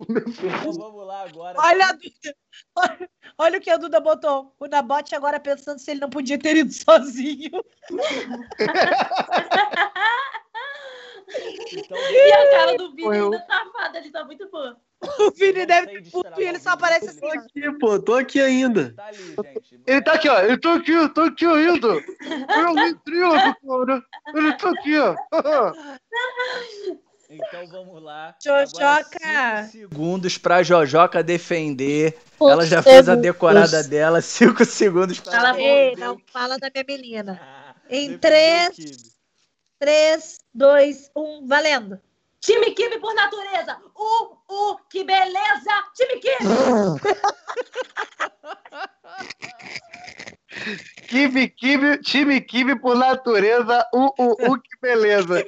Então 0.10 0.74
vamos 0.74 1.08
lá 1.08 1.22
agora. 1.24 1.58
Olha 1.60 1.86
a 1.88 1.92
Duda. 1.94 2.36
Olha, 2.76 3.10
olha 3.38 3.58
o 3.58 3.62
que 3.62 3.70
a 3.70 3.78
Duda 3.78 4.00
botou. 4.00 4.54
O 4.60 4.68
Nabote 4.68 5.16
agora 5.16 5.40
pensando 5.40 5.80
se 5.80 5.90
ele 5.92 6.02
não 6.02 6.10
podia 6.10 6.38
ter 6.38 6.56
ido 6.58 6.72
sozinho. 6.74 7.64
Então, 11.74 11.98
E 11.98 12.32
a 12.32 12.52
cara 12.52 12.78
do 12.78 12.92
Vini 12.94 13.04
eu. 13.18 13.26
ainda 13.26 13.40
travada, 13.42 13.98
ele 14.00 14.12
tá 14.12 14.24
muito 14.24 14.48
fã. 14.50 14.78
O 15.20 15.32
Vini 15.32 15.66
deve 15.66 15.88
ter 16.02 16.12
puto 16.12 16.42
e 16.42 16.44
ele 16.46 16.60
só 16.60 16.70
aparece. 16.72 17.20
Tô 17.20 17.28
assim. 17.28 17.38
ó. 17.38 17.42
aqui, 17.42 17.80
pô, 17.80 18.00
tô 18.00 18.14
aqui 18.16 18.40
ainda. 18.42 18.94
Tá 18.94 19.06
ali, 19.08 19.18
gente. 19.18 19.82
Ele 19.86 20.02
tá 20.02 20.14
aqui, 20.14 20.30
ó. 20.30 20.40
Eu 20.42 20.60
tô 20.60 20.70
aqui, 20.70 20.92
eu 20.92 21.14
tô 21.14 21.22
aqui 21.22 21.46
ainda. 21.46 21.88
Eu 21.88 22.74
me 22.74 22.94
trio, 23.00 23.30
cara. 23.32 24.04
Ele 24.34 24.54
tá 24.58 24.70
aqui, 24.72 24.98
ó. 24.98 25.16
Então 27.30 27.68
vamos 27.68 28.02
lá. 28.02 28.36
Jojoca. 28.42 29.18
Agora, 29.22 29.64
cinco 29.64 29.72
segundos 29.72 30.38
pra 30.38 30.64
Jojoca 30.64 31.22
defender. 31.22 32.18
Ela 32.40 32.66
já 32.66 32.82
fez 32.82 33.10
a 33.10 33.16
decorada 33.16 33.84
dela. 33.84 34.22
Cinco 34.22 34.64
segundos 34.64 35.20
pra 35.20 35.34
Cala 35.34 35.52
a 35.52 35.60
Ei, 35.60 35.90
defender 35.90 36.06
não 36.06 36.22
fala 36.32 36.58
da 36.58 36.70
minha 36.74 36.86
menina. 36.88 37.40
Ah, 37.42 37.76
Em 37.90 38.18
três. 38.18 39.16
3, 39.80 40.40
2, 40.56 41.12
1, 41.16 41.48
valendo. 41.48 42.00
Time 42.40 42.72
Kibe 42.72 43.00
por 43.00 43.14
natureza. 43.14 43.78
Uh, 43.96 44.34
uh, 44.50 44.78
que 44.90 45.04
beleza. 45.04 45.84
Time 45.96 46.20
Kibe. 46.20 46.38
Kibe, 51.08 51.50
kibe, 51.50 51.98
time 52.00 52.42
kibe 52.42 52.76
por 52.80 52.96
natureza. 52.96 53.86
Uh, 53.94 54.08
uh, 54.20 54.32
uh, 54.52 54.62
que 54.62 54.78
beleza. 54.82 55.44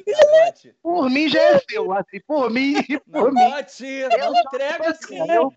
Por 0.82 1.10
mim 1.10 1.28
já 1.28 1.42
é 1.42 1.60
seu, 1.60 1.92
assim. 1.94 2.20
Por 2.26 2.50
mim, 2.50 2.76
por 3.12 3.32
mim. 3.34 3.42
Nabote, 3.42 4.04
não 4.20 4.36
entrega 4.36 4.90
assim. 4.92 5.32
Eu- 5.32 5.54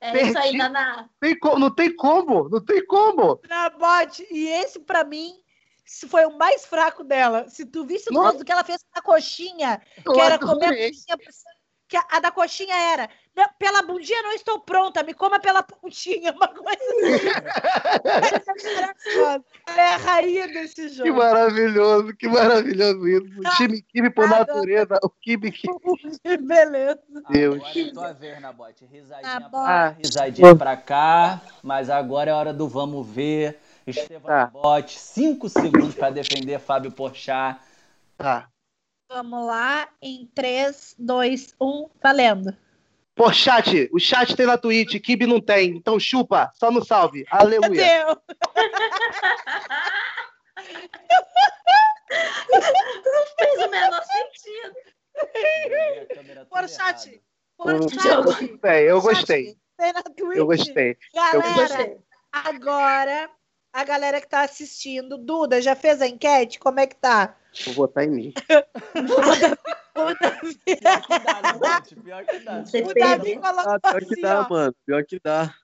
É 0.00 0.22
isso 0.22 0.36
aí, 0.38 0.42
Perdi. 0.44 0.58
Naná. 0.58 1.08
tem 1.18 1.38
co- 1.38 1.58
não 1.58 1.74
tem 1.74 1.94
como, 1.96 2.46
não 2.50 2.62
tem 2.62 2.84
como. 2.86 3.40
Nabote, 3.48 4.26
e 4.30 4.48
esse 4.48 4.78
pra 4.80 5.02
mim 5.02 5.32
foi 6.08 6.26
o 6.26 6.36
mais 6.36 6.66
fraco 6.66 7.02
dela. 7.02 7.48
Se 7.48 7.64
tu 7.64 7.86
visse 7.86 8.10
o 8.10 8.44
que 8.44 8.52
ela 8.52 8.62
fez 8.64 8.78
com 8.82 8.98
a 8.98 9.02
coxinha, 9.02 9.80
Eu 10.04 10.12
que 10.12 10.20
era 10.20 10.38
comer 10.38 10.66
a 10.66 10.68
coxinha 10.68 11.16
cima. 11.32 11.55
Que 11.88 11.96
a, 11.96 12.04
a 12.10 12.20
da 12.20 12.30
coxinha 12.30 12.74
era 12.74 13.08
"Não, 13.36 13.46
pela 13.58 13.82
bundinha 13.82 14.22
não 14.22 14.32
estou 14.32 14.58
pronta, 14.60 15.02
me 15.02 15.14
coma 15.14 15.38
pela 15.38 15.62
pontinha, 15.62 16.32
uma 16.36 16.48
coisa 16.48 16.72
assim. 18.52 18.68
Ela 19.16 19.42
é 19.76 19.94
a 19.94 19.96
rainha 19.96 20.48
desse 20.48 20.74
Que 20.74 20.88
jogo. 20.88 21.14
maravilhoso, 21.14 22.16
que 22.16 22.28
maravilhoso 22.28 23.06
isso. 23.08 23.40
O 23.40 23.56
time 23.56 23.82
Kibe 23.82 24.10
por 24.10 24.28
Nada. 24.28 24.52
natureza, 24.52 24.98
o 25.02 25.08
Kibe 25.10 25.52
que. 25.52 25.68
Beleza. 26.38 26.98
Deus. 27.30 27.56
Agora 27.62 27.78
é 27.80 27.90
tua 27.92 28.12
vez, 28.12 28.40
Nabote. 28.40 28.84
Risadinha 28.86 29.34
Nabote. 29.40 29.50
pra 29.50 29.60
lá, 29.62 29.88
risadinha 29.90 30.56
pra 30.56 30.76
cá. 30.76 31.40
Mas 31.62 31.90
agora 31.90 32.30
é 32.30 32.34
hora 32.34 32.52
do 32.52 32.68
vamos 32.68 33.06
ver. 33.06 33.58
Estevam 33.86 34.26
Tá. 34.26 34.36
Nabote, 34.52 34.98
cinco 34.98 35.48
segundos 35.48 35.94
pra 35.94 36.10
defender 36.10 36.58
Fábio 36.58 36.90
Porchat. 36.90 37.60
Tá. 38.18 38.48
Vamos 39.08 39.46
lá, 39.46 39.88
em 40.02 40.26
3, 40.34 40.96
2, 40.98 41.54
1, 41.60 41.88
valendo. 42.02 42.56
Pô, 43.14 43.32
chat, 43.32 43.88
o 43.92 43.98
chat 44.00 44.34
tem 44.36 44.44
na 44.46 44.58
Twitch, 44.58 45.00
Kibe 45.00 45.26
não 45.26 45.40
tem. 45.40 45.70
Então 45.76 45.98
chupa, 45.98 46.50
só 46.54 46.70
no 46.70 46.84
salve. 46.84 47.20
Meu 47.20 47.40
Aleluia. 47.40 48.04
Deus. 48.04 48.18
Fez 53.38 53.66
o 53.66 53.70
menor 53.70 54.02
sentido. 54.04 54.74
Por 56.50 56.68
chat. 56.68 57.22
Por 57.56 57.70
Eu- 57.72 57.88
chat. 57.88 58.58
Bem, 58.60 58.82
eu 58.84 59.00
gostei. 59.00 59.56
Tem 59.78 59.92
na 59.92 60.02
Twitch. 60.02 60.36
Eu 60.36 60.46
gostei. 60.46 60.96
Galera, 61.14 61.52
Gostei. 61.54 61.96
agora, 62.32 63.30
a 63.76 63.84
galera 63.84 64.22
que 64.22 64.26
tá 64.26 64.40
assistindo, 64.40 65.18
Duda, 65.18 65.60
já 65.60 65.76
fez 65.76 66.00
a 66.00 66.06
enquete? 66.06 66.58
Como 66.58 66.80
é 66.80 66.86
que 66.86 66.96
tá? 66.96 67.36
Vou 67.66 67.74
votar 67.74 68.04
em 68.04 68.10
mim. 68.10 68.34
O 69.94 70.14
Davi, 70.14 70.58
Pior 70.64 71.02
que 71.02 71.18
dá, 71.24 71.42
Nabote. 71.42 71.96
Pior 71.96 72.24
que 72.24 72.38
dá. 72.38 72.64
Você 72.64 72.82
o. 72.82 72.94
Davi 72.94 73.36
colocou 73.36 73.72
Ah, 73.72 73.80
pior 73.80 74.00
que 74.00 74.14
assim, 74.14 74.22
dá, 74.22 74.40
ó. 74.40 74.46
mano. 74.48 74.74
Pior 74.86 75.04
que 75.04 75.20
dá. 75.22 75.54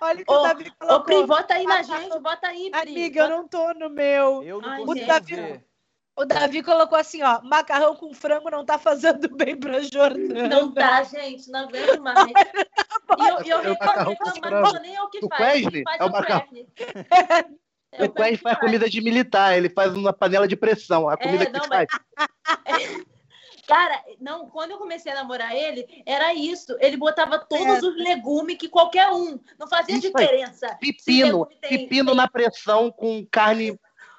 Olha 0.00 0.22
o 0.22 0.24
que 0.26 0.32
o 0.32 0.38
Ô, 0.38 0.42
Davi 0.42 0.64
Ô, 0.64 1.00
Pri, 1.00 1.14
colocou. 1.14 1.26
bota 1.26 1.54
aí 1.54 1.64
na 1.64 1.78
Ah, 1.78 1.82
gente, 1.82 2.20
bota 2.20 2.48
aí, 2.48 2.70
Pri. 2.70 2.80
Amiga, 2.80 3.20
eu 3.24 3.28
não 3.30 3.48
tô 3.48 3.72
no 3.74 3.88
meu. 3.90 4.42
Eu 4.42 4.60
não 4.60 4.68
Ai, 4.68 4.84
consigo 4.84 5.06
gente. 5.06 5.08
Davi- 5.08 5.36
ver. 5.36 5.64
O 6.18 6.24
Davi 6.24 6.62
colocou 6.62 6.98
assim, 6.98 7.22
ó, 7.22 7.40
macarrão 7.42 7.94
com 7.94 8.12
frango 8.12 8.50
não 8.50 8.64
tá 8.64 8.76
fazendo 8.78 9.28
bem 9.36 9.56
pra 9.56 9.80
Jordana. 9.80 10.48
Não 10.48 10.70
dá, 10.72 11.02
gente, 11.04 11.48
não 11.50 11.60
aguento 11.60 12.00
mais. 12.02 12.26
E 12.26 13.28
eu, 13.28 13.42
e 13.44 13.48
eu 13.50 13.58
É 13.62 13.68
o 13.68 13.72
macarrão 13.72 14.10
reclamo, 14.10 14.16
com 14.16 14.24
mas 14.24 14.38
frango. 14.38 14.72
não 14.74 14.82
nem 14.82 14.96
é 14.96 15.02
o 15.02 15.08
que 15.08 15.20
Do 15.20 15.28
faz. 15.28 15.40
Wesley? 15.64 15.82
Faz 15.84 16.00
É 16.00 16.04
o 16.04 16.10
macarrão. 16.10 16.40
Wesley. 16.52 16.66
O 16.70 17.96
É 18.02 18.02
Wesley 18.02 18.10
Quest 18.12 18.36
que 18.36 18.42
faz 18.42 18.58
comida 18.58 18.90
de 18.90 19.00
militar, 19.00 19.56
ele 19.56 19.70
faz 19.70 19.94
uma 19.94 20.12
panela 20.12 20.46
de 20.48 20.56
pressão. 20.56 21.08
A 21.08 21.16
comida 21.16 21.46
que 21.46 21.52
não, 21.52 21.64
faz. 21.64 21.86
Cara, 23.66 24.02
não, 24.18 24.48
quando 24.48 24.70
eu 24.70 24.78
comecei 24.78 25.12
a 25.12 25.16
namorar 25.16 25.54
ele, 25.54 25.86
era 26.06 26.32
isso. 26.32 26.74
Ele 26.80 26.96
botava 26.96 27.38
todos 27.38 27.66
É. 27.66 27.86
os 27.86 27.96
legumes 27.96 28.56
que 28.56 28.66
qualquer 28.66 29.10
um. 29.10 29.38
Não 29.58 29.68
fazia 29.68 29.94
Isso 29.94 30.06
aí. 30.06 30.12
diferença. 30.14 30.68
Se 30.68 30.76
Pepino, 30.78 31.46
tem- 31.60 31.70
pepino 31.86 32.14
na 32.14 32.26
pressão 32.26 32.90
com 32.90 33.26
carne. 33.30 33.78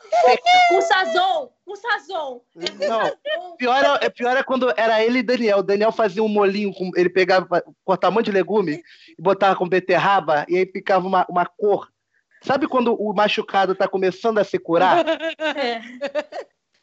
Com 0.70 0.82
sazon, 0.82 1.50
com 1.66 1.76
sazon. 1.76 2.42
Não, 2.56 3.58
pior 3.58 4.00
é, 4.02 4.06
é 4.06 4.10
pior 4.10 4.38
é 4.38 4.44
quando 4.44 4.72
era 4.76 5.04
ele 5.04 5.20
e 5.20 5.24
Daniel. 5.24 5.60
O 5.60 5.64
Daniel 5.64 5.92
fazia 5.92 6.24
um 6.24 6.28
molinho, 6.28 6.74
com, 6.74 6.92
ele 6.96 7.10
pegava, 7.10 7.64
cortava 7.84 8.12
um 8.12 8.16
monte 8.16 8.26
de 8.26 8.32
legume 8.32 8.84
e 9.18 9.22
botava 9.22 9.56
com 9.56 9.68
beterraba 9.68 10.46
e 10.48 10.58
aí 10.58 10.66
ficava 10.66 11.08
uma, 11.08 11.26
uma 11.30 11.46
cor. 11.46 11.88
Sabe 12.42 12.68
quando 12.68 12.94
o 12.94 13.14
machucado 13.14 13.76
tá 13.76 13.88
começando 13.88 14.38
a 14.38 14.44
se 14.44 14.58
curar? 14.58 15.06
É. 15.40 15.82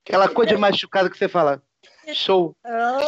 Aquela 0.05 0.29
cor 0.29 0.47
de 0.47 0.57
machucado 0.57 1.11
que 1.11 1.19
você 1.19 1.29
fala, 1.29 1.63
show. 2.15 2.55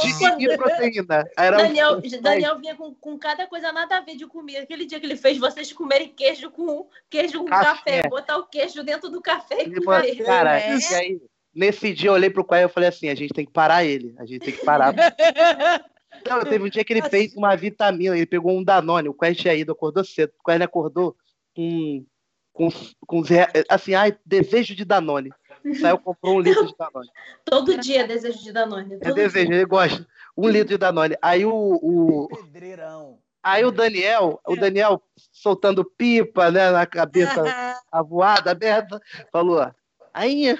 De, 0.01 0.37
de 0.39 0.57
proteína. 0.57 1.25
Era 1.37 1.57
um- 1.57 1.61
Daniel, 1.63 2.01
Daniel 2.21 2.59
vinha 2.59 2.75
com, 2.75 2.95
com 2.95 3.19
cada 3.19 3.47
coisa 3.47 3.71
nada 3.73 3.99
a 3.99 4.01
ver 4.01 4.17
de 4.17 4.27
comida. 4.27 4.61
Aquele 4.61 4.85
dia 4.87 4.99
que 4.99 5.07
ele 5.07 5.17
fez 5.17 5.39
vocês 5.39 5.73
comerem 5.73 6.09
queijo 6.09 6.51
com 6.51 6.89
queijo 7.09 7.41
com 7.41 7.47
Café. 7.47 7.99
café, 8.03 8.09
botar 8.09 8.37
o 8.39 8.47
queijo 8.47 8.83
dentro 8.83 9.09
do 9.09 9.21
café 9.23 9.63
e 9.63 9.75
comer. 9.75 9.85
falou, 10.15 10.27
Cara, 10.27 10.59
É. 10.61 10.77
e 10.77 10.95
aí, 10.95 11.21
nesse 11.55 11.93
dia 11.95 12.11
eu 12.11 12.15
olhei 12.15 12.31
pro 12.31 12.45
Quai 12.45 12.61
e 12.61 12.65
eu 12.65 12.69
falei 12.69 12.89
assim, 12.89 13.09
a 13.09 13.15
gente 13.15 13.33
tem 13.33 13.45
que 13.47 13.53
parar 13.53 13.85
ele, 13.85 14.15
a 14.19 14.25
gente 14.27 14.41
tem 14.45 14.55
que 14.55 14.65
parar. 14.65 14.93
Não, 16.29 16.43
teve 16.43 16.65
um 16.65 16.69
dia 16.69 16.83
que 16.85 16.93
ele 16.93 17.03
fez 17.03 17.35
uma 17.37 17.55
vitamina, 17.55 18.17
ele 18.17 18.27
pegou 18.27 18.57
um 18.57 18.65
Danone, 18.65 19.09
o 19.09 19.15
Quai 19.15 19.35
tinha 19.35 19.55
ido, 19.55 19.73
acordou 19.73 20.05
cedo, 20.05 20.33
o 20.39 20.43
Quai 20.43 20.57
ele 20.57 20.65
acordou 20.65 21.15
com, 21.55 22.05
com, 22.53 22.69
com 23.07 23.23
assim, 23.69 23.95
ai, 23.95 24.17
desejo 24.25 24.75
de 24.75 24.85
Danone. 24.85 25.31
Saiu, 25.81 25.99
comprou 25.99 26.37
um 26.37 26.41
litro 26.41 26.67
de 26.67 26.75
Danone. 26.79 27.11
Todo 27.45 27.79
dia 27.79 28.07
desejo 28.07 28.43
de 28.43 28.53
Danone. 28.53 28.95
É 28.95 28.99
Todo 28.99 29.15
desejo, 29.15 29.53
ele 29.53 29.65
gosta. 29.65 30.07
Um 30.37 30.49
litro 30.49 30.69
de 30.69 30.79
Danone. 30.79 31.17
Aí 31.21 31.45
o, 31.45 31.53
o, 31.53 32.29
Pedreirão. 32.29 33.19
aí 33.43 33.65
o 33.65 33.71
Daniel, 33.71 34.41
o 34.47 34.57
Daniel 34.57 35.03
soltando 35.33 35.85
pipa, 35.85 36.51
né, 36.51 36.71
na 36.71 36.87
cabeça 36.87 37.43
avoada, 37.93 38.51
aberta, 38.51 39.01
falou: 39.33 39.71
Aí, 40.13 40.57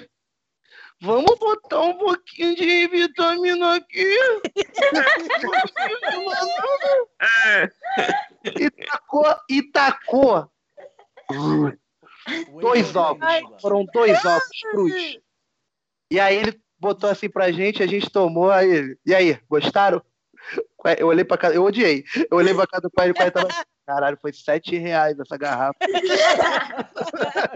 vamos 1.01 1.37
botar 1.39 1.81
um 1.81 1.97
pouquinho 1.97 2.55
de 2.55 2.87
vitamina 2.87 3.75
aqui. 3.75 4.05
e 8.59 8.69
tacou, 8.69 9.35
e 9.49 9.63
tacou 9.71 10.49
dois 12.61 12.95
ovos. 12.95 13.25
Foram 13.61 13.85
dois 13.93 14.23
ovos 14.25 14.49
crus. 14.71 15.19
E 16.11 16.19
aí 16.19 16.37
ele 16.37 16.59
botou 16.79 17.09
assim 17.09 17.29
pra 17.29 17.51
gente, 17.51 17.83
a 17.83 17.87
gente 17.87 18.09
tomou, 18.09 18.49
aí 18.49 18.97
e 19.05 19.13
aí, 19.13 19.39
gostaram? 19.49 20.01
Eu 20.97 21.07
olhei 21.07 21.25
pra 21.25 21.37
casa, 21.37 21.55
eu 21.55 21.63
odiei. 21.63 22.03
Eu 22.31 22.37
olhei 22.37 22.53
pra 22.53 22.65
casa 22.65 22.81
do 22.83 22.89
pai 22.89 23.09
e 23.09 23.11
o 23.11 23.13
pai 23.13 23.29
tava 23.29 23.47
assim, 23.47 23.61
caralho, 23.85 24.17
foi 24.21 24.31
sete 24.31 24.77
reais 24.77 25.19
essa 25.19 25.37
garrafa. 25.37 25.77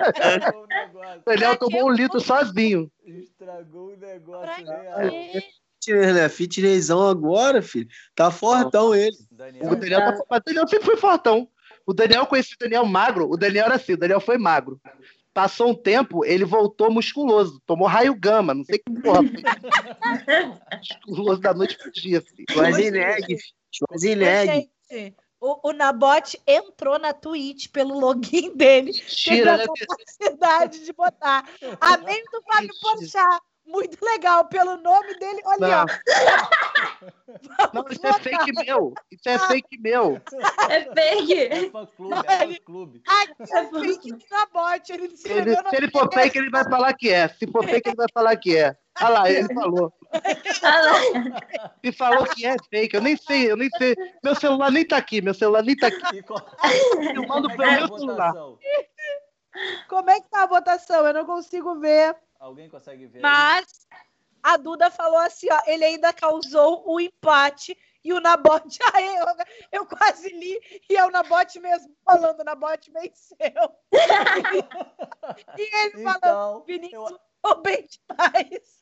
Estragou 0.05 0.63
o 0.63 0.67
negócio. 0.67 1.21
O 1.21 1.24
Daniel 1.26 1.57
tomou 1.57 1.86
um 1.86 1.91
litro 1.91 2.19
sozinho. 2.19 2.91
Estragou 3.05 3.93
o 3.93 3.97
negócio 3.97 4.65
Pra 4.65 4.74
real. 4.74 5.09
Fitness, 5.84 6.15
né? 6.15 6.30
Fitnessão 6.30 7.07
agora, 7.07 7.61
filho. 7.61 7.88
Tá 8.15 8.30
fortão 8.30 8.93
ele. 8.93 9.15
Daniel, 9.32 9.71
O 9.71 9.76
Daniel, 9.76 9.99
tá... 9.99 10.24
o 10.30 10.39
Daniel 10.45 10.67
sempre 10.67 10.86
foi 10.86 10.97
fortão. 10.97 11.47
O 11.86 11.93
Daniel 11.93 12.25
conhecia 12.25 12.55
o 12.55 12.59
Daniel 12.59 12.86
magro. 12.86 13.29
O 13.29 13.38
Daniel 13.38 13.65
era 13.65 13.75
assim, 13.75 13.93
o 13.93 13.97
Daniel 13.97 14.19
foi 14.19 14.38
magro. 14.38 14.79
Passou 15.34 15.71
um 15.71 15.75
tempo, 15.75 16.23
ele 16.23 16.45
voltou 16.45 16.91
musculoso. 16.91 17.61
Tomou 17.65 17.88
raio 17.88 18.15
gama, 18.15 18.53
não 18.53 18.63
sei 18.63 18.77
que 18.77 19.01
porra. 19.01 19.21
musculoso 20.77 21.41
da 21.41 21.53
noite 21.53 21.77
pro 21.77 21.91
dia, 21.91 22.21
filho. 22.21 22.45
Schwarzenegger. 22.51 23.39
Schwarzenegger. 23.71 24.69
Gente, 24.89 25.15
o, 25.41 25.69
o 25.69 25.73
Nabote 25.73 26.39
entrou 26.47 26.97
na 26.97 27.11
Twitch 27.11 27.67
pelo 27.67 27.99
login 27.99 28.55
dele. 28.55 28.93
Tira, 28.93 29.57
né? 29.57 29.65
teve 29.65 29.84
a 29.84 29.88
capacidade 29.88 30.86
de 30.86 30.93
botar. 30.93 31.49
Amém 31.81 32.23
do 32.31 32.41
Fábio 32.43 32.69
Porchat. 32.79 33.41
Muito 33.66 33.97
legal. 34.03 34.45
Pelo 34.45 34.78
nome 34.78 35.16
dele, 35.18 35.41
olha, 35.45 35.68
Não. 35.68 35.86
ó. 35.86 37.70
Não, 37.74 37.86
isso 37.89 38.05
é 38.05 38.14
fake 38.14 38.51
meu. 38.66 38.93
Isso 39.11 39.28
é 39.28 39.39
fake 39.39 39.80
meu. 39.80 40.22
É 40.70 40.82
fake. 40.93 41.34
É 41.39 41.70
fã 41.70 41.86
clube, 41.86 42.16
é 42.28 42.37
fã 42.37 42.55
clube. 42.66 43.01
Aqui 43.08 43.54
é 43.54 43.66
fake 43.70 44.12
do 44.13 44.25
Nabote. 44.29 44.92
Ele 44.93 45.04
Ele, 45.05 45.13
escreveu 45.13 45.63
na 45.63 45.70
se 45.70 45.75
ele 45.78 45.89
for 45.92 46.12
fake, 46.13 46.37
ele 46.37 46.50
vai 46.50 46.63
falar 46.66 46.93
que 46.93 47.09
é. 47.09 47.28
Se 47.29 47.47
for 47.47 47.63
fake, 47.66 47.89
ele 47.89 47.96
vai 47.96 48.08
falar 48.13 48.36
que 48.36 48.58
é. 48.58 48.75
Olha 49.01 49.09
lá, 49.09 49.29
ele 49.32 49.54
falou. 49.54 49.92
E 51.82 51.92
falou 51.92 52.25
que 52.28 52.46
é 52.46 52.55
fake. 52.70 52.96
Eu 52.96 53.01
nem 53.01 53.17
sei, 53.17 53.51
eu 53.51 53.58
nem 53.58 53.70
sei. 53.78 53.96
Meu 54.24 54.36
celular 54.36 54.71
nem 54.71 54.86
tá 54.86 54.97
aqui, 54.97 55.21
meu 55.21 55.33
celular 55.33 55.63
nem 55.63 55.75
tá 55.75 55.87
aqui. 55.87 56.17
E 56.17 56.21
qual- 56.24 56.46
como 57.28 57.50
é 57.51 57.55
pelo 57.58 57.70
a 57.70 57.78
meu 57.78 57.97
celular. 57.97 58.33
Como 59.87 60.09
é 60.09 60.20
que 60.20 60.29
tá 60.29 60.43
a 60.43 60.47
votação? 60.47 61.05
Eu 61.08 61.13
não 61.13 61.25
consigo 61.25 61.79
ver. 61.79 62.16
Alguém 62.43 62.67
consegue 62.67 63.07
ver? 63.07 63.21
Mas 63.21 63.87
a 64.43 64.57
Duda 64.57 64.91
falou 64.91 65.20
assim, 65.20 65.47
ó, 65.49 65.61
ele 65.65 65.86
ainda 65.86 66.11
causou 66.11 66.83
o 66.86 66.99
empate 66.99 67.78
e 68.03 68.11
o 68.11 68.20
Nabote, 68.20 68.79
aí 68.93 69.15
eu, 69.15 69.25
eu 69.71 69.86
quase 69.86 70.28
li, 70.28 70.59
e 70.89 70.97
é 70.97 71.05
o 71.05 71.09
Nabote 71.09 71.57
mesmo 71.61 71.95
falando, 72.03 72.41
o 72.41 72.43
Nabote 72.43 72.91
venceu. 72.91 73.71
e 75.57 75.75
ele 75.86 76.03
falando, 76.03 76.17
Então, 76.17 76.63
Vinícius, 76.67 77.11
eu- 77.11 77.20
tô 77.41 77.55
bem 77.61 77.87
demais. 77.87 78.82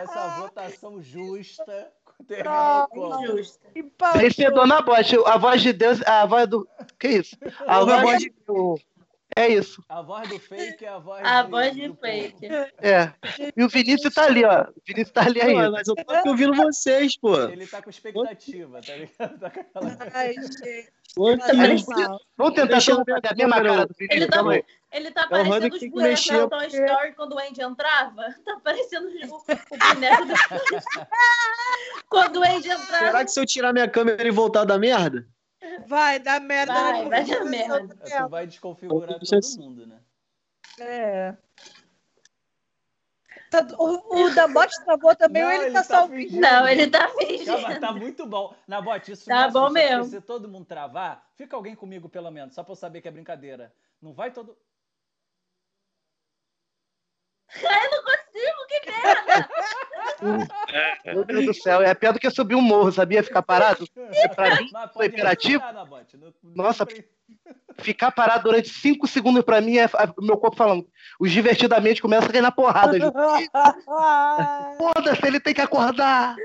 essa 0.00 0.28
votação 0.40 1.00
justa 1.00 1.92
terminou 2.26 2.88
Não. 2.94 3.38
Empatou. 3.76 4.20
Vencedor 4.20 4.66
na 4.66 4.82
bote. 4.82 5.16
A 5.24 5.38
voz 5.38 5.62
de 5.62 5.72
Deus, 5.72 6.02
a 6.02 6.26
voz 6.26 6.48
do. 6.48 6.68
Que 6.98 7.08
isso? 7.08 7.36
A 7.64 7.84
voz 7.84 8.18
de 8.18 8.34
Deus. 8.44 8.80
É 9.38 9.48
isso. 9.48 9.84
A 9.88 10.02
voz 10.02 10.28
do 10.28 10.36
fake 10.40 10.84
é 10.84 10.88
a 10.88 10.98
voz 10.98 11.22
A 11.24 11.42
de, 11.42 11.50
voz 11.50 11.72
de 11.72 11.86
do 11.86 11.94
fake. 11.94 12.46
É. 12.82 13.12
E 13.56 13.62
o 13.62 13.68
Vinícius 13.68 14.12
tá 14.12 14.24
ali, 14.24 14.44
ó. 14.44 14.62
O 14.64 14.82
Vinícius 14.84 15.12
tá 15.12 15.20
ali 15.24 15.40
ainda. 15.40 15.70
mas 15.70 15.86
eu 15.86 15.94
tô 15.94 16.12
aqui 16.12 16.28
ouvindo 16.28 16.54
vocês, 16.56 17.16
pô. 17.16 17.38
Ele 17.44 17.64
tá 17.64 17.80
com 17.80 17.88
expectativa, 17.88 18.80
tá 18.80 18.96
ligado? 18.96 19.38
Tá 19.38 19.50
com 19.50 19.60
aquela... 19.60 19.96
Ai, 20.12 20.34
gente. 20.34 20.92
Vamos 22.36 22.54
tentar 22.54 22.80
fazer 22.80 22.92
a 22.92 23.34
mesma 23.34 23.62
cara 23.62 23.86
do 23.86 23.94
ele 23.98 24.08
Felipe. 24.08 24.26
tá, 24.26 24.36
calma 24.36 24.52
aí. 24.54 24.64
ele 24.92 25.10
tá 25.12 25.22
É 25.22 25.26
parecendo 25.28 25.70
que 25.70 25.86
os 25.86 25.92
bonecos 25.92 26.26
do 26.26 26.48
Toy 26.48 26.66
Story 26.66 27.12
quando 27.14 27.32
o 27.34 27.38
Andy 27.38 27.62
entrava. 27.62 28.34
Tá 28.44 28.60
parecendo 28.64 29.06
o, 29.06 29.36
o 29.36 29.94
boneco 29.94 30.24
do 30.26 30.34
Quando 32.10 32.40
o 32.40 32.42
Andy 32.42 32.70
entrava. 32.70 33.06
Será 33.06 33.24
que 33.24 33.30
se 33.30 33.40
eu 33.40 33.46
tirar 33.46 33.72
minha 33.72 33.88
câmera 33.88 34.26
e 34.26 34.32
voltar 34.32 34.64
da 34.64 34.76
merda? 34.78 35.24
Vai 35.86 36.18
dar 36.18 36.40
merda. 36.40 36.72
Vai, 36.72 37.08
vai 37.08 37.24
dar 37.24 37.44
merda. 37.44 37.96
Tu 37.96 38.28
vai 38.28 38.46
desconfigurar 38.46 39.18
todo 39.18 39.34
assim. 39.38 39.60
mundo, 39.60 39.86
né? 39.86 40.00
É. 40.80 41.36
Tá- 43.50 43.66
o, 43.78 44.24
o 44.24 44.34
Dambot 44.34 44.68
travou 44.84 45.16
também 45.16 45.42
ou 45.42 45.48
Não, 45.48 45.56
ele, 45.56 45.64
ele 45.66 45.74
tá, 45.74 45.82
tá 45.82 46.00
só 46.02 46.08
fingindo. 46.08 46.40
Não, 46.40 46.68
ele 46.68 46.86
tá 46.90 47.06
Calma, 47.06 47.20
fingindo. 47.26 47.80
tá 47.80 47.92
muito 47.92 48.26
bom. 48.26 48.54
Na 48.66 48.80
bote, 48.80 49.12
isso 49.12 49.24
Tá 49.26 49.46
me 49.46 49.52
bom 49.52 49.64
assusta, 49.66 49.80
porque 49.80 49.94
mesmo. 49.96 50.04
Se 50.10 50.20
todo 50.20 50.48
mundo 50.48 50.66
travar, 50.66 51.26
fica 51.34 51.56
alguém 51.56 51.74
comigo 51.74 52.08
pelo 52.08 52.30
menos, 52.30 52.54
só 52.54 52.62
pra 52.62 52.72
eu 52.72 52.76
saber 52.76 53.00
que 53.00 53.08
é 53.08 53.10
brincadeira. 53.10 53.74
Não 54.02 54.12
vai 54.12 54.30
todo. 54.30 54.56
Eu 57.58 57.90
não 57.90 58.04
consigo, 58.04 58.66
que 58.68 58.90
merda! 58.90 59.48
Meu 61.04 61.24
Deus 61.24 61.46
do 61.46 61.54
céu, 61.54 61.80
é 61.82 61.94
pior 61.94 62.12
do 62.12 62.18
que 62.18 62.30
subir 62.30 62.54
um 62.54 62.60
morro, 62.60 62.90
sabia? 62.92 63.22
Ficar 63.22 63.42
parado. 63.42 63.86
Pra 64.34 64.60
mim, 64.60 64.68
foi 64.92 65.06
imperativo? 65.06 65.62
Nossa, 66.54 66.86
ficar 67.78 68.10
parado 68.10 68.44
durante 68.44 68.68
cinco 68.68 69.06
segundos 69.06 69.44
pra 69.44 69.60
mim 69.60 69.76
é 69.76 69.84
é 69.84 70.12
o 70.16 70.24
meu 70.24 70.36
corpo 70.36 70.56
falando. 70.56 70.88
Os 71.20 71.30
divertidamente 71.30 72.02
começa 72.02 72.26
a 72.26 72.32
cair 72.32 72.42
na 72.42 72.52
porrada. 72.52 72.98
Ju. 72.98 73.12
Foda-se, 74.78 75.26
ele 75.26 75.40
tem 75.40 75.54
que 75.54 75.60
acordar. 75.60 76.36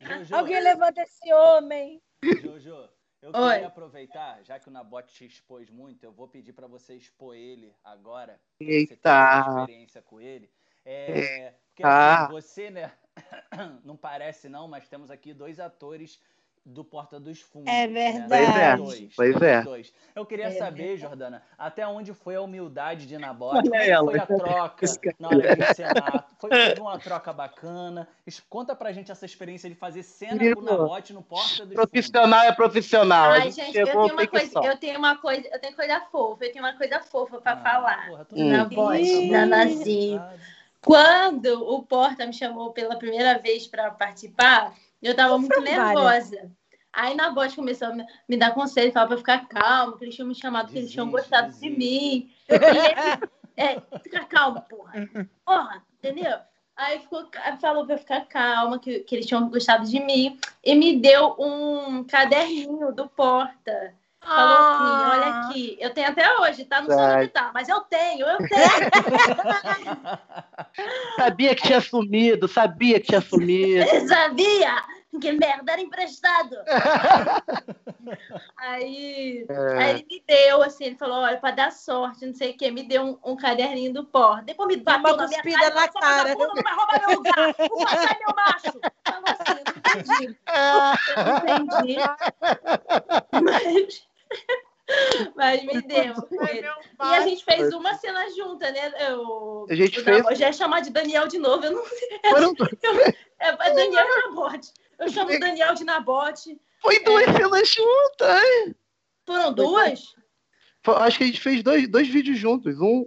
Jojo, 0.00 0.34
Alguém 0.34 0.60
levanta 0.60 1.02
esse 1.02 1.32
homem. 1.32 2.00
Jojo, 2.22 2.88
eu 3.22 3.30
Oi. 3.34 3.52
queria 3.52 3.66
aproveitar, 3.66 4.38
já 4.44 4.58
que 4.58 4.68
o 4.68 4.72
Nabote 4.72 5.14
te 5.14 5.26
expôs 5.26 5.70
muito, 5.70 6.04
eu 6.04 6.12
vou 6.12 6.28
pedir 6.28 6.52
pra 6.52 6.66
você 6.66 6.94
expor 6.94 7.34
ele 7.34 7.74
agora. 7.82 8.38
Você 8.60 8.66
tem 8.66 8.76
Eita. 8.76 9.44
experiência 9.48 10.02
com 10.02 10.20
ele. 10.20 10.50
É, 10.86 11.52
porque 11.68 11.82
Ah. 11.82 12.22
assim, 12.24 12.32
você, 12.32 12.70
né? 12.70 12.92
Não 13.84 13.96
parece 13.96 14.48
não, 14.48 14.68
mas 14.68 14.88
temos 14.88 15.10
aqui 15.10 15.34
dois 15.34 15.58
atores 15.58 16.20
do 16.66 16.84
Porta 16.84 17.20
dos 17.20 17.40
Fundos. 17.40 17.72
É 17.72 17.86
né? 17.86 18.26
verdade. 18.28 18.82
Dois, 18.82 19.14
Pois 19.14 19.40
é. 19.40 19.62
dois. 19.62 19.92
Eu 20.16 20.26
queria 20.26 20.46
É 20.46 20.50
saber, 20.50 20.96
Jordana, 20.96 21.40
até 21.56 21.86
onde 21.86 22.12
foi 22.12 22.34
a 22.34 22.40
humildade 22.40 23.06
de 23.06 23.16
Nabote? 23.16 23.68
Olha 23.70 23.98
Como 24.00 24.10
é 24.10 24.16
foi 24.16 24.18
a 24.18 24.26
troca 24.26 24.86
na 25.18 25.28
hora 25.28 25.54
de 25.54 25.62
encenar? 25.62 26.28
Foi 26.40 26.50
foi 26.50 26.74
uma 26.80 26.98
troca 26.98 27.32
bacana? 27.32 28.08
Conta 28.50 28.74
pra 28.74 28.90
gente 28.92 29.12
essa 29.12 29.24
experiência 29.24 29.70
de 29.70 29.76
fazer 29.76 30.02
cena 30.02 30.32
com 30.32 30.38
Querido, 30.38 30.60
o 30.60 30.64
Nabote 30.64 31.12
no 31.12 31.22
Porta 31.22 31.64
dos 31.64 31.74
Fundos. 31.74 31.74
Profissional 31.74 32.42
é 32.42 32.52
profissional. 32.52 33.30
Ai, 33.30 33.42
gente 33.52 33.66
gente, 33.66 33.78
eu 33.78 33.86
tenho, 33.86 34.12
uma 34.12 34.26
coisa, 34.26 34.60
eu 34.64 34.76
tenho 34.76 34.98
uma 34.98 35.16
coisa, 35.18 35.48
eu 35.52 35.60
tenho 35.60 35.76
coisa 35.76 36.00
fofa, 36.10 36.44
eu 36.44 36.52
tenho 36.52 36.64
uma 36.64 36.76
coisa 36.76 37.00
fofa 37.00 37.40
pra 37.40 37.52
Ah, 37.52 37.56
falar. 37.58 38.08
porra, 38.08 38.24
tudo 38.24 38.40
Hum. 38.40 38.48
bem. 38.48 38.52
Na 38.58 38.64
voz, 38.64 39.08
Ih. 39.08 39.30
Nanazinho. 39.30 40.22
Quando 40.80 41.62
o 41.68 41.82
Porta 41.82 42.26
me 42.26 42.32
chamou 42.32 42.72
pela 42.72 42.96
primeira 42.96 43.38
vez 43.38 43.66
pra 43.66 43.90
participar, 43.90 44.74
eu 45.02 45.14
tava 45.14 45.38
muito 45.38 45.60
nervosa. 45.60 46.50
Aí 46.92 47.14
na 47.14 47.30
voz 47.30 47.54
começou 47.54 47.88
a 47.88 47.94
me- 48.26 48.36
dar 48.38 48.54
conselho, 48.54 48.92
falava 48.92 49.14
eu 49.14 49.18
ficar 49.18 49.46
calma, 49.48 49.98
que 49.98 50.04
eles 50.04 50.14
tinham 50.14 50.28
me 50.28 50.34
chamado, 50.34 50.72
que 50.72 50.78
eles 50.78 50.90
tinham 50.90 51.06
Desiste, 51.10 51.30
gostado 51.30 51.60
de 51.60 51.70
mim. 51.70 52.32
Eu 52.48 52.58
queria, 52.58 53.20
é, 53.56 53.80
fica 54.02 54.24
calma, 54.24 54.62
porra. 54.62 54.92
Porra, 55.44 55.82
entendeu? 55.98 56.38
Aí 56.74 57.00
ficou, 57.00 57.28
falou 57.60 57.86
eu 57.88 57.98
ficar 57.98 58.22
calma, 58.26 58.78
que, 58.78 59.00
que 59.00 59.14
eles 59.14 59.26
tinham 59.26 59.48
gostado 59.48 59.86
de 59.86 60.00
mim, 60.00 60.38
e 60.64 60.74
me 60.74 60.98
deu 60.98 61.34
um 61.38 62.04
caderninho 62.04 62.92
do 62.92 63.08
Porta. 63.08 63.94
Falou 64.26 64.56
Ah. 64.58 64.74
assim: 64.74 65.20
olha 65.20 65.28
aqui, 65.40 65.76
eu 65.80 65.94
tenho 65.94 66.08
até 66.08 66.36
hoje, 66.40 66.64
tá? 66.64 66.80
Não 66.82 66.88
sei 66.88 66.96
onde 67.04 67.28
tá, 67.28 67.50
mas 67.54 67.68
eu 67.68 67.80
tenho, 67.82 68.26
eu 68.26 68.38
tenho. 68.38 68.48
Sabia 71.16 71.54
que 71.54 71.62
tinha 71.62 71.80
sumido, 71.80 72.48
sabia 72.48 72.98
que 73.00 73.06
tinha 73.06 73.20
sumido. 73.20 73.86
Sabia 74.08 74.82
que 75.20 75.30
merda 75.32 75.72
era 75.72 75.80
emprestado. 75.80 76.56
aí, 78.58 79.46
aí 79.78 79.90
ele 79.90 80.06
me 80.10 80.22
deu, 80.26 80.62
assim, 80.62 80.84
ele 80.86 80.96
falou, 80.96 81.18
olha, 81.18 81.36
pra 81.38 81.50
dar 81.52 81.70
sorte, 81.72 82.26
não 82.26 82.34
sei 82.34 82.50
o 82.50 82.56
quê, 82.56 82.70
me 82.70 82.82
deu 82.82 83.02
um, 83.02 83.18
um 83.32 83.36
caderninho 83.36 83.92
do 83.94 84.04
porra. 84.04 84.42
Depois 84.42 84.68
me 84.68 84.76
bateu 84.76 85.14
Uma 85.14 85.22
na 85.22 85.28
minha 85.28 85.42
cuspida 85.42 85.70
cara, 85.70 85.74
na 85.74 85.88
cara. 85.88 86.28
"Essa 86.30 86.38
vagabunda 86.38 86.54
não 86.54 86.62
vai 86.62 86.74
roubar 86.74 87.00
meu 87.08 87.16
lugar, 87.16 87.48
o 87.48 87.54
papai 87.84 88.04
é 88.04 88.18
meu 88.26 88.34
macho. 88.36 88.78
Falou 89.06 89.24
assim, 89.26 89.56
eu 89.56 89.64
não 89.64 89.72
entendi. 90.02 90.36
Eu 91.16 91.24
não 91.24 91.36
entendi. 91.64 91.96
Mas, 93.42 94.06
mas 95.34 95.64
me 95.64 95.80
deu. 95.82 96.14
E 96.32 97.14
a 97.14 97.20
gente 97.22 97.44
fez 97.44 97.72
uma 97.74 97.94
cena 97.94 98.28
junta, 98.30 98.70
né? 98.70 98.92
Eu, 99.08 99.66
A 99.68 99.74
gente 99.74 100.00
fez- 100.00 100.18
Nabote, 100.18 100.36
já 100.36 100.46
ia 100.46 100.52
chamar 100.52 100.80
de 100.80 100.90
Daniel 100.90 101.26
de 101.26 101.38
novo, 101.38 101.64
eu 101.64 101.72
não 101.72 101.84
Foram, 102.30 102.54
é, 103.40 103.48
é 103.48 103.74
Daniel 103.74 104.06
Nabote. 104.28 104.72
Eu 104.98 105.08
chamo 105.08 105.32
o 105.34 105.38
Daniel 105.40 105.74
de 105.74 105.84
Nabote. 105.84 106.60
foi 106.80 107.00
duas 107.00 107.24
cenas 107.24 107.68
juntas. 107.68 108.74
Foram 109.26 109.52
duas? 109.52 110.14
Foi- 110.82 110.94
Acho 110.96 111.18
que 111.18 111.24
a 111.24 111.26
gente 111.26 111.40
fez 111.40 111.62
dois, 111.62 111.88
dois 111.88 112.08
vídeos 112.08 112.38
juntos. 112.38 112.80
Um, 112.80 113.06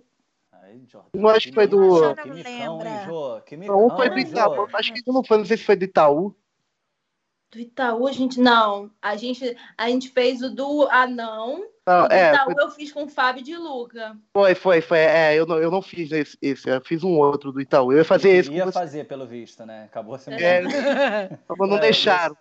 Aí, 0.51 0.83
Jordana, 0.85 1.09
Eu 1.13 1.29
acho 1.29 1.47
que 1.47 1.53
foi 1.53 1.65
do- 1.65 2.03
Eu 2.03 2.15
Que 2.15 2.29
micão, 2.29 2.81
hein, 2.81 3.05
Jô? 3.07 3.41
Que 3.41 3.57
micão, 3.57 3.85
um 3.85 3.89
foi 3.89 4.09
do 4.09 4.19
Itaú. 4.19 4.67
Acho 4.73 4.93
que 4.93 5.01
não 5.07 5.23
foi, 5.23 5.37
não 5.37 5.45
sei 5.45 5.57
se 5.57 5.63
foi 5.63 5.75
do 5.77 5.85
Itaú. 5.85 6.35
Do 7.51 7.57
Itaú, 7.59 8.07
a 8.07 8.11
gente 8.11 8.39
não. 8.39 8.91
A 9.01 9.15
gente, 9.15 9.57
a 9.75 9.89
gente 9.89 10.09
fez 10.09 10.41
o 10.43 10.49
do 10.53 10.87
Anão. 10.91 11.65
Não, 11.85 12.05
o 12.05 12.07
do 12.07 12.13
é, 12.13 12.31
Itaú 12.31 12.51
foi, 12.53 12.63
eu 12.63 12.69
fiz 12.69 12.91
com 12.91 13.03
o 13.05 13.09
Fábio 13.09 13.43
de 13.43 13.55
Luca. 13.57 14.15
foi, 14.31 14.53
foi, 14.53 14.81
foi. 14.81 14.99
É, 14.99 15.35
eu 15.35 15.47
não, 15.47 15.57
eu 15.57 15.71
não 15.71 15.81
fiz 15.81 16.11
esse, 16.11 16.37
esse, 16.41 16.69
eu 16.69 16.79
fiz 16.81 17.03
um 17.03 17.17
outro 17.17 17.51
do 17.51 17.59
Itaú. 17.59 17.91
Eu 17.91 17.97
ia 17.99 18.05
fazer 18.05 18.29
esse 18.29 18.51
Ia 18.51 18.65
você, 18.65 18.71
fazer, 18.71 19.05
pelo 19.05 19.25
visto, 19.25 19.65
né? 19.65 19.85
Acabou 19.85 20.17
sendo. 20.19 20.39
É. 20.39 20.61
mas 20.61 21.69
não 21.69 21.77
É, 21.77 21.81
deixaram. 21.81 22.37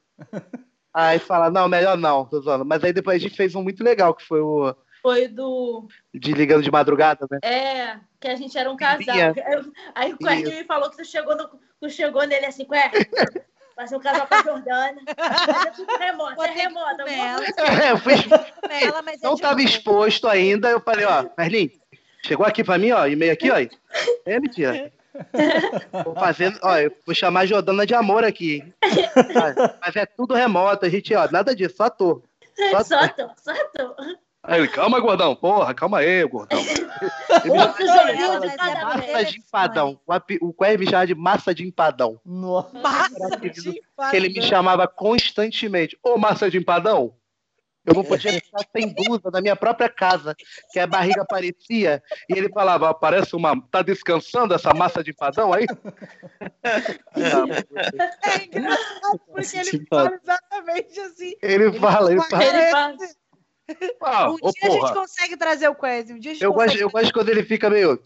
Aí 0.93 1.19
fala, 1.19 1.51
não, 1.51 1.69
melhor 1.69 1.97
não, 1.97 2.27
tô 2.27 2.41
zoando. 2.41 2.65
Mas 2.65 2.85
aí 2.85 2.93
depois 2.93 3.17
a 3.17 3.21
gente 3.21 3.37
fez 3.37 3.55
um 3.55 3.63
muito 3.63 3.83
legal, 3.83 4.15
que 4.15 4.25
foi 4.25 4.41
o 4.41 4.75
Foi 5.01 5.27
do. 5.29 5.87
de 6.13 6.33
ligando 6.33 6.63
de 6.63 6.71
madrugada, 6.71 7.27
né? 7.31 7.39
É, 7.43 8.01
que 8.21 8.29
a 8.29 8.37
gente 8.37 8.59
era 8.59 8.71
um 8.71 8.77
casal. 8.77 9.17
Eu- 9.17 9.73
Aí 9.95 10.13
o 10.13 10.19
Querd 10.19 10.45
me 10.45 10.65
falou 10.65 10.91
que 10.91 10.97
tu 10.99 11.05
chegou, 11.05 11.35
no, 11.37 11.49
tu 11.81 11.89
chegou 11.89 12.27
nele 12.27 12.47
assim, 12.47 12.67
Querd, 12.67 13.09
vai 13.79 13.87
ser 13.87 13.97
um 13.97 14.01
casal 14.01 14.27
com 14.27 14.35
a 14.35 14.43
Jordana. 14.43 15.01
É 15.67 15.71
tudo 15.71 15.97
remoto, 15.97 16.43
é 16.43 16.51
assim. 16.51 17.53
É, 17.81 17.93
eu 17.93 17.99
fiz, 17.99 18.21
Ela, 18.69 19.03
mas 19.03 19.23
é 19.23 19.27
não 19.27 19.37
de 19.37 19.41
tava 19.41 19.55
boa. 19.55 19.65
exposto 19.65 20.27
ainda, 20.27 20.69
eu 20.69 20.81
falei, 20.81 21.05
ó, 21.07 21.25
Merlin, 21.39 21.71
chegou 22.27 22.45
aqui 22.45 22.65
pra 22.65 22.77
mim, 22.77 22.91
ó, 22.91 23.07
e-mail 23.07 23.33
aqui, 23.33 23.51
ó. 23.51 23.57
É 24.27 24.41
mentira. 24.41 24.93
Vou 26.05 26.15
fazendo, 26.15 26.59
ó, 26.63 26.77
eu 26.77 26.93
vou 27.07 27.15
chamar 27.15 27.41
a 27.41 27.47
Jordana 27.47 27.87
de 27.87 27.95
amor 27.95 28.25
aqui. 28.25 28.65
Mas 29.81 29.97
é 29.97 30.05
tudo 30.07 30.35
remoto, 30.35 30.85
a 30.85 30.89
gente, 30.89 31.15
ó, 31.15 31.29
nada 31.31 31.55
disso, 31.55 31.77
só 31.77 31.85
ator. 31.85 32.23
Só 32.73 32.83
Só 32.83 33.09
tô, 33.09 33.31
só 33.41 33.55
tô. 33.69 33.95
Aí 34.49 34.61
ele, 34.61 34.69
calma, 34.69 34.99
gordão, 34.99 35.37
porra, 35.37 35.75
calma 35.75 35.99
aí, 35.99 36.25
gordão. 36.27 36.59
Outro 37.53 37.87
joguinho 37.87 38.41
de 38.41 38.57
cada 38.57 38.83
massa. 38.83 38.99
vez. 38.99 39.13
Massa 39.13 39.25
de 39.27 39.39
empadão. 39.39 40.01
O, 40.41 40.53
Quer 40.55 40.79
me 40.79 40.87
chamava 40.87 41.07
de 41.07 41.15
massa 41.15 41.55
de 41.55 41.67
empadão. 41.67 42.19
Nossa. 42.25 42.79
Massa 42.79 43.37
de 43.37 43.51
Que 43.53 44.17
ele 44.17 44.31
me 44.31 44.41
chamava 44.41 44.89
constantemente. 44.89 45.99
Ô, 46.03 46.17
massa 46.17 46.51
de 46.51 46.57
empadão? 46.57 47.15
Eu 47.85 47.93
não 47.93 48.03
podia 48.05 48.33
ficar 48.33 48.65
sem 48.75 48.95
blusa 48.95 49.31
na 49.31 49.43
minha 49.43 49.57
própria 49.57 49.89
casa, 49.89 50.35
que 50.73 50.79
a 50.79 50.87
barriga 50.87 51.23
aparecia, 51.23 52.03
e 52.29 52.35
ele 52.37 52.51
falava, 52.51 52.91
"Ó, 52.91 52.95
parece 52.95 53.35
uma... 53.35 53.59
Tá 53.71 53.81
descansando 53.81 54.55
essa 54.55 54.73
massa 54.75 55.05
de 55.05 55.11
empadão 55.11 55.53
aí? 55.53 55.67
É 58.25 58.45
engraçado, 58.45 59.21
porque 59.27 59.57
ele 59.59 59.87
fala 59.89 60.19
exatamente 60.23 61.01
assim. 61.01 61.35
Ele 61.43 61.73
fala, 61.73 62.13
ele 62.13 62.23
fala. 62.23 62.45
Ele 62.45 62.71
fala, 62.71 62.97
Ah, 64.01 64.31
um 64.31 64.35
ô, 64.35 64.51
dia 64.53 64.63
a 64.63 64.71
gente 64.71 64.81
porra. 64.81 64.95
consegue 64.95 65.37
trazer 65.37 65.69
o 65.69 65.75
Quest, 65.75 66.11
um 66.11 66.19
dia 66.19 66.31
a 66.31 66.35
gente 66.35 66.45
Eu 66.45 66.53
gosto, 66.53 66.79
eu 66.79 66.91
gosto 66.91 67.13
quando 67.13 67.29
ele 67.29 67.43
fica 67.43 67.69
meio... 67.69 68.01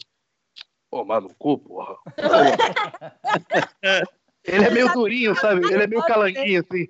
Ô, 0.91 1.03
mano, 1.03 1.33
cu, 1.39 1.57
porra. 1.57 1.95
Ele 4.43 4.65
é 4.65 4.69
meio 4.69 4.91
durinho, 4.91 5.35
sabe? 5.35 5.65
Ele 5.71 5.83
é 5.83 5.87
meio 5.87 6.03
calanguinho, 6.03 6.61
assim. 6.61 6.87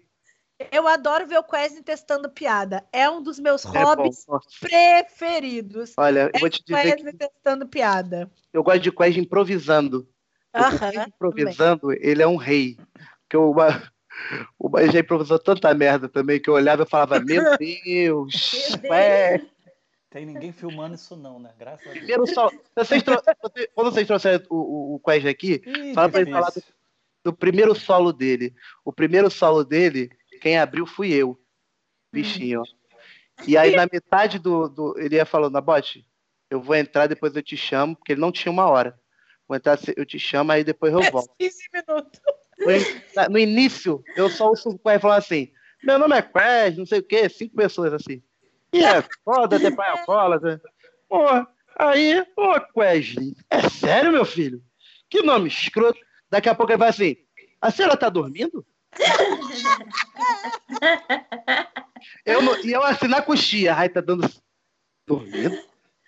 Eu 0.72 0.88
adoro 0.88 1.28
ver 1.28 1.38
o 1.38 1.44
Quesne 1.44 1.84
testando 1.84 2.30
piada. 2.30 2.88
É 2.92 3.10
um 3.10 3.22
dos 3.22 3.40
meus 3.40 3.64
É 3.64 3.70
hobbies 3.70 4.26
bom. 4.26 4.40
Preferidos. 4.60 5.94
Olha, 5.98 6.22
eu 6.22 6.32
É 6.34 6.40
vou 6.40 6.50
te 6.50 6.64
dizer 6.66 6.96
que 6.96 7.04
Quesne 7.04 7.14
testando 7.14 7.68
piada. 7.68 8.32
eu 8.52 8.64
gosto 8.64 8.80
de 8.80 8.92
Quest 8.92 9.18
improvisando. 9.18 10.08
O 10.54 10.60
Aham, 10.60 10.92
Quest 10.92 11.08
improvisando, 11.08 11.92
ele 11.94 12.22
é 12.22 12.28
um 12.28 12.36
rei. 12.38 12.78
Porque 13.22 13.38
o, 13.38 13.54
Ma- 13.54 13.92
o 14.60 14.70
já 14.92 15.00
improvisou 15.00 15.40
tanta 15.40 15.74
merda 15.74 16.08
também 16.08 16.40
que 16.40 16.50
eu 16.50 16.54
olhava 16.54 16.84
e 16.84 16.90
falava, 16.90 17.20
meu 17.20 17.44
Deus, 17.58 18.78
ué. 18.90 19.42
Tem 20.10 20.26
ninguém 20.26 20.52
filmando 20.52 20.94
isso, 20.94 21.16
não, 21.16 21.40
né? 21.40 21.52
Graças 21.58 21.88
a 21.88 21.90
Deus. 21.90 21.98
Primeiro 21.98 22.28
solo. 22.28 22.52
Se 22.52 22.60
vocês 22.76 23.04
Quando 23.74 23.92
vocês 23.92 24.06
trouxerem 24.06 24.46
o, 24.50 24.56
o, 24.56 24.96
o 24.96 25.00
Quest 25.00 25.26
aqui, 25.26 25.62
Ih, 25.66 25.94
Fala 25.94 26.10
pra 26.10 26.22
ele 26.22 26.32
falar 26.32 26.52
do 27.24 27.34
primeiro 27.34 27.74
solo 27.74 28.14
dele. 28.14 28.54
O 28.86 28.94
primeiro 28.94 29.32
solo 29.32 29.64
dele, 29.64 30.12
quem 30.40 30.60
abriu 30.60 30.86
fui 30.86 31.12
eu. 31.12 31.40
Bichinho. 32.12 32.62
E 33.48 33.58
aí, 33.58 33.76
na 33.76 33.88
metade 33.92 34.38
do. 34.38 34.70
do 34.70 34.96
ele 35.00 35.16
ia 35.16 35.26
falando, 35.26 35.54
Nabote, 35.54 36.06
eu 36.48 36.62
vou 36.62 36.76
entrar, 36.76 37.08
depois 37.08 37.36
eu 37.36 37.42
te 37.42 37.58
chamo, 37.58 37.96
porque 37.96 38.12
ele 38.12 38.22
não 38.22 38.32
tinha 38.32 38.52
uma 38.52 38.68
hora. 38.68 39.00
Vou 39.48 39.58
entrar, 39.58 39.80
eu 39.98 40.06
te 40.06 40.20
chamo, 40.20 40.52
aí 40.52 40.64
depois 40.64 40.94
eu 40.94 41.02
volto. 41.12 41.34
15 41.40 41.58
minutos. 41.74 42.22
No 43.30 43.38
início, 43.38 44.04
eu 44.16 44.30
só 44.30 44.50
ouço 44.50 44.70
o 44.70 44.80
Quest 44.80 45.02
falar 45.02 45.18
assim: 45.18 45.52
meu 45.84 46.00
nome 46.00 46.18
é 46.18 46.22
Quest, 46.22 46.78
não 46.78 46.86
sei 46.86 47.00
o 47.00 47.04
quê, 47.04 47.28
cinco 47.30 47.56
pessoas 47.56 47.94
assim. 47.94 48.22
E 48.72 48.84
é 48.84 49.04
foda 49.24 49.60
ter 49.60 49.76
pai 49.76 49.90
alcoólatra. 49.90 50.62
Pô, 51.10 51.26
aí, 51.78 52.26
ô 52.36 52.60
Quest, 52.74 53.18
é 53.50 53.70
sério, 53.70 54.12
meu 54.12 54.26
filho? 54.26 54.62
Que 55.10 55.22
nome 55.22 55.48
escroto. 55.48 56.00
Daqui 56.30 56.50
a 56.50 56.56
pouco 56.56 56.72
ele 56.72 56.80
vai 56.80 56.90
assim: 56.90 57.16
a 57.62 57.72
senhora 57.72 57.98
tá 57.98 58.10
dormindo? 58.10 58.66
eu 62.26 62.42
e 62.64 62.72
eu 62.72 62.84
assim 62.84 63.08
na 63.08 63.22
coxinha, 63.22 63.76
aí 63.76 63.90
tá 63.90 64.02
dando. 64.02 64.30
Dormindo? 65.06 65.58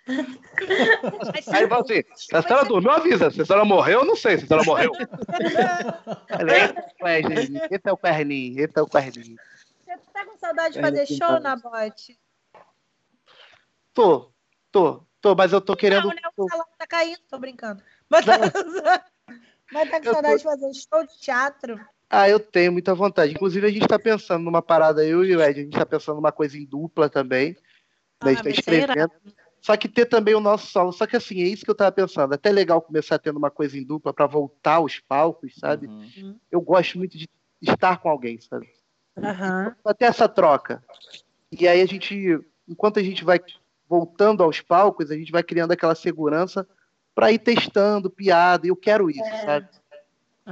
Aí 0.08 1.60
ele 1.62 1.68
fala 1.68 1.82
assim: 1.82 2.02
se 2.14 2.36
a 2.36 2.42
senhora 2.42 2.64
dormiu, 2.64 2.90
avisa. 2.90 3.30
Se 3.30 3.42
a 3.42 3.44
senhora 3.44 3.64
morreu, 3.64 4.00
eu 4.00 4.04
não 4.06 4.16
sei 4.16 4.38
se 4.38 4.44
a 4.44 4.46
senhora 4.46 4.64
morreu. 4.64 4.92
Falei, 6.28 6.62
Eita, 6.62 7.66
Esse 7.70 7.82
é 7.88 7.92
o 7.92 7.96
perninho, 7.96 8.60
esse 8.64 8.78
é 8.78 8.82
o 8.82 8.88
perninho. 8.88 9.36
Você 9.84 9.96
tá 10.12 10.24
com 10.24 10.36
saudade 10.38 10.74
de 10.74 10.80
fazer 10.80 11.06
show 11.06 11.40
na 11.40 11.56
bote? 11.56 12.18
Tô, 13.92 14.30
tô, 14.70 15.02
tô, 15.20 15.34
mas 15.34 15.52
eu 15.52 15.60
tô 15.60 15.74
querendo. 15.76 16.08
Não, 16.08 16.14
né? 16.14 16.20
O 16.36 16.48
salário 16.48 16.72
tá 16.78 16.86
caindo, 16.86 17.20
tô 17.28 17.38
brincando. 17.38 17.82
Mas 18.08 18.24
tá, 18.24 18.38
mas 19.72 19.90
tá 19.90 19.98
com 20.00 20.04
saudade 20.12 20.32
tô- 20.34 20.36
de 20.38 20.44
fazer 20.44 20.72
show 20.74 21.06
de 21.06 21.18
teatro? 21.18 21.80
Ah, 22.08 22.28
eu 22.28 22.38
tenho 22.38 22.72
muita 22.72 22.94
vontade. 22.94 23.32
Inclusive, 23.32 23.66
a 23.66 23.70
gente 23.70 23.88
tá 23.88 23.98
pensando 23.98 24.44
numa 24.44 24.62
parada, 24.62 25.04
eu 25.04 25.24
e 25.24 25.34
o 25.34 25.42
Ed, 25.42 25.60
a 25.60 25.64
gente 25.64 25.76
tá 25.76 25.84
pensando 25.84 26.16
numa 26.16 26.30
coisa 26.30 26.56
em 26.56 26.64
dupla 26.64 27.08
também. 27.10 27.52
né? 27.52 27.58
A 28.20 28.28
gente 28.28 28.38
Ah, 28.38 28.42
tá 28.44 28.50
ser 28.50 28.58
escrevendo. 28.60 29.12
Só 29.66 29.76
que 29.76 29.88
ter 29.88 30.06
também 30.06 30.32
o 30.32 30.38
nosso 30.38 30.68
solo. 30.68 30.92
Só 30.92 31.08
que 31.08 31.16
assim, 31.16 31.42
é 31.42 31.48
isso 31.48 31.64
que 31.64 31.70
eu 31.72 31.74
tava 31.74 31.90
pensando. 31.90 32.32
Até 32.32 32.52
legal 32.52 32.80
começar 32.80 33.18
tendo 33.18 33.36
uma 33.36 33.50
coisa 33.50 33.76
em 33.76 33.82
dupla 33.82 34.14
pra 34.14 34.24
voltar 34.24 34.74
aos 34.74 35.00
palcos, 35.00 35.56
sabe? 35.58 35.88
Uhum. 35.88 36.38
Eu 36.52 36.60
gosto 36.60 36.96
muito 36.96 37.18
de 37.18 37.28
estar 37.60 37.96
com 37.96 38.08
alguém, 38.08 38.40
sabe? 38.40 38.68
Pra 39.82 39.92
ter 39.92 40.04
essa 40.04 40.28
troca. 40.28 40.84
E 41.50 41.66
aí 41.66 41.80
a 41.80 41.86
gente, 41.86 42.38
enquanto 42.68 43.00
a 43.00 43.02
gente 43.02 43.24
vai 43.24 43.40
voltando 43.88 44.44
aos 44.44 44.60
palcos, 44.60 45.10
a 45.10 45.16
gente 45.16 45.32
vai 45.32 45.42
criando 45.42 45.72
aquela 45.72 45.96
segurança 45.96 46.64
pra 47.12 47.32
ir 47.32 47.40
testando 47.40 48.08
piada. 48.08 48.68
E 48.68 48.70
eu 48.70 48.76
quero 48.76 49.10
isso, 49.10 49.36
sabe? 49.44 49.68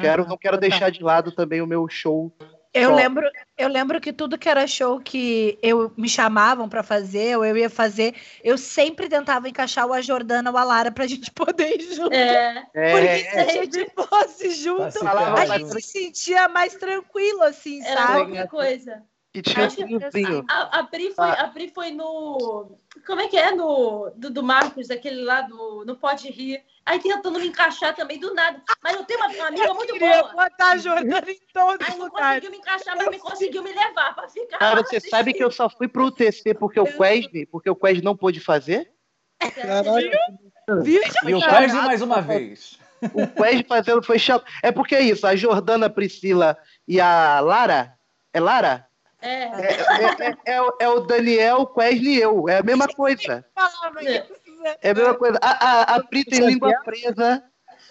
Quero, 0.00 0.22
aham. 0.22 0.30
não 0.30 0.36
quero 0.36 0.58
deixar 0.58 0.90
de 0.90 1.04
lado 1.04 1.30
também 1.30 1.62
o 1.62 1.68
meu 1.68 1.88
show. 1.88 2.36
Eu 2.74 2.90
Só. 2.90 2.96
lembro, 2.96 3.30
eu 3.56 3.68
lembro 3.68 4.00
que 4.00 4.12
tudo 4.12 4.36
que 4.36 4.48
era 4.48 4.66
show 4.66 4.98
que 4.98 5.56
eu 5.62 5.92
me 5.96 6.08
chamavam 6.08 6.68
pra 6.68 6.82
fazer, 6.82 7.38
ou 7.38 7.44
eu 7.44 7.56
ia 7.56 7.70
fazer, 7.70 8.16
eu 8.42 8.58
sempre 8.58 9.08
tentava 9.08 9.48
encaixar 9.48 9.86
o 9.86 9.92
a 9.92 10.00
Jordana 10.00 10.50
ou 10.50 10.58
a 10.58 10.64
Lara 10.64 10.90
pra 10.90 11.06
gente 11.06 11.30
poder 11.30 11.80
ir 11.80 11.94
junto. 11.94 12.12
É. 12.12 12.66
Porque 12.74 13.18
se 13.18 13.28
É, 13.28 13.40
a 13.42 13.64
gente 13.64 13.86
fosse 13.94 14.50
junto, 14.50 14.90
se 14.90 15.06
a 15.06 15.46
gente 15.46 15.82
se 15.82 15.82
sentia 15.82 16.48
mais 16.48 16.74
tranquilo, 16.74 17.44
assim, 17.44 17.80
Era 17.84 18.06
sabe? 18.08 18.24
qualquer 18.24 18.48
coisa. 18.48 19.02
Que 19.34 19.42
tinha 19.42 19.66
um. 19.66 20.44
A, 20.48 20.78
a, 20.78 20.84
Pri 20.84 21.12
foi, 21.12 21.24
Ah. 21.28 21.32
a 21.32 21.48
Pri 21.48 21.68
foi 21.68 21.90
no. 21.90 22.78
Como 23.04 23.20
é 23.20 23.26
que 23.26 23.36
é? 23.36 23.50
No, 23.50 24.12
do, 24.16 24.30
do 24.30 24.42
Marcos, 24.44 24.90
aquele 24.90 25.24
lá 25.24 25.40
do. 25.42 25.84
No 25.84 25.96
Pode 25.96 26.30
Rir. 26.30 26.62
Aí 26.86 27.00
tentando 27.00 27.40
me 27.40 27.48
encaixar 27.48 27.94
também 27.96 28.18
do 28.20 28.32
nada. 28.32 28.62
Mas 28.82 28.94
eu 28.94 29.04
tenho 29.04 29.18
uma, 29.18 29.28
uma 29.28 29.46
amiga 29.48 29.74
muito 29.74 29.92
queria 29.92 30.22
boa. 30.22 30.32
botar 30.44 30.70
a 30.72 30.76
Jordana 30.76 31.30
em 31.30 31.38
todos 31.52 31.88
Aí 31.88 31.96
não 31.98 32.04
lugares. 32.06 32.28
conseguiu 32.44 32.50
me 32.52 32.56
encaixar, 32.58 32.96
mas 32.96 33.08
me 33.08 33.18
conseguiu 33.18 33.62
me 33.62 33.72
levar 33.72 34.14
pra 34.14 34.28
ficar. 34.28 34.58
Cara, 34.58 34.76
você 34.82 34.96
assistindo. 34.96 35.10
sabe 35.10 35.32
que 35.32 35.42
eu 35.42 35.50
só 35.50 35.68
fui 35.68 35.88
pro 35.88 36.06
UTC 36.06 36.54
porque 36.54 36.78
o 36.78 36.84
Wesley, 36.98 37.46
porque 37.46 37.68
o 37.70 37.76
Wesley 37.82 38.04
não 38.04 38.16
pôde 38.16 38.38
fazer? 38.38 38.92
Viu? 40.82 41.02
E 41.26 41.34
o 41.34 41.38
Wesley 41.40 41.82
mais 41.82 42.02
uma 42.02 42.20
vez. 42.20 42.78
O 43.12 43.40
Wesley 43.42 43.64
fazendo 43.68 44.02
foi 44.02 44.18
chato. 44.18 44.44
É 44.62 44.70
porque 44.70 44.94
é 44.94 45.00
isso, 45.02 45.26
a 45.26 45.34
Jordana, 45.34 45.86
a 45.86 45.90
Priscila 45.90 46.56
e 46.86 47.00
a 47.00 47.40
Lara. 47.40 47.98
É 48.32 48.40
Lara? 48.40 48.86
É. 49.24 49.42
É, 49.44 50.26
é- 50.26 50.30
é- 50.30 50.54
é 50.54 50.62
o- 50.62 50.76
é 51.02 51.06
Daniel, 51.06 51.72
Wesley 51.76 52.16
e 52.16 52.20
eu. 52.20 52.48
É 52.48 52.58
a 52.58 52.62
mesma 52.62 52.86
coisa. 52.88 53.44
Falava. 53.54 54.00
É 54.82 54.90
a 54.90 54.94
mesma 54.94 55.14
coisa. 55.14 55.38
A, 55.42 55.50
a, 55.50 55.82
a 55.96 56.04
Pri 56.04 56.24
tem 56.24 56.40
língua 56.46 56.72
presa. 56.84 57.42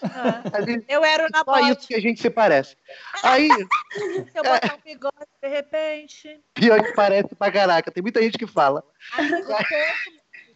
Ah, 0.02 0.60
gente- 0.66 0.84
Eu 0.88 1.04
era 1.04 1.24
o 1.24 1.28
Só 1.28 1.38
Nabote. 1.38 1.70
isso 1.78 1.88
que 1.88 1.94
a 1.94 2.00
gente 2.00 2.20
se 2.20 2.28
parece. 2.30 2.76
Aí, 3.22 3.48
Se 3.48 4.26
eu 4.34 4.42
botar 4.42 4.74
um 4.74 4.80
bigode, 4.84 5.14
de 5.42 5.48
repente. 5.48 6.40
pior 6.52 6.82
que 6.82 6.92
parece 6.92 7.34
pra 7.34 7.50
caraca. 7.50 7.90
Tem 7.90 8.02
muita 8.02 8.20
gente 8.22 8.36
que 8.38 8.46
fala. 8.46 8.82
Amigo, 9.16 9.48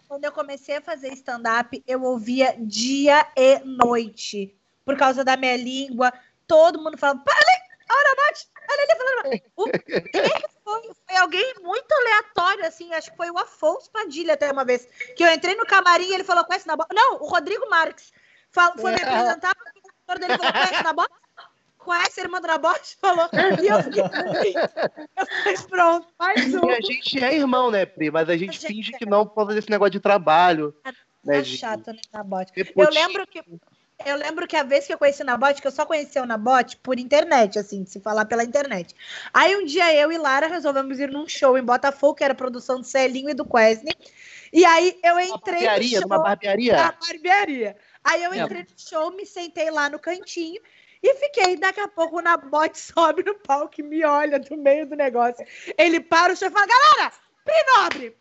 Quando 0.09 0.25
eu 0.25 0.33
comecei 0.33 0.77
a 0.77 0.81
fazer 0.81 1.13
stand-up, 1.13 1.83
eu 1.87 2.03
ouvia 2.03 2.55
dia 2.59 3.27
e 3.37 3.61
noite. 3.61 4.57
Por 4.85 4.97
causa 4.97 5.25
da 5.25 5.37
minha 5.37 5.57
língua. 5.57 6.13
Todo 6.47 6.79
mundo 6.83 6.97
ali, 7.01 7.21
olha 7.91 8.15
olha 8.71 8.83
ali, 8.83 8.99
falando. 8.99 9.43
O- 9.57 9.65
Quem 10.11 10.21
é 10.21 10.41
que 10.41 10.49
foi? 10.69 10.91
Foi 11.07 11.17
alguém 11.17 11.55
muito 11.63 11.91
aleatório, 11.93 12.67
assim. 12.67 12.93
Acho 12.93 13.11
que 13.11 13.17
foi 13.17 13.31
o 13.31 13.39
Afonso 13.39 13.91
Padilha 13.91 14.35
até 14.35 14.51
uma 14.53 14.65
vez. 14.65 14.87
Que 15.17 15.25
eu 15.25 15.33
entrei 15.33 15.55
no 15.55 15.65
camarim 15.67 16.09
e 16.11 16.15
ele 16.15 16.25
falou, 16.25 16.45
conhece 16.45 16.67
na 16.67 16.77
bola? 16.77 16.89
Não, 16.93 17.15
o 17.17 17.27
Rodrigo 17.29 17.69
Marques. 17.71 18.13
Fal- 18.51 18.75
Foi 18.79 18.93
me 18.93 19.03
apresentar, 19.03 19.53
o 19.53 19.73
diretor 19.73 20.19
dele 20.19 20.37
falou, 20.39 20.53
conhece 20.53 20.83
na 20.85 20.93
bola? 20.93 21.09
Conhece 21.79 22.21
a 22.21 22.25
irmã 22.25 22.41
do 22.41 22.47
Nabote? 22.47 22.97
Falou. 23.01 23.29
E 23.63 23.67
eu 23.69 23.83
fiquei. 23.83 24.03
Eu 24.03 25.69
pronto, 25.69 26.07
mais 26.19 26.55
um. 26.55 26.69
E 26.71 26.75
a 26.75 26.81
gente 26.81 27.25
é 27.25 27.35
irmão, 27.35 27.71
né, 27.71 27.87
Pri? 27.87 28.11
Mas 28.11 28.29
a 28.29 28.37
gente 28.37 28.51
A 28.51 28.53
gente 28.53 28.67
finge 28.67 28.95
é. 28.95 28.99
que 28.99 29.07
não 29.07 29.27
por 29.27 29.35
causa 29.37 29.55
desse 29.55 29.71
negócio 29.71 29.93
de 29.93 30.01
trabalho. 30.01 30.75
Né, 31.25 31.39
É 31.39 31.45
chato, 31.45 31.87
né, 31.93 32.01
Nabote? 32.13 32.53
Eu 32.57 32.91
lembro 32.91 33.27
que 33.27 33.43
eu 34.05 34.17
lembro 34.17 34.47
que 34.47 34.57
a 34.57 34.63
vez 34.63 34.87
que 34.87 34.93
eu 34.93 34.99
conheci 34.99 35.23
o 35.23 35.27
Nabote, 35.27 35.61
que 35.61 35.67
eu 35.67 35.73
só 35.73 35.85
conheci 35.85 36.19
o 36.19 36.27
Nabote 36.27 36.77
por 36.77 36.99
internet, 36.99 37.59
assim, 37.59 37.85
se 37.85 38.01
falar 38.01 38.25
pela 38.25 38.45
internet. 38.45 38.95
Aí 39.33 39.57
um 39.57 39.65
dia 39.65 39.93
eu 39.95 40.13
e 40.13 40.19
Lara 40.19 40.47
resolvemos 40.47 40.99
ir 41.01 41.11
num 41.11 41.29
show 41.29 41.59
em 41.59 41.63
Botafogo, 41.63 42.15
que 42.15 42.25
era 42.25 42.35
produção 42.35 42.79
do 42.79 42.85
Celinho 42.85 43.29
e 43.31 43.35
do 43.35 43.45
Quesne. 43.45 43.93
E 44.53 44.65
aí 44.65 44.99
eu 45.03 45.15
Uma 45.15 45.23
entrei 45.23 45.65
barbearia, 45.65 46.01
no 46.01 46.07
numa 46.07 46.17
show, 46.17 46.25
barbearia. 46.25 46.77
na 46.77 46.93
barbearia. 46.93 47.77
Aí 48.05 48.23
eu 48.23 48.35
entrei 48.35 48.63
no 48.63 48.79
show, 48.79 49.11
me 49.15 49.27
sentei 49.27 49.71
lá 49.71 49.91
no 49.91 49.99
cantinho 49.99 50.61
e 51.03 51.15
fiquei. 51.17 51.57
Daqui 51.57 51.81
a 51.81 51.89
pouco 51.89 52.19
o 52.19 52.23
Nabote 52.23 52.79
sobe 52.81 53.23
no 53.25 53.35
palco 53.35 53.81
e 53.81 53.83
me 53.83 54.05
olha 54.05 54.39
do 54.39 54.57
meio 54.57 54.87
do 54.89 54.97
negócio. 54.97 55.45
Ele 55.77 56.01
para 56.01 56.33
o 56.33 56.37
show 56.37 56.49
e 56.49 56.51
fala: 56.51 56.67
Galera, 56.67 57.13
Pri 57.49 57.65
Nobre! 57.67 58.17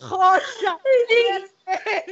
Roxa! 0.00 0.78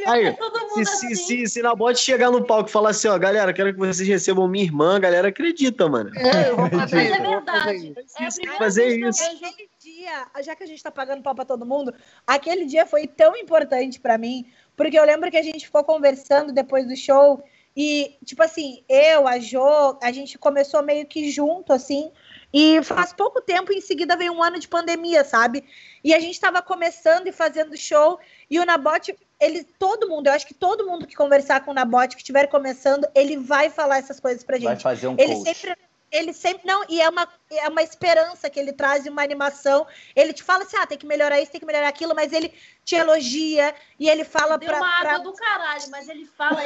Aí, 0.07 0.37
se, 0.75 0.85
se, 0.85 1.07
assim. 1.07 1.15
se, 1.15 1.47
se 1.47 1.63
na 1.63 1.75
bote 1.75 1.99
chegar 2.01 2.31
no 2.31 2.45
palco 2.45 2.69
e 2.69 2.73
falar 2.73 2.91
assim, 2.91 3.09
ó, 3.09 3.19
galera, 3.19 3.53
quero 3.53 3.73
que 3.73 3.79
vocês 3.79 4.07
recebam 4.07 4.49
minha 4.49 4.65
irmã, 4.65 4.97
a 4.97 4.99
galera 4.99 5.29
acredita, 5.29 5.89
mano. 5.89 6.11
É, 6.17 6.51
eu 6.51 6.57
vou 6.57 6.69
fazer 6.71 6.97
Mas 6.97 7.05
isso, 7.05 7.15
é 7.15 7.19
eu 7.19 7.31
vou 7.31 7.43
fazer 7.43 7.79
verdade. 7.79 7.95
isso. 8.27 8.41
É 8.41 8.49
a 8.49 8.59
fazer 8.59 9.03
eu 9.03 9.09
isso. 9.09 9.25
Aquele 9.25 9.71
dia, 9.79 10.27
já 10.43 10.57
que 10.57 10.65
a 10.65 10.67
gente 10.67 10.83
tá 10.83 10.91
pagando 10.91 11.23
pau 11.23 11.35
pra 11.35 11.45
todo 11.45 11.67
mundo, 11.67 11.95
aquele 12.27 12.67
dia 12.67 12.87
foi 12.87 13.07
tão 13.07 13.37
importante 13.37 14.01
pra 14.01 14.19
mim, 14.19 14.47
porque 14.77 14.99
eu 14.99 15.05
lembro 15.05 15.31
que 15.31 15.39
a 15.39 15.43
gente 15.43 15.67
ficou 15.67 15.85
conversando 15.85 16.53
depois 16.53 16.87
do 16.87 16.97
show 16.97 17.43
e, 17.77 18.17
tipo 18.25 18.43
assim, 18.43 18.85
eu, 18.89 19.27
a 19.27 19.39
Jo, 19.39 19.99
a 20.03 20.13
gente 20.13 20.39
começou 20.39 20.83
meio 20.83 21.07
que 21.07 21.31
junto, 21.31 21.73
assim, 21.73 22.11
e 22.53 22.83
faz 22.83 23.13
pouco 23.13 23.41
tempo, 23.41 23.73
em 23.73 23.81
seguida 23.81 24.17
veio 24.17 24.33
um 24.33 24.43
ano 24.43 24.59
de 24.59 24.69
pandemia, 24.69 25.25
sabe? 25.25 25.65
E 26.05 26.13
a 26.13 26.21
gente 26.21 26.39
tava 26.39 26.61
começando 26.61 27.27
e 27.27 27.33
fazendo 27.33 27.77
show, 27.77 28.19
e 28.51 28.59
o 28.59 28.65
Nabote, 28.65 29.17
ele, 29.41 29.65
todo 29.79 30.09
mundo, 30.09 30.27
eu 30.27 30.33
acho 30.33 30.47
que 30.47 30.55
todo 30.55 30.87
mundo 30.87 31.07
que 31.07 31.17
conversar 31.17 31.65
com 31.65 31.71
o 31.71 31.75
Nabote, 31.75 32.15
que 32.17 32.23
estiver 32.23 32.47
começando, 32.49 33.07
ele 33.15 33.37
vai 33.37 33.71
falar 33.71 33.99
essas 33.99 34.21
coisas 34.21 34.45
pra 34.45 34.57
gente. 34.57 34.67
Vai 34.67 34.79
fazer 34.79 35.09
um 35.09 35.17
Ele 35.19 35.35
coach. 35.35 35.55
sempre, 35.55 35.77
ele 36.13 36.33
sempre, 36.35 36.67
não, 36.67 36.85
e 36.89 37.01
é 37.01 37.09
uma, 37.09 37.27
é 37.51 37.69
uma 37.69 37.83
esperança 37.83 38.51
que 38.51 38.61
ele 38.61 38.73
traz 38.73 39.07
e 39.07 39.09
uma 39.09 39.23
animação. 39.23 39.87
Ele 40.15 40.33
te 40.33 40.43
fala 40.43 40.65
assim, 40.65 40.77
ah, 40.77 40.87
tem 40.87 40.99
que 40.99 41.07
melhorar 41.07 41.41
isso, 41.41 41.51
tem 41.51 41.61
que 41.61 41.67
melhorar 41.67 41.89
aquilo, 41.89 42.15
mas 42.15 42.33
ele 42.33 42.53
te 42.85 42.95
elogia 42.97 43.75
e 43.99 44.09
ele 44.11 44.23
fala 44.25 44.59
Deu 44.59 44.69
pra. 44.69 44.79
uma 44.79 45.01
pra- 45.01 45.13
água 45.15 45.25
do 45.25 45.33
caralho, 45.33 45.85
mas 45.91 46.09
ele 46.09 46.27
fala. 46.27 46.61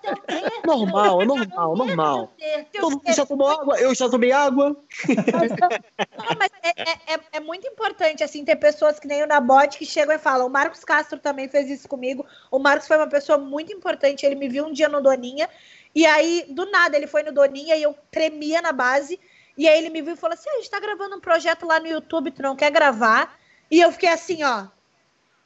Teu 0.00 0.16
texto. 0.16 0.66
Normal, 0.66 1.22
é 1.22 1.24
normal, 1.24 1.76
normal. 1.76 2.32
Todo 2.72 2.90
mundo 2.92 3.12
já 3.12 3.26
tomou 3.26 3.48
água, 3.48 3.78
eu 3.80 3.94
já 3.94 4.08
tomei 4.08 4.30
água. 4.32 4.68
Não, 4.68 6.36
mas 6.38 6.50
é, 6.62 6.72
é, 6.76 7.14
é, 7.14 7.20
é 7.32 7.40
muito 7.40 7.66
importante, 7.66 8.22
assim, 8.22 8.44
ter 8.44 8.56
pessoas 8.56 8.98
que 9.00 9.08
nem 9.08 9.22
o 9.22 9.26
Nabote 9.26 9.78
que 9.78 9.86
chegam 9.86 10.14
e 10.14 10.18
falam. 10.18 10.46
O 10.46 10.50
Marcos 10.50 10.84
Castro 10.84 11.18
também 11.18 11.48
fez 11.48 11.68
isso 11.68 11.88
comigo. 11.88 12.24
O 12.50 12.58
Marcos 12.58 12.86
foi 12.86 12.96
uma 12.96 13.08
pessoa 13.08 13.38
muito 13.38 13.72
importante. 13.72 14.24
Ele 14.24 14.34
me 14.36 14.48
viu 14.48 14.66
um 14.66 14.72
dia 14.72 14.88
no 14.88 15.00
Doninha. 15.02 15.48
E 15.96 16.04
aí, 16.04 16.44
do 16.50 16.70
nada, 16.70 16.94
ele 16.94 17.06
foi 17.06 17.22
no 17.22 17.32
Doninha 17.32 17.74
e 17.74 17.82
eu 17.82 17.96
tremia 18.10 18.60
na 18.60 18.70
base. 18.70 19.18
E 19.56 19.66
aí 19.66 19.78
ele 19.78 19.88
me 19.88 20.02
viu 20.02 20.12
e 20.12 20.16
falou 20.18 20.34
assim: 20.34 20.46
"Ah, 20.50 20.52
a 20.52 20.56
gente 20.56 20.70
tá 20.70 20.78
gravando 20.78 21.16
um 21.16 21.20
projeto 21.20 21.64
lá 21.64 21.80
no 21.80 21.86
YouTube, 21.86 22.32
tu 22.32 22.42
não 22.42 22.54
quer 22.54 22.70
gravar? 22.70 23.34
E 23.70 23.80
eu 23.80 23.90
fiquei 23.90 24.10
assim, 24.10 24.44
ó. 24.44 24.66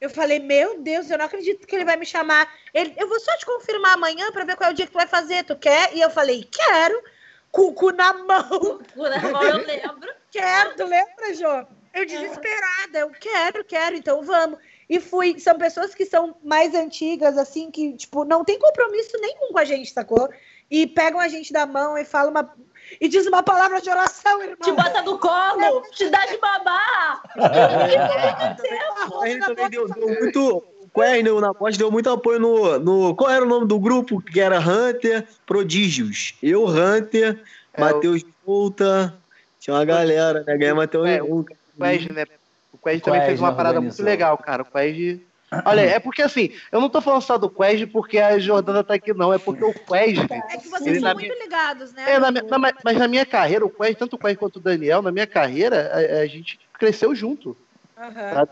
Eu 0.01 0.09
falei, 0.09 0.39
meu 0.39 0.81
Deus, 0.81 1.09
eu 1.09 1.17
não 1.17 1.25
acredito 1.25 1.65
que 1.65 1.73
ele 1.73 1.85
vai 1.85 1.95
me 1.95 2.05
chamar. 2.05 2.51
Ele, 2.73 2.93
eu 2.97 3.07
vou 3.07 3.19
só 3.21 3.37
te 3.37 3.45
confirmar 3.45 3.93
amanhã 3.93 4.29
pra 4.33 4.43
ver 4.43 4.57
qual 4.57 4.69
é 4.69 4.73
o 4.73 4.75
dia 4.75 4.85
que 4.85 4.91
tu 4.91 4.97
vai 4.97 5.07
fazer. 5.07 5.45
Tu 5.45 5.55
quer? 5.55 5.95
E 5.95 6.01
eu 6.01 6.09
falei, 6.09 6.43
quero. 6.43 7.01
Com 7.49 7.67
o 7.67 7.73
cu 7.73 7.91
na 7.91 8.11
mão. 8.11 8.81
O 8.95 9.03
Naval 9.03 9.45
eu 9.45 9.65
lembro. 9.65 10.13
quero, 10.31 10.75
tu 10.75 10.83
lembra, 10.85 11.33
Jô? 11.33 11.67
Eu 11.93 12.05
desesperada, 12.05 12.99
eu 12.99 13.09
quero, 13.11 13.63
quero, 13.63 13.95
então 13.95 14.21
vamos. 14.23 14.59
E 14.91 14.99
fui, 14.99 15.39
são 15.39 15.57
pessoas 15.57 15.95
que 15.95 16.05
são 16.05 16.35
mais 16.43 16.75
antigas, 16.75 17.37
assim, 17.37 17.71
que, 17.71 17.93
tipo, 17.93 18.25
não 18.25 18.43
tem 18.43 18.59
compromisso 18.59 19.17
nenhum 19.21 19.53
com 19.53 19.57
a 19.57 19.63
gente, 19.63 19.89
sacou? 19.89 20.29
E 20.69 20.85
pegam 20.85 21.17
a 21.17 21.29
gente 21.29 21.53
da 21.53 21.65
mão 21.65 21.97
e 21.97 22.03
falam 22.03 22.31
uma. 22.31 22.53
E 22.99 23.07
diz 23.07 23.25
uma 23.25 23.41
palavra 23.41 23.79
de 23.79 23.89
oração, 23.89 24.41
irmão. 24.41 24.57
Te 24.61 24.71
bota 24.73 25.01
no 25.01 25.17
colo, 25.17 25.81
te 25.91 26.09
dá 26.09 26.25
de 26.25 26.37
babá. 26.39 27.23
Ele 29.23 29.39
também 29.39 29.69
deu, 29.69 29.87
deu 29.87 30.07
muito. 30.09 30.57
O 30.81 30.89
Quern, 30.93 31.39
na 31.39 31.53
voz, 31.53 31.77
deu 31.77 31.89
muito 31.89 32.09
apoio 32.09 32.41
no, 32.41 32.79
no. 32.79 33.15
Qual 33.15 33.29
era 33.29 33.45
o 33.45 33.47
nome 33.47 33.67
do 33.67 33.79
grupo? 33.79 34.21
Que 34.21 34.41
era 34.41 34.59
Hunter 34.59 35.25
Prodígios. 35.45 36.35
Eu, 36.43 36.65
Hunter, 36.65 37.41
É, 37.73 37.79
Matheus 37.79 38.25
Volta. 38.45 39.17
Tinha 39.57 39.73
uma 39.73 39.85
galera, 39.85 40.43
né? 40.45 40.57
Ganhei 40.57 40.73
Matheus 40.73 41.07
É, 41.07 41.23
um. 41.23 41.45
Quest, 41.45 42.09
né? 42.09 42.25
O 42.81 42.83
Quest 42.89 43.03
também 43.03 43.21
fez 43.21 43.39
uma 43.39 43.53
parada 43.53 43.75
organizou. 43.77 44.03
muito 44.03 44.09
legal, 44.09 44.37
cara. 44.37 44.63
O 44.63 44.65
Quest. 44.65 45.21
Olha, 45.65 45.81
é 45.81 45.99
porque 45.99 46.21
assim, 46.21 46.49
eu 46.71 46.79
não 46.79 46.89
tô 46.89 47.01
falando 47.01 47.21
só 47.21 47.37
do 47.37 47.49
Quest 47.49 47.85
porque 47.91 48.17
a 48.17 48.39
Jordana 48.39 48.83
tá 48.83 48.93
aqui, 48.93 49.13
não. 49.13 49.33
É 49.33 49.37
porque 49.37 49.63
o 49.63 49.73
Quest. 49.73 50.19
É 50.49 50.57
que 50.57 50.69
vocês 50.69 50.99
são 51.01 51.13
muito 51.13 51.33
ligados, 51.43 51.91
né? 51.93 52.13
É, 52.13 52.19
na 52.19 52.31
minha- 52.31 52.43
na- 52.43 52.57
mas- 52.57 52.73
mas 52.83 52.97
na 52.97 53.07
minha 53.07 53.25
carreira, 53.25 53.65
o 53.65 53.69
Quest, 53.69 53.97
tanto 53.99 54.15
o 54.15 54.19
Quest 54.19 54.37
quanto 54.37 54.55
o 54.57 54.59
Daniel, 54.61 55.01
na 55.01 55.11
minha 55.11 55.27
carreira, 55.27 55.91
a, 55.93 56.21
a 56.21 56.25
gente 56.27 56.59
cresceu 56.73 57.13
junto. 57.13 57.55
Aham. 57.97 58.47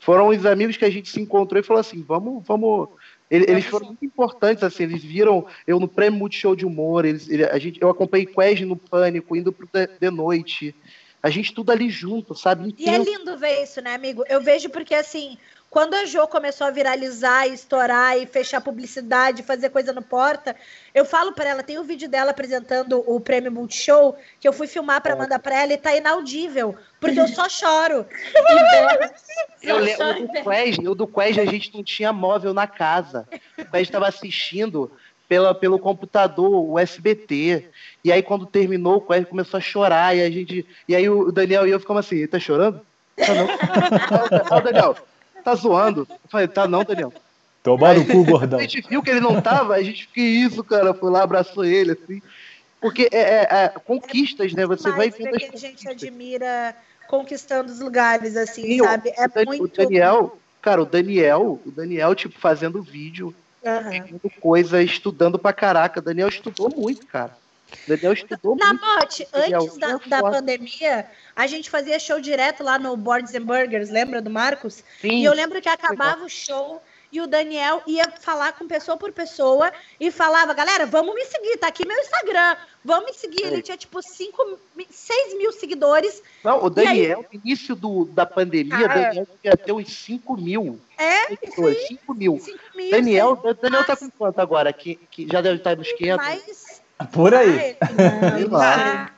Foram 0.00 0.28
os 0.28 0.44
amigos 0.46 0.76
que 0.76 0.84
a 0.84 0.90
gente 0.90 1.08
se 1.08 1.20
encontrou 1.20 1.60
e 1.60 1.64
falou 1.64 1.80
assim: 1.80 2.02
vamos, 2.06 2.44
vamos. 2.46 2.88
Ele- 3.30 3.44
Eles 3.48 3.64
foram 3.66 3.86
muito 3.88 4.04
importantes, 4.04 4.64
assim, 4.64 4.82
eles 4.82 5.04
viram 5.04 5.46
eu 5.66 5.78
no 5.78 5.86
Prêmio 5.86 6.18
Multishow 6.18 6.56
de 6.56 6.66
Humor, 6.66 7.04
eles, 7.04 7.28
ele- 7.28 7.44
a 7.44 7.58
gente, 7.60 7.80
eu 7.80 7.88
acompanhei 7.88 8.26
Quest 8.26 8.62
no 8.62 8.74
Pânico, 8.76 9.36
indo 9.36 9.52
pro 9.52 9.68
de, 9.72 9.86
de 10.00 10.10
noite. 10.10 10.74
A 11.22 11.28
gente 11.30 11.52
tudo 11.52 11.70
ali 11.70 11.90
junto, 11.90 12.34
sabe? 12.34 12.74
E 12.78 12.88
é 12.88 12.96
lindo 12.96 13.36
ver 13.36 13.62
isso, 13.62 13.80
né, 13.80 13.94
amigo? 13.94 14.24
Eu 14.28 14.40
vejo 14.40 14.70
porque, 14.70 14.94
assim, 14.94 15.36
quando 15.70 15.94
a 15.94 16.04
Jo 16.04 16.26
começou 16.26 16.66
a 16.66 16.70
viralizar, 16.70 17.46
estourar 17.46 18.18
e 18.18 18.26
fechar 18.26 18.60
publicidade, 18.60 19.44
fazer 19.44 19.68
coisa 19.68 19.92
no 19.92 20.02
porta, 20.02 20.56
eu 20.92 21.04
falo 21.04 21.32
pra 21.32 21.48
ela, 21.48 21.62
tem 21.62 21.78
o 21.78 21.84
vídeo 21.84 22.08
dela 22.08 22.32
apresentando 22.32 23.04
o 23.06 23.20
prêmio 23.20 23.52
Multishow, 23.52 24.16
que 24.40 24.48
eu 24.48 24.52
fui 24.52 24.66
filmar 24.66 25.00
pra 25.00 25.14
mandar 25.14 25.38
pra 25.38 25.62
ela 25.62 25.72
e 25.72 25.78
tá 25.78 25.94
inaudível, 25.94 26.76
porque 26.98 27.20
eu 27.20 27.28
só 27.28 27.46
choro. 27.48 28.04
Eu 29.62 29.78
lembro 29.78 30.26
do 30.26 30.42
Quest, 30.42 30.78
o 30.80 30.94
do 30.94 31.06
Quest 31.06 31.38
a 31.38 31.44
gente 31.44 31.72
não 31.72 31.84
tinha 31.84 32.12
móvel 32.12 32.52
na 32.52 32.66
casa. 32.66 33.28
O 33.56 33.64
Quest 33.70 33.84
estava 33.84 34.08
assistindo 34.08 34.90
pela, 35.30 35.54
pelo 35.54 35.78
computador, 35.78 36.50
o 36.50 36.76
SBT. 36.76 37.66
E 38.04 38.10
aí, 38.10 38.20
quando 38.20 38.44
terminou, 38.46 38.96
o 38.96 39.00
Quest 39.00 39.26
começou 39.28 39.58
a 39.58 39.60
chorar. 39.60 40.16
E, 40.16 40.22
a 40.22 40.28
gente, 40.28 40.66
e 40.88 40.94
aí 40.94 41.08
o 41.08 41.30
Daniel 41.30 41.68
e 41.68 41.70
eu 41.70 41.78
ficamos 41.78 42.04
assim, 42.04 42.26
tá 42.26 42.40
chorando? 42.40 42.80
Tá 43.16 43.32
não. 43.32 43.46
Ah, 44.50 44.56
o 44.56 44.60
Daniel, 44.60 44.96
tá 45.44 45.54
zoando? 45.54 46.08
Eu 46.10 46.18
falei, 46.28 46.48
tá 46.48 46.66
não, 46.66 46.82
Daniel. 46.82 47.12
Toma 47.62 47.94
no 47.94 48.04
cu, 48.04 48.24
gordão. 48.24 48.58
A 48.58 48.62
gente 48.62 48.80
viu 48.88 49.00
que 49.04 49.10
ele 49.10 49.20
não 49.20 49.40
tava, 49.40 49.74
a 49.74 49.82
gente, 49.84 50.08
que 50.08 50.20
isso, 50.20 50.64
cara? 50.64 50.92
Foi 50.92 51.08
lá, 51.08 51.22
abraçou 51.22 51.64
ele, 51.64 51.92
assim. 51.92 52.20
Porque 52.80 53.08
é, 53.12 53.20
é- 53.20 53.48
é 53.66 53.68
conquistas, 53.68 54.52
né? 54.52 54.66
Você 54.66 54.90
vai 54.90 55.10
vendo 55.10 55.30
ver 55.30 55.44
as 55.44 55.50
que 55.50 55.56
a 55.56 55.58
gente 55.60 55.88
admira 55.88 56.74
conquistando 57.08 57.70
os 57.70 57.78
lugares, 57.78 58.36
assim, 58.36 58.62
Sim, 58.62 58.80
o- 58.80 58.84
sabe? 58.84 59.12
É 59.16 59.26
o 59.42 59.46
muito... 59.46 59.62
O 59.62 59.68
Daniel, 59.68 60.38
cara, 60.60 60.82
o 60.82 60.86
Daniel, 60.86 61.60
o 61.64 61.70
Daniel, 61.70 62.16
tipo, 62.16 62.36
fazendo 62.40 62.82
vídeo, 62.82 63.32
Vendo 63.62 64.30
coisa, 64.40 64.82
estudando 64.82 65.38
pra 65.38 65.52
caraca. 65.52 66.00
Daniel 66.00 66.28
estudou 66.28 66.70
muito, 66.74 67.06
cara. 67.06 67.36
Daniel 67.86 68.12
estudou 68.12 68.56
Na 68.56 68.68
muito. 68.68 68.84
Mote, 68.84 69.28
antes 69.32 69.78
da, 69.78 69.96
da 70.06 70.20
pandemia, 70.22 71.06
a 71.36 71.46
gente 71.46 71.70
fazia 71.70 71.98
show 71.98 72.20
direto 72.20 72.64
lá 72.64 72.78
no 72.78 72.96
Boards 72.96 73.34
and 73.34 73.42
Burgers, 73.42 73.90
lembra 73.90 74.20
do 74.20 74.30
Marcos? 74.30 74.82
Sim, 75.00 75.20
E 75.20 75.24
eu 75.24 75.32
lembro 75.32 75.60
que 75.60 75.68
acabava 75.68 76.24
o 76.24 76.28
show 76.28 76.82
e 77.12 77.20
o 77.20 77.26
Daniel 77.26 77.82
ia 77.86 78.10
falar 78.20 78.52
com 78.52 78.66
pessoa 78.68 78.96
por 78.96 79.12
pessoa 79.12 79.72
e 79.98 80.10
falava, 80.10 80.54
galera, 80.54 80.86
vamos 80.86 81.14
me 81.14 81.24
seguir, 81.24 81.56
tá 81.58 81.66
aqui 81.68 81.86
meu 81.86 81.98
Instagram, 81.98 82.56
vamos 82.84 83.06
me 83.06 83.14
seguir. 83.14 83.44
Ele 83.46 83.62
tinha 83.62 83.76
tipo 83.76 84.00
5, 84.00 84.58
6 84.88 85.38
mil 85.38 85.52
seguidores. 85.52 86.22
Não, 86.44 86.64
o 86.64 86.66
E 86.68 86.80
aí? 86.80 86.86
Daniel, 86.86 87.24
no 87.32 87.40
início 87.44 87.74
do, 87.74 88.04
da 88.06 88.24
pandemia, 88.24 88.78
o 88.78 88.84
Ah, 88.84 88.94
Daniel 88.94 89.26
devia 89.42 89.56
ter 89.56 89.72
uns 89.72 89.92
5 89.92 90.36
mil. 90.36 90.80
É, 90.96 91.26
seguidores, 91.26 91.88
5 91.88 92.14
mil. 92.14 92.38
5 92.38 92.58
mil. 92.76 92.90
Daniel, 92.90 93.36
Daniel 93.60 93.84
tá 93.84 93.96
com 93.96 94.10
quanto 94.10 94.38
agora? 94.40 94.72
Que, 94.72 94.94
que 95.10 95.26
já 95.30 95.40
deve 95.40 95.56
estar 95.56 95.76
nos 95.76 95.90
500? 95.92 96.26
mais. 96.26 96.82
Por 97.12 97.34
aí. 97.34 97.76
Sei 98.36 98.44
lá. 98.48 99.10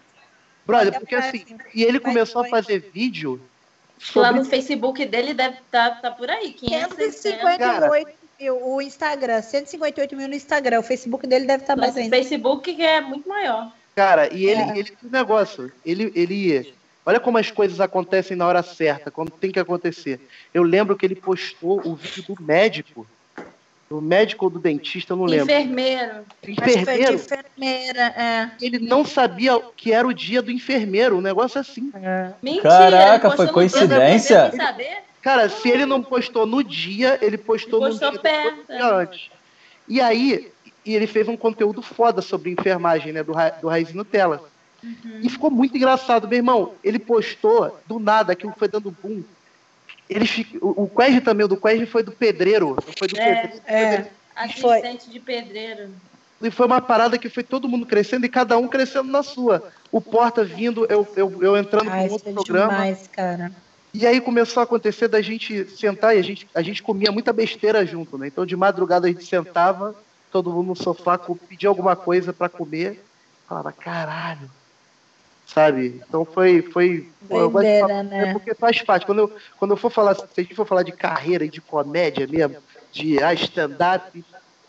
Brother, 0.64 0.94
É 0.94 0.98
porque 0.98 1.14
assim, 1.16 1.44
e 1.74 1.82
ele 1.82 1.98
começou 1.98 2.44
a 2.44 2.48
fazer 2.48 2.78
vídeo 2.94 3.40
Lá 4.14 4.28
sobre 4.28 4.40
no 4.40 4.44
Facebook 4.44 5.06
dele 5.06 5.32
deve 5.32 5.58
estar 5.58 6.00
tá, 6.00 6.10
por 6.10 6.28
aí, 6.28 6.52
500, 6.52 6.96
600. 6.96 7.22
158 7.22 8.06
mil 8.06 8.12
o 8.50 8.82
Instagram, 8.82 9.40
158 9.40 10.16
mil 10.16 10.28
no 10.28 10.34
Instagram. 10.34 10.80
O 10.80 10.82
Facebook 10.82 11.26
dele 11.26 11.46
deve 11.46 11.62
estar 11.62 11.76
mais 11.76 11.90
Nosso 11.90 12.00
ainda. 12.00 12.16
Facebook 12.16 12.74
que 12.74 12.82
é 12.82 13.00
muito 13.00 13.28
maior. 13.28 13.72
Cara, 13.94 14.32
e 14.32 14.46
ele, 14.46 14.62
É. 14.62 14.78
ele 14.78 14.90
tem 14.90 15.08
um 15.08 15.12
negócio. 15.12 15.70
Ele, 15.84 16.12
ele. 16.14 16.74
Olha 17.04 17.20
como 17.20 17.38
as 17.38 17.50
coisas 17.50 17.80
acontecem 17.80 18.36
na 18.36 18.46
hora 18.46 18.62
certa, 18.62 19.10
quando 19.10 19.30
tem 19.30 19.50
que 19.50 19.60
acontecer. 19.60 20.20
Eu 20.52 20.62
lembro 20.62 20.96
que 20.96 21.04
ele 21.04 21.16
postou 21.16 21.80
o 21.84 21.94
vídeo 21.94 22.22
do 22.22 22.42
médico. 22.42 23.06
Do 23.92 24.00
médico 24.00 24.46
ou 24.46 24.50
do 24.50 24.58
dentista, 24.58 25.12
eu 25.12 25.18
não 25.18 25.26
lembro. 25.26 25.52
Enfermeiro. 25.52 26.12
Acho 26.12 26.24
que 26.40 26.54
foi 26.62 26.72
de 26.72 26.80
Enfermeiro. 26.80 27.14
enfermeira, 27.14 28.00
é. 28.16 28.50
Ele 28.58 28.78
não 28.78 29.04
sabia 29.04 29.60
que 29.76 29.92
era 29.92 30.08
o 30.08 30.14
dia 30.14 30.40
do 30.40 30.50
enfermeiro, 30.50 31.18
um 31.18 31.20
negócio 31.20 31.60
assim. 31.60 31.92
Mentira. 32.42 32.62
Caraca, 32.62 33.30
foi 33.32 33.44
no 33.46 33.52
coincidência? 33.52 34.50
Cara, 35.20 35.50
se 35.50 35.68
ele 35.68 35.84
não 35.84 36.02
postou 36.02 36.46
no 36.46 36.64
dia, 36.64 37.18
ele 37.20 37.36
postou, 37.36 37.80
Ele 37.80 37.92
no 37.92 38.00
postou 38.00 38.10
dia 38.12 38.20
perto, 38.20 38.66
dia 38.66 38.94
antes. 38.94 39.30
E 39.86 40.00
aí, 40.00 40.50
e 40.86 40.94
ele 40.94 41.06
fez 41.06 41.28
um 41.28 41.36
conteúdo 41.36 41.82
foda 41.82 42.22
sobre 42.22 42.50
enfermagem, 42.50 43.12
né? 43.12 43.22
Do, 43.22 43.32
Ra- 43.32 43.50
do 43.50 43.68
Raiz 43.68 43.92
Nutella. 43.92 44.42
E 45.20 45.28
ficou 45.28 45.50
muito 45.50 45.76
engraçado, 45.76 46.26
meu 46.26 46.38
irmão. 46.38 46.72
Ele 46.82 46.98
postou 46.98 47.78
do 47.86 47.98
nada, 47.98 48.32
aquilo 48.32 48.54
foi 48.58 48.68
dando 48.68 48.90
boom. 49.02 49.22
Ele, 50.14 50.26
fi- 50.26 50.58
o, 50.60 50.84
o 50.84 50.88
Quest 50.88 51.22
também, 51.22 51.44
o 51.44 51.48
do 51.48 51.56
Quest 51.56 51.86
foi 51.86 52.02
do 52.02 52.12
pedreiro. 52.12 52.76
Foi 52.98 53.08
do 53.08 53.18
É, 53.18 53.34
pedreiro. 53.46 53.62
É. 53.66 54.10
Assistente 54.34 55.10
de 55.10 55.20
pedreiro. 55.20 55.90
E 56.40 56.50
foi 56.50 56.66
uma 56.66 56.80
parada 56.80 57.18
que 57.18 57.28
foi 57.28 57.42
todo 57.44 57.68
mundo 57.68 57.86
crescendo 57.86 58.26
e 58.26 58.28
cada 58.28 58.58
um 58.58 58.66
crescendo 58.66 59.10
na 59.10 59.22
sua. 59.22 59.70
O 59.92 60.00
Porta 60.00 60.42
vindo, 60.42 60.86
eu, 60.88 61.06
eu, 61.14 61.42
eu 61.42 61.56
entrando 61.56 61.88
Ai, 61.90 62.08
com 62.08 62.14
outro 62.14 62.30
é 62.30 62.32
programa. 62.32 62.72
demais, 62.72 63.06
cara. 63.08 63.52
E 63.94 64.06
aí 64.06 64.20
começou 64.20 64.60
a 64.60 64.64
acontecer 64.64 65.06
da 65.06 65.20
gente 65.20 65.66
sentar 65.76 66.16
e 66.16 66.18
a 66.18 66.22
gente, 66.22 66.48
a 66.54 66.62
gente 66.62 66.82
comia 66.82 67.12
muita 67.12 67.32
besteira 67.32 67.84
junto, 67.84 68.16
né? 68.16 68.26
Então 68.26 68.46
de 68.46 68.56
madrugada 68.56 69.06
a 69.06 69.10
gente 69.10 69.26
sentava, 69.26 69.94
todo 70.32 70.50
mundo 70.50 70.68
no 70.68 70.76
sofá, 70.76 71.18
pedia 71.18 71.68
alguma 71.68 71.94
coisa 71.94 72.32
pra 72.32 72.48
comer, 72.48 73.04
falava, 73.46 73.70
caralho. 73.70 74.50
Sabe? 75.52 76.02
Então 76.06 76.24
foi. 76.24 76.62
foi 76.62 77.12
Doideira, 77.28 77.88
falar- 77.88 78.02
né? 78.02 78.28
É 78.28 78.32
porque 78.32 78.54
faz 78.54 78.82
parte. 78.82 79.06
Quando 79.06 79.18
eu, 79.20 79.32
quando 79.58 79.70
eu 79.72 79.76
for 79.76 79.90
falar, 79.90 80.14
se 80.14 80.24
a 80.36 80.42
gente 80.42 80.54
for 80.54 80.66
falar 80.66 80.82
de 80.82 80.92
carreira 80.92 81.44
e 81.44 81.48
de 81.48 81.60
comédia 81.60 82.26
mesmo, 82.26 82.56
de 82.90 83.22
ah, 83.22 83.34
stand-up, 83.34 84.24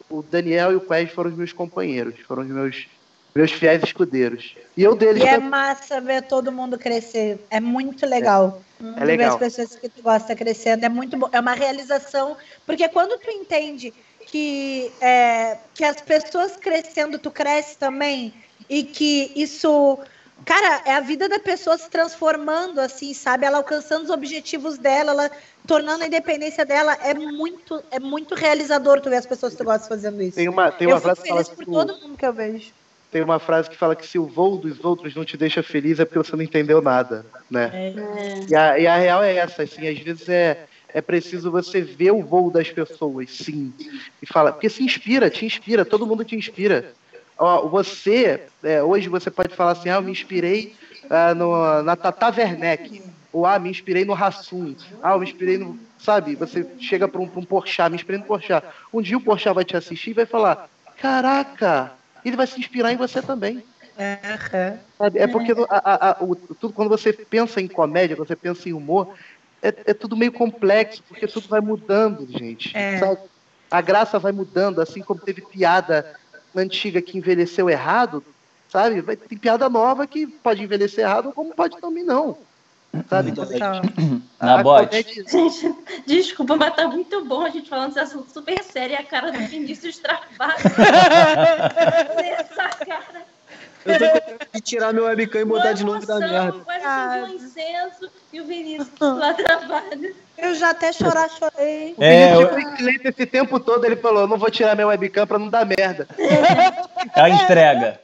o 0.10 0.22
Daniel 0.22 0.72
e 0.72 0.76
o 0.76 0.82
Quest 0.82 1.14
foram 1.14 1.32
os 1.32 1.38
meus 1.38 1.54
companheiros, 1.54 2.20
foram 2.22 2.44
os 2.44 2.50
meus, 2.50 2.88
meus 3.36 3.52
fiéis 3.52 3.84
escudeiros. 3.84 4.56
E 4.78 4.84
eu 4.84 4.96
deles 4.96 5.24
E 5.24 5.28
é 5.28 5.38
massa 5.40 6.00
ver 6.02 6.24
todo 6.24 6.52
mundo 6.52 6.78
crescer. 6.78 7.40
É 7.50 7.60
muito 7.60 8.06
legal. 8.06 8.62
É 8.98 9.00
Ver 9.00 9.06
legal. 9.06 9.30
as 9.30 9.38
pessoas 9.38 9.76
que 9.76 9.88
tu 9.88 10.02
gosta 10.04 10.36
crescendo. 10.36 10.86
É 10.86 10.90
muito 10.90 11.18
bom. 11.18 11.30
É 11.32 11.40
uma 11.40 11.54
realização. 11.54 12.36
Porque 12.66 12.88
quando 12.90 13.18
tu 13.20 13.32
entende 13.32 13.94
que, 14.28 14.92
é, 15.00 15.58
que 15.74 15.84
as 15.84 16.02
pessoas 16.02 16.58
crescendo, 16.58 17.18
tu 17.18 17.32
cresce 17.32 17.78
também. 17.78 18.34
E 18.70 18.84
que 18.84 19.32
isso. 19.36 19.98
Cara, 20.46 20.82
é 20.86 20.94
a 20.94 21.00
vida 21.00 21.30
da 21.30 21.40
pessoa 21.40 21.78
se 21.78 21.90
transformando, 21.90 22.80
assim, 22.80 23.14
sabe? 23.14 23.46
Ela 23.46 23.58
alcançando 23.58 24.04
os 24.04 24.10
objetivos 24.10 24.78
dela, 24.78 25.12
ela 25.12 25.32
tornando 25.68 26.04
a 26.04 26.08
independência 26.08 26.66
dela. 26.66 26.94
É 27.02 27.14
muito, 27.14 27.84
é 27.92 28.00
muito 28.00 28.36
realizador 28.36 29.00
tu 29.00 29.10
ver 29.10 29.18
as 29.18 29.26
pessoas 29.26 29.54
que 29.54 29.60
tu 29.60 29.64
gosta 29.64 29.88
fazendo 29.88 30.22
isso. 30.22 30.36
Tem 30.36 30.50
uma, 30.50 30.72
tem 30.72 30.88
eu 30.88 30.96
uma 30.96 31.02
fico 31.02 31.16
frase 31.16 31.22
que 31.22 31.28
fala 31.30 31.44
feliz 31.44 31.56
por 31.56 31.66
todo 31.66 32.02
mundo 32.02 32.18
que 32.18 32.26
eu 32.26 32.34
vejo. 32.34 32.74
tem 33.12 33.22
uma 33.22 33.40
frase 33.40 33.70
que 33.70 33.78
fala 33.78 33.96
que 33.96 34.08
se 34.08 34.18
o 34.18 34.26
voo 34.26 34.58
dos 34.58 34.84
outros 34.84 35.16
não 35.16 35.24
te 35.24 35.38
deixa 35.38 35.62
feliz 35.62 36.00
é 36.00 36.06
porque 36.06 36.18
você 36.18 36.36
não 36.36 36.44
entendeu 36.44 36.82
nada, 36.82 37.26
né? 37.50 37.94
E, 38.50 38.56
a, 38.56 38.80
e 38.80 38.88
a 38.88 38.96
real 38.98 39.24
é 39.24 39.36
essa, 39.36 39.64
assim, 39.64 39.88
às 39.88 40.00
vezes 40.00 40.28
é, 40.28 40.66
é 40.90 41.02
preciso 41.02 41.52
você 41.52 41.82
ver 41.82 42.12
o 42.12 42.24
voo 42.24 42.52
das 42.52 42.70
pessoas, 42.70 43.30
sim, 43.32 43.72
e 44.22 44.26
fala, 44.26 44.52
porque 44.52 44.70
se 44.70 44.84
inspira, 44.84 45.30
te 45.30 45.46
inspira, 45.46 45.86
todo 45.86 46.08
mundo 46.08 46.26
te 46.26 46.36
inspira. 46.36 46.94
Ó, 47.38 47.68
você, 47.68 48.48
é, 48.64 48.84
hoje 48.84 49.10
você 49.10 49.32
pode 49.32 49.56
falar 49.56 49.72
assim, 49.72 49.90
ah, 49.90 49.96
eu 49.96 50.02
me 50.02 50.12
inspirei 50.12 50.76
ah, 51.10 51.34
no, 51.34 51.82
na 51.84 51.96
Tata 51.96 52.30
Werneck, 52.30 53.04
ou 53.32 53.46
ah, 53.46 53.58
me 53.60 53.70
inspirei 53.70 54.06
no 54.06 54.14
Hassum, 54.14 54.76
ah, 55.02 55.14
eu 55.14 55.20
me 55.20 55.26
inspirei 55.26 55.58
no, 55.58 55.78
sabe, 55.98 56.36
você 56.36 56.66
chega 56.80 57.08
para 57.08 57.20
um, 57.22 57.28
pra 57.28 57.40
um 57.40 57.46
Porchat, 57.46 57.90
me 57.90 57.96
inspirei 57.96 58.20
no 58.20 58.28
Porchat, 58.28 58.66
um 58.94 59.02
dia 59.02 59.18
o 59.18 59.22
Porchat 59.22 59.54
vai 59.54 59.66
te 59.66 59.76
assistir 59.76 60.12
e 60.12 60.14
vai 60.14 60.26
falar, 60.26 60.70
caraca, 61.02 61.94
ele 62.24 62.38
vai 62.38 62.48
se 62.48 62.60
inspirar 62.60 62.94
em 62.94 62.98
você 62.98 63.22
também. 63.22 63.64
Sabe? 64.98 65.20
É 65.20 65.28
porque 65.28 65.52
a- 65.70 66.10
a- 66.12 66.24
o- 66.24 66.36
tudo, 66.36 66.74
quando 66.74 66.90
você 66.90 67.12
pensa 67.12 67.60
em 67.60 67.68
comédia, 67.68 68.16
quando 68.16 68.28
você 68.28 68.36
pensa 68.36 68.70
em 68.70 68.74
humor, 68.74 69.16
é, 69.62 69.70
é 69.88 69.94
tudo 69.94 70.16
meio 70.16 70.32
complexo, 70.32 71.04
porque 71.08 71.28
tudo 71.28 71.48
vai 71.48 71.62
mudando, 71.62 72.28
gente. 72.28 72.78
É. 72.78 73.00
A 73.72 73.82
graça 73.82 74.20
vai 74.20 74.32
mudando, 74.32 74.80
assim 74.80 75.02
como 75.02 75.20
teve 75.20 75.42
piada 75.42 76.16
antiga 76.62 77.02
que 77.02 77.18
envelheceu 77.18 77.70
errado, 77.70 78.24
sabe? 78.70 79.02
Vai, 79.02 79.16
tem 79.16 79.38
piada 79.38 79.70
nova 79.70 80.06
que 80.06 80.28
pode 80.28 80.64
envelhecer 80.64 81.06
errado, 81.06 81.32
como 81.34 81.54
pode 81.54 81.80
também 81.80 82.04
não. 82.04 82.38
Sabe? 83.10 83.32
Então, 83.32 83.46
Só. 83.46 83.82
Na 84.40 84.62
bote. 84.62 85.04
Gente, 85.28 85.76
desculpa, 86.06 86.56
mas 86.56 86.76
tá 86.76 86.88
muito 86.88 87.26
bom 87.26 87.42
a 87.42 87.50
gente 87.50 87.68
falando 87.68 87.88
desse 87.88 88.00
assunto 88.00 88.32
super 88.32 88.64
sério 88.64 88.94
e 88.94 88.98
a 88.98 89.04
cara 89.04 89.32
do 89.32 89.40
Vinícius 89.40 89.98
travada. 89.98 90.54
Essa 92.22 92.70
cara. 92.86 93.26
Eu 93.86 94.00
tô 94.00 94.46
de 94.54 94.62
tirar 94.62 94.94
meu 94.94 95.06
webcam 95.06 95.42
e 95.42 95.46
botar 95.46 95.74
de 95.74 95.84
novo 95.84 96.06
da 96.06 96.20
merda. 96.20 96.64
Acendeu 96.68 97.26
um 97.26 97.36
incenso 97.36 98.12
e 98.34 98.42
o 98.42 98.46
Vinícius 98.46 98.90
lá 99.00 99.34
travado. 99.34 100.08
Eu 100.38 100.56
já 100.56 100.72
até 100.72 100.92
chorar, 100.92 101.30
chorei. 101.30 101.94
O 101.98 102.04
É, 102.04 102.26
Vinícius 102.34 102.42
eu- 102.42 102.48
ficou 102.56 102.60
em 102.74 102.76
silêncio 102.78 103.10
esse 103.10 103.26
tempo 103.26 103.60
todo, 103.60 103.86
ele 103.86 103.96
falou, 103.96 104.28
não 104.28 104.38
vou 104.38 104.50
tirar 104.52 104.76
minha 104.76 104.88
webcam 104.88 105.26
pra 105.28 105.38
não 105.40 105.48
dar 105.50 105.66
merda. 105.66 106.08
É 107.16 107.22
a 107.22 107.30
entrega. 107.30 108.00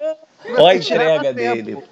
Olha 0.57 0.69
a 0.71 0.75
entrega 0.75 1.33
tempo. 1.33 1.55
dele. 1.55 1.83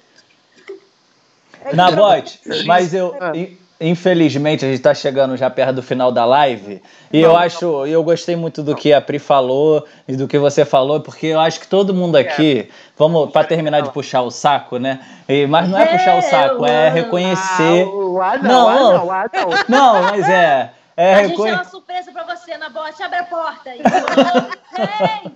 Na 1.73 1.91
bote, 1.91 2.39
mas 2.65 2.93
eu. 2.93 3.17
Ah. 3.19 3.33
In- 3.79 3.89
Infelizmente, 3.91 4.65
a 4.65 4.69
gente 4.69 4.81
tá 4.81 4.93
chegando 4.93 5.35
já 5.37 5.49
perto 5.49 5.75
do 5.75 5.83
final 5.83 6.11
da 6.11 6.25
live. 6.25 6.81
E 7.11 7.19
eu 7.21 7.35
acho, 7.35 7.85
eu 7.85 8.03
gostei 8.03 8.35
muito 8.35 8.61
do 8.63 8.75
que 8.75 8.93
a 8.93 8.99
Pri 9.01 9.19
falou 9.19 9.85
e 10.07 10.15
do 10.15 10.27
que 10.27 10.37
você 10.37 10.63
falou, 10.65 10.99
porque 10.99 11.27
eu 11.27 11.39
acho 11.39 11.59
que 11.59 11.67
todo 11.67 11.93
mundo 11.93 12.15
aqui, 12.15 12.69
vamos 12.97 13.31
para 13.31 13.45
terminar 13.47 13.81
de 13.81 13.89
puxar 13.91 14.21
o 14.21 14.31
saco, 14.31 14.77
né? 14.77 14.99
E- 15.27 15.45
mas 15.47 15.69
não 15.69 15.77
é 15.79 15.85
puxar 15.85 16.17
o 16.17 16.21
saco, 16.21 16.65
é 16.65 16.89
reconhecer. 16.89 17.85
Não, 17.85 18.13
não, 18.41 18.69
não. 18.69 18.93
não, 18.93 19.05
não. 19.05 19.63
Não, 19.67 20.01
mas 20.03 20.27
é. 20.29 20.71
É 20.99 21.13
a 21.13 21.17
gente 21.17 21.27
tem 21.27 21.29
reconhecer. 21.29 21.55
uma 21.57 21.63
surpresa 21.65 22.11
pra 22.11 22.23
você 22.23 22.57
na 22.57 22.69
bote. 22.69 23.03
Abre 23.03 23.19
a 23.19 23.23
porta. 23.23 23.69
E, 23.69 23.79
oh, 23.79 24.81
hey! 25.25 25.31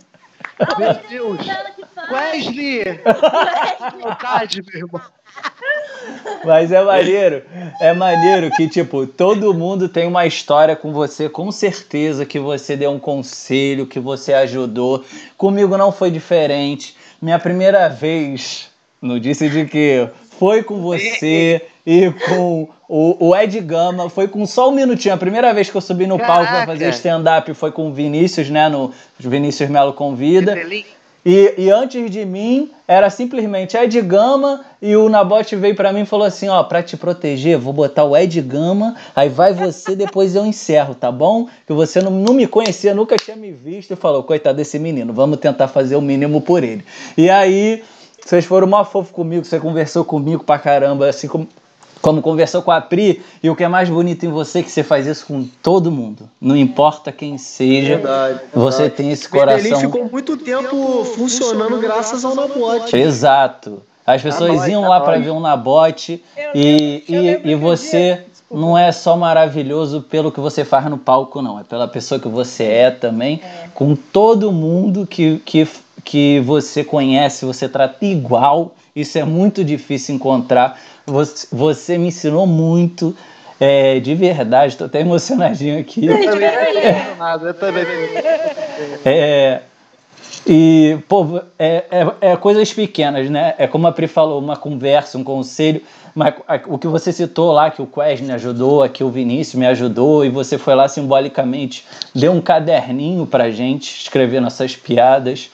Meu 0.78 0.94
Deus. 1.10 1.40
Wesley! 2.12 3.00
Saudade, 3.80 4.62
meu 4.64 4.82
irmão. 4.82 5.02
Mas 6.44 6.72
é 6.72 6.84
maneiro, 6.84 7.44
é 7.80 7.94
maneiro 7.94 8.50
que, 8.52 8.68
tipo, 8.68 9.06
todo 9.06 9.54
mundo 9.54 9.88
tem 9.88 10.08
uma 10.08 10.26
história 10.26 10.76
com 10.76 10.92
você, 10.92 11.30
com 11.30 11.52
certeza 11.52 12.26
que 12.26 12.40
você 12.40 12.76
deu 12.76 12.92
um 12.92 13.00
conselho, 13.00 13.86
que 13.86 14.00
você 14.00 14.34
ajudou. 14.34 15.06
Comigo 15.38 15.78
não 15.78 15.92
foi 15.92 16.10
diferente. 16.10 16.96
Minha 17.22 17.38
primeira 17.38 17.88
vez 17.88 18.70
no 19.02 19.20
Disse 19.20 19.50
de 19.50 19.66
que 19.66 20.10
foi 20.42 20.64
com 20.64 20.82
você 20.82 21.62
e 21.86 22.10
com 22.28 22.68
o, 22.90 23.28
o 23.30 23.36
Ed 23.36 23.60
Gama, 23.60 24.10
foi 24.10 24.28
com 24.28 24.44
só 24.48 24.70
um 24.70 24.72
minutinho. 24.72 25.14
A 25.14 25.18
primeira 25.18 25.54
vez 25.54 25.70
que 25.70 25.78
eu 25.78 25.82
subi 25.82 26.08
no 26.08 26.18
palco 26.18 26.42
pra 26.42 26.46
Caraca. 26.46 26.66
fazer 26.66 26.90
stand-up 26.90 27.54
foi 27.54 27.72
com 27.72 27.90
o 27.90 27.94
Vinícius, 27.94 28.50
né? 28.50 28.68
No 28.68 28.92
Vinícius 29.20 29.70
Melo 29.70 29.94
Convida. 29.94 30.56
E, 31.24 31.54
e 31.60 31.70
antes 31.70 32.10
de 32.10 32.26
mim, 32.26 32.72
era 32.88 33.12
simplesmente 33.12 33.78
Ed 33.78 34.02
Gama 34.02 34.62
e 34.82 34.96
o 34.96 35.10
Nabote 35.10 35.56
veio 35.56 35.76
pra 35.76 35.94
mim 35.94 36.02
e 36.02 36.06
falou 36.08 36.26
assim, 36.26 36.50
ó, 36.50 36.64
pra 36.64 36.82
te 36.82 36.98
proteger, 36.98 37.60
vou 37.60 37.72
botar 37.72 38.04
o 38.04 38.18
Ed 38.18 38.42
Gama, 38.42 38.96
aí 39.16 39.30
vai 39.30 39.54
você, 39.54 39.96
depois 39.96 40.34
eu 40.34 40.44
encerro, 40.44 40.96
tá 40.96 41.12
bom? 41.12 41.48
Que 41.68 41.74
você 41.74 42.02
não, 42.02 42.10
não 42.10 42.34
me 42.34 42.48
conhecia, 42.48 42.96
nunca 42.96 43.16
tinha 43.16 43.38
me 43.38 43.52
visto 43.52 43.94
e 43.94 43.96
falou, 43.96 44.24
coitado 44.24 44.58
desse 44.58 44.80
menino, 44.80 45.14
vamos 45.14 45.38
tentar 45.38 45.68
fazer 45.68 45.96
o 45.96 46.02
mínimo 46.02 46.42
por 46.42 46.64
ele. 46.64 46.84
E 47.16 47.30
aí, 47.30 47.84
vocês 48.24 48.46
foram 48.46 48.68
mó 48.68 48.84
fofo 48.84 49.14
comigo, 49.14 49.46
você 49.46 49.60
conversou 49.60 50.06
comigo 50.06 50.44
pra 50.44 50.60
caramba, 50.60 51.10
assim 51.10 51.28
como, 51.28 51.48
como 52.02 52.22
conversou 52.22 52.62
com 52.62 52.72
a 52.72 52.82
Pri, 52.82 53.22
e 53.42 53.50
o 53.50 53.56
que 53.56 53.64
é 53.64 53.68
mais 53.68 53.90
bonito 53.90 54.26
em 54.26 54.30
você 54.30 54.60
é 54.60 54.64
que 54.64 54.72
você 54.72 54.84
faz 54.84 55.06
isso 55.08 55.26
com 55.26 55.48
todo 55.62 55.92
mundo. 55.92 56.30
Não 56.40 56.56
importa 56.56 57.12
quem 57.12 57.38
seja, 57.38 57.98
Verdade, 57.98 58.40
você 58.54 58.78
verdade. 58.84 58.96
tem 58.96 59.12
esse 59.12 59.28
coração... 59.28 59.80
ficou 59.80 60.10
muito 60.10 60.38
tempo 60.38 61.04
funcionando 61.16 61.78
graças 61.80 62.24
ao 62.24 62.36
Nabote. 62.36 62.96
Exato. 62.96 63.84
As 64.06 64.22
pessoas 64.22 64.52
Nabote, 64.52 64.72
iam 64.72 64.88
lá 64.88 65.00
para 65.00 65.20
ver 65.20 65.30
um 65.30 65.40
Nabote 65.40 66.24
Eu 66.36 66.52
e, 66.56 67.04
eu 67.08 67.24
e, 67.24 67.52
e 67.52 67.56
você 67.56 68.26
não 68.52 68.78
é 68.78 68.92
só 68.92 69.16
maravilhoso 69.16 70.02
pelo 70.02 70.32
que 70.32 70.40
você 70.40 70.66
faz 70.66 70.86
no 70.86 70.98
palco, 70.98 71.42
não. 71.42 71.60
É 71.60 71.64
pela 71.64 71.88
pessoa 71.88 72.20
que 72.20 72.28
você 72.28 72.64
é 72.66 72.92
também, 72.92 73.42
com 73.74 73.96
todo 73.96 74.52
mundo 74.52 75.08
que, 75.08 75.40
que, 75.46 75.68
que 76.04 76.40
você 76.42 76.84
conhece, 76.84 77.46
você 77.46 77.68
trata 77.70 78.06
igual. 78.06 78.76
Isso 78.96 79.18
é 79.18 79.24
muito 79.24 79.64
difícil 79.64 80.16
encontrar. 80.16 80.80
Você, 81.06 81.48
você 81.52 81.98
me 81.98 82.08
ensinou 82.08 82.46
muito. 82.46 83.16
é, 83.60 84.00
de 84.00 84.16
verdade, 84.16 84.76
tô 84.76 84.86
até 84.86 85.02
emocionadinho 85.02 85.80
aqui. 85.80 86.06
Eu 86.06 86.24
também 86.24 86.50
emocionado, 86.50 87.48
eu 87.48 87.54
também. 87.54 87.86
É, 89.06 89.62
e, 90.48 90.98
pô, 91.08 91.42
é, 91.60 91.86
é, 91.92 92.32
é 92.32 92.36
coisas 92.36 92.74
pequenas, 92.74 93.30
né? 93.30 93.54
É 93.58 93.68
como 93.68 93.86
a 93.88 93.92
Pri 93.92 94.08
falou, 94.08 94.40
uma 94.40 94.58
conversa, 94.58 95.18
um 95.18 95.24
conselho. 95.24 95.82
Mas 96.14 96.34
o 96.68 96.78
que 96.78 96.88
você 96.88 97.14
citou 97.14 97.52
lá, 97.52 97.70
que 97.72 97.82
o 97.82 97.88
Quest 97.88 98.22
me 98.24 98.34
ajudou, 98.34 98.84
aqui 98.84 99.04
o 99.04 99.10
Vinícius 99.10 99.56
me 99.56 99.66
ajudou, 99.68 100.26
e 100.26 100.30
você 100.30 100.58
foi 100.58 100.76
lá 100.76 100.88
simbolicamente, 100.88 101.86
deu 102.14 102.34
um 102.34 102.42
caderninho 102.42 103.26
pra 103.26 103.50
gente 103.50 104.02
escrever 104.02 104.42
nossas 104.42 104.76
piadas. 104.76 105.50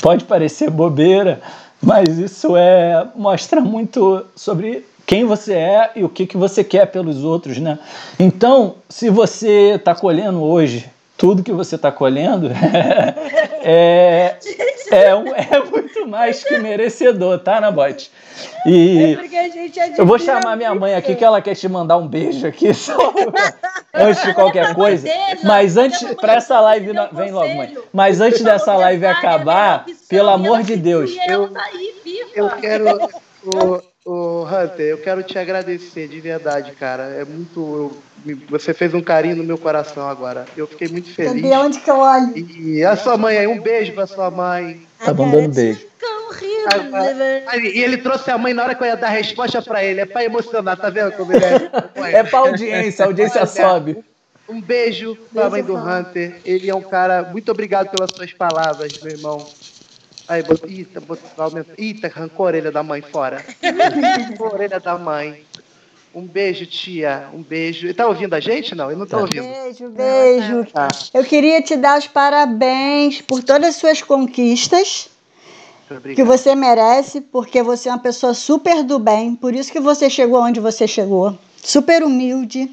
Pode 0.00 0.24
parecer 0.24 0.70
bobeira, 0.70 1.40
mas 1.80 2.18
isso 2.18 2.56
é 2.56 3.06
mostra 3.14 3.60
muito 3.60 4.24
sobre 4.34 4.86
quem 5.06 5.24
você 5.24 5.54
é 5.54 5.90
e 5.96 6.04
o 6.04 6.08
que, 6.08 6.26
que 6.26 6.36
você 6.36 6.64
quer 6.64 6.86
pelos 6.86 7.24
outros, 7.24 7.58
né? 7.58 7.78
Então, 8.18 8.76
se 8.88 9.10
você 9.10 9.74
está 9.74 9.94
colhendo 9.94 10.42
hoje 10.42 10.90
tudo 11.16 11.42
que 11.42 11.52
você 11.52 11.76
está 11.76 11.92
colhendo, 11.92 12.50
é, 13.62 14.36
é, 14.90 15.14
um- 15.14 15.34
é 15.34 15.60
muito 15.70 16.06
mais 16.08 16.42
que 16.42 16.58
merecedor, 16.58 17.38
tá, 17.38 17.60
Nabote? 17.60 18.10
E 18.66 19.16
Porque 19.16 19.36
a 19.36 19.48
gente 19.48 19.78
admira 19.78 20.02
eu 20.02 20.06
vou 20.06 20.18
chamar 20.18 20.56
minha 20.56 20.74
mãe 20.74 20.94
aqui, 20.94 21.14
que 21.14 21.24
ela 21.24 21.40
quer 21.40 21.54
te 21.54 21.68
mandar 21.68 21.96
um 21.96 22.06
beijo 22.08 22.46
aqui, 22.46 22.72
só 22.74 23.12
antes 23.94 24.22
de 24.24 24.34
qualquer 24.34 24.74
coisa. 24.74 25.04
Dele, 25.06 25.40
Mas 25.44 25.76
não, 25.76 25.84
antes, 25.84 26.02
para 26.14 26.34
essa 26.34 26.60
live, 26.60 26.92
vem 27.12 27.30
logo, 27.30 27.54
mãe. 27.54 27.76
Mas 27.92 28.20
antes 28.20 28.42
dessa 28.42 28.74
live 28.76 29.06
acabar, 29.06 29.86
pelo 30.08 30.30
amor 30.30 30.62
de 30.62 30.76
Deus, 30.76 31.10
eu- 31.28 31.48
tá. 31.48 31.64
Eu 32.34 32.50
quero. 32.50 32.84
O, 33.46 33.82
o 34.10 34.44
Hunter, 34.44 34.86
eu 34.86 34.96
quero 34.96 35.22
te 35.22 35.38
agradecer 35.38 36.08
de 36.08 36.18
verdade, 36.18 36.72
cara. 36.72 37.02
É 37.02 37.26
muito. 37.26 37.94
Você 38.48 38.72
fez 38.72 38.94
um 38.94 39.02
carinho 39.02 39.36
no 39.36 39.44
meu 39.44 39.58
coração 39.58 40.08
agora. 40.08 40.46
Eu 40.56 40.66
fiquei 40.66 40.88
muito 40.88 41.12
feliz. 41.12 41.42
Cadê 41.42 41.54
onde 41.56 41.80
que 41.80 41.90
eu 41.90 41.98
olho? 41.98 42.32
E 42.36 42.82
a 42.84 42.96
sua 42.96 43.16
mãe 43.18 43.36
aí, 43.36 43.46
um 43.46 43.60
beijo 43.60 43.92
pra 43.92 44.06
sua 44.06 44.30
mãe. 44.30 44.80
tá 44.98 45.12
mandando 45.12 45.54
beijo. 45.54 45.86
Aí, 47.48 47.60
E 47.76 47.82
ele 47.82 47.98
trouxe 47.98 48.30
a 48.30 48.38
mãe 48.38 48.54
na 48.54 48.64
hora 48.64 48.74
que 48.74 48.82
eu 48.82 48.86
ia 48.86 48.96
dar 48.96 49.08
a 49.08 49.10
resposta 49.10 49.60
pra 49.62 49.84
ele. 49.84 50.00
É 50.00 50.06
pra 50.06 50.24
emocionar, 50.24 50.76
tá 50.76 50.88
vendo 50.90 51.12
como 51.12 51.32
ele 51.32 51.44
é? 51.44 51.70
É 52.18 52.22
pra 52.22 52.38
audiência, 52.40 53.04
a 53.04 53.08
audiência 53.08 53.46
sobe. 53.46 53.98
Um 54.48 54.60
beijo 54.60 55.16
pra 55.32 55.48
mãe 55.48 55.62
do 55.62 55.74
Hunter. 55.76 56.36
Ele 56.44 56.68
é 56.70 56.74
um 56.74 56.82
cara. 56.82 57.22
Muito 57.30 57.50
obrigado 57.50 57.90
pelas 57.90 58.10
suas 58.14 58.32
palavras, 58.32 59.00
meu 59.02 59.12
irmão. 59.12 59.46
Aí, 60.26 60.42
bot... 60.42 60.62
Eita, 60.66 61.00
bot... 61.00 61.20
aumenta- 61.36 61.72
Eita, 61.78 62.06
arrancou 62.06 62.46
a 62.46 62.48
orelha 62.48 62.70
da 62.72 62.82
mãe 62.82 63.02
fora. 63.02 63.42
Arrancou 63.62 64.48
a 64.48 64.54
orelha 64.54 64.80
da 64.80 64.98
mãe. 64.98 65.42
Um 66.14 66.22
beijo, 66.22 66.64
tia. 66.66 67.28
Um 67.34 67.42
beijo. 67.42 67.86
Ele 67.86 67.94
tá 67.94 68.06
ouvindo 68.06 68.34
a 68.34 68.40
gente? 68.40 68.74
Não, 68.74 68.90
ele 68.90 69.00
não 69.00 69.06
tá, 69.06 69.16
Tá. 69.16 69.22
ouvindo. 69.24 69.42
Beijo, 69.42 69.88
beijo. 69.88 70.66
Tá. 70.72 70.88
Eu 71.12 71.24
queria 71.24 71.60
te 71.60 71.76
dar 71.76 71.98
os 71.98 72.06
parabéns 72.06 73.20
por 73.20 73.42
todas 73.42 73.70
as 73.70 73.76
suas 73.76 74.00
conquistas 74.00 75.08
Muito 75.90 76.14
que 76.14 76.22
você 76.22 76.54
merece, 76.54 77.20
porque 77.20 77.62
você 77.62 77.88
é 77.88 77.92
uma 77.92 77.98
pessoa 77.98 78.32
super 78.32 78.84
do 78.84 78.98
bem, 78.98 79.34
por 79.34 79.54
isso 79.54 79.72
que 79.72 79.80
você 79.80 80.08
chegou 80.08 80.40
onde 80.40 80.60
você 80.60 80.86
chegou, 80.86 81.36
super 81.62 82.04
humilde. 82.04 82.70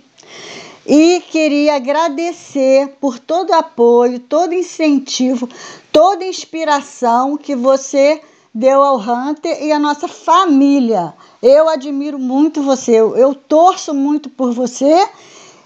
E 0.85 1.21
queria 1.29 1.75
agradecer 1.75 2.95
por 2.99 3.19
todo 3.19 3.51
o 3.51 3.55
apoio, 3.55 4.19
todo 4.19 4.53
incentivo, 4.53 5.47
toda 5.91 6.25
inspiração 6.25 7.37
que 7.37 7.55
você 7.55 8.21
deu 8.53 8.81
ao 8.81 8.97
Hunter 8.99 9.63
e 9.63 9.71
à 9.71 9.79
nossa 9.79 10.07
família. 10.07 11.13
Eu 11.41 11.67
admiro 11.67 12.19
muito 12.19 12.61
você, 12.61 12.91
eu, 12.91 13.17
eu 13.17 13.33
torço 13.33 13.93
muito 13.93 14.29
por 14.29 14.53
você 14.53 15.07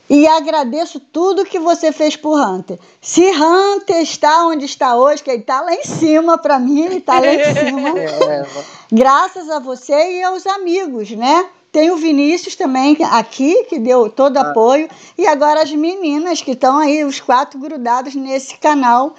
e 0.09 0.27
agradeço 0.27 0.99
tudo 0.99 1.45
que 1.45 1.59
você 1.59 1.91
fez 1.91 2.15
por 2.15 2.39
Hunter. 2.39 2.79
Se 3.01 3.23
Hunter 3.31 4.01
está 4.01 4.45
onde 4.47 4.65
está 4.65 4.95
hoje, 4.95 5.23
que 5.23 5.31
ele 5.31 5.41
está 5.41 5.61
lá 5.61 5.73
em 5.73 5.83
cima 5.83 6.37
para 6.37 6.59
mim, 6.59 6.81
ele 6.81 6.97
está 6.97 7.19
lá 7.19 7.27
em 7.27 7.43
cima, 7.53 7.99
É, 7.99 8.45
graças 8.91 9.49
a 9.49 9.59
você 9.59 10.19
e 10.19 10.23
aos 10.23 10.45
amigos, 10.45 11.11
né? 11.11 11.47
Tem 11.71 11.91
o 11.91 11.97
Vinícius 11.97 12.55
também 12.55 12.95
aqui, 13.11 13.65
que 13.65 13.77
deu 13.77 14.09
todo 14.09 14.37
apoio, 14.37 14.87
e 15.17 15.27
agora 15.27 15.61
as 15.61 15.73
meninas 15.73 16.41
que 16.41 16.51
estão 16.51 16.77
aí, 16.77 17.03
os 17.03 17.19
quatro 17.19 17.59
grudados 17.59 18.15
nesse 18.15 18.57
canal, 18.57 19.13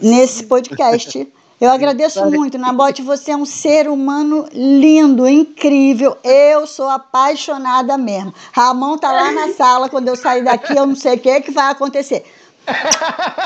nesse 0.00 0.42
podcast. 0.44 1.28
Eu 1.62 1.70
agradeço 1.70 2.26
muito, 2.26 2.58
Nabote. 2.58 3.02
Você 3.02 3.30
é 3.30 3.36
um 3.36 3.46
ser 3.46 3.88
humano 3.88 4.48
lindo, 4.52 5.28
incrível. 5.28 6.16
Eu 6.24 6.66
sou 6.66 6.88
apaixonada 6.88 7.96
mesmo. 7.96 8.34
Ramon 8.52 8.98
tá 8.98 9.12
lá 9.12 9.30
na 9.30 9.48
sala. 9.48 9.88
Quando 9.88 10.08
eu 10.08 10.16
sair 10.16 10.42
daqui, 10.42 10.76
eu 10.76 10.86
não 10.86 10.96
sei 10.96 11.14
o 11.14 11.20
que, 11.20 11.40
que 11.40 11.52
vai 11.52 11.70
acontecer. 11.70 12.24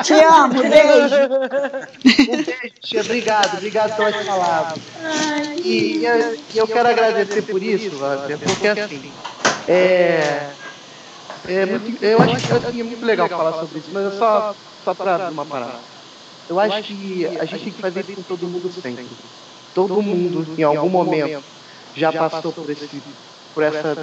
Te 0.02 0.14
amo, 0.24 0.64
beijo. 0.64 1.28
Um 2.26 2.43
beijo, 2.43 2.74
tia. 2.80 3.02
Obrigado, 3.02 3.55
obrigado 3.59 3.94
pelas 3.94 4.16
palavras. 4.24 4.82
E 5.62 6.02
eu, 6.05 6.38
eu 6.55 6.68
quero 6.68 6.88
agradecer 6.88 7.43
por 7.43 7.62
isso, 7.62 7.97
porque 8.43 8.68
assim, 8.68 9.20
é, 9.66 10.56
é 11.44 11.66
muito- 11.66 12.02
eu 12.02 12.18
acho 12.22 12.38
que 12.38 12.80
é 12.80 12.84
muito 12.84 13.05
legal 13.05 13.28
falar 13.28 13.52
sobre 13.52 13.78
isso, 13.80 13.93
mas 13.93 14.06
é 14.06 14.10
só, 14.10 14.56
só 14.84 14.94
para 14.94 15.30
uma 15.30 15.47
parada. 15.47 15.95
Eu 16.48 16.59
acho 16.59 16.82
que 16.82 17.27
a 17.39 17.44
gente 17.44 17.62
tem 17.64 17.73
que 17.73 17.81
fazer 17.81 18.01
isso 18.01 18.12
com 18.12 18.23
todo 18.23 18.48
mundo 18.48 18.70
sempre. 18.70 19.18
Todo 19.73 20.02
mundo, 20.02 20.48
em 20.56 20.62
algum 20.62 20.89
momento, 20.89 21.44
já 21.94 22.12
passou 22.12 22.52
por, 22.55 22.70
esse, 22.70 23.02
por 23.52 23.62
essa 23.62 23.98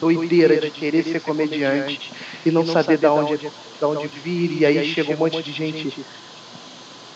doideira 0.00 0.58
de 0.58 0.70
querer 0.70 1.02
ser 1.04 1.20
comediante 1.20 2.12
e 2.44 2.50
não 2.50 2.64
saber 2.64 2.98
de 2.98 3.08
onde, 3.08 3.38
de 3.38 3.86
onde 3.86 4.08
vir, 4.08 4.52
e 4.52 4.64
aí 4.66 4.82
chega 4.82 5.10
um 5.10 5.16
monte 5.16 5.42
de 5.42 5.52
gente 5.52 6.06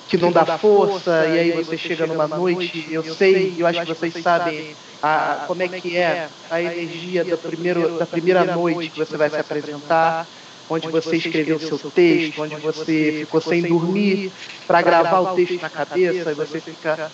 que 0.09 0.17
não 0.17 0.31
dá 0.33 0.47
força, 0.47 1.29
e 1.29 1.37
aí 1.37 1.51
você 1.53 1.77
chega 1.77 2.07
numa 2.07 2.29
noite, 2.29 2.87
eu 2.89 3.03
sei, 3.03 3.61
eu 3.61 3.67
acho 3.67 3.81
que 3.81 3.87
vocês 3.89 4.15
sabem 4.21 4.65
a, 5.03 5.41
como 5.45 5.63
é 5.63 5.69
que 5.69 5.97
é 5.97 6.23
a 6.49 6.63
energia 6.63 7.25
do 7.25 7.39
primeiro, 7.39 7.93
da 7.97 8.07
primeira 8.07 8.45
noite 8.45 8.91
que 8.91 8.99
você 8.99 9.17
vai 9.17 9.31
se 9.31 9.41
apresentar, 9.41 10.29
onde 10.69 10.89
você 10.89 11.17
escreveu 11.17 11.61
seu 11.61 11.79
texto, 11.79 12.41
onde 12.41 12.57
você 12.57 13.13
ficou 13.13 13.41
sem 13.41 13.67
dormir 13.67 14.33
para 14.67 14.83
gravar 14.83 15.21
o 15.21 15.29
texto 15.29 15.61
na 15.61 15.71
cabeça, 15.71 16.31
e 16.33 16.35
você 16.35 16.61
fica. 16.61 17.13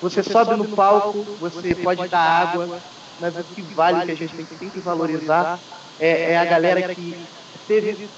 Você 0.00 0.22
sobe 0.22 0.56
no 0.56 0.68
palco, 0.74 1.36
você 1.38 1.74
pode 1.74 2.08
dar 2.08 2.20
água, 2.20 2.84
mas 3.18 3.38
o 3.38 3.44
que 3.44 3.62
vale 3.62 4.02
que 4.02 4.10
a 4.10 4.14
gente 4.14 4.34
tem 4.34 4.46
que 4.46 4.54
sempre 4.56 4.80
valorizar 4.80 5.62
é, 5.98 6.32
é 6.32 6.36
a 6.38 6.44
galera 6.44 6.82
que 6.82 7.30
teve 7.66 8.12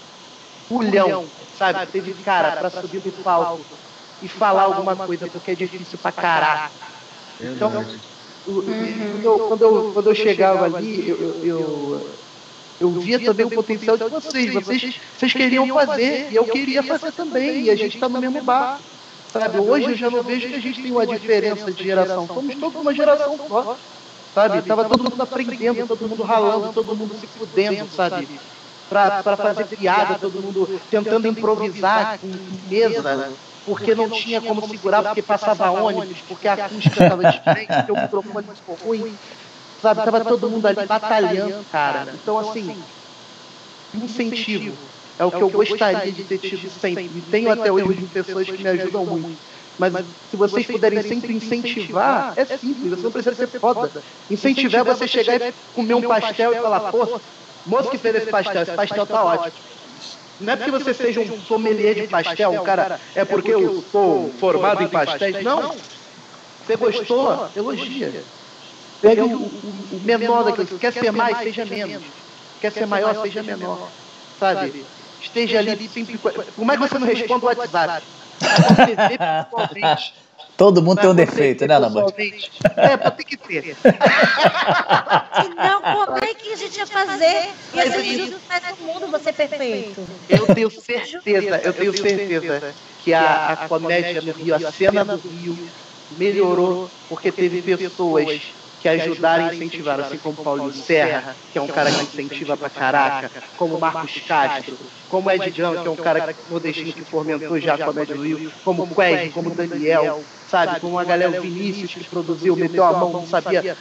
pulhão, 0.69 1.33
sabe? 1.53 1.87
Teve 1.87 2.15
cara 2.15 2.53
para 2.53 2.71
subir 2.71 3.03
no 3.05 3.13
palco 3.13 3.81
e 4.21 4.29
falar 4.29 4.63
alguma 4.65 4.97
coisa, 4.97 5.29
porque 5.29 5.53
é 5.53 5.57
difícil 5.57 5.99
pra 5.99 6.13
caraca. 6.13 6.75
Então, 7.41 7.87
o- 8.45 8.61
o- 8.95 9.07
quando, 9.09 9.25
eu, 9.27 9.41
quando, 9.41 9.63
eu, 9.63 9.93
quando 9.93 10.11
eu 10.11 10.15
chegava 10.15 10.65
ali, 10.67 11.09
eu, 11.09 11.17
eu, 11.19 11.45
eu, 11.45 12.26
eu 12.79 12.91
via 12.93 13.19
também 13.25 13.47
o 13.47 13.51
potencial 13.51 13.97
de 13.97 14.05
vocês. 14.09 14.53
vocês. 14.53 15.01
Vocês 15.17 15.33
queriam 15.33 15.67
fazer, 15.69 16.31
e 16.31 16.37
eu 16.37 16.45
queria 16.45 16.83
fazer 16.83 17.13
também, 17.13 17.65
e 17.65 17.71
a 17.71 17.77
gente 17.77 17.95
está 17.95 18.09
no 18.09 18.21
mesmo 18.21 18.43
bar. 18.43 18.81
Sabe, 19.33 19.59
hoje 19.59 19.91
eu 19.91 19.97
já 19.97 20.11
não 20.11 20.23
vejo 20.23 20.49
que 20.49 20.55
a 20.55 20.61
gente 20.61 20.83
tem 20.83 20.93
uma 20.93 21.07
diferença 21.07 21.73
de 21.73 21.83
geração. 21.85 22.27
Somos 22.27 22.55
todos 22.57 22.81
uma 22.81 22.95
geração 22.95 23.37
só. 23.49 23.77
Sabe, 24.35 24.63
tava 24.63 24.85
todo 24.85 25.11
mundo 25.11 25.23
aprendendo, 25.23 25.87
todo 25.87 26.09
mundo 26.09 26.23
ralando, 26.23 26.73
todo 26.73 26.97
mundo 26.97 27.15
se 27.19 27.27
fudendo, 27.27 27.89
sabe? 27.91 28.29
Pra 28.89 29.37
fazer 29.37 29.65
piada, 29.67 30.19
todo 30.19 30.41
mundo 30.43 30.81
tentando 30.91 31.27
improvisar 31.27 32.19
com 32.19 32.29
mesa, 32.69 33.33
porque 33.65 33.95
não 33.95 34.11
tinha 34.11 34.41
como 34.41 34.69
segurar, 34.69 35.03
porque 35.03 35.23
passava 35.23 35.71
ônibus, 35.71 36.23
porque 36.29 36.47
a 36.47 36.55
acústica 36.55 37.03
estava 37.03 37.33
diferente, 37.33 37.67
porque 37.75 37.93
o 37.93 38.03
microfone 38.03 38.47
ficou 38.55 38.75
ruim. 38.77 39.17
Sabe, 39.79 40.03
tava 40.03 40.21
todo 40.21 40.51
mundo 40.51 40.67
ali 40.67 40.83
batalhando, 40.83 41.65
cara. 41.67 42.09
Então, 42.13 42.39
assim, 42.39 42.87
incentivo 43.93 44.93
é 45.19 45.25
o 45.25 45.33
que 45.33 45.43
eu 45.43 45.51
gostaria 45.51 46.13
de 46.13 46.25
ter 46.25 46.39
tido 46.39 46.69
sempre. 46.69 47.19
E 47.19 47.23
tenho 47.23 47.51
até 47.51 47.73
hoje 47.73 48.07
pessoas 48.09 48.51
que 48.51 48.61
me 48.61 48.69
ajudam 48.69 49.07
muito. 49.07 49.39
Mas 49.77 49.95
se 50.25 50.37
vocês 50.37 50.67
puderem 50.67 51.01
sempre 51.01 51.33
incentivar, 51.35 52.33
é 52.37 52.45
simples, 52.45 52.91
você 52.91 53.05
não 53.05 53.13
precisa 53.13 53.35
ser 53.35 53.51
foda. 53.59 53.95
Incentivar 54.29 54.81
é 54.83 54.85
você 54.85 55.07
chegar 55.09 55.37
e 55.37 55.55
comer 55.73 55.95
um 55.95 56.05
pastel 56.05 56.53
e 56.53 56.57
falar, 56.57 56.83
pô, 56.83 57.11
moço 57.65 57.91
que 57.91 57.99
fez 57.99 58.15
esse 58.15 58.29
pastel, 58.29 58.63
esse 58.63 58.73
pastel 58.73 59.07
tá 59.07 59.25
ótimo. 59.25 59.67
Não 60.39 60.53
é 60.53 60.57
porque 60.57 60.71
você 60.71 60.93
seja 60.95 61.21
um 61.21 61.33
sommelier 61.33 61.95
de 61.95 62.05
pastel, 62.05 62.53
um 62.53 62.61
cara, 62.61 63.01
é 63.15 63.25
porque 63.25 63.55
eu 63.55 63.71
sou 63.83 64.33
formado 64.33 64.83
em 64.83 64.89
pastéis. 64.89 65.41
Não. 65.41 65.87
Você 66.63 66.77
gostou? 66.77 67.51
Elogia. 67.55 68.21
Pega 69.09 69.25
o, 69.25 69.97
o- 69.97 70.01
menor 70.03 70.45
daquilo. 70.45 70.79
Quer 70.79 70.93
ser 70.93 71.13
mais, 71.13 71.39
seja 71.39 71.65
menos. 71.65 72.07
Quer 72.61 72.73
ser 72.73 72.87
maior, 72.87 73.15
seja 73.23 73.43
menor. 73.43 73.93
Sabe? 74.39 74.87
Esteja 75.21 75.59
ali 75.61 75.89
sempre. 75.89 76.19
co- 76.19 76.31
Como 76.55 76.73
é 76.73 76.77
que 76.77 76.83
você 76.83 76.99
não 76.99 77.07
responde 77.07 77.45
o 77.45 77.49
WhatsApp? 77.49 78.07
Todo 80.57 80.83
mundo 80.83 81.01
tem 81.01 81.11
um 81.11 81.15
defeito, 81.15 81.67
né, 81.67 81.79
pessoalmente. 81.81 82.51
É, 82.77 82.97
pode 82.97 83.17
ter 83.17 83.25
que 83.25 83.37
ter. 83.37 83.77
Não, 85.57 85.83
como 85.83 86.19
é 86.25 86.35
que 86.35 86.53
a 86.53 86.57
gente 86.57 86.77
ia 86.79 86.87
fazer? 86.87 87.49
Ia 87.75 87.91
ser 87.91 88.05
injusto 88.05 88.41
pra 88.47 88.61
todo 88.61 88.87
mundo 88.87 89.11
você 89.11 89.33
perfeito. 89.33 90.07
Eu 90.29 90.47
tenho 90.55 90.71
certeza, 90.71 91.61
eu 91.63 91.73
tenho 91.75 91.93
certeza 91.97 92.75
que 92.99 93.13
a, 93.13 93.53
a 93.53 93.69
comédia 93.69 94.23
no 94.23 94.33
Rio, 94.33 94.55
a 94.55 94.59
cena 94.73 95.05
do 95.05 95.29
Rio, 95.29 95.73
melhorou 96.11 96.91
porque 97.09 97.31
teve 97.33 97.61
pessoas 97.77 98.55
que 98.81 98.89
ajudaram 98.89 99.53
e 99.53 99.57
incentivaram, 99.57 100.05
assim 100.05 100.19
como 100.19 100.43
Paulinho 100.43 100.73
Serra, 100.73 101.37
que 101.51 101.59
é 101.59 101.63
um 101.63 101.67
cara 101.67 101.91
que 101.91 102.03
incentiva 102.03 102.57
pra 102.57 102.71
caraca, 102.71 103.43
como 103.57 103.79
Marcos 103.79 104.21
Castro, 104.27 104.79
como 105.09 105.31
Ed 105.31 105.51
Jão, 105.57 105.73
que 105.83 105.89
é 105.89 105.91
um 105.91 105.97
cara 105.97 106.37
nordestino 106.49 106.93
que 106.93 107.05
fomentou 107.05 107.59
já 107.61 107.75
a 107.75 107.79
comédia 107.79 108.15
do 108.15 108.23
Rio, 108.23 108.53
como 108.65 108.95
Qued, 108.95 109.31
como 109.31 109.55
Daniel, 109.55 110.25
sabe, 110.47 110.81
como 110.81 110.99
a 110.99 111.05
galera 111.05 111.39
o 111.39 111.43
Vinícius 111.43 111.95
que 111.95 112.09
produziu, 112.09 112.57
meteu 112.57 112.85
a 112.85 112.93
mão, 112.93 113.13
não 113.13 113.27
sabia, 113.27 113.77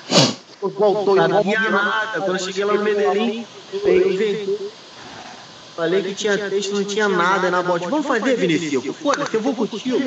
voltou 0.62 1.18
e 1.18 1.20
Sabia 1.20 1.60
nada. 1.60 2.22
Quando 2.22 2.40
eu 2.40 2.40
cheguei 2.40 2.66
lá 2.66 2.74
no 2.74 2.84
Medellín, 2.84 3.46
eu 3.72 4.12
inventei. 4.12 4.85
Falei 5.76 6.02
que 6.02 6.16
tinha 6.16 6.50
texto, 6.50 6.74
não 6.74 6.86
tinha 6.86 7.10
nada 7.10 7.52
na 7.52 7.62
bote. 7.62 7.88
Vamos 7.90 8.08
fazer, 8.08 8.38
Vinicius? 8.38 8.96
Foda-se, 8.96 9.34
eu 9.36 9.42
vou 9.42 9.54
contigo. 9.54 9.98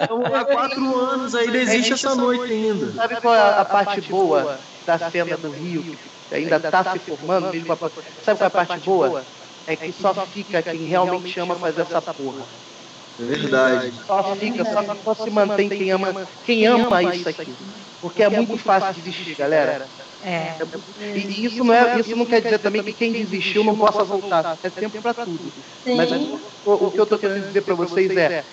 Estamos 0.00 0.32
há 0.32 0.44
quatro 0.44 0.98
anos 0.98 1.34
aí, 1.34 1.48
não 1.48 1.56
existe 1.56 1.92
essa 1.94 2.14
noite 2.14 2.52
ainda. 2.52 2.92
Sabe 2.92 3.20
qual 3.20 3.34
é 3.34 3.60
a 3.60 3.64
parte 3.64 4.00
boa 4.02 4.60
da 4.86 5.10
cena 5.10 5.36
do 5.36 5.50
Rio, 5.50 5.82
que 6.28 6.34
ainda 6.34 6.56
está 6.56 6.92
se 6.92 6.98
formando? 7.00 7.52
Mesmo 7.52 7.72
a... 7.72 7.76
Sabe 8.22 8.38
qual 8.38 8.44
é 8.44 8.46
a 8.46 8.50
parte 8.50 8.80
boa? 8.86 9.24
É 9.66 9.76
que 9.76 9.92
só 9.92 10.14
fica 10.26 10.62
quem 10.62 10.84
realmente 10.84 11.40
ama 11.40 11.56
fazer 11.56 11.82
essa 11.82 12.00
porra. 12.00 12.42
É 13.18 13.24
verdade. 13.24 13.92
Só 14.06 14.36
fica, 14.36 14.64
só, 14.64 15.14
só 15.14 15.24
se 15.24 15.30
mantém 15.30 15.68
quem 15.68 15.90
ama, 15.90 16.28
quem 16.46 16.66
ama 16.66 17.02
isso 17.02 17.28
aqui. 17.28 17.54
Porque 18.00 18.22
é 18.22 18.30
muito 18.30 18.56
fácil 18.56 18.94
desistir, 19.02 19.34
galera. 19.34 19.86
É. 20.22 20.54
E 21.00 21.18
e 21.18 21.44
isso 21.46 21.64
não, 21.64 21.74
é, 21.74 21.98
isso 21.98 22.14
não 22.14 22.26
quer 22.26 22.42
dizer 22.42 22.58
também 22.58 22.82
que 22.82 22.92
quem 22.92 23.12
desistiu 23.12 23.64
não 23.64 23.76
possa 23.76 24.04
voltar. 24.04 24.58
É 24.62 24.70
tempo 24.70 25.00
pra 25.00 25.14
tudo. 25.14 25.52
Mas 25.86 26.10
o, 26.66 26.72
o 26.86 26.90
que 26.90 27.00
eu 27.00 27.06
tô 27.06 27.18
querendo 27.18 27.46
dizer 27.46 27.62
pra 27.62 27.74
vocês 27.74 28.14
é, 28.16 28.44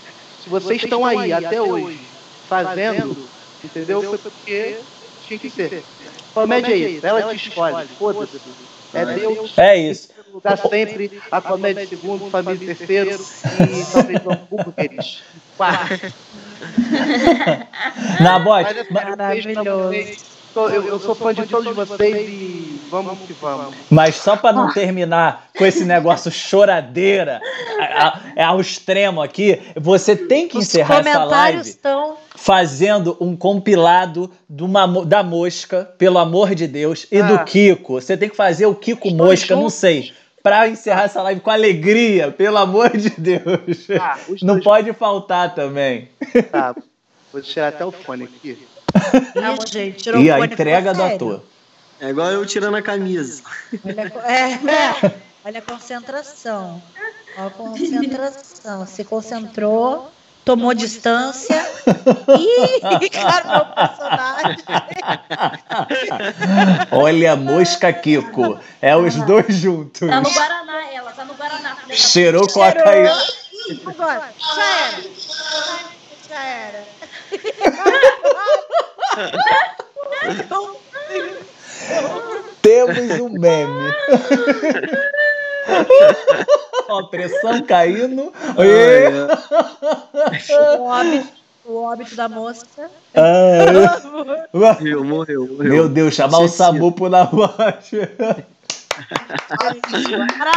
se 0.44 0.50
vocês 0.50 0.82
estão 0.82 1.06
aí 1.06 1.34
até 1.34 1.62
hoje 1.62 2.00
fazendo, 2.48 3.28
entendeu? 3.64 4.02
Foi 4.02 4.18
porque 4.18 4.78
tinha 5.28 5.40
que 5.40 5.50
ser. 5.50 5.84
Comédia 6.34 6.74
é 6.74 6.78
isso, 6.78 7.06
ela 7.06 7.36
te 7.36 7.50
escolhe. 7.50 7.88
Foda-se. 8.00 8.40
É 8.94 9.06
Deus. 9.06 9.58
É 9.58 9.78
isso. 9.78 10.10
Lugar 10.34 10.58
sempre, 10.58 11.22
a 11.32 11.42
comédia 11.42 11.88
segundo, 11.88 12.30
família 12.30 12.76
terceiro 12.76 13.20
e 13.20 13.92
talvez 13.92 14.26
o 14.26 14.32
hambúrgueres. 14.32 15.24
Quarto. 15.58 16.14
Nabote, 18.22 18.76
Mas, 18.90 18.90
ma- 18.90 19.18
Eu, 20.56 20.70
eu 20.88 21.00
sou 21.00 21.14
fã 21.14 21.34
de 21.34 21.46
todos 21.46 21.76
vocês 21.76 22.28
e 22.30 22.82
vamos 22.90 23.20
que 23.20 23.34
vamos. 23.34 23.76
mas 23.92 24.16
só 24.16 24.36
pra 24.36 24.52
não 24.52 24.74
terminar 24.74 25.50
com 25.56 25.64
esse 25.66 25.86
negócio 25.86 26.32
choradeira 26.32 27.40
a- 27.80 28.08
a- 28.08 28.22
é 28.36 28.44
ao 28.44 28.60
extremo 28.60 29.22
aqui, 29.22 29.62
você 29.76 30.16
tem 30.16 30.48
que 30.48 30.58
Os 30.58 30.64
encerrar 30.66 30.96
essa 31.02 31.04
comentários 31.04 31.32
live 31.56 31.70
estão. 31.70 32.18
fazendo 32.36 33.16
um 33.22 33.36
compilado 33.36 34.32
de 34.50 34.64
uma 34.64 34.88
da 35.06 35.22
Mosca, 35.22 35.86
pelo 35.98 36.18
amor 36.18 36.56
de 36.56 36.66
Deus, 36.68 37.06
e 37.12 37.20
Ah. 37.20 37.28
do 37.28 37.44
Kiko. 37.46 38.02
Você 38.02 38.18
tem 38.18 38.28
que 38.30 38.36
fazer 38.36 38.66
o 38.66 38.74
Kiko 38.74 39.12
Mosca, 39.12 39.56
não 39.56 39.70
sei. 39.70 40.12
Pra 40.42 40.68
encerrar 40.68 41.04
essa 41.04 41.22
live 41.22 41.42
com 41.42 41.52
alegria, 41.52 42.32
pelo 42.32 42.58
amor 42.58 42.96
de 42.98 43.10
Deus. 43.12 43.88
Ah, 44.00 44.18
Não 44.42 44.56
dois- 44.56 44.64
pode 44.64 44.94
faltar 44.94 45.54
também. 45.54 46.08
Tá, 46.52 46.74
vou 47.32 47.42
tirar 47.42 47.68
até 47.68 47.86
o 47.86 47.92
fone 47.92 48.24
aqui. 48.24 48.58
Não, 49.36 49.58
gente, 49.68 50.04
tirou 50.04 50.22
E 50.22 50.30
o 50.30 50.34
a 50.36 50.46
entrega 50.46 50.94
sério. 50.96 51.16
ator. 51.16 51.44
É 52.00 52.10
igual 52.10 52.30
eu 52.32 52.46
tirando 52.46 52.76
a 52.76 52.82
camisa. 52.82 53.42
Olha, 53.86 54.14
a- 54.24 54.32
é, 54.32 54.52
é. 54.54 55.14
Olha 55.46 55.60
a 55.60 55.62
concentração. 55.62 56.82
Olha 57.38 57.48
a 57.48 57.50
concentração. 57.50 58.86
Se 58.86 59.04
concentrou, 59.04 60.12
tomou 60.46 60.74
distância. 60.74 61.56
Ih, 62.40 63.06
encarnou 63.06 63.62
o 63.62 63.74
personagem. 63.74 64.58
Olha 66.92 67.32
a 67.34 67.36
Mosca 67.36 67.92
Kiko. 67.94 68.60
É 68.82 68.96
os 68.96 69.16
dois 69.16 69.56
juntos. 69.56 70.08
Tá 70.08 70.22
no 70.22 70.30
Guaraná, 70.32 70.92
ela, 70.94 71.12
tá 71.12 71.26
no 71.26 71.34
Guaraná. 71.34 71.78
da 71.88 71.94
Cheirou 71.96 72.48
com 72.48 72.62
Cheirou. 72.62 72.82
a 72.82 72.84
caí. 72.84 73.08
Agora, 73.86 74.30
já 74.56 74.64
era. 74.64 75.04
já 76.30 76.44
era. 76.44 76.97
Temos 82.62 83.20
um 83.20 83.30
meme. 83.30 83.94
Ó, 86.90 87.04
pressão 87.04 87.62
caindo. 87.64 88.34
Ê! 88.58 89.08
O 90.78 90.84
óbito, 90.84 91.28
o 91.66 91.84
óbito 91.84 92.16
da 92.16 92.30
moça. 92.30 92.66
Ah, 93.14 94.00
Morreu, 94.54 95.04
morreu, 95.04 95.48
morreu. 95.48 95.70
Meu 95.72 95.90
Deus, 95.90 96.16
chamar 96.16 96.40
o. 96.40 96.48
Samu 96.48 96.92
pro 96.92 97.10
Nabote. 97.10 97.98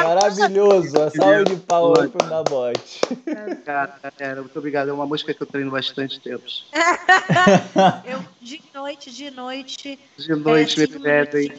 Maravilhoso. 0.03 1.03
A 1.03 1.11
salva 1.11 1.45
de 1.45 1.57
palmas 1.57 2.11
pro 2.11 2.27
Nabote. 2.27 3.01
Cara, 3.65 3.99
galera, 4.03 4.41
muito 4.41 4.59
obrigado. 4.59 4.89
É 4.91 4.93
uma 4.93 5.07
música 5.07 5.33
que 5.35 5.43
eu 5.43 5.47
treino 5.47 5.71
bastante 5.71 6.21
tempo. 6.21 6.45
Eu, 8.05 8.25
de 8.41 8.61
noite, 8.75 9.11
de 9.11 9.31
noite. 9.31 9.99
De 10.17 10.35
noite 10.35 10.81
me 10.81 10.87
pedem. 10.87 11.53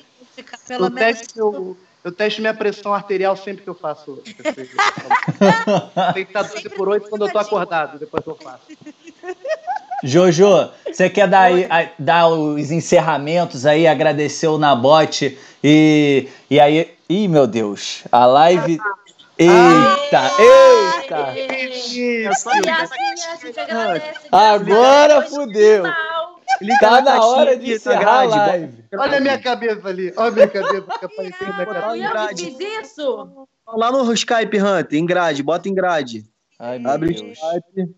Pelo 0.67 0.85
Eu 0.87 0.91
menos. 0.91 1.19
testo, 1.19 1.39
eu, 1.39 1.77
eu 2.03 2.11
testo 2.11 2.41
minha 2.41 2.53
pressão 2.53 2.93
arterial 2.93 3.35
sempre 3.35 3.63
que 3.63 3.69
eu 3.69 3.75
faço. 3.75 4.21
Tem 6.13 6.25
que 6.25 6.31
estar 6.31 6.43
12 6.43 6.69
por 6.69 6.89
8 6.89 7.09
quando 7.09 7.27
eu 7.27 7.31
tô 7.31 7.37
acordado, 7.37 7.99
depois 7.99 8.25
eu 8.25 8.35
faço. 8.35 8.63
Jojo, 10.03 10.69
você 10.91 11.09
quer 11.09 11.27
dar, 11.27 11.41
aí- 11.43 11.67
a- 11.69 11.89
dar 11.97 12.27
os 12.27 12.71
encerramentos 12.71 13.65
aí, 13.65 13.87
agradecer 13.87 14.47
o 14.47 14.57
Nabote 14.57 15.37
e, 15.63 16.27
e 16.49 16.59
aí. 16.59 16.91
Ih, 17.09 17.27
meu 17.27 17.45
Deus, 17.45 18.03
a 18.11 18.25
live. 18.25 18.79
Eita, 19.37 20.31
eita! 20.39 21.33
E 21.93 22.27
assim 22.27 22.49
a 22.69 23.35
gente 23.45 23.59
agradece. 23.59 24.19
Agora 24.31 25.21
fudeu. 25.23 25.83
Tá 26.79 27.01
na 27.01 27.25
hora 27.25 27.57
de 27.57 27.73
encerrar 27.73 28.21
a 28.21 28.23
live. 28.25 28.83
Olha 28.97 29.17
a 29.17 29.21
minha 29.21 29.39
cabeça 29.39 29.87
ali. 29.87 30.13
Olha 30.15 30.27
a 30.27 30.31
minha 30.31 30.47
cabeça 30.47 30.85
que 30.99 31.05
apareceu 31.05 31.47
na 31.47 31.65
cabeça. 31.65 31.97
eu 31.97 32.35
que 32.35 32.45
fiz 32.45 32.59
isso? 32.91 33.47
Lá 33.67 33.91
no 33.91 34.13
Skype, 34.13 34.61
Hunter, 34.61 34.99
em 34.99 35.05
grade, 35.05 35.41
bota 35.41 35.67
em 35.69 35.73
grade. 35.73 36.23
Ai, 36.59 36.77
meu 36.77 36.91
Abre 36.91 37.09
o 37.09 37.13
Deus. 37.15 37.37
Skype. 37.37 37.95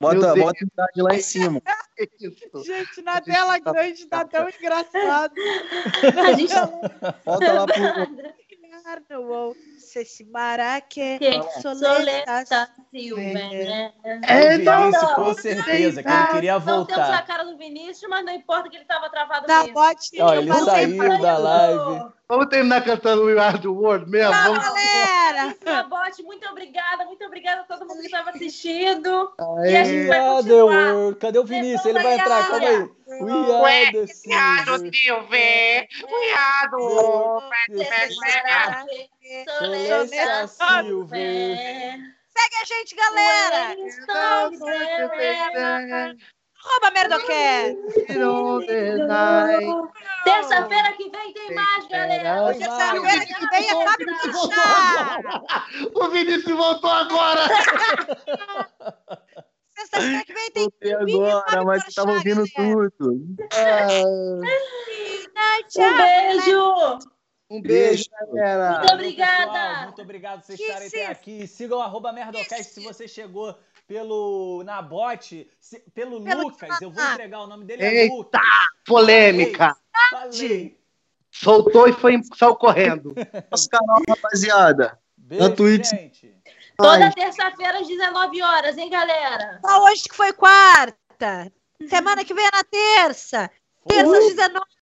Bota, 0.00 0.34
bota 0.36 0.64
em 0.64 0.68
grade 0.76 1.02
lá 1.02 1.14
em 1.14 1.20
cima. 1.20 1.60
Gente, 2.64 3.02
na 3.02 3.20
tela 3.20 3.58
grande 3.58 4.06
tá 4.06 4.24
tão 4.24 4.48
engraçado. 4.48 5.34
A 6.24 6.32
gente 6.34 6.54
Volta 7.24 7.52
lá 7.52 7.66
pro. 7.66 8.38
Carnaval, 8.82 9.54
se 9.78 10.04
se 10.04 10.24
maraque, 10.24 11.18
Que 11.18 11.42
soleta, 11.60 11.96
Soleta 11.96 12.70
Silva, 12.90 13.20
né? 13.22 13.92
É 14.04 14.56
o 14.56 14.64
não, 14.64 14.80
Vinícius, 14.82 15.02
não. 15.02 15.14
com 15.14 15.34
certeza, 15.34 16.02
que 16.02 16.08
ele 16.08 16.26
queria 16.32 16.58
Não 16.58 16.84
temos 16.86 16.90
a 16.92 16.96
voltar. 17.06 17.26
cara 17.26 17.44
do 17.44 17.56
Vinícius, 17.56 18.08
mas 18.10 18.24
não 18.24 18.32
importa 18.32 18.68
que 18.68 18.76
ele 18.76 18.84
tava 18.84 19.08
travado 19.10 19.46
da 19.46 19.58
mesmo. 19.60 19.74
bote. 19.74 20.20
Ó, 20.20 20.34
ele 20.34 20.48
Vamos 20.48 20.64
saiu 20.64 21.18
da 21.20 21.38
live. 21.38 22.12
Vamos 22.28 22.46
terminar 22.48 22.84
cantando 22.84 23.24
We 23.24 23.38
Are 23.38 23.58
the 23.58 23.68
World 23.68 24.10
mesmo? 24.10 24.32
Tchau, 24.32 24.42
Vamos... 24.54 24.64
galera. 24.64 25.56
Nabote, 25.64 26.22
muito 26.22 26.46
obrigada, 26.48 27.04
muito 27.06 27.24
obrigada 27.24 27.62
a 27.62 27.64
todo 27.64 27.86
mundo 27.86 28.00
que 28.00 28.06
estava 28.06 28.30
assistindo. 28.30 29.32
E 29.66 29.76
a 29.76 29.84
gente 29.84 30.00
Aê. 30.00 30.06
vai 30.08 30.20
continuar. 30.36 31.14
Cadê 31.16 31.38
o 31.38 31.44
Vinícius? 31.44 31.86
Ele 31.86 32.02
vai 32.02 32.14
entrar, 32.18 32.48
calma 32.48 32.66
aí. 32.68 32.90
We 33.08 33.30
are 33.30 33.92
the 33.92 34.06
silver. 34.06 34.92
Silver! 34.92 35.88
Viado! 35.96 37.40
Soleta 39.58 40.46
Silver. 40.46 41.56
Segue 42.36 42.56
a 42.60 42.64
gente, 42.66 42.94
galera. 42.94 43.76
Arroba. 44.10 44.66
On 48.10 48.60
the 48.66 48.82
night. 49.06 49.74
Terça-feira 50.24 50.92
que 50.92 51.08
vem 51.08 51.32
tem 51.32 51.54
mais, 51.54 51.88
galera. 51.88 52.52
Terça-feira 52.52 53.24
que 53.24 53.46
vem 53.48 53.70
é 53.70 53.84
Fábio 53.86 54.06
Puxar. 54.20 55.20
O 55.94 56.08
Vinícius 56.10 56.56
voltou 56.56 56.90
agora! 56.90 57.48
Sexta-feira 59.78 60.24
que 60.24 60.32
vem 60.34 60.50
tem 60.50 60.62
Voltei 60.64 60.90
e 60.90 60.94
agora, 60.94 61.64
mas 61.64 61.84
eu 61.86 61.94
tava 61.94 62.12
ouvindo 62.12 62.44
galera. 62.56 62.90
tudo. 62.98 63.36
Tchau. 65.68 65.84
Um 65.84 65.96
beijo. 65.96 66.98
Um 67.50 67.62
beijo, 67.62 68.04
galera. 68.34 68.68
Muito 68.70 68.80
Pessoal, 68.82 68.94
obrigada. 68.94 69.82
muito 69.86 70.02
obrigado 70.02 70.40
por 70.40 70.46
vocês 70.46 70.58
Que 70.58 70.64
estarem 70.66 70.88
até 70.88 71.06
aqui. 71.06 71.46
Sigam 71.46 71.78
o 71.78 71.82
arroba 71.82 72.12
Merdocast 72.12 72.64
se 72.74 72.80
você 72.80 73.08
chegou 73.08 73.54
pelo 73.86 74.62
Nabote, 74.64 75.48
se- 75.58 75.80
pelo, 75.94 76.22
Pelo 76.22 76.42
Lucas. 76.42 76.80
Eu 76.82 76.90
vou 76.90 77.02
Ah. 77.02 77.14
entregar 77.14 77.40
o 77.40 77.46
nome 77.46 77.64
dele 77.64 77.84
é 77.84 78.02
Eita. 78.02 78.14
Lucas. 78.14 78.40
Polêmica. 78.86 79.74
Falei. 80.10 80.78
Soltou 81.30 81.88
e 81.88 81.92
foi, 81.92 82.20
saiu 82.36 82.56
correndo. 82.56 83.14
Nosso 83.50 83.68
canal, 83.70 84.02
rapaziada. 84.08 84.98
Beijo, 85.16 85.48
Na 85.48 85.54
Twitch. 85.54 85.86
gente. 85.90 86.34
Toda 86.78 87.10
terça-feira 87.10 87.80
às 87.80 87.88
19 87.88 88.40
horas, 88.40 88.78
hein, 88.78 88.88
galera? 88.88 89.58
Só 89.66 89.82
hoje 89.82 90.04
que 90.04 90.14
foi 90.14 90.32
quarta. 90.32 91.52
Semana 91.88 92.24
que 92.24 92.32
vem 92.32 92.46
é 92.46 92.50
na 92.56 92.62
terça. 92.62 93.50
Terça 93.84 94.16
às 94.16 94.28
19 94.28 94.60